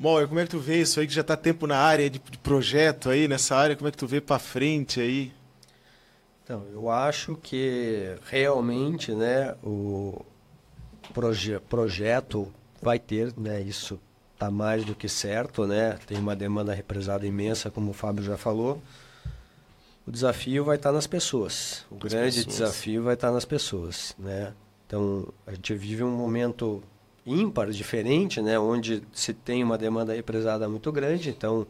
Bom, 0.00 0.26
como 0.26 0.40
é 0.40 0.44
que 0.44 0.50
tu 0.50 0.58
vê 0.58 0.80
isso 0.80 0.98
aí 0.98 1.06
que 1.06 1.12
já 1.12 1.20
está 1.20 1.36
tempo 1.36 1.66
na 1.66 1.76
área 1.76 2.08
de, 2.08 2.18
de 2.18 2.38
projeto 2.38 3.10
aí 3.10 3.28
nessa 3.28 3.54
área? 3.54 3.76
Como 3.76 3.86
é 3.86 3.90
que 3.90 3.98
tu 3.98 4.06
vê 4.06 4.18
para 4.18 4.38
frente 4.38 4.98
aí? 4.98 5.30
Então, 6.42 6.64
eu 6.72 6.88
acho 6.88 7.36
que 7.36 8.16
realmente, 8.24 9.12
né, 9.12 9.54
o 9.62 10.24
proje 11.12 11.60
projeto 11.68 12.50
vai 12.80 12.98
ter, 12.98 13.34
né, 13.36 13.60
isso 13.60 14.00
está 14.32 14.50
mais 14.50 14.86
do 14.86 14.94
que 14.94 15.06
certo, 15.06 15.66
né? 15.66 15.98
Tem 16.06 16.16
uma 16.16 16.34
demanda 16.34 16.72
represada 16.72 17.26
imensa, 17.26 17.70
como 17.70 17.90
o 17.90 17.94
Fábio 17.94 18.24
já 18.24 18.38
falou. 18.38 18.82
O 20.06 20.10
desafio 20.10 20.64
vai 20.64 20.76
estar 20.76 20.88
tá 20.88 20.94
nas 20.94 21.06
pessoas. 21.06 21.84
O 21.90 21.96
As 21.96 22.10
grande 22.10 22.36
pessoas. 22.36 22.56
desafio 22.56 23.02
vai 23.02 23.12
estar 23.12 23.28
tá 23.28 23.34
nas 23.34 23.44
pessoas, 23.44 24.14
né? 24.18 24.54
Então, 24.86 25.28
a 25.46 25.52
gente 25.52 25.74
vive 25.74 26.02
um 26.02 26.10
momento 26.10 26.82
ímpar, 27.26 27.70
diferente, 27.70 28.40
né? 28.40 28.58
Onde 28.58 29.02
se 29.12 29.32
tem 29.32 29.62
uma 29.62 29.78
demanda 29.78 30.14
represada 30.14 30.68
muito 30.68 30.90
grande. 30.90 31.30
Então, 31.30 31.66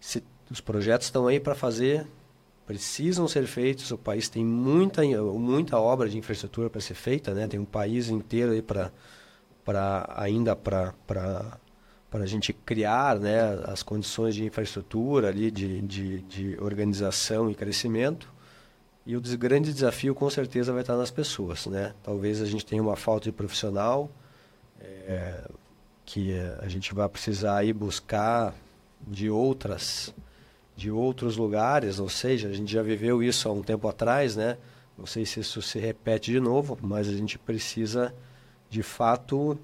se, 0.00 0.22
os 0.50 0.60
projetos 0.60 1.06
estão 1.06 1.26
aí 1.26 1.40
para 1.40 1.54
fazer 1.54 2.06
precisam 2.66 3.26
ser 3.28 3.46
feitos. 3.46 3.90
O 3.90 3.98
país 3.98 4.28
tem 4.28 4.44
muita, 4.44 5.02
muita 5.02 5.78
obra 5.78 6.08
de 6.08 6.16
infraestrutura 6.16 6.70
para 6.70 6.80
ser 6.80 6.94
feita, 6.94 7.34
né? 7.34 7.46
Tem 7.46 7.60
um 7.60 7.64
país 7.64 8.08
inteiro 8.08 8.52
aí 8.52 8.62
para 8.62 8.92
para 9.64 10.12
ainda 10.16 10.56
para 10.56 10.92
para 11.04 12.24
a 12.24 12.26
gente 12.26 12.52
criar 12.52 13.18
né, 13.18 13.58
as 13.64 13.82
condições 13.82 14.34
de 14.34 14.44
infraestrutura 14.44 15.28
ali, 15.28 15.50
de, 15.50 15.80
de, 15.80 16.20
de 16.20 16.58
organização 16.60 17.50
e 17.50 17.54
crescimento. 17.54 18.28
E 19.06 19.16
o 19.16 19.20
grande 19.38 19.72
desafio, 19.72 20.14
com 20.14 20.28
certeza, 20.28 20.72
vai 20.72 20.82
estar 20.82 20.94
nas 20.94 21.10
pessoas. 21.10 21.64
Né? 21.66 21.94
Talvez 22.02 22.42
a 22.42 22.44
gente 22.44 22.66
tenha 22.66 22.82
uma 22.82 22.96
falta 22.96 23.24
de 23.24 23.32
profissional, 23.32 24.10
é, 24.82 25.50
que 26.04 26.34
a 26.60 26.68
gente 26.68 26.94
vai 26.94 27.08
precisar 27.08 27.58
aí 27.58 27.72
buscar 27.72 28.54
de 29.06 29.30
outras 29.30 30.14
de 30.74 30.90
outros 30.90 31.36
lugares, 31.36 31.98
ou 31.98 32.08
seja, 32.08 32.48
a 32.48 32.52
gente 32.52 32.72
já 32.72 32.82
viveu 32.82 33.22
isso 33.22 33.48
há 33.48 33.52
um 33.52 33.62
tempo 33.62 33.86
atrás, 33.88 34.36
né? 34.36 34.56
Não 34.96 35.06
sei 35.06 35.24
se 35.26 35.40
isso 35.40 35.60
se 35.60 35.78
repete 35.78 36.32
de 36.32 36.40
novo, 36.40 36.78
mas 36.80 37.08
a 37.08 37.12
gente 37.12 37.38
precisa, 37.38 38.14
de 38.70 38.82
fato, 38.82 39.58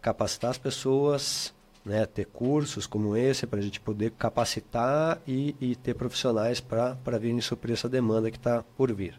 capacitar 0.00 0.50
as 0.50 0.58
pessoas, 0.58 1.54
né? 1.84 2.06
ter 2.06 2.26
cursos 2.26 2.86
como 2.86 3.16
esse 3.16 3.46
para 3.46 3.58
a 3.60 3.62
gente 3.62 3.80
poder 3.80 4.12
capacitar 4.12 5.20
e, 5.26 5.54
e 5.60 5.76
ter 5.76 5.94
profissionais 5.94 6.60
para 6.60 7.18
virem 7.18 7.40
suprir 7.40 7.74
essa 7.74 7.88
demanda 7.88 8.30
que 8.30 8.36
está 8.36 8.64
por 8.76 8.92
vir. 8.92 9.18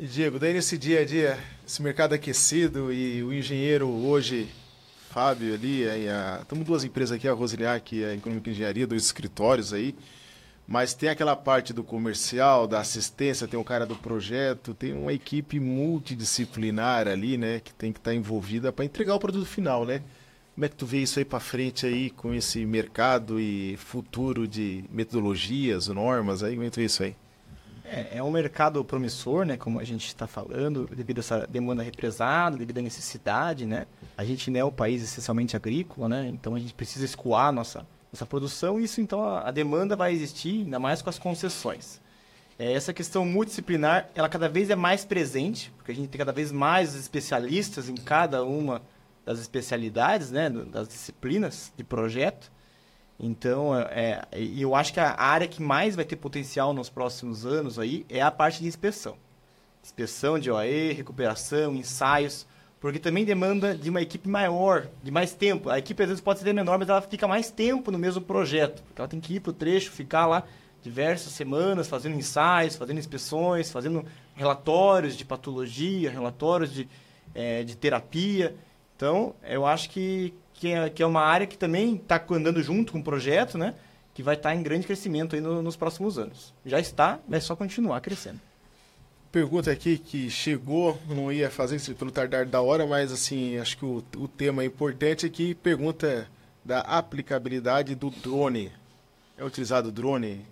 E 0.00 0.06
Diego, 0.06 0.38
daí 0.38 0.52
nesse 0.52 0.78
dia 0.78 1.00
a 1.00 1.04
dia, 1.04 1.36
esse 1.66 1.82
mercado 1.82 2.12
aquecido 2.12 2.92
e 2.92 3.20
o 3.24 3.32
engenheiro 3.32 3.88
hoje, 3.88 4.48
Fábio 5.10 5.52
ali, 5.52 5.82
estamos 6.40 6.64
duas 6.64 6.84
empresas 6.84 7.16
aqui, 7.16 7.26
a 7.26 7.32
Rosiliac 7.32 7.96
e 7.96 8.04
a 8.04 8.14
Econômica 8.14 8.48
Engenharia, 8.48 8.86
dois 8.86 9.02
escritórios 9.02 9.72
aí, 9.72 9.96
mas 10.68 10.94
tem 10.94 11.08
aquela 11.08 11.34
parte 11.34 11.72
do 11.72 11.82
comercial, 11.82 12.68
da 12.68 12.78
assistência, 12.78 13.48
tem 13.48 13.58
o 13.58 13.64
cara 13.64 13.84
do 13.84 13.96
projeto, 13.96 14.72
tem 14.72 14.92
uma 14.92 15.12
equipe 15.12 15.58
multidisciplinar 15.58 17.08
ali, 17.08 17.36
né, 17.36 17.58
que 17.58 17.74
tem 17.74 17.92
que 17.92 17.98
estar 17.98 18.12
tá 18.12 18.16
envolvida 18.16 18.70
para 18.70 18.84
entregar 18.84 19.16
o 19.16 19.18
produto 19.18 19.46
final, 19.46 19.84
né? 19.84 20.00
Como 20.54 20.64
é 20.64 20.68
que 20.68 20.76
tu 20.76 20.86
vê 20.86 20.98
isso 20.98 21.18
aí 21.18 21.24
para 21.24 21.40
frente 21.40 21.86
aí 21.86 22.10
com 22.10 22.32
esse 22.32 22.64
mercado 22.64 23.40
e 23.40 23.76
futuro 23.78 24.46
de 24.46 24.84
metodologias, 24.92 25.88
normas 25.88 26.44
aí? 26.44 26.54
Como 26.54 26.62
é 26.62 26.66
que 26.66 26.74
tu 26.74 26.80
vê 26.80 26.86
isso 26.86 27.02
aí? 27.02 27.16
É, 27.90 28.18
é 28.18 28.22
um 28.22 28.30
mercado 28.30 28.84
promissor, 28.84 29.44
né, 29.44 29.56
como 29.56 29.80
a 29.80 29.84
gente 29.84 30.06
está 30.06 30.26
falando, 30.26 30.86
devido 30.94 31.18
a 31.18 31.20
essa 31.20 31.46
demanda 31.46 31.82
represada, 31.82 32.56
devido 32.56 32.78
à 32.78 32.82
necessidade, 32.82 33.64
né? 33.64 33.86
A 34.16 34.24
gente 34.24 34.50
não 34.50 34.60
é 34.60 34.64
um 34.64 34.70
país 34.70 35.02
essencialmente 35.02 35.56
agrícola, 35.56 36.08
né? 36.08 36.28
Então 36.28 36.54
a 36.54 36.58
gente 36.58 36.74
precisa 36.74 37.04
escoar 37.04 37.52
nossa 37.52 37.86
essa 38.12 38.24
produção, 38.24 38.80
isso 38.80 39.00
então 39.00 39.22
a, 39.22 39.48
a 39.48 39.50
demanda 39.50 39.94
vai 39.94 40.12
existir, 40.12 40.62
ainda 40.62 40.78
mais 40.78 41.02
com 41.02 41.10
as 41.10 41.18
concessões. 41.18 42.00
É, 42.58 42.72
essa 42.72 42.92
questão 42.92 43.24
multidisciplinar, 43.24 44.08
ela 44.14 44.28
cada 44.28 44.48
vez 44.48 44.68
é 44.70 44.76
mais 44.76 45.04
presente, 45.04 45.72
porque 45.76 45.92
a 45.92 45.94
gente 45.94 46.08
tem 46.08 46.18
cada 46.18 46.32
vez 46.32 46.50
mais 46.50 46.94
especialistas 46.94 47.88
em 47.88 47.94
cada 47.94 48.42
uma 48.44 48.82
das 49.24 49.38
especialidades, 49.38 50.30
né, 50.30 50.48
das 50.50 50.88
disciplinas 50.88 51.72
de 51.76 51.84
projeto. 51.84 52.50
Então, 53.18 53.76
é, 53.76 54.22
é 54.30 54.40
eu 54.40 54.74
acho 54.74 54.92
que 54.92 55.00
a 55.00 55.20
área 55.20 55.48
que 55.48 55.60
mais 55.60 55.96
vai 55.96 56.04
ter 56.04 56.16
potencial 56.16 56.72
nos 56.72 56.88
próximos 56.88 57.44
anos 57.44 57.78
aí 57.78 58.06
é 58.08 58.20
a 58.20 58.30
parte 58.30 58.60
de 58.60 58.68
inspeção. 58.68 59.16
Inspeção 59.82 60.38
de 60.38 60.50
OE, 60.50 60.92
recuperação, 60.92 61.74
ensaios, 61.74 62.46
porque 62.80 62.98
também 62.98 63.24
demanda 63.24 63.74
de 63.74 63.90
uma 63.90 64.00
equipe 64.00 64.28
maior, 64.28 64.86
de 65.02 65.10
mais 65.10 65.32
tempo. 65.32 65.68
A 65.68 65.78
equipe 65.78 66.02
às 66.02 66.08
vezes 66.08 66.22
pode 66.22 66.40
ser 66.40 66.52
menor, 66.52 66.78
mas 66.78 66.88
ela 66.88 67.02
fica 67.02 67.26
mais 67.26 67.50
tempo 67.50 67.90
no 67.90 67.98
mesmo 67.98 68.20
projeto. 68.20 68.82
Porque 68.82 69.00
ela 69.00 69.08
tem 69.08 69.20
que 69.20 69.34
ir 69.34 69.40
para 69.40 69.50
o 69.50 69.54
trecho, 69.54 69.90
ficar 69.90 70.26
lá 70.26 70.44
diversas 70.82 71.32
semanas 71.32 71.88
fazendo 71.88 72.16
ensaios, 72.16 72.76
fazendo 72.76 72.98
inspeções, 72.98 73.70
fazendo 73.70 74.04
relatórios 74.34 75.16
de 75.16 75.24
patologia, 75.24 76.10
relatórios 76.10 76.72
de, 76.72 76.88
é, 77.34 77.64
de 77.64 77.76
terapia. 77.76 78.54
Então, 78.96 79.34
eu 79.42 79.66
acho 79.66 79.90
que, 79.90 80.32
que, 80.58 80.72
é, 80.72 80.90
que 80.90 81.02
é 81.02 81.06
uma 81.06 81.22
área 81.22 81.46
que 81.46 81.56
também 81.56 81.94
está 81.94 82.22
andando 82.30 82.60
junto 82.62 82.92
com 82.92 82.98
o 82.98 83.02
projeto, 83.02 83.56
né? 83.56 83.74
Que 84.12 84.22
vai 84.22 84.34
estar 84.34 84.50
tá 84.50 84.54
em 84.54 84.62
grande 84.62 84.86
crescimento 84.86 85.36
aí 85.36 85.40
no, 85.40 85.62
nos 85.62 85.76
próximos 85.76 86.18
anos. 86.18 86.52
Já 86.66 86.80
está, 86.80 87.20
é 87.30 87.38
só 87.38 87.54
continuar 87.54 88.00
crescendo. 88.00 88.40
Pergunta 89.30 89.70
aqui 89.70 89.98
que 89.98 90.28
chegou, 90.28 90.98
não 91.08 91.30
ia 91.30 91.50
fazer 91.50 91.76
isso 91.76 91.94
pelo 91.94 92.10
tardar 92.10 92.44
da 92.46 92.60
hora, 92.60 92.86
mas 92.86 93.12
assim, 93.12 93.56
acho 93.58 93.76
que 93.76 93.84
o, 93.84 94.02
o 94.16 94.26
tema 94.26 94.64
importante 94.64 95.26
aqui, 95.26 95.54
pergunta 95.54 96.26
da 96.64 96.80
aplicabilidade 96.80 97.94
do 97.94 98.10
drone. 98.10 98.72
É 99.36 99.44
utilizado 99.44 99.92
drone 99.92 100.44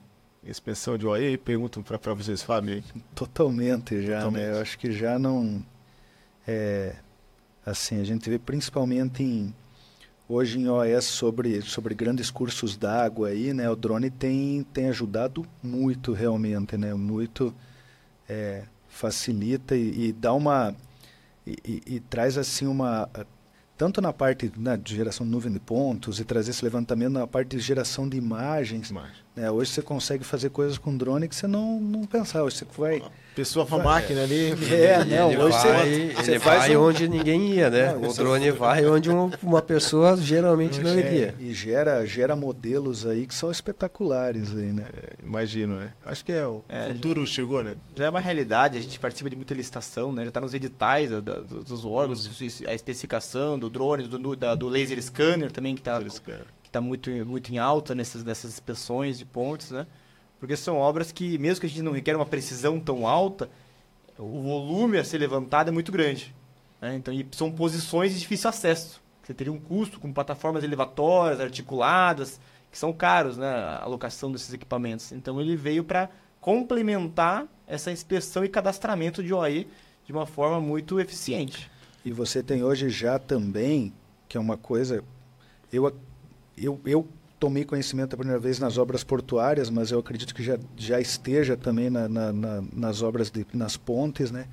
expansão 0.44 0.96
de 0.96 1.06
OE? 1.06 1.36
Pergunto 1.36 1.82
para 1.82 2.14
vocês, 2.14 2.42
Fábio. 2.42 2.84
Totalmente 3.14 4.02
já, 4.02 4.20
Totalmente. 4.20 4.42
né? 4.42 4.52
Eu 4.52 4.60
acho 4.60 4.78
que 4.78 4.92
já 4.92 5.18
não... 5.18 5.64
É, 6.46 6.94
assim, 7.64 8.00
a 8.00 8.04
gente 8.04 8.30
vê 8.30 8.38
principalmente 8.38 9.24
em 9.24 9.52
hoje 10.28 10.58
em 10.58 10.68
OS 10.68 11.04
sobre, 11.04 11.62
sobre 11.62 11.94
grandes 11.94 12.30
cursos 12.30 12.76
d'água 12.76 13.28
aí, 13.28 13.52
né? 13.52 13.70
O 13.70 13.76
drone 13.76 14.10
tem, 14.10 14.64
tem 14.72 14.88
ajudado 14.88 15.46
muito 15.62 16.12
realmente, 16.12 16.76
né? 16.76 16.94
Muito 16.94 17.54
é, 18.28 18.64
facilita 18.88 19.76
e, 19.76 20.08
e, 20.08 20.12
dá 20.12 20.32
uma 20.32 20.74
e, 21.46 21.56
e, 21.64 21.82
e, 21.96 22.00
traz 22.00 22.36
assim 22.36 22.66
uma 22.66 23.08
tanto 23.76 24.00
na 24.00 24.12
parte 24.12 24.50
né, 24.56 24.76
de 24.76 24.96
geração 24.96 25.26
de 25.26 25.32
nuvem 25.32 25.52
de 25.52 25.60
pontos 25.60 26.18
e 26.18 26.24
trazer 26.24 26.50
esse 26.50 26.64
levantamento 26.64 27.12
na 27.12 27.26
parte 27.26 27.56
de 27.56 27.60
geração 27.60 28.08
de 28.08 28.16
imagens. 28.16 28.90
Imagem. 28.90 29.25
Né, 29.36 29.50
hoje 29.50 29.70
você 29.70 29.82
consegue 29.82 30.24
fazer 30.24 30.48
coisas 30.48 30.78
com 30.78 30.96
drone 30.96 31.28
que 31.28 31.36
você 31.36 31.46
não, 31.46 31.78
não 31.78 32.06
pensava. 32.06 32.46
Hoje 32.46 32.56
você 32.56 32.66
vai. 32.76 33.02
Pessoa 33.34 33.66
com 33.66 33.76
a 33.76 33.82
máquina 33.84 34.22
ali. 34.22 34.52
É, 34.72 35.04
não, 35.04 35.30
ele 35.30 35.42
hoje 35.42 35.58
vai, 35.58 35.90
você, 35.90 36.14
você 36.14 36.30
ele 36.30 36.38
vai 36.38 36.76
um... 36.76 36.82
onde 36.82 37.06
ninguém 37.06 37.52
ia, 37.52 37.68
né? 37.68 37.92
Não, 37.92 38.08
o 38.08 38.14
drone 38.14 38.50
vai 38.50 38.86
onde 38.86 39.10
uma 39.10 39.60
pessoa 39.60 40.16
geralmente 40.16 40.80
não 40.80 40.98
iria. 40.98 41.34
E 41.38 41.52
gera, 41.52 42.06
gera 42.06 42.34
modelos 42.34 43.06
aí 43.06 43.26
que 43.26 43.34
são 43.34 43.50
espetaculares 43.50 44.56
aí, 44.56 44.72
né? 44.72 44.86
É, 44.96 45.12
imagino, 45.22 45.76
né? 45.76 45.92
Acho 46.06 46.24
que 46.24 46.32
é 46.32 46.46
o 46.46 46.64
é, 46.66 46.88
futuro 46.88 47.26
já, 47.26 47.32
chegou, 47.32 47.62
né? 47.62 47.74
Já 47.94 48.06
é 48.06 48.10
uma 48.10 48.20
realidade, 48.20 48.78
a 48.78 48.80
gente 48.80 48.98
participa 48.98 49.28
de 49.28 49.36
muita 49.36 49.52
licitação, 49.52 50.12
né? 50.12 50.22
Já 50.22 50.28
está 50.28 50.40
nos 50.40 50.54
editais 50.54 51.10
da, 51.10 51.20
da, 51.20 51.34
dos 51.40 51.84
órgãos, 51.84 52.30
a 52.66 52.74
especificação 52.74 53.58
do 53.58 53.68
drone, 53.68 54.08
do, 54.08 54.34
da, 54.34 54.54
do 54.54 54.66
laser 54.66 55.02
scanner 55.02 55.52
também, 55.52 55.74
que 55.74 55.82
está 55.82 56.00
está 56.76 56.80
muito, 56.80 57.10
muito 57.24 57.52
em 57.52 57.58
alta 57.58 57.94
nessas, 57.94 58.22
nessas 58.22 58.52
inspeções 58.52 59.18
de 59.18 59.24
pontes, 59.24 59.70
né? 59.70 59.86
Porque 60.38 60.56
são 60.56 60.76
obras 60.76 61.10
que, 61.10 61.38
mesmo 61.38 61.60
que 61.60 61.66
a 61.66 61.68
gente 61.68 61.82
não 61.82 61.92
requer 61.92 62.14
uma 62.14 62.26
precisão 62.26 62.78
tão 62.78 63.06
alta, 63.06 63.48
o 64.18 64.42
volume 64.42 64.98
a 64.98 65.04
ser 65.04 65.18
levantado 65.18 65.68
é 65.68 65.72
muito 65.72 65.90
grande. 65.90 66.34
Né? 66.80 66.94
Então, 66.96 67.14
são 67.32 67.50
posições 67.50 68.12
de 68.12 68.20
difícil 68.20 68.50
acesso. 68.50 69.00
Você 69.22 69.32
teria 69.32 69.52
um 69.52 69.58
custo 69.58 69.98
com 69.98 70.12
plataformas 70.12 70.62
elevatórias, 70.62 71.40
articuladas, 71.40 72.38
que 72.70 72.78
são 72.78 72.92
caros, 72.92 73.38
né? 73.38 73.48
A 73.48 73.82
alocação 73.82 74.30
desses 74.30 74.52
equipamentos. 74.52 75.10
Então, 75.12 75.40
ele 75.40 75.56
veio 75.56 75.82
para 75.82 76.10
complementar 76.40 77.46
essa 77.66 77.90
inspeção 77.90 78.44
e 78.44 78.48
cadastramento 78.48 79.22
de 79.22 79.32
OI 79.32 79.66
de 80.04 80.12
uma 80.12 80.26
forma 80.26 80.60
muito 80.60 81.00
eficiente. 81.00 81.70
E 82.04 82.12
você 82.12 82.42
tem 82.42 82.62
hoje 82.62 82.90
já 82.90 83.18
também, 83.18 83.92
que 84.28 84.36
é 84.36 84.40
uma 84.40 84.56
coisa, 84.56 85.02
eu 85.72 85.86
eu, 86.56 86.80
eu 86.84 87.06
tomei 87.38 87.64
conhecimento 87.64 88.14
a 88.14 88.16
primeira 88.16 88.40
vez 88.40 88.58
nas 88.58 88.78
obras 88.78 89.04
portuárias, 89.04 89.68
mas 89.68 89.90
eu 89.90 89.98
acredito 89.98 90.34
que 90.34 90.42
já, 90.42 90.58
já 90.76 91.00
esteja 91.00 91.56
também 91.56 91.90
na, 91.90 92.08
na, 92.08 92.32
na, 92.32 92.64
nas 92.72 93.02
obras, 93.02 93.30
de, 93.30 93.46
nas 93.52 93.76
pontes, 93.76 94.30
né? 94.30 94.46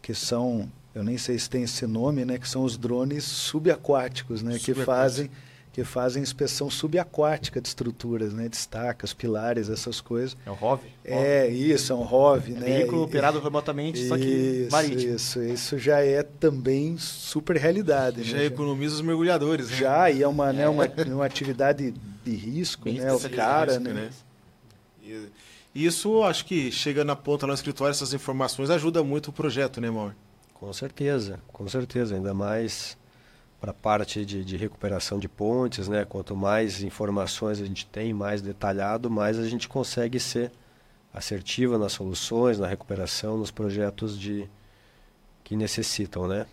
Que 0.00 0.14
são, 0.14 0.70
eu 0.94 1.04
nem 1.04 1.18
sei 1.18 1.38
se 1.38 1.48
tem 1.48 1.62
esse 1.62 1.86
nome, 1.86 2.24
né? 2.24 2.38
Que 2.38 2.48
são 2.48 2.64
os 2.64 2.76
drones 2.76 3.24
subaquáticos, 3.24 4.42
né? 4.42 4.58
Que 4.58 4.74
fazem 4.74 5.30
que 5.72 5.82
fazem 5.84 6.22
inspeção 6.22 6.68
subaquática 6.68 7.60
de 7.60 7.68
estruturas, 7.68 8.34
né? 8.34 8.48
De 8.48 8.56
estacas, 8.56 9.14
pilares, 9.14 9.70
essas 9.70 10.00
coisas. 10.00 10.36
É 10.44 10.50
um 10.50 10.54
ROV? 10.54 10.80
É, 11.02 11.48
isso, 11.48 11.92
é 11.92 11.96
um 11.96 12.02
ROV, 12.02 12.52
é 12.52 12.54
né? 12.54 12.78
Veículo 12.78 13.02
e, 13.02 13.04
operado 13.04 13.40
remotamente, 13.40 13.98
isso, 13.98 14.08
só 14.08 14.18
que 14.18 14.68
marítimo. 14.70 15.14
Isso, 15.14 15.42
isso 15.42 15.78
já 15.78 16.00
é 16.00 16.22
também 16.22 16.98
super 16.98 17.56
realidade. 17.56 18.22
Já 18.22 18.36
né? 18.36 18.44
economiza 18.44 18.96
os 18.96 19.00
mergulhadores, 19.00 19.70
né? 19.70 19.76
Já, 19.76 20.10
e 20.10 20.22
é 20.22 20.28
uma, 20.28 20.50
é. 20.50 20.52
Né, 20.52 20.68
uma, 20.68 20.86
uma 21.08 21.24
atividade 21.24 21.94
de 22.22 22.34
risco, 22.34 22.84
Bem 22.84 23.00
né? 23.00 23.12
O 23.12 23.30
cara, 23.30 23.72
risco, 23.72 23.84
né? 23.84 23.92
né? 23.94 24.10
E 25.74 25.86
isso, 25.86 26.22
acho 26.22 26.44
que 26.44 26.70
chega 26.70 27.02
na 27.02 27.16
ponta 27.16 27.46
no 27.46 27.54
escritório, 27.54 27.90
essas 27.90 28.12
informações 28.12 28.68
ajuda 28.68 29.02
muito 29.02 29.28
o 29.28 29.32
projeto, 29.32 29.80
né, 29.80 29.90
Mauro? 29.90 30.14
Com 30.52 30.70
certeza, 30.72 31.40
com 31.50 31.66
certeza, 31.66 32.14
ainda 32.14 32.34
mais 32.34 32.96
para 33.62 33.70
a 33.70 33.74
parte 33.74 34.26
de, 34.26 34.44
de, 34.44 34.56
recuperação 34.56 35.20
de 35.20 35.28
pontes, 35.28 35.86
né? 35.86 36.04
Quanto 36.04 36.34
mais 36.34 36.82
informações 36.82 37.60
a 37.60 37.64
gente 37.64 37.86
tem, 37.86 38.12
mais 38.12 38.42
detalhado, 38.42 39.08
mais 39.08 39.38
a 39.38 39.48
gente 39.48 39.68
consegue 39.68 40.18
ser 40.18 40.50
assertiva 41.14 41.78
nas 41.78 41.92
soluções, 41.92 42.58
na 42.58 42.66
recuperação, 42.66 43.38
nos 43.38 43.52
projetos 43.52 44.18
de 44.18 44.48
que 45.44 45.54
necessitam, 45.54 46.26
né? 46.26 46.44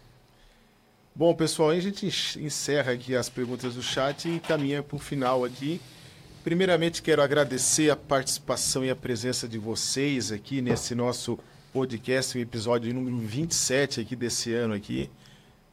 Bom, 1.16 1.34
pessoal, 1.34 1.72
a 1.72 1.80
gente 1.80 2.06
encerra 2.40 2.92
aqui 2.92 3.16
as 3.16 3.28
perguntas 3.28 3.74
do 3.74 3.82
chat 3.82 4.30
e 4.30 4.40
caminha 4.40 4.84
para 4.84 4.96
o 4.96 5.00
final 5.00 5.44
aqui. 5.44 5.82
Primeiramente, 6.44 7.02
quero 7.02 7.24
agradecer 7.24 7.90
a 7.90 7.96
participação 7.96 8.86
e 8.86 8.90
a 8.92 8.96
presença 8.96 9.48
de 9.48 9.58
vocês 9.58 10.32
aqui 10.32 10.62
nesse 10.62 10.94
nosso 10.94 11.40
podcast, 11.74 12.38
o 12.38 12.42
episódio 12.42 12.94
número 12.94 13.18
27 13.18 14.00
aqui 14.00 14.16
desse 14.16 14.54
ano 14.54 14.76
aqui. 14.76 15.10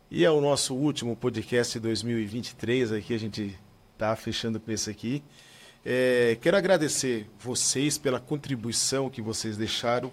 E 0.09 0.25
é 0.25 0.31
o 0.31 0.41
nosso 0.41 0.73
último 0.73 1.17
podcast 1.17 1.73
de 1.73 1.81
2023 1.81 2.93
aqui, 2.93 3.13
a 3.13 3.19
gente 3.19 3.59
está 3.93 4.15
fechando 4.15 4.61
com 4.61 4.71
esse 4.71 4.89
aqui. 4.89 5.21
É, 5.85 6.39
quero 6.41 6.57
agradecer 6.57 7.29
vocês 7.41 7.99
pela 7.99 8.21
contribuição 8.21 9.11
que 9.11 9.21
vocês 9.21 9.57
deixaram. 9.57 10.13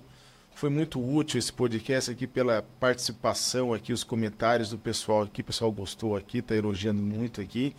Foi 0.55 0.71
muito 0.71 0.99
útil 0.99 1.37
esse 1.37 1.53
podcast 1.53 2.09
aqui 2.09 2.25
pela 2.25 2.63
participação 2.79 3.71
aqui, 3.71 3.93
os 3.93 4.03
comentários 4.03 4.71
do 4.71 4.79
pessoal 4.79 5.21
aqui. 5.21 5.41
O 5.41 5.45
pessoal 5.45 5.71
gostou 5.71 6.15
aqui, 6.15 6.39
está 6.39 6.55
elogiando 6.55 7.01
muito 7.01 7.39
aqui. 7.39 7.75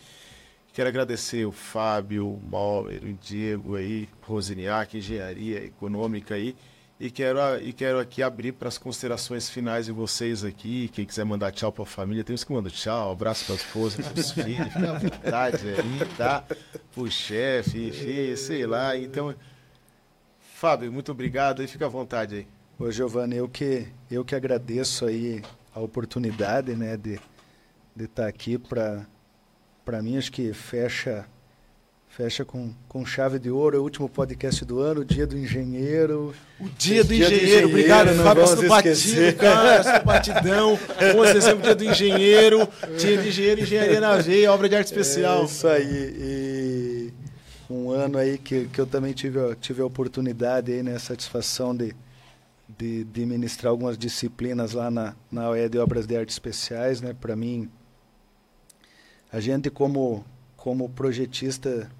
Quero 0.72 0.88
agradecer 0.88 1.44
o 1.44 1.50
Fábio, 1.52 2.28
o 2.28 2.40
Mauer, 2.48 3.02
o 3.02 3.12
Diego 3.14 3.74
aí, 3.74 4.08
Rosiniak, 4.22 4.98
Engenharia 4.98 5.64
Econômica 5.64 6.36
aí. 6.36 6.54
E 6.98 7.10
quero, 7.10 7.38
e 7.60 7.72
quero 7.72 7.98
aqui 7.98 8.22
abrir 8.22 8.52
para 8.52 8.68
as 8.68 8.78
considerações 8.78 9.50
finais 9.50 9.86
de 9.86 9.92
vocês 9.92 10.44
aqui. 10.44 10.88
Quem 10.88 11.04
quiser 11.04 11.24
mandar 11.24 11.50
tchau 11.50 11.72
para 11.72 11.82
a 11.82 11.86
família, 11.86 12.22
tem 12.22 12.34
uns 12.34 12.44
que 12.44 12.52
mandam 12.52 12.70
tchau, 12.70 13.10
abraço 13.10 13.44
para 13.46 13.54
a 13.54 13.58
esposa, 13.58 14.02
para 14.02 14.20
os 14.20 14.30
filhos, 14.32 14.72
fica 14.72 14.90
à 14.90 14.98
vontade 14.98 15.68
aí, 15.68 16.16
tá? 16.16 16.44
Para 16.92 17.02
o 17.02 17.10
chefe, 17.10 17.88
enfim, 17.88 18.36
sei 18.36 18.64
lá. 18.64 18.96
Então, 18.96 19.34
Fábio, 20.54 20.92
muito 20.92 21.10
obrigado 21.10 21.62
e 21.62 21.66
fica 21.66 21.86
à 21.86 21.88
vontade 21.88 22.36
aí. 22.36 22.46
Ô, 22.78 22.90
Giovanni, 22.90 23.36
eu 23.36 23.48
que, 23.48 23.88
eu 24.08 24.24
que 24.24 24.34
agradeço 24.34 25.04
aí 25.04 25.42
a 25.74 25.80
oportunidade, 25.80 26.76
né, 26.76 26.96
de 26.96 27.14
estar 27.14 27.24
de 27.96 28.06
tá 28.06 28.26
aqui 28.26 28.56
para 28.56 29.04
para 29.84 30.00
mim 30.00 30.16
acho 30.16 30.32
que 30.32 30.52
fecha 30.52 31.26
Fecha 32.16 32.44
com, 32.44 32.72
com 32.88 33.04
chave 33.04 33.40
de 33.40 33.50
ouro, 33.50 33.76
é 33.76 33.80
o 33.80 33.82
último 33.82 34.08
podcast 34.08 34.64
do 34.64 34.78
ano, 34.78 35.00
o 35.00 35.04
Dia 35.04 35.26
do 35.26 35.36
Engenheiro. 35.36 36.32
O 36.60 36.68
Dia 36.78 37.02
do, 37.02 37.08
dia 37.08 37.26
engenheiro. 37.26 37.28
do 37.28 37.34
engenheiro, 37.34 37.68
obrigado, 37.68 38.08
Fábio, 38.22 38.42
passando 38.44 38.68
batido, 38.68 39.36
cara, 39.36 39.74
essa 39.74 39.98
batidão. 39.98 40.78
11 41.16 41.26
de 41.26 41.32
dezembro, 41.34 41.62
Dia 41.64 41.74
do 41.74 41.84
Engenheiro, 41.84 42.68
Dia 42.96 43.20
do 43.20 43.26
Engenheiro, 43.26 43.60
Engenharia 43.62 44.00
na 44.00 44.16
Veia, 44.18 44.52
obra 44.52 44.68
de 44.68 44.76
arte 44.76 44.86
especial. 44.86 45.42
É 45.42 45.44
isso 45.44 45.66
aí, 45.66 46.14
e 46.16 47.12
um 47.68 47.90
ano 47.90 48.16
aí 48.16 48.38
que, 48.38 48.68
que 48.68 48.80
eu 48.80 48.86
também 48.86 49.12
tive, 49.12 49.40
tive 49.56 49.82
a 49.82 49.84
oportunidade 49.84 50.70
aí, 50.70 50.84
né, 50.84 50.96
satisfação 51.00 51.74
de, 51.74 51.96
de, 52.78 53.02
de 53.02 53.26
ministrar 53.26 53.72
algumas 53.72 53.98
disciplinas 53.98 54.72
lá 54.72 54.88
na, 54.88 55.16
na 55.32 55.50
OE 55.50 55.68
de 55.68 55.80
Obras 55.80 56.06
de 56.06 56.16
Arte 56.16 56.30
Especiais, 56.30 57.00
né, 57.00 57.12
para 57.12 57.34
mim, 57.34 57.68
a 59.32 59.40
gente 59.40 59.68
como, 59.68 60.24
como 60.56 60.88
projetista 60.88 61.90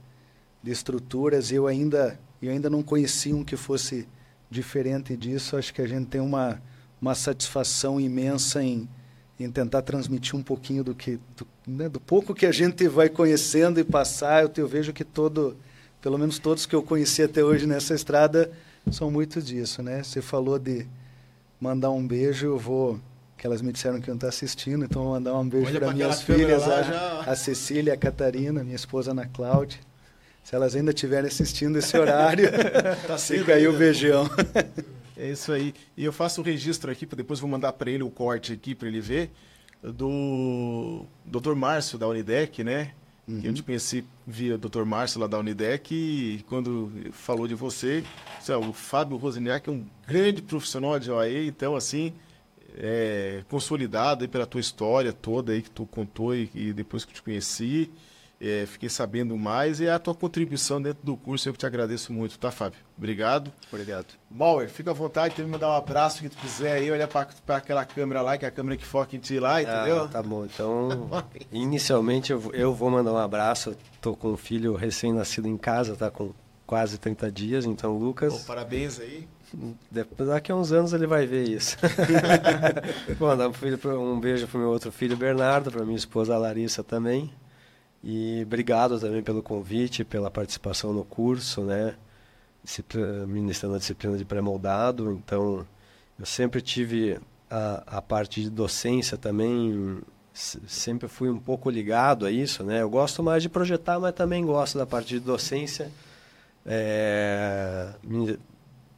de 0.65 0.71
estruturas. 0.71 1.53
Eu 1.53 1.67
ainda, 1.67 2.19
eu 2.41 2.51
ainda 2.51 2.71
não 2.71 2.83
conhecia 2.83 3.37
um 3.37 3.45
que 3.45 3.55
fosse 3.55 4.09
diferente 4.51 5.15
disso. 5.15 5.59
Acho 5.59 5.75
que 5.75 5.83
a 5.83 5.87
gente 5.87 6.07
tem 6.07 6.21
uma, 6.23 6.61
uma 7.01 7.15
satisfação 7.15 8.01
imensa 8.01 8.63
em, 8.63 8.89
em 9.39 9.51
tentar 9.51 9.83
transmitir 9.83 10.35
um 10.35 10.43
pouquinho 10.43 10.83
do 10.83 10.95
que 10.95 11.21
do, 11.37 11.47
né, 11.67 11.87
do 11.87 12.01
pouco 12.01 12.35
que 12.35 12.47
a 12.47 12.53
gente 12.53 12.89
vai 12.89 13.11
conhecendo 13.11 13.79
e 13.79 13.85
passar. 13.85 14.43
Eu, 14.43 14.51
eu 14.57 14.67
vejo 14.67 14.91
que 14.93 15.05
todo, 15.05 15.55
pelo 16.01 16.17
menos 16.17 16.39
todos 16.39 16.65
que 16.65 16.75
eu 16.75 16.83
conheci 16.83 17.23
até 17.23 17.45
hoje 17.45 17.67
nessa 17.67 17.95
estrada, 17.95 18.51
são 18.91 19.11
muito 19.11 19.43
disso, 19.43 19.83
né? 19.83 20.03
Você 20.03 20.23
falou 20.23 20.59
de 20.59 20.87
mandar 21.61 21.91
um 21.91 22.07
beijo, 22.07 22.47
eu 22.47 22.59
vou 22.59 22.99
que 23.37 23.47
elas 23.47 23.61
me 23.61 23.73
disseram 23.73 24.01
que 24.01 24.09
não 24.09 24.15
está 24.15 24.29
assistindo, 24.29 24.87
então 24.87 25.03
vou 25.03 25.13
mandar 25.13 25.35
um 25.39 25.47
beijo 25.47 25.79
para 25.79 25.93
minhas 25.93 26.23
filhas, 26.23 26.63
a, 26.63 26.83
já... 26.83 27.21
a 27.27 27.37
Cecília, 27.37 27.93
a 27.93 27.97
Catarina, 27.97 28.65
minha 28.65 28.77
esposa 28.77 29.11
Ana 29.11 29.27
Cláudia. 29.27 29.81
Se 30.45 30.55
elas 30.55 30.77
ainda 30.77 30.91
estiverem 30.91 31.27
assistindo 31.27 31.79
esse 31.79 31.97
horário, 31.97 32.51
tá 33.09 33.17
fica 33.17 33.55
aí 33.55 33.67
o 33.67 33.73
beijão. 33.73 34.29
É 35.17 35.31
isso 35.31 35.51
aí. 35.51 35.75
E 35.97 36.05
eu 36.05 36.13
faço 36.13 36.43
o 36.43 36.45
registro 36.45 36.93
aqui, 36.93 37.07
depois 37.07 37.41
vou 37.41 37.49
mandar 37.49 37.73
para 37.73 37.91
ele 37.91 38.03
o 38.03 38.11
corte 38.11 38.53
aqui 38.53 38.75
para 38.75 38.87
ele 38.87 39.01
ver. 39.01 39.31
do 39.83 41.07
Dr. 41.25 41.55
Márcio 41.55 41.99
da 41.99 42.07
Unidec, 42.07 42.63
né? 42.63 42.93
Uhum. 43.27 43.41
Eu 43.43 43.55
te 43.55 43.63
conheci 43.63 44.05
via 44.27 44.59
Dr. 44.59 44.85
Márcio 44.85 45.19
lá 45.19 45.27
da 45.27 45.39
Unidec 45.39 45.95
e 45.95 46.45
quando 46.47 46.93
falou 47.13 47.49
de 47.49 47.55
você, 47.55 48.05
o 48.69 48.73
Fábio 48.73 49.17
Rosiniak 49.17 49.69
é 49.69 49.73
um 49.73 49.87
grande 50.07 50.43
profissional 50.43 50.99
de 50.99 51.11
OAE, 51.11 51.47
então 51.47 51.75
assim, 51.75 52.13
é, 52.77 53.43
consolidado 53.49 54.29
pela 54.29 54.45
tua 54.45 54.61
história 54.61 55.11
toda 55.11 55.53
aí 55.53 55.63
que 55.63 55.71
tu 55.71 55.87
contou 55.87 56.35
e, 56.35 56.51
e 56.55 56.73
depois 56.75 57.05
que 57.05 57.13
eu 57.13 57.15
te 57.15 57.23
conheci, 57.23 57.91
é, 58.41 58.67
fiquei 58.67 58.89
sabendo 58.89 59.37
mais 59.37 59.81
e 59.81 59.89
a 59.89 59.99
tua 59.99 60.15
contribuição 60.15 60.81
dentro 60.81 61.05
do 61.05 61.17
curso 61.17 61.49
eu 61.49 61.53
te 61.55 61.65
agradeço 61.65 62.13
muito, 62.13 62.39
tá, 62.39 62.51
Fábio? 62.51 62.79
Obrigado. 62.97 63.53
Obrigado. 63.73 64.07
Bauer, 64.29 64.69
fica 64.69 64.91
à 64.91 64.95
vontade, 64.95 65.41
me 65.43 65.49
mandar 65.49 65.69
um 65.71 65.75
abraço 65.75 66.23
que 66.23 66.29
tu 66.29 66.37
quiser 66.37 66.73
aí, 66.73 66.91
olha 66.91 67.09
para 67.09 67.57
aquela 67.57 67.85
câmera 67.85 68.23
lá, 68.23 68.37
que 68.37 68.45
é 68.45 68.49
a 68.49 68.51
câmera 68.51 68.77
que 68.77 68.85
foca 68.85 69.17
em 69.17 69.19
ti 69.19 69.39
lá, 69.39 69.63
entendeu? 69.63 70.05
Ah, 70.05 70.09
tá 70.09 70.23
bom, 70.23 70.45
então, 70.45 71.09
inicialmente 71.53 72.33
eu, 72.33 72.51
eu 72.53 72.75
vou 72.75 72.91
mandar 72.91 73.13
um 73.13 73.19
abraço, 73.19 73.77
tô 74.01 74.15
com 74.15 74.33
um 74.33 74.37
filho 74.37 74.75
recém-nascido 74.75 75.49
em 75.49 75.57
casa, 75.57 75.97
tá 75.97 76.11
com 76.11 76.33
quase 76.67 76.99
30 76.99 77.31
dias, 77.31 77.65
então, 77.65 77.97
Lucas... 77.97 78.33
Bom, 78.33 78.45
parabéns 78.47 78.99
aí. 79.01 79.29
Daqui 80.19 80.51
a 80.51 80.57
uns 80.57 80.73
anos 80.73 80.93
ele 80.93 81.07
vai 81.07 81.27
ver 81.27 81.49
isso. 81.49 81.77
Bom, 83.19 83.33
um 83.99 84.19
beijo 84.19 84.49
pro 84.49 84.59
meu 84.59 84.71
outro 84.71 84.91
filho 84.91 85.17
Bernardo, 85.17 85.71
para 85.71 85.85
minha 85.85 85.97
esposa 85.97 86.37
Larissa 86.37 86.83
também. 86.83 87.31
E 88.07 88.43
obrigado 88.43 89.01
também 89.01 89.23
pelo 89.23 89.43
convite, 89.43 90.05
pela 90.05 90.31
participação 90.31 90.93
no 90.93 91.05
curso, 91.05 91.63
né? 91.63 91.95
Ministrando 93.27 93.77
a 93.77 93.79
disciplina 93.79 94.19
de 94.19 94.27
pré-moldado. 94.27 95.11
Então, 95.13 95.67
eu 96.19 96.27
sempre 96.27 96.61
tive 96.61 97.19
a, 97.51 97.99
a 97.99 98.03
parte 98.03 98.43
de 98.43 98.51
docência 98.51 99.17
também, 99.17 100.03
sempre 100.35 101.09
fui 101.09 101.31
um 101.31 101.39
pouco 101.39 101.71
ligado 101.71 102.27
a 102.27 102.31
isso, 102.31 102.63
né? 102.63 102.83
Eu 102.83 102.91
gosto 102.91 103.23
mais 103.23 103.43
de 103.43 103.49
projetar, 103.49 103.99
mas 103.99 104.15
também 104.15 104.45
gosto 104.45 104.77
da 104.77 104.85
parte 104.85 105.09
de 105.09 105.21
docência. 105.21 105.91
É, 106.67 107.89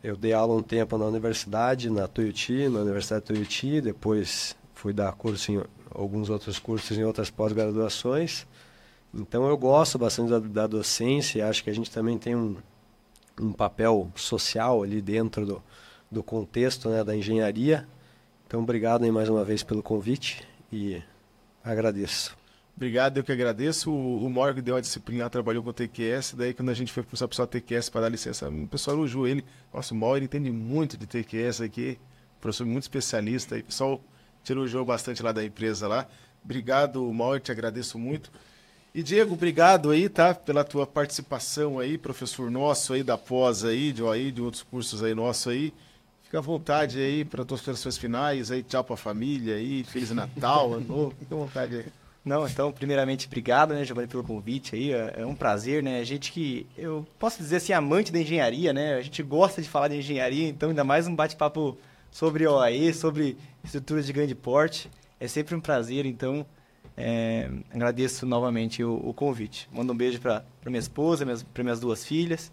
eu 0.03 0.17
dei 0.17 0.33
aula 0.33 0.55
um 0.55 0.63
tempo 0.63 0.99
na 0.99 1.05
universidade, 1.05 1.89
na 1.91 2.09
Tuiuti, 2.09 2.69
na 2.69 2.81
Universidade 2.81 3.25
Tuiuti, 3.25 3.81
depois 3.81 4.57
fui 4.75 4.93
dar 4.93 5.13
curso 5.13 5.53
em 5.53 5.63
alguns 5.95 6.29
outros 6.29 6.59
cursos 6.59 6.99
em 6.99 7.05
outras 7.05 7.31
pós-graduações. 7.31 8.47
Então 9.19 9.49
eu 9.49 9.57
gosto 9.57 9.99
bastante 9.99 10.31
da, 10.31 10.39
da 10.39 10.67
docência, 10.67 11.49
acho 11.49 11.65
que 11.65 11.71
a 11.71 11.75
gente 11.75 11.91
também 11.91 12.19
tem 12.19 12.37
um, 12.37 12.57
um 13.41 13.51
papel 13.51 14.13
social 14.15 14.83
ali 14.83 15.01
dentro 15.01 15.47
do, 15.47 15.63
do 16.11 16.23
contexto 16.23 16.91
né, 16.91 17.03
da 17.03 17.17
engenharia. 17.17 17.89
Então 18.47 18.61
obrigado 18.63 19.05
aí 19.05 19.11
mais 19.11 19.29
uma 19.31 19.43
vez 19.43 19.63
pelo 19.63 19.83
convite 19.83 20.47
e 20.71 21.03
agradeço. 21.65 22.37
Obrigado, 22.77 23.17
eu 23.17 23.25
que 23.25 23.33
agradeço. 23.33 23.91
O, 23.91 24.27
o 24.27 24.29
Morgan 24.29 24.63
deu 24.63 24.77
a 24.77 24.83
disciplina, 24.83 25.31
trabalhou 25.31 25.63
com 25.63 25.71
o 25.71 25.73
TQS, 25.73 26.35
daí 26.35 26.53
quando 26.53 26.69
a 26.69 26.75
gente 26.75 26.93
foi 26.93 27.03
para 27.03 27.15
o 27.15 27.29
pessoal 27.29 27.49
TQS 27.49 27.89
para 27.89 28.03
dar 28.03 28.09
licença, 28.11 28.51
o 28.51 28.69
pessoal 28.69 28.99
elogiou 28.99 29.27
ele. 29.27 29.43
Nossa, 29.73 29.95
o 29.95 29.97
Morgan 29.97 30.25
entende 30.25 30.51
muito 30.51 30.99
de 30.99 31.07
TQS 31.07 31.63
aqui, 31.63 31.99
professor 32.39 32.67
muito 32.67 32.83
especialista, 32.83 33.57
e 33.57 33.61
o 33.61 33.65
pessoal 33.65 33.99
te 34.45 34.53
elogiou 34.53 34.85
bastante 34.85 35.23
lá 35.23 35.33
da 35.33 35.43
empresa 35.43 35.89
lá. 35.89 36.07
Obrigado, 36.45 37.03
Mauro, 37.15 37.41
te 37.41 37.51
agradeço 37.51 37.99
muito. 37.99 38.31
E 38.97 39.03
Diego, 39.03 39.35
obrigado 39.35 39.91
aí, 39.91 40.09
tá, 40.09 40.35
pela 40.35 40.65
tua 40.65 40.87
participação 40.87 41.79
aí, 41.79 41.99
professor 41.99 42.51
nosso 42.51 42.95
aí 42.95 43.03
da 43.03 43.19
pós 43.19 43.63
aí, 43.63 43.93
de 43.93 44.03
OAI, 44.03 44.31
de 44.31 44.41
outros 44.41 44.63
cursos 44.63 45.03
aí 45.03 45.15
nosso 45.15 45.51
aí. 45.51 45.71
Fica 46.23 46.39
à 46.39 46.41
vontade 46.41 46.99
aí 46.99 47.23
para 47.23 47.45
tuas 47.45 47.61
expressões 47.61 47.99
finais 47.99 48.51
aí, 48.51 48.63
tchau 48.63 48.83
para 48.83 48.95
a 48.95 48.97
família 48.97 49.57
aí, 49.57 49.85
Feliz 49.85 50.13
Natal, 50.13 50.73
ano 50.73 50.87
novo, 50.89 51.15
fica 51.19 51.35
à 51.35 51.39
vontade 51.39 51.77
aí. 51.77 51.85
Não, 52.25 52.49
então, 52.49 52.73
primeiramente, 52.73 53.27
obrigado, 53.27 53.75
né, 53.75 53.85
Giovanni, 53.85 54.09
pelo 54.09 54.25
convite 54.25 54.75
aí. 54.75 54.95
É, 54.95 55.17
é 55.19 55.27
um 55.27 55.35
prazer, 55.35 55.83
né? 55.83 56.01
A 56.01 56.05
gente 56.05 56.33
que, 56.33 56.67
eu 56.75 57.07
posso 57.19 57.37
dizer 57.37 57.57
assim, 57.57 57.75
amante 57.75 58.11
da 58.11 58.19
engenharia, 58.19 58.73
né? 58.73 58.95
A 58.95 59.03
gente 59.03 59.23
gosta 59.23 59.61
de 59.61 59.69
falar 59.69 59.89
de 59.89 59.99
engenharia, 59.99 60.49
então 60.49 60.71
ainda 60.71 60.85
mais 60.85 61.07
um 61.07 61.15
bate-papo 61.15 61.77
sobre 62.11 62.47
OAE, 62.47 62.95
sobre 62.95 63.37
estruturas 63.63 64.07
de 64.07 64.13
grande 64.15 64.35
porte. 64.35 64.91
É 65.21 65.29
sempre 65.29 65.55
um 65.55 65.61
prazer, 65.61 66.07
então 66.07 66.47
é, 66.97 67.51
agradeço 67.71 68.25
novamente 68.25 68.83
o, 68.83 68.95
o, 68.95 69.13
convite. 69.13 69.69
Mando 69.73 69.93
um 69.93 69.97
beijo 69.97 70.19
para 70.19 70.43
minha 70.67 70.79
esposa, 70.79 71.27
para 71.53 71.63
minhas 71.63 71.79
duas 71.79 72.05
filhas. 72.05 72.51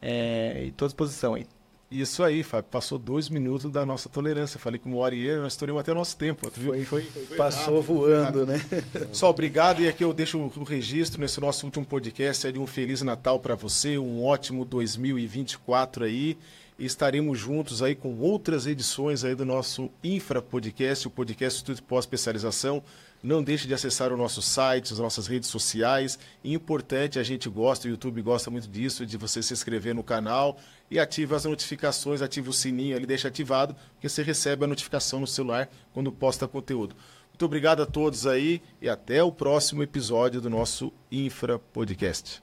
É, 0.00 0.64
e 0.64 0.68
estou 0.68 0.86
à 0.86 0.88
disposição 0.88 1.34
aí. 1.34 1.46
Isso 1.90 2.24
aí, 2.24 2.42
Fábio. 2.42 2.68
Passou 2.70 2.98
dois 2.98 3.28
minutos 3.28 3.70
da 3.70 3.84
nossa 3.84 4.08
tolerância. 4.08 4.58
Falei 4.58 4.80
que 4.80 4.86
uma 4.86 4.96
hora 4.96 5.14
e 5.14 5.36
nós 5.36 5.52
estouramos 5.52 5.80
até 5.80 5.92
o 5.92 5.94
nosso 5.94 6.16
tempo. 6.16 6.50
Foi, 6.50 6.84
foi, 6.84 7.02
foi, 7.02 7.36
passou 7.36 7.76
rápido, 7.80 7.94
voando, 7.94 8.46
né? 8.46 8.60
Só 9.12 9.30
obrigado. 9.30 9.80
E 9.82 9.88
aqui 9.88 10.02
eu 10.02 10.12
deixo 10.12 10.38
o 10.38 10.64
registro 10.64 11.20
nesse 11.20 11.40
nosso 11.40 11.66
último 11.66 11.84
podcast 11.84 12.46
é 12.46 12.52
de 12.52 12.58
um 12.58 12.66
Feliz 12.66 13.02
Natal 13.02 13.38
para 13.38 13.54
você, 13.54 13.98
um 13.98 14.24
ótimo 14.24 14.64
2024 14.64 16.04
aí. 16.04 16.36
E 16.76 16.84
estaremos 16.84 17.38
juntos 17.38 17.80
aí 17.82 17.94
com 17.94 18.18
outras 18.18 18.66
edições 18.66 19.22
aí 19.22 19.36
do 19.36 19.44
nosso 19.44 19.88
Infra 20.02 20.42
Podcast, 20.42 21.06
o 21.06 21.10
podcast 21.10 21.58
Instituto 21.60 21.84
Pós-Especialização. 21.84 22.82
Não 23.24 23.42
deixe 23.42 23.66
de 23.66 23.72
acessar 23.72 24.12
o 24.12 24.18
nosso 24.18 24.42
site, 24.42 24.92
as 24.92 24.98
nossas 24.98 25.26
redes 25.26 25.48
sociais. 25.48 26.18
importante, 26.44 27.18
a 27.18 27.22
gente 27.22 27.48
gosta, 27.48 27.88
o 27.88 27.90
YouTube 27.90 28.20
gosta 28.20 28.50
muito 28.50 28.68
disso, 28.68 29.06
de 29.06 29.16
você 29.16 29.42
se 29.42 29.54
inscrever 29.54 29.94
no 29.94 30.04
canal 30.04 30.58
e 30.90 30.98
ative 30.98 31.34
as 31.34 31.46
notificações, 31.46 32.20
ative 32.20 32.50
o 32.50 32.52
sininho 32.52 32.94
ali, 32.94 33.06
deixa 33.06 33.28
ativado, 33.28 33.74
porque 33.94 34.10
você 34.10 34.22
recebe 34.22 34.64
a 34.64 34.68
notificação 34.68 35.20
no 35.20 35.26
celular 35.26 35.70
quando 35.94 36.12
posta 36.12 36.46
conteúdo. 36.46 36.94
Muito 37.30 37.46
obrigado 37.46 37.82
a 37.82 37.86
todos 37.86 38.26
aí 38.26 38.60
e 38.78 38.90
até 38.90 39.22
o 39.22 39.32
próximo 39.32 39.82
episódio 39.82 40.38
do 40.38 40.50
nosso 40.50 40.92
Infra 41.10 41.58
Podcast. 41.58 42.42